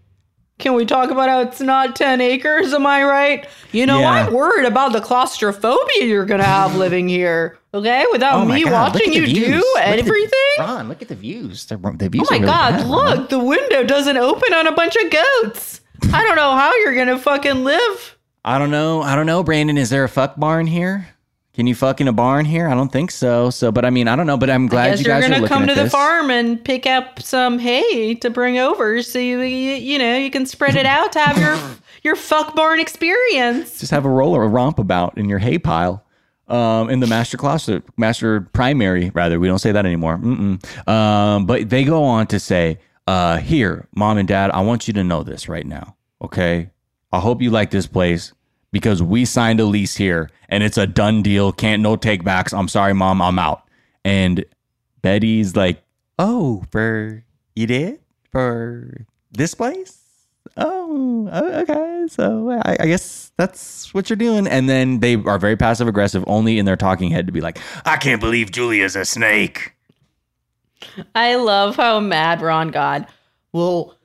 Can 0.59 0.73
we 0.73 0.87
talk 0.87 1.11
about 1.11 1.29
how 1.29 1.41
it's 1.41 1.61
not 1.61 1.95
10 1.97 2.21
acres? 2.23 2.73
Am 2.73 2.87
I 2.87 3.05
right? 3.05 3.47
You 3.73 3.85
know, 3.85 4.01
Yeah. 4.01 4.11
I'm 4.11 4.33
worried 4.33 4.65
about 4.65 4.93
the 4.93 5.03
claustrophobia 5.03 6.05
you're 6.05 6.25
going 6.25 6.41
to 6.41 6.47
have 6.47 6.75
living 6.77 7.09
here. 7.09 7.59
Okay? 7.75 8.07
Without 8.11 8.35
Oh 8.37 8.45
me 8.47 8.65
God, 8.65 8.95
watching 8.95 9.13
you 9.13 9.27
views. 9.27 9.47
do 9.49 9.57
Look 9.57 9.79
at 9.79 9.93
the- 9.97 9.99
everything. 10.03 10.33
Ron, 10.59 10.89
look 10.89 11.03
at 11.03 11.09
the 11.09 11.15
views. 11.15 11.67
The, 11.67 11.77
the 11.77 12.09
views 12.09 12.27
Oh 12.31 12.35
my 12.35 12.39
really 12.39 12.47
god, 12.47 12.71
bad, 12.79 12.87
look, 12.87 13.29
the 13.29 13.39
window 13.39 13.85
doesn't 13.85 14.17
open 14.17 14.55
on 14.55 14.67
a 14.67 14.73
bunch 14.73 14.97
of 14.97 15.11
goats. 15.11 15.83
I 16.13 16.23
don't 16.25 16.37
know 16.37 16.57
how 16.57 16.75
you're 16.77 16.95
gonna 16.95 17.19
fucking 17.19 17.63
live. 17.63 18.17
I 18.43 18.59
don't 18.59 18.71
know. 18.71 19.03
I 19.03 19.15
don't 19.15 19.27
know, 19.27 19.43
Brandon. 19.43 19.77
Is 19.77 19.91
there 19.91 20.05
a 20.05 20.09
fuck 20.09 20.37
barn 20.37 20.67
here? 20.67 21.09
Can 21.57 21.67
you 21.67 21.75
fuck 21.75 22.03
in 22.03 22.07
a 22.07 22.13
barn 22.13 22.45
here? 22.45 22.69
I 22.69 22.75
don't 22.75 22.93
think 22.93 23.11
so. 23.11 23.49
So, 23.49 23.73
but 23.73 23.87
I 23.87 23.91
mean, 23.91 24.09
I 24.09 24.15
don't 24.15 24.27
know. 24.27 24.37
But 24.37 24.51
I'm 24.51 24.67
glad 24.67 24.99
you 24.99 25.07
you're 25.07 25.15
guys 25.15 25.25
are 25.25 25.31
gonna 25.31 25.41
looking 25.41 25.55
come 25.55 25.63
at 25.63 25.69
to 25.71 25.75
the 25.75 25.85
this. 25.85 25.93
farm 25.93 26.31
and 26.31 26.63
pick 26.63 26.87
up 26.87 27.23
some 27.23 27.59
hay 27.59 28.15
to 28.17 28.29
bring 28.29 28.59
over 28.59 29.01
so 29.01 29.19
you 29.19 29.41
you, 29.41 29.73
you 29.73 29.99
know 29.99 30.19
you 30.19 30.31
can 30.31 30.45
spread 30.45 30.77
it 30.77 30.85
out 30.85 31.13
to 31.13 31.19
have 31.19 31.39
your 31.39 31.59
your 32.03 32.15
fuck 32.15 32.55
barn 32.55 32.79
experience. 32.79 33.81
Just 33.81 33.91
have 33.91 34.05
a 34.05 34.11
roller, 34.11 34.43
a 34.43 34.49
romp 34.49 34.79
about 34.79 35.17
in 35.17 35.31
your 35.31 35.39
hay 35.39 35.59
pile. 35.59 36.03
Um, 36.49 36.91
in 36.91 37.01
the 37.01 37.09
master 37.09 37.37
closet, 37.37 37.83
master 37.97 38.43
primary, 38.53 39.11
rather. 39.15 39.41
We 39.41 39.49
don't 39.49 39.59
say 39.59 39.73
that 39.73 39.85
anymore. 39.85 40.17
Mm-mm. 40.19 40.89
Um, 40.89 41.45
but 41.45 41.69
they 41.71 41.83
go 41.83 42.05
on 42.05 42.29
to 42.29 42.39
say, 42.39 42.79
uh, 43.09 43.39
here, 43.39 43.89
mom 43.97 44.17
and 44.17 44.29
dad, 44.29 44.53
I 44.53 44.61
want 44.61 44.87
you 44.87 44.95
to 44.95 45.03
know 45.03 45.25
this 45.25 45.49
right 45.49 45.67
now. 45.67 45.97
Okay. 46.23 46.71
I 47.13 47.19
hope 47.19 47.43
you 47.43 47.51
like 47.51 47.73
this 47.73 47.89
place 47.89 48.33
because 48.77 49.03
we 49.03 49.25
signed 49.25 49.59
a 49.59 49.65
lease 49.65 49.97
here 49.97 50.29
and 50.51 50.63
it's 50.63 50.77
a 50.77 50.87
done 50.87 51.23
deal. 51.23 51.51
Can't 51.51 51.81
no 51.81 51.97
take 51.97 52.23
backs. 52.23 52.53
I'm 52.53 52.69
sorry, 52.69 52.93
mom. 52.93 53.23
I'm 53.23 53.39
out. 53.39 53.63
And 54.05 54.45
Betty's 55.01 55.57
like, 55.57 55.83
oh, 56.19 56.63
for 56.71 57.25
you 57.55 57.67
did 57.67 58.01
for 58.31 59.07
this 59.33 59.55
place? 59.55 60.03
Oh, 60.59 61.27
okay. 61.33 62.05
So 62.11 62.51
I, 62.51 62.77
I 62.81 62.87
guess 62.87 63.33
that's 63.39 63.95
what 63.95 64.11
you're 64.11 64.19
doing. 64.19 64.47
And 64.47 64.69
then 64.69 65.01
they 65.01 65.15
are 65.15 65.39
very 65.39 65.57
passive 65.57 65.89
aggressive, 65.89 66.23
only 66.27 66.59
in 66.59 66.67
their 66.67 66.77
talking 66.77 67.11
head 67.11 67.25
to 67.29 67.33
be 67.33 67.41
like, 67.41 67.59
I 67.87 67.97
can't 67.97 68.21
believe 68.21 68.51
Julia's 68.51 68.95
a 68.95 69.07
snake. 69.07 69.73
I 71.15 71.37
love 71.37 71.77
how 71.77 71.99
mad 71.99 72.43
Ron 72.43 72.69
got. 72.69 73.09
Well, 73.53 73.97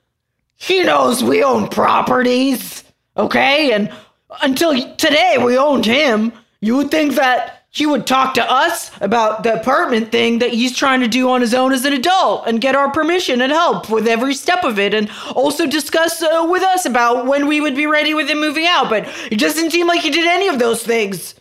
she 0.56 0.82
knows 0.82 1.22
we 1.22 1.44
own 1.44 1.68
properties, 1.68 2.84
okay? 3.18 3.72
And 3.72 3.92
until 4.42 4.72
today 4.96 5.36
we 5.42 5.58
owned 5.58 5.84
him. 5.84 6.32
You 6.60 6.76
would 6.76 6.90
think 6.90 7.14
that 7.16 7.62
he 7.70 7.86
would 7.86 8.06
talk 8.06 8.34
to 8.34 8.52
us 8.52 8.90
about 9.00 9.42
the 9.42 9.58
apartment 9.58 10.12
thing 10.12 10.40
that 10.40 10.50
he's 10.50 10.76
trying 10.76 11.00
to 11.00 11.08
do 11.08 11.30
on 11.30 11.40
his 11.40 11.54
own 11.54 11.72
as 11.72 11.86
an 11.86 11.94
adult 11.94 12.46
and 12.46 12.60
get 12.60 12.76
our 12.76 12.90
permission 12.90 13.40
and 13.40 13.50
help 13.50 13.88
with 13.88 14.06
every 14.06 14.34
step 14.34 14.62
of 14.62 14.78
it 14.78 14.92
and 14.92 15.10
also 15.34 15.66
discuss 15.66 16.22
uh, 16.22 16.46
with 16.48 16.62
us 16.62 16.84
about 16.84 17.24
when 17.26 17.46
we 17.46 17.62
would 17.62 17.74
be 17.74 17.86
ready 17.86 18.12
with 18.12 18.28
him 18.28 18.40
moving 18.40 18.66
out. 18.66 18.90
But 18.90 19.08
it 19.30 19.38
doesn't 19.38 19.70
seem 19.70 19.86
like 19.86 20.02
he 20.02 20.10
did 20.10 20.26
any 20.26 20.48
of 20.48 20.58
those 20.58 20.82
things. 20.82 21.34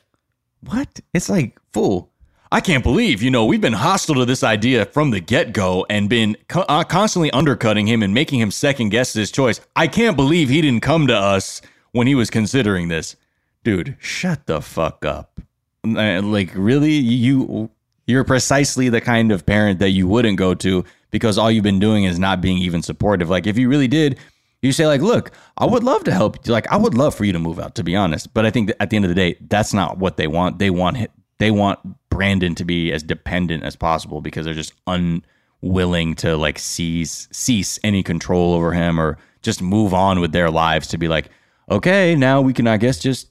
What? 0.62 1.02
It's 1.14 1.28
like, 1.28 1.60
fool. 1.74 2.10
I 2.54 2.62
can't 2.62 2.84
believe, 2.84 3.22
you 3.22 3.32
know, 3.32 3.46
we've 3.46 3.62
been 3.62 3.74
hostile 3.74 4.16
to 4.16 4.26
this 4.26 4.44
idea 4.44 4.86
from 4.86 5.12
the 5.12 5.22
get 5.22 5.54
go 5.54 5.86
and 5.90 6.10
been 6.10 6.36
co- 6.48 6.66
uh, 6.68 6.84
constantly 6.84 7.32
undercutting 7.32 7.88
him 7.88 8.04
and 8.04 8.14
making 8.14 8.40
him 8.40 8.52
second 8.52 8.90
guess 8.90 9.14
his 9.14 9.32
choice. 9.32 9.62
I 9.76 9.88
can't 9.88 10.18
believe 10.18 10.50
he 10.50 10.62
didn't 10.62 10.82
come 10.82 11.08
to 11.08 11.16
us 11.16 11.62
when 11.92 12.08
he 12.08 12.16
was 12.16 12.30
considering 12.30 12.88
this. 12.88 13.16
Dude, 13.64 13.96
shut 14.00 14.48
the 14.48 14.62
fuck 14.62 15.06
up. 15.06 15.40
Uh, 15.84 16.22
like 16.22 16.52
really 16.54 16.94
you 16.94 17.70
you're 18.06 18.24
precisely 18.24 18.90
the 18.90 19.02
kind 19.02 19.32
of 19.32 19.48
parent 19.48 19.80
that 19.80 19.90
you 19.90 20.08
wouldn't 20.08 20.38
go 20.38 20.54
to 20.54 20.86
because 21.10 21.40
all 21.40 21.50
you've 21.50 21.64
been 21.64 21.80
doing 21.80 22.04
is 22.04 22.20
not 22.20 22.40
being 22.40 22.60
even 22.60 22.84
supportive 22.84 23.32
like 23.32 23.48
if 23.48 23.58
you 23.58 23.68
really 23.68 23.88
did 23.88 24.20
you 24.62 24.72
say 24.72 24.86
like 24.86 25.02
look 25.02 25.32
i 25.58 25.66
would 25.66 25.84
love 25.84 26.04
to 26.04 26.12
help 26.12 26.38
you. 26.46 26.54
like 26.54 26.72
i 26.72 26.78
would 26.78 26.94
love 26.94 27.16
for 27.16 27.26
you 27.26 27.34
to 27.34 27.40
move 27.40 27.58
out 27.58 27.74
to 27.74 27.84
be 27.84 27.96
honest 27.96 28.32
but 28.36 28.46
i 28.46 28.52
think 28.52 28.72
at 28.80 28.92
the 28.92 28.96
end 28.96 29.06
of 29.06 29.10
the 29.10 29.16
day 29.16 29.36
that's 29.50 29.74
not 29.74 29.98
what 29.98 30.18
they 30.18 30.28
want 30.28 30.60
they 30.60 30.70
want 30.70 31.10
they 31.40 31.50
want 31.50 31.80
brandon 32.12 32.54
to 32.54 32.64
be 32.64 32.92
as 32.92 33.02
dependent 33.02 33.64
as 33.64 33.76
possible 33.76 34.22
because 34.22 34.46
they're 34.46 34.54
just 34.54 34.74
unwilling 34.86 36.14
to 36.14 36.38
like 36.38 36.60
cease 36.60 37.28
cease 37.32 37.80
any 37.84 38.04
control 38.04 38.54
over 38.54 38.72
him 38.72 39.00
or 39.00 39.18
just 39.42 39.64
move 39.64 39.96
on 39.96 40.20
with 40.20 40.32
their 40.32 40.52
lives 40.52 40.88
to 40.88 41.00
be 41.00 41.08
like 41.08 41.32
okay 41.72 42.16
now 42.16 42.42
we 42.42 42.54
can 42.54 42.68
i 42.68 42.78
guess 42.78 43.00
just 43.00 43.30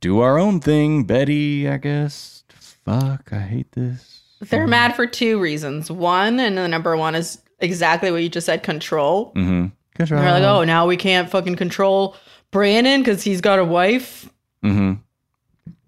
do 0.00 0.20
our 0.20 0.38
own 0.38 0.60
thing, 0.60 1.04
Betty, 1.04 1.66
I 1.66 1.78
guess. 1.78 2.44
Fuck, 2.84 3.32
I 3.32 3.38
hate 3.38 3.72
this. 3.72 4.20
They're 4.50 4.66
mad 4.66 4.94
for 4.94 5.06
two 5.06 5.40
reasons. 5.40 5.90
One, 5.90 6.38
and 6.40 6.58
the 6.58 6.68
number 6.68 6.94
one 6.94 7.14
is 7.14 7.40
exactly 7.60 8.10
what 8.10 8.22
you 8.22 8.28
just 8.28 8.44
said 8.44 8.62
control. 8.62 9.32
Mm-hmm. 9.34 9.68
They're 10.04 10.18
like, 10.18 10.42
oh, 10.42 10.62
now 10.64 10.86
we 10.86 10.98
can't 10.98 11.30
fucking 11.30 11.56
control 11.56 12.16
Brandon 12.50 13.00
because 13.00 13.22
he's 13.22 13.40
got 13.40 13.58
a 13.58 13.64
wife. 13.64 14.28
Mm-hmm. 14.62 14.94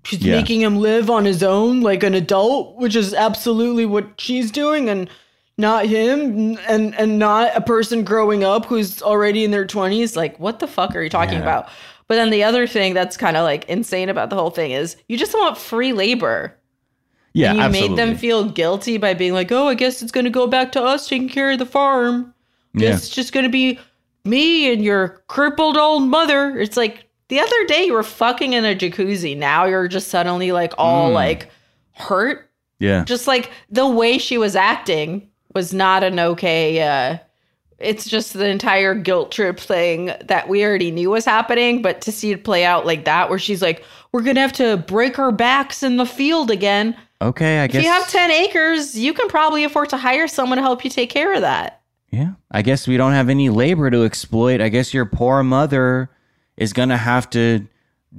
She's 0.04 0.22
Yeah. 0.22 0.36
making 0.36 0.62
him 0.62 0.78
live 0.78 1.10
on 1.10 1.26
his 1.26 1.42
own 1.42 1.82
like 1.82 2.02
an 2.02 2.14
adult, 2.14 2.76
which 2.78 2.96
is 2.96 3.12
absolutely 3.12 3.84
what 3.84 4.18
she's 4.18 4.50
doing, 4.50 4.88
and 4.88 5.10
not 5.58 5.86
him, 5.86 6.58
and 6.68 6.94
and 6.94 7.18
not 7.18 7.56
a 7.56 7.60
person 7.60 8.04
growing 8.04 8.44
up 8.44 8.66
who's 8.66 9.02
already 9.02 9.44
in 9.44 9.50
their 9.50 9.66
twenties. 9.66 10.16
Like, 10.16 10.38
what 10.38 10.58
the 10.58 10.66
fuck 10.66 10.94
are 10.94 11.02
you 11.02 11.10
talking 11.10 11.34
Yeah. 11.34 11.42
about? 11.42 11.68
But 12.08 12.16
then 12.16 12.30
the 12.30 12.44
other 12.44 12.66
thing 12.66 12.94
that's 12.94 13.16
kind 13.16 13.36
of 13.36 13.42
like 13.44 13.64
insane 13.68 14.08
about 14.08 14.30
the 14.30 14.36
whole 14.36 14.50
thing 14.50 14.70
is 14.70 14.96
you 15.08 15.16
just 15.18 15.34
want 15.34 15.58
free 15.58 15.92
labor. 15.92 16.54
Yeah, 17.32 17.50
and 17.50 17.58
you 17.58 17.64
absolutely. 17.64 17.88
made 17.96 17.98
them 17.98 18.16
feel 18.16 18.44
guilty 18.48 18.96
by 18.96 19.12
being 19.12 19.34
like, 19.34 19.50
oh, 19.52 19.68
I 19.68 19.74
guess 19.74 20.00
it's 20.02 20.12
going 20.12 20.24
to 20.24 20.30
go 20.30 20.46
back 20.46 20.72
to 20.72 20.82
us 20.82 21.06
taking 21.08 21.28
care 21.28 21.50
of 21.50 21.58
the 21.58 21.66
farm. 21.66 22.32
Yeah. 22.74 22.94
it's 22.94 23.08
just 23.08 23.32
going 23.32 23.44
to 23.44 23.50
be 23.50 23.78
me 24.24 24.72
and 24.72 24.82
your 24.84 25.22
crippled 25.28 25.76
old 25.76 26.04
mother. 26.04 26.58
It's 26.58 26.76
like 26.76 27.08
the 27.28 27.40
other 27.40 27.66
day 27.66 27.84
you 27.86 27.92
were 27.92 28.02
fucking 28.02 28.52
in 28.54 28.64
a 28.64 28.74
jacuzzi. 28.74 29.36
Now 29.36 29.64
you're 29.66 29.88
just 29.88 30.08
suddenly 30.08 30.52
like 30.52 30.72
all 30.78 31.10
Mm. 31.10 31.14
like 31.14 31.50
hurt. 31.92 32.48
yeah. 32.78 33.04
Just 33.04 33.26
like 33.26 33.50
the 33.70 33.86
way 33.86 34.16
she 34.18 34.38
was 34.38 34.54
acting 34.56 35.28
was 35.56 35.72
not 35.72 36.04
an 36.04 36.20
okay. 36.20 36.82
Uh, 36.82 37.16
it's 37.78 38.06
just 38.06 38.34
the 38.34 38.46
entire 38.46 38.94
guilt 38.94 39.32
trip 39.32 39.58
thing 39.58 40.12
that 40.22 40.50
we 40.50 40.62
already 40.62 40.90
knew 40.90 41.10
was 41.10 41.24
happening, 41.24 41.80
but 41.80 42.02
to 42.02 42.12
see 42.12 42.30
it 42.30 42.44
play 42.44 42.62
out 42.62 42.84
like 42.84 43.06
that, 43.06 43.30
where 43.30 43.38
she's 43.38 43.62
like, 43.62 43.82
"We're 44.12 44.20
gonna 44.20 44.42
have 44.42 44.52
to 44.54 44.76
break 44.76 45.18
our 45.18 45.32
backs 45.32 45.82
in 45.82 45.96
the 45.96 46.04
field 46.04 46.50
again." 46.50 46.94
Okay, 47.22 47.60
I 47.60 47.66
guess. 47.66 47.78
If 47.78 47.84
you 47.84 47.90
have 47.90 48.06
10 48.10 48.30
acres, 48.30 48.98
you 48.98 49.14
can 49.14 49.28
probably 49.28 49.64
afford 49.64 49.88
to 49.88 49.96
hire 49.96 50.28
someone 50.28 50.58
to 50.58 50.62
help 50.62 50.84
you 50.84 50.90
take 50.90 51.08
care 51.08 51.32
of 51.34 51.40
that. 51.40 51.80
yeah, 52.10 52.32
I 52.50 52.60
guess 52.60 52.86
we 52.86 52.98
don't 52.98 53.12
have 53.12 53.30
any 53.30 53.48
labor 53.48 53.90
to 53.90 54.04
exploit. 54.04 54.60
I 54.60 54.68
guess 54.68 54.92
your 54.92 55.06
poor 55.06 55.42
mother 55.42 56.10
is 56.58 56.74
gonna 56.74 56.98
have 56.98 57.30
to 57.30 57.66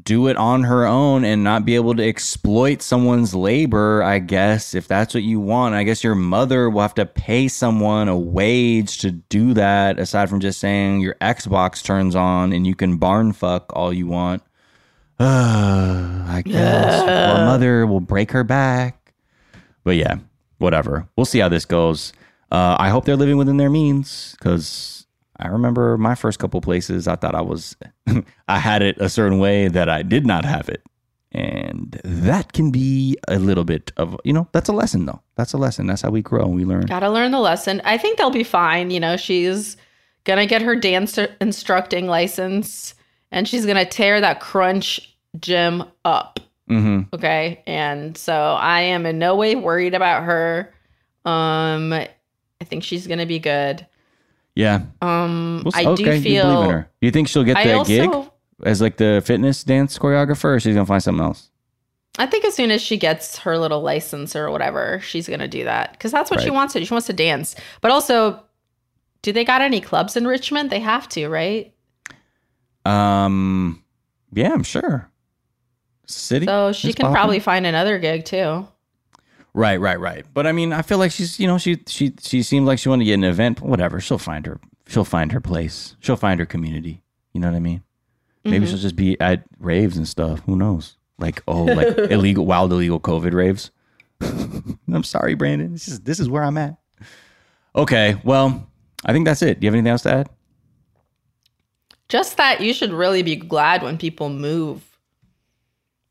do 0.03 0.27
it 0.27 0.37
on 0.37 0.63
her 0.63 0.85
own 0.85 1.23
and 1.23 1.43
not 1.43 1.65
be 1.65 1.75
able 1.75 1.95
to 1.95 2.07
exploit 2.07 2.81
someone's 2.81 3.33
labor. 3.33 4.03
I 4.03 4.19
guess 4.19 4.75
if 4.75 4.87
that's 4.87 5.13
what 5.13 5.23
you 5.23 5.39
want, 5.39 5.75
I 5.75 5.83
guess 5.83 6.03
your 6.03 6.15
mother 6.15 6.69
will 6.69 6.81
have 6.81 6.95
to 6.95 7.05
pay 7.05 7.47
someone 7.47 8.07
a 8.07 8.17
wage 8.17 8.99
to 8.99 9.11
do 9.11 9.53
that. 9.53 9.99
Aside 9.99 10.29
from 10.29 10.39
just 10.39 10.59
saying 10.59 11.01
your 11.01 11.15
Xbox 11.15 11.83
turns 11.83 12.15
on 12.15 12.53
and 12.53 12.67
you 12.67 12.75
can 12.75 12.97
barn 12.97 13.33
fuck 13.33 13.71
all 13.75 13.91
you 13.91 14.07
want. 14.07 14.43
Uh, 15.19 16.23
I 16.27 16.43
guess 16.45 16.99
your 16.99 17.35
poor 17.35 17.45
mother 17.45 17.87
will 17.87 18.01
break 18.01 18.31
her 18.31 18.43
back. 18.43 19.13
But 19.83 19.95
yeah, 19.95 20.17
whatever. 20.57 21.07
We'll 21.15 21.25
see 21.25 21.39
how 21.39 21.49
this 21.49 21.65
goes. 21.65 22.13
Uh, 22.51 22.75
I 22.79 22.89
hope 22.89 23.05
they're 23.05 23.15
living 23.15 23.37
within 23.37 23.57
their 23.57 23.69
means 23.69 24.35
because 24.37 24.96
I 25.39 25.47
remember 25.47 25.97
my 25.97 26.15
first 26.15 26.39
couple 26.39 26.61
places. 26.61 27.07
I 27.07 27.15
thought 27.15 27.35
I 27.35 27.41
was, 27.41 27.75
I 28.47 28.59
had 28.59 28.81
it 28.81 28.97
a 28.99 29.09
certain 29.09 29.39
way 29.39 29.67
that 29.67 29.89
I 29.89 30.01
did 30.01 30.25
not 30.25 30.45
have 30.45 30.69
it, 30.69 30.83
and 31.31 31.99
that 32.03 32.53
can 32.53 32.71
be 32.71 33.17
a 33.27 33.37
little 33.37 33.63
bit 33.63 33.91
of 33.97 34.17
you 34.23 34.33
know 34.33 34.47
that's 34.51 34.69
a 34.69 34.73
lesson 34.73 35.05
though. 35.05 35.21
That's 35.35 35.53
a 35.53 35.57
lesson. 35.57 35.87
That's 35.87 36.01
how 36.01 36.09
we 36.09 36.21
grow 36.21 36.45
and 36.45 36.55
we 36.55 36.65
learn. 36.65 36.85
Gotta 36.85 37.09
learn 37.09 37.31
the 37.31 37.39
lesson. 37.39 37.81
I 37.83 37.97
think 37.97 38.17
they'll 38.17 38.29
be 38.29 38.43
fine. 38.43 38.91
You 38.91 38.99
know, 38.99 39.17
she's 39.17 39.77
gonna 40.23 40.45
get 40.45 40.61
her 40.61 40.75
dance 40.75 41.17
instructing 41.39 42.07
license 42.07 42.95
and 43.31 43.47
she's 43.47 43.65
gonna 43.65 43.85
tear 43.85 44.21
that 44.21 44.39
crunch 44.39 45.15
gym 45.39 45.83
up. 46.05 46.39
Mm-hmm. 46.69 47.13
Okay. 47.13 47.63
And 47.65 48.17
so 48.17 48.33
I 48.33 48.81
am 48.81 49.05
in 49.05 49.19
no 49.19 49.35
way 49.35 49.55
worried 49.55 49.93
about 49.93 50.23
her. 50.23 50.73
Um, 51.25 51.93
I 51.93 52.09
think 52.63 52.83
she's 52.83 53.07
gonna 53.07 53.25
be 53.25 53.39
good. 53.39 53.85
Yeah. 54.57 54.81
Um, 55.03 55.61
We'll 55.63 55.71
I 55.75 55.85
okay, 55.85 56.03
do 56.03 56.11
you 56.15 56.21
feel. 56.21 56.43
believe 56.45 56.65
in 56.65 56.71
her. 56.71 56.89
Do 56.99 57.05
you 57.05 57.11
think 57.11 57.27
she'll 57.27 57.43
get 57.43 57.57
I 57.57 57.65
that 57.65 57.75
also, 57.75 57.87
gig 57.87 58.09
as 58.65 58.81
like 58.81 58.97
the 58.97 59.21
fitness 59.23 59.63
dance 59.63 59.99
choreographer, 59.99 60.55
or 60.55 60.59
she's 60.59 60.73
gonna 60.73 60.85
find 60.87 61.01
something 61.03 61.23
else? 61.23 61.51
I 62.17 62.25
think 62.25 62.43
as 62.43 62.55
soon 62.55 62.71
as 62.71 62.81
she 62.81 62.97
gets 62.97 63.37
her 63.39 63.59
little 63.59 63.81
license 63.81 64.35
or 64.35 64.49
whatever, 64.49 64.99
she's 65.03 65.29
gonna 65.29 65.47
do 65.47 65.63
that 65.65 65.91
because 65.91 66.11
that's 66.11 66.31
what 66.31 66.41
she 66.41 66.49
wants 66.49 66.73
to. 66.73 66.79
do. 66.79 66.85
She 66.85 66.93
wants 66.93 67.05
to 67.05 67.13
dance, 67.13 67.55
but 67.81 67.91
also, 67.91 68.43
do 69.21 69.31
they 69.31 69.45
got 69.45 69.61
any 69.61 69.79
clubs 69.79 70.17
in 70.17 70.25
Richmond? 70.27 70.71
They 70.71 70.79
have 70.79 71.07
to, 71.09 71.27
right? 71.29 71.71
Um, 72.83 73.83
yeah, 74.33 74.53
I'm 74.53 74.63
sure. 74.63 75.07
City. 76.07 76.47
So 76.47 76.71
she 76.71 76.93
can 76.93 77.11
probably 77.11 77.39
find 77.39 77.67
another 77.67 77.99
gig 77.99 78.25
too. 78.25 78.67
Right, 79.57 79.79
right, 79.81 79.99
right. 79.99 80.23
But 80.35 80.45
I 80.45 80.51
mean, 80.51 80.71
I 80.71 80.83
feel 80.83 80.99
like 80.99 81.11
she's, 81.11 81.39
you 81.39 81.47
know, 81.47 81.57
she 81.57 81.81
she 81.87 82.13
she 82.21 82.43
seemed 82.43 82.67
like 82.67 82.77
she 82.77 82.89
wanted 82.89 83.05
to 83.05 83.05
get 83.07 83.15
an 83.15 83.23
event. 83.23 83.59
Whatever, 83.59 83.99
she'll 83.99 84.19
find 84.19 84.45
her. 84.45 84.59
She'll 84.87 85.03
find 85.03 85.31
her 85.31 85.41
place. 85.41 85.95
She'll 85.99 86.15
find 86.15 86.39
her 86.39 86.45
community. 86.45 87.01
You 87.33 87.41
know 87.41 87.47
what 87.49 87.55
I 87.57 87.59
mean? 87.59 87.81
Maybe 88.45 88.65
Mhm. 88.65 88.69
she'll 88.69 88.77
just 88.77 88.95
be 88.95 89.19
at 89.19 89.45
raves 89.57 89.97
and 89.97 90.07
stuff. 90.07 90.41
Who 90.45 90.55
knows? 90.55 90.97
Like 91.17 91.41
oh, 91.47 91.63
like 91.63 91.87
illegal, 92.11 92.45
wild, 92.45 92.71
illegal 92.71 92.99
COVID 92.99 93.33
raves. 93.33 93.71
I'm 94.21 95.03
sorry, 95.03 95.33
Brandon. 95.33 95.71
This 95.73 95.87
is 95.87 96.01
this 96.01 96.19
is 96.19 96.29
where 96.29 96.43
I'm 96.43 96.57
at. 96.59 96.77
Okay, 97.75 98.21
well, 98.23 98.69
I 99.05 99.11
think 99.11 99.25
that's 99.25 99.41
it. 99.41 99.59
Do 99.59 99.65
you 99.65 99.69
have 99.69 99.75
anything 99.75 99.89
else 99.91 100.03
to 100.03 100.13
add? 100.13 100.29
Just 102.09 102.37
that 102.37 102.61
you 102.61 102.73
should 102.73 102.91
really 102.93 103.23
be 103.23 103.35
glad 103.35 103.81
when 103.81 103.97
people 103.97 104.29
move 104.29 104.86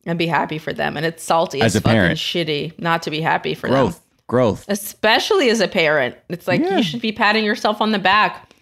and 0.07 0.19
be 0.19 0.27
happy 0.27 0.57
for 0.59 0.73
them. 0.73 0.97
And 0.97 1.05
it's 1.05 1.23
salty 1.23 1.61
As 1.61 1.75
as, 1.75 1.77
a 1.77 1.81
fucking 1.83 1.95
parent. 1.97 2.19
shitty 2.19 2.79
not 2.81 3.03
to 3.03 3.11
be 3.11 3.21
happy 3.21 3.55
for 3.55 3.69
them. 3.69 3.77
Growth, 3.87 4.01
growth. 4.29 4.65
especially 4.69 5.51
as 5.51 5.61
a 5.61 5.69
parent. 5.69 6.17
It's 6.29 6.49
like 6.49 6.61
Yeah. 6.63 6.79
you 6.79 6.83
should 6.83 7.01
be 7.03 7.13
patting 7.13 7.45
yourself 7.45 7.81
on 7.81 7.93
the 7.93 7.99
back. 7.99 8.53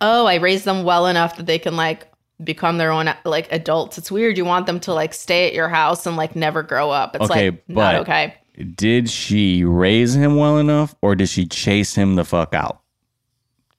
Oh, 0.00 0.26
I 0.26 0.36
raised 0.36 0.64
them 0.64 0.84
well 0.84 1.06
enough 1.06 1.36
that 1.36 1.46
they 1.46 1.58
can 1.58 1.76
like 1.76 2.08
become 2.42 2.78
their 2.78 2.90
own 2.90 3.12
like 3.24 3.50
adults. 3.52 3.98
It's 3.98 4.10
weird. 4.10 4.36
You 4.36 4.44
want 4.44 4.66
them 4.66 4.80
to 4.80 4.92
like 4.94 5.14
stay 5.14 5.46
at 5.46 5.54
your 5.54 5.68
house 5.68 6.06
and 6.06 6.16
like 6.16 6.34
never 6.34 6.62
grow 6.62 6.90
up. 6.90 7.14
It's 7.16 7.30
Okay, 7.30 7.50
like 7.50 7.68
not 7.68 7.92
but- 7.92 8.00
okay. 8.02 8.34
Did 8.74 9.08
she 9.08 9.64
raise 9.64 10.14
him 10.14 10.36
well 10.36 10.58
enough, 10.58 10.94
or 11.00 11.14
did 11.16 11.30
she 11.30 11.46
chase 11.46 11.94
him 11.94 12.16
the 12.16 12.24
fuck 12.24 12.52
out? 12.52 12.81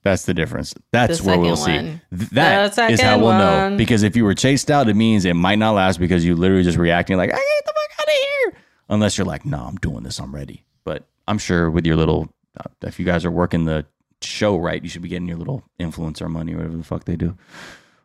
That's 0.04 0.26
the 0.26 0.34
difference. 0.34 0.74
That's 0.92 1.20
The 1.20 1.26
where 1.28 1.40
we'll 1.40 1.56
see. 1.56 1.72
one. 1.76 2.02
Th- 2.18 2.30
That 2.32 2.78
is 2.92 3.00
how 3.02 3.18
we'll 3.20 3.38
know. 3.38 3.78
Because 3.78 4.04
if 4.04 4.16
you 4.16 4.26
were 4.26 4.34
chased 4.36 4.70
out, 4.70 4.90
it 4.90 4.96
means 4.96 5.24
it 5.26 5.34
might 5.34 5.60
not 5.60 5.72
last 5.72 6.00
because 6.00 6.26
you 6.26 6.36
literally 6.36 6.64
just 6.64 6.78
reacting 6.78 7.16
like, 7.18 7.30
"I 7.32 7.36
get 7.38 7.66
the 7.66 7.74
fuck 7.74 8.00
out 8.00 8.06
of 8.08 8.14
here," 8.54 8.62
unless 8.90 9.18
you're 9.18 9.26
like, 9.26 9.46
"No, 9.46 9.60
I'm 9.64 9.78
doing 9.78 10.04
this. 10.04 10.20
I'm 10.20 10.36
ready." 10.36 10.66
But 10.84 11.06
I'm 11.28 11.38
sure 11.38 11.70
with 11.72 11.86
your 11.86 11.96
little, 11.96 12.28
uh, 12.60 12.70
if 12.82 13.00
you 13.00 13.06
guys 13.06 13.24
are 13.24 13.32
working 13.32 13.64
the 13.66 13.86
show 14.22 14.58
right, 14.58 14.84
you 14.84 14.90
should 14.90 15.02
be 15.02 15.08
getting 15.10 15.28
your 15.28 15.38
little 15.38 15.64
influencer 15.80 16.30
money 16.30 16.54
or 16.54 16.58
whatever 16.58 16.76
the 16.78 16.84
fuck 16.84 17.06
they 17.06 17.16
do. 17.16 17.38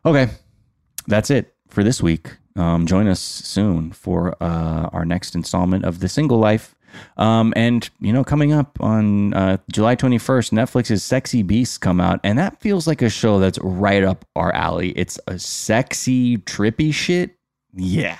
Okay, 0.05 0.29
that's 1.07 1.29
it 1.29 1.53
for 1.67 1.83
this 1.83 2.01
week. 2.01 2.37
Um, 2.55 2.85
join 2.87 3.07
us 3.07 3.19
soon 3.19 3.91
for 3.91 4.35
uh, 4.41 4.89
our 4.93 5.03
next 5.05 5.35
installment 5.35 5.83
of 5.85 5.99
The 5.99 6.07
Single 6.09 6.37
Life. 6.39 6.75
Um, 7.17 7.53
and, 7.55 7.89
you 7.99 8.13
know, 8.13 8.23
coming 8.23 8.53
up 8.53 8.77
on 8.81 9.33
uh, 9.33 9.57
July 9.71 9.95
21st, 9.95 10.51
Netflix's 10.51 11.03
Sexy 11.03 11.43
Beasts 11.43 11.77
come 11.77 11.99
out. 11.99 12.19
And 12.23 12.37
that 12.39 12.59
feels 12.59 12.87
like 12.87 13.01
a 13.01 13.09
show 13.09 13.39
that's 13.39 13.59
right 13.61 14.03
up 14.03 14.25
our 14.35 14.53
alley. 14.53 14.91
It's 14.91 15.19
a 15.27 15.37
sexy, 15.37 16.37
trippy 16.37 16.93
shit. 16.93 17.37
Yeah. 17.73 18.17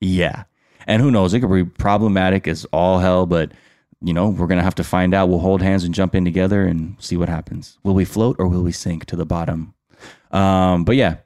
Yeah. 0.00 0.44
And 0.86 1.02
who 1.02 1.10
knows? 1.10 1.34
It 1.34 1.40
could 1.40 1.52
be 1.52 1.64
problematic 1.64 2.48
as 2.48 2.64
all 2.72 2.98
hell, 2.98 3.26
but, 3.26 3.52
you 4.00 4.14
know, 4.14 4.28
we're 4.28 4.46
to 4.46 4.62
have 4.62 4.74
to 4.76 4.84
find 4.84 5.14
out. 5.14 5.28
We'll 5.28 5.38
hold 5.38 5.60
hands 5.60 5.84
and 5.84 5.94
jump 5.94 6.14
in 6.14 6.24
together 6.24 6.64
and 6.64 6.96
see 6.98 7.16
what 7.16 7.28
happens. 7.28 7.78
Will 7.82 7.94
we 7.94 8.04
float 8.04 8.36
or 8.38 8.48
will 8.48 8.62
we 8.62 8.72
sink 8.72 9.04
to 9.06 9.16
the 9.16 9.26
bottom? 9.26 9.74
Um, 10.30 10.84
but 10.84 10.96
yeah, 10.96 11.16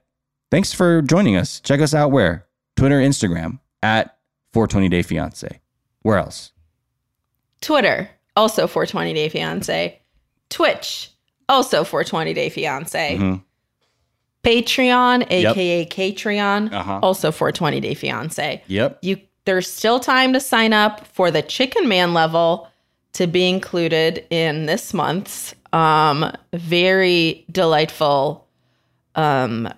thanks 0.50 0.72
for 0.72 1.02
joining 1.02 1.36
us. 1.36 1.60
Check 1.60 1.80
us 1.80 1.94
out 1.94 2.10
where? 2.10 2.46
Twitter, 2.76 3.00
Instagram 3.00 3.60
at 3.82 4.18
420 4.52 4.88
Day 4.88 5.02
Fiance. 5.02 5.61
Where 6.02 6.18
else? 6.18 6.52
Twitter, 7.60 8.10
also 8.36 8.66
420 8.66 9.14
Day 9.14 9.28
Fiance. 9.28 9.98
Twitch, 10.50 11.10
also 11.48 11.84
420 11.84 12.34
Day 12.34 12.48
Fiance. 12.48 13.16
Mhm. 13.18 13.42
Patreon, 14.42 15.24
aka 15.30 15.86
Patreon, 15.86 16.72
Uh-huh. 16.72 16.98
also 17.02 17.30
420 17.30 17.80
Day 17.80 17.94
Fiance. 17.94 18.62
Yep. 18.66 18.98
You 19.02 19.20
there's 19.44 19.68
still 19.72 19.98
time 19.98 20.32
to 20.32 20.38
sign 20.40 20.72
up 20.72 21.04
for 21.08 21.28
the 21.32 21.42
Chicken 21.42 21.88
Man 21.88 22.14
level 22.14 22.68
to 23.14 23.26
be 23.26 23.48
included 23.48 24.24
in 24.30 24.66
this 24.66 24.94
month's 24.94 25.54
um, 25.72 26.30
very 26.52 27.44
delightful 27.50 28.46
um, 29.16 29.68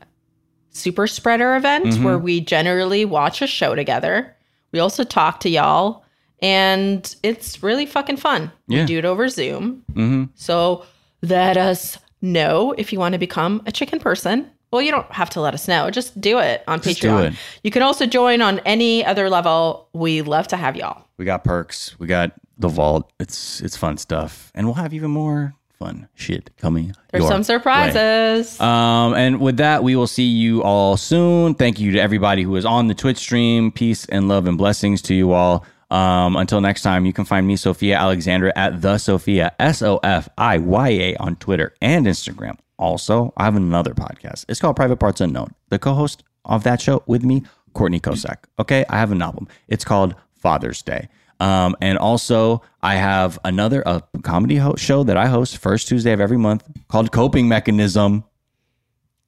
super 0.70 1.06
spreader 1.06 1.56
event 1.56 1.86
Mhm. 1.86 2.04
where 2.04 2.18
we 2.18 2.40
generally 2.40 3.04
watch 3.06 3.40
a 3.42 3.46
show 3.46 3.74
together. 3.74 4.36
We 4.72 4.80
also 4.80 5.02
talk 5.02 5.40
to 5.40 5.48
y'all, 5.48 6.03
and 6.44 7.16
it's 7.22 7.62
really 7.62 7.86
fucking 7.86 8.18
fun. 8.18 8.52
Yeah. 8.68 8.80
We 8.80 8.86
do 8.86 8.98
it 8.98 9.06
over 9.06 9.28
Zoom. 9.30 9.82
Mm-hmm. 9.92 10.24
So 10.34 10.84
let 11.22 11.56
us 11.56 11.96
know 12.20 12.74
if 12.76 12.92
you 12.92 12.98
want 12.98 13.14
to 13.14 13.18
become 13.18 13.62
a 13.64 13.72
chicken 13.72 13.98
person. 13.98 14.50
Well, 14.70 14.82
you 14.82 14.90
don't 14.90 15.10
have 15.10 15.30
to 15.30 15.40
let 15.40 15.54
us 15.54 15.68
know. 15.68 15.90
Just 15.90 16.20
do 16.20 16.38
it 16.40 16.62
on 16.68 16.80
Just 16.82 17.00
do 17.00 17.08
Patreon. 17.08 17.32
it. 17.32 17.38
You 17.62 17.70
can 17.70 17.82
also 17.82 18.04
join 18.06 18.42
on 18.42 18.58
any 18.66 19.04
other 19.04 19.30
level. 19.30 19.88
We 19.94 20.20
love 20.20 20.48
to 20.48 20.56
have 20.56 20.76
y'all. 20.76 21.06
We 21.16 21.24
got 21.24 21.44
perks. 21.44 21.98
We 21.98 22.08
got 22.08 22.32
the 22.58 22.68
vault. 22.68 23.10
It's 23.18 23.62
it's 23.62 23.76
fun 23.76 23.96
stuff, 23.96 24.52
and 24.54 24.66
we'll 24.66 24.74
have 24.74 24.92
even 24.92 25.10
more 25.12 25.54
fun 25.78 26.08
shit 26.14 26.50
coming. 26.56 26.94
There's 27.10 27.26
some 27.26 27.40
way. 27.40 27.44
surprises. 27.44 28.60
Um, 28.60 29.14
and 29.14 29.40
with 29.40 29.56
that, 29.58 29.82
we 29.82 29.96
will 29.96 30.06
see 30.06 30.26
you 30.26 30.62
all 30.62 30.96
soon. 30.96 31.54
Thank 31.54 31.78
you 31.78 31.92
to 31.92 31.98
everybody 32.00 32.42
who 32.42 32.54
is 32.56 32.64
on 32.64 32.88
the 32.88 32.94
Twitch 32.94 33.18
stream. 33.18 33.70
Peace 33.72 34.04
and 34.06 34.28
love 34.28 34.46
and 34.46 34.58
blessings 34.58 35.00
to 35.02 35.14
you 35.14 35.32
all. 35.32 35.64
Um, 35.90 36.36
until 36.36 36.60
next 36.60 36.82
time, 36.82 37.06
you 37.06 37.12
can 37.12 37.24
find 37.24 37.46
me, 37.46 37.56
Sofiya 37.56 37.98
Alexandra, 37.98 38.52
at 38.56 38.80
the 38.82 38.94
Sofiya 38.94 39.52
S 39.58 39.82
O 39.82 39.98
F 40.02 40.28
I 40.38 40.58
Y 40.58 40.88
A 40.88 41.16
on 41.16 41.36
Twitter 41.36 41.74
and 41.80 42.06
Instagram. 42.06 42.58
Also, 42.78 43.32
I 43.36 43.44
have 43.44 43.54
another 43.56 43.94
podcast. 43.94 44.44
It's 44.48 44.60
called 44.60 44.76
Private 44.76 44.96
Parts 44.96 45.20
Unknown. 45.20 45.54
The 45.68 45.78
co-host 45.78 46.24
of 46.44 46.64
that 46.64 46.80
show 46.80 47.02
with 47.06 47.22
me, 47.24 47.42
Courtney 47.72 48.00
Kocak. 48.00 48.38
Okay, 48.58 48.84
I 48.88 48.98
have 48.98 49.12
an 49.12 49.22
album. 49.22 49.46
It's 49.68 49.84
called 49.84 50.14
Father's 50.34 50.82
Day. 50.82 51.08
Um, 51.40 51.76
and 51.80 51.98
also, 51.98 52.62
I 52.82 52.94
have 52.96 53.38
another 53.44 53.82
a 53.86 54.02
comedy 54.22 54.56
ho- 54.56 54.76
show 54.76 55.04
that 55.04 55.16
I 55.16 55.26
host 55.26 55.58
first 55.58 55.88
Tuesday 55.88 56.12
of 56.12 56.20
every 56.20 56.36
month 56.38 56.64
called 56.88 57.12
Coping 57.12 57.48
Mechanism. 57.48 58.24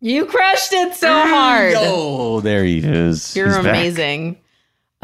you 0.01 0.27
crushed 0.27 0.73
it 0.73 0.95
so 0.95 1.09
hard. 1.09 1.75
Oh, 1.77 2.41
there 2.41 2.65
he 2.65 2.79
is. 2.79 3.35
You're 3.37 3.49
He's 3.49 3.57
back. 3.65 4.37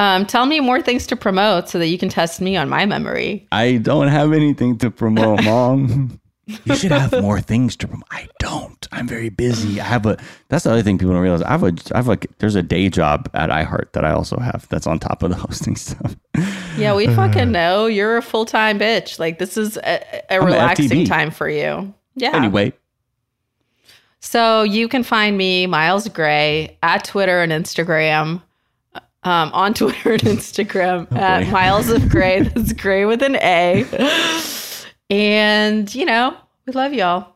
Amazing. 0.03 0.21
Um, 0.21 0.25
tell 0.25 0.45
me 0.45 0.59
more 0.59 0.81
things 0.81 1.07
to 1.07 1.15
promote 1.15 1.69
so 1.69 1.79
that 1.79 1.87
you 1.87 1.97
can 1.97 2.09
test 2.09 2.41
me 2.41 2.55
on 2.57 2.69
my 2.69 2.85
memory. 2.85 3.47
I 3.51 3.77
don't 3.77 4.07
have 4.07 4.33
anything 4.33 4.77
to 4.79 4.91
promote, 4.91 5.43
Mom. 5.45 6.19
you 6.65 6.75
should 6.75 6.91
have 6.91 7.11
more 7.21 7.39
things 7.39 7.75
to 7.77 7.87
promote. 7.87 8.07
I 8.11 8.27
don't. 8.39 8.87
I'm 8.91 9.07
very 9.07 9.29
busy. 9.29 9.79
I 9.79 9.85
have 9.85 10.05
a. 10.05 10.17
That's 10.49 10.65
the 10.65 10.71
other 10.71 10.81
thing 10.83 10.97
people 10.97 11.13
don't 11.13 11.21
realize. 11.23 11.41
I 11.41 11.51
have 11.51 11.63
a. 11.63 11.73
I 11.93 11.97
have 11.97 12.09
a. 12.09 12.17
There's 12.39 12.55
a 12.55 12.63
day 12.63 12.89
job 12.89 13.29
at 13.33 13.49
iHeart 13.49 13.93
that 13.93 14.03
I 14.03 14.11
also 14.11 14.37
have. 14.39 14.67
That's 14.69 14.85
on 14.85 14.99
top 14.99 15.23
of 15.23 15.29
the 15.29 15.35
hosting 15.47 15.75
stuff. 15.75 16.15
Yeah, 16.77 16.95
we 16.95 17.07
fucking 17.07 17.51
know 17.51 17.85
you're 17.85 18.17
a 18.17 18.21
full 18.21 18.45
time 18.45 18.79
bitch. 18.79 19.19
Like 19.19 19.39
this 19.39 19.57
is 19.57 19.77
a, 19.77 19.81
a 20.29 20.33
I'm 20.33 20.41
a 20.41 20.45
relaxing 20.45 21.05
time 21.05 21.31
for 21.31 21.47
you. 21.47 21.93
Yeah. 22.15 22.35
Anyway, 22.35 22.73
So 24.19 24.63
you 24.63 24.87
can 24.87 25.03
find 25.03 25.37
me, 25.37 25.65
Miles 25.65 26.07
Gray, 26.09 26.77
at 26.83 27.03
Twitter 27.05 27.41
and 27.41 27.51
Instagram. 27.51 28.41
Um, 29.25 29.51
on 29.53 29.73
Twitter 29.73 30.13
and 30.13 30.21
Instagram 30.21 31.09
at 31.13 31.45
boy. 31.45 31.51
Miles 31.51 31.89
of 31.89 32.09
Gray. 32.09 32.41
That's 32.43 32.73
Gray 32.73 33.05
with 33.05 33.21
an 33.23 33.37
A. 33.37 33.85
And 35.09 35.93
you 35.93 36.05
know, 36.05 36.35
we 36.65 36.73
love 36.73 36.93
y'all. 36.93 37.35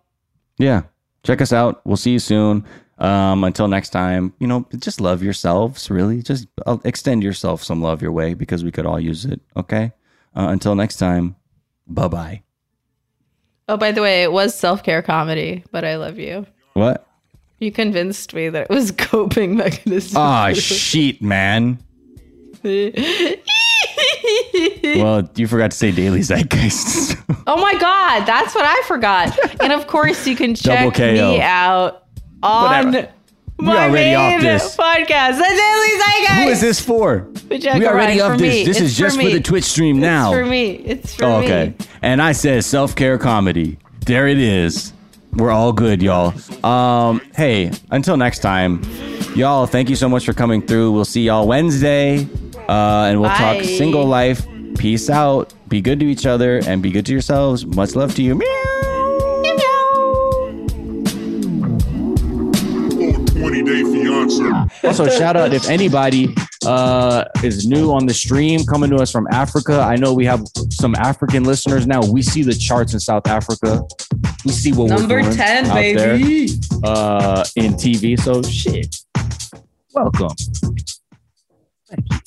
yeah. 0.58 0.84
Check 1.24 1.42
us 1.42 1.52
out. 1.52 1.82
We'll 1.86 1.98
see 1.98 2.12
you 2.12 2.20
soon. 2.20 2.64
Um, 3.00 3.44
until 3.44 3.68
next 3.68 3.90
time, 3.90 4.34
you 4.40 4.48
know, 4.48 4.66
just 4.80 5.02
love 5.02 5.22
yourselves. 5.22 5.90
Really, 5.90 6.22
just 6.22 6.48
uh, 6.66 6.78
extend 6.86 7.22
yourself 7.22 7.62
some 7.64 7.82
love 7.82 8.02
your 8.02 8.14
way 8.14 8.34
because 8.34 8.64
we 8.64 8.72
could 8.72 8.86
all 8.86 9.00
use 9.00 9.26
it. 9.26 9.42
Okay. 9.58 9.92
Uh, 10.36 10.48
until 10.50 10.74
next 10.76 10.98
time. 10.98 11.36
Bye 11.86 12.08
bye. 12.08 12.44
Oh, 13.68 13.76
by 13.78 13.92
the 13.92 14.02
way, 14.02 14.24
it 14.24 14.32
was 14.32 14.58
self 14.58 14.84
care 14.84 15.02
comedy, 15.02 15.64
but 15.72 15.84
I 15.84 15.98
love 15.98 16.18
you. 16.18 16.46
What? 16.74 17.07
You 17.60 17.72
convinced 17.72 18.34
me 18.34 18.50
that 18.50 18.64
it 18.64 18.70
was 18.70 18.92
coping 18.92 19.56
mechanism. 19.58 20.18
Ah, 20.18 20.52
shit, 20.54 21.22
man. 21.22 21.78
Well, 22.64 22.82
you 25.36 25.48
forgot 25.48 25.72
to 25.72 25.78
say 25.78 25.92
daily 25.92 26.22
zeitgeist. 26.22 27.16
Oh 27.50 27.56
my 27.62 27.76
God, 27.80 28.26
that's 28.26 28.54
what 28.54 28.66
I 28.66 28.82
forgot. 28.88 29.34
and 29.62 29.72
of 29.72 29.88
course, 29.88 30.28
you 30.28 30.36
can 30.36 30.54
check 30.56 30.98
me 31.00 31.40
out 31.42 32.04
on 32.44 32.88
Whatever. 32.88 33.10
my 33.58 33.88
main 33.88 34.16
off 34.18 34.42
podcast, 34.76 35.38
The 35.38 35.44
Daily 35.44 35.98
Zeitgeist. 35.98 36.44
Who 36.44 36.50
is 36.50 36.60
this 36.60 36.82
for? 36.82 37.26
We 37.50 37.66
already 37.88 38.20
up 38.20 38.34
for 38.34 38.38
this. 38.38 38.54
me. 38.54 38.66
This 38.66 38.82
It's 38.82 38.92
is 38.92 38.98
just 38.98 39.16
for, 39.16 39.24
me. 39.24 39.32
the 39.32 39.40
Twitch 39.40 39.64
stream 39.64 40.02
now. 40.02 40.34
It's 40.34 40.38
for 40.42 40.46
me. 40.46 40.72
It's 40.72 41.16
for 41.16 41.24
Oh, 41.24 41.40
me. 41.40 41.46
okay. 41.46 41.74
And 42.02 42.22
I 42.22 42.34
said 42.34 42.66
self 42.66 42.98
care 42.98 43.18
comedy. 43.18 43.78
There 44.06 44.28
it 44.28 44.40
is. 44.40 44.92
We're 45.34 45.52
all 45.52 45.72
good, 45.72 46.02
y'all. 46.02 46.34
Um, 46.66 47.22
hey, 47.36 47.72
until 47.92 48.18
next 48.18 48.40
time, 48.40 48.82
y'all. 49.36 49.68
Thank 49.68 49.90
you 49.90 49.96
so 49.96 50.10
much 50.10 50.26
for 50.26 50.34
coming 50.34 50.62
through. 50.66 50.92
We'll 50.92 51.06
see 51.06 51.24
y'all 51.26 51.48
Wednesday, 51.48 52.28
uh, 52.68 53.06
and 53.10 53.22
we'll 53.22 53.30
Bye. 53.30 53.38
talk 53.58 53.64
single 53.64 54.06
life. 54.06 54.46
Peace 54.78 55.10
out. 55.10 55.54
Be 55.68 55.82
good 55.82 56.00
to 56.00 56.06
each 56.06 56.26
other 56.26 56.60
and 56.66 56.82
be 56.82 56.92
good 56.92 57.06
to 57.08 57.12
yourselves. 57.12 57.66
Much 57.66 57.96
love 57.96 58.16
to 58.16 58.24
you. 58.24 58.36
Meow. 58.36 58.46
Or 63.40 63.50
20 63.50 64.08
Also, 64.84 65.08
shout 65.10 65.38
out 65.38 65.54
if 65.54 65.70
anybody 65.70 66.34
uh, 66.68 67.24
is 67.44 67.66
new 67.66 67.92
on 67.92 68.06
the 68.06 68.14
stream 68.14 68.66
coming 68.66 68.90
to 68.90 68.98
us 68.98 69.12
from 69.12 69.26
Africa. 69.32 69.80
I 69.80 69.96
know 69.96 70.14
we 70.14 70.26
have 70.26 70.44
some 70.70 70.96
African 70.96 71.44
listeners 71.44 71.88
now. 71.88 72.02
We 72.06 72.22
see 72.22 72.44
the 72.44 72.54
charts 72.54 72.94
in 72.94 73.00
South 73.00 73.28
Africa. 73.28 73.82
We 74.44 74.52
see 74.52 74.74
what 74.74 74.90
Number 74.90 75.16
we're 75.16 75.22
doing 75.22 75.36
10, 75.36 75.66
out 75.68 75.74
baby. 75.74 76.48
there 76.48 76.82
uh, 76.84 77.46
in 77.56 77.74
TV. 77.74 78.20
So, 78.20 78.42
shit. 78.44 78.96
Welcome. 79.94 80.36
Thank 81.90 82.06
you. 82.12 82.18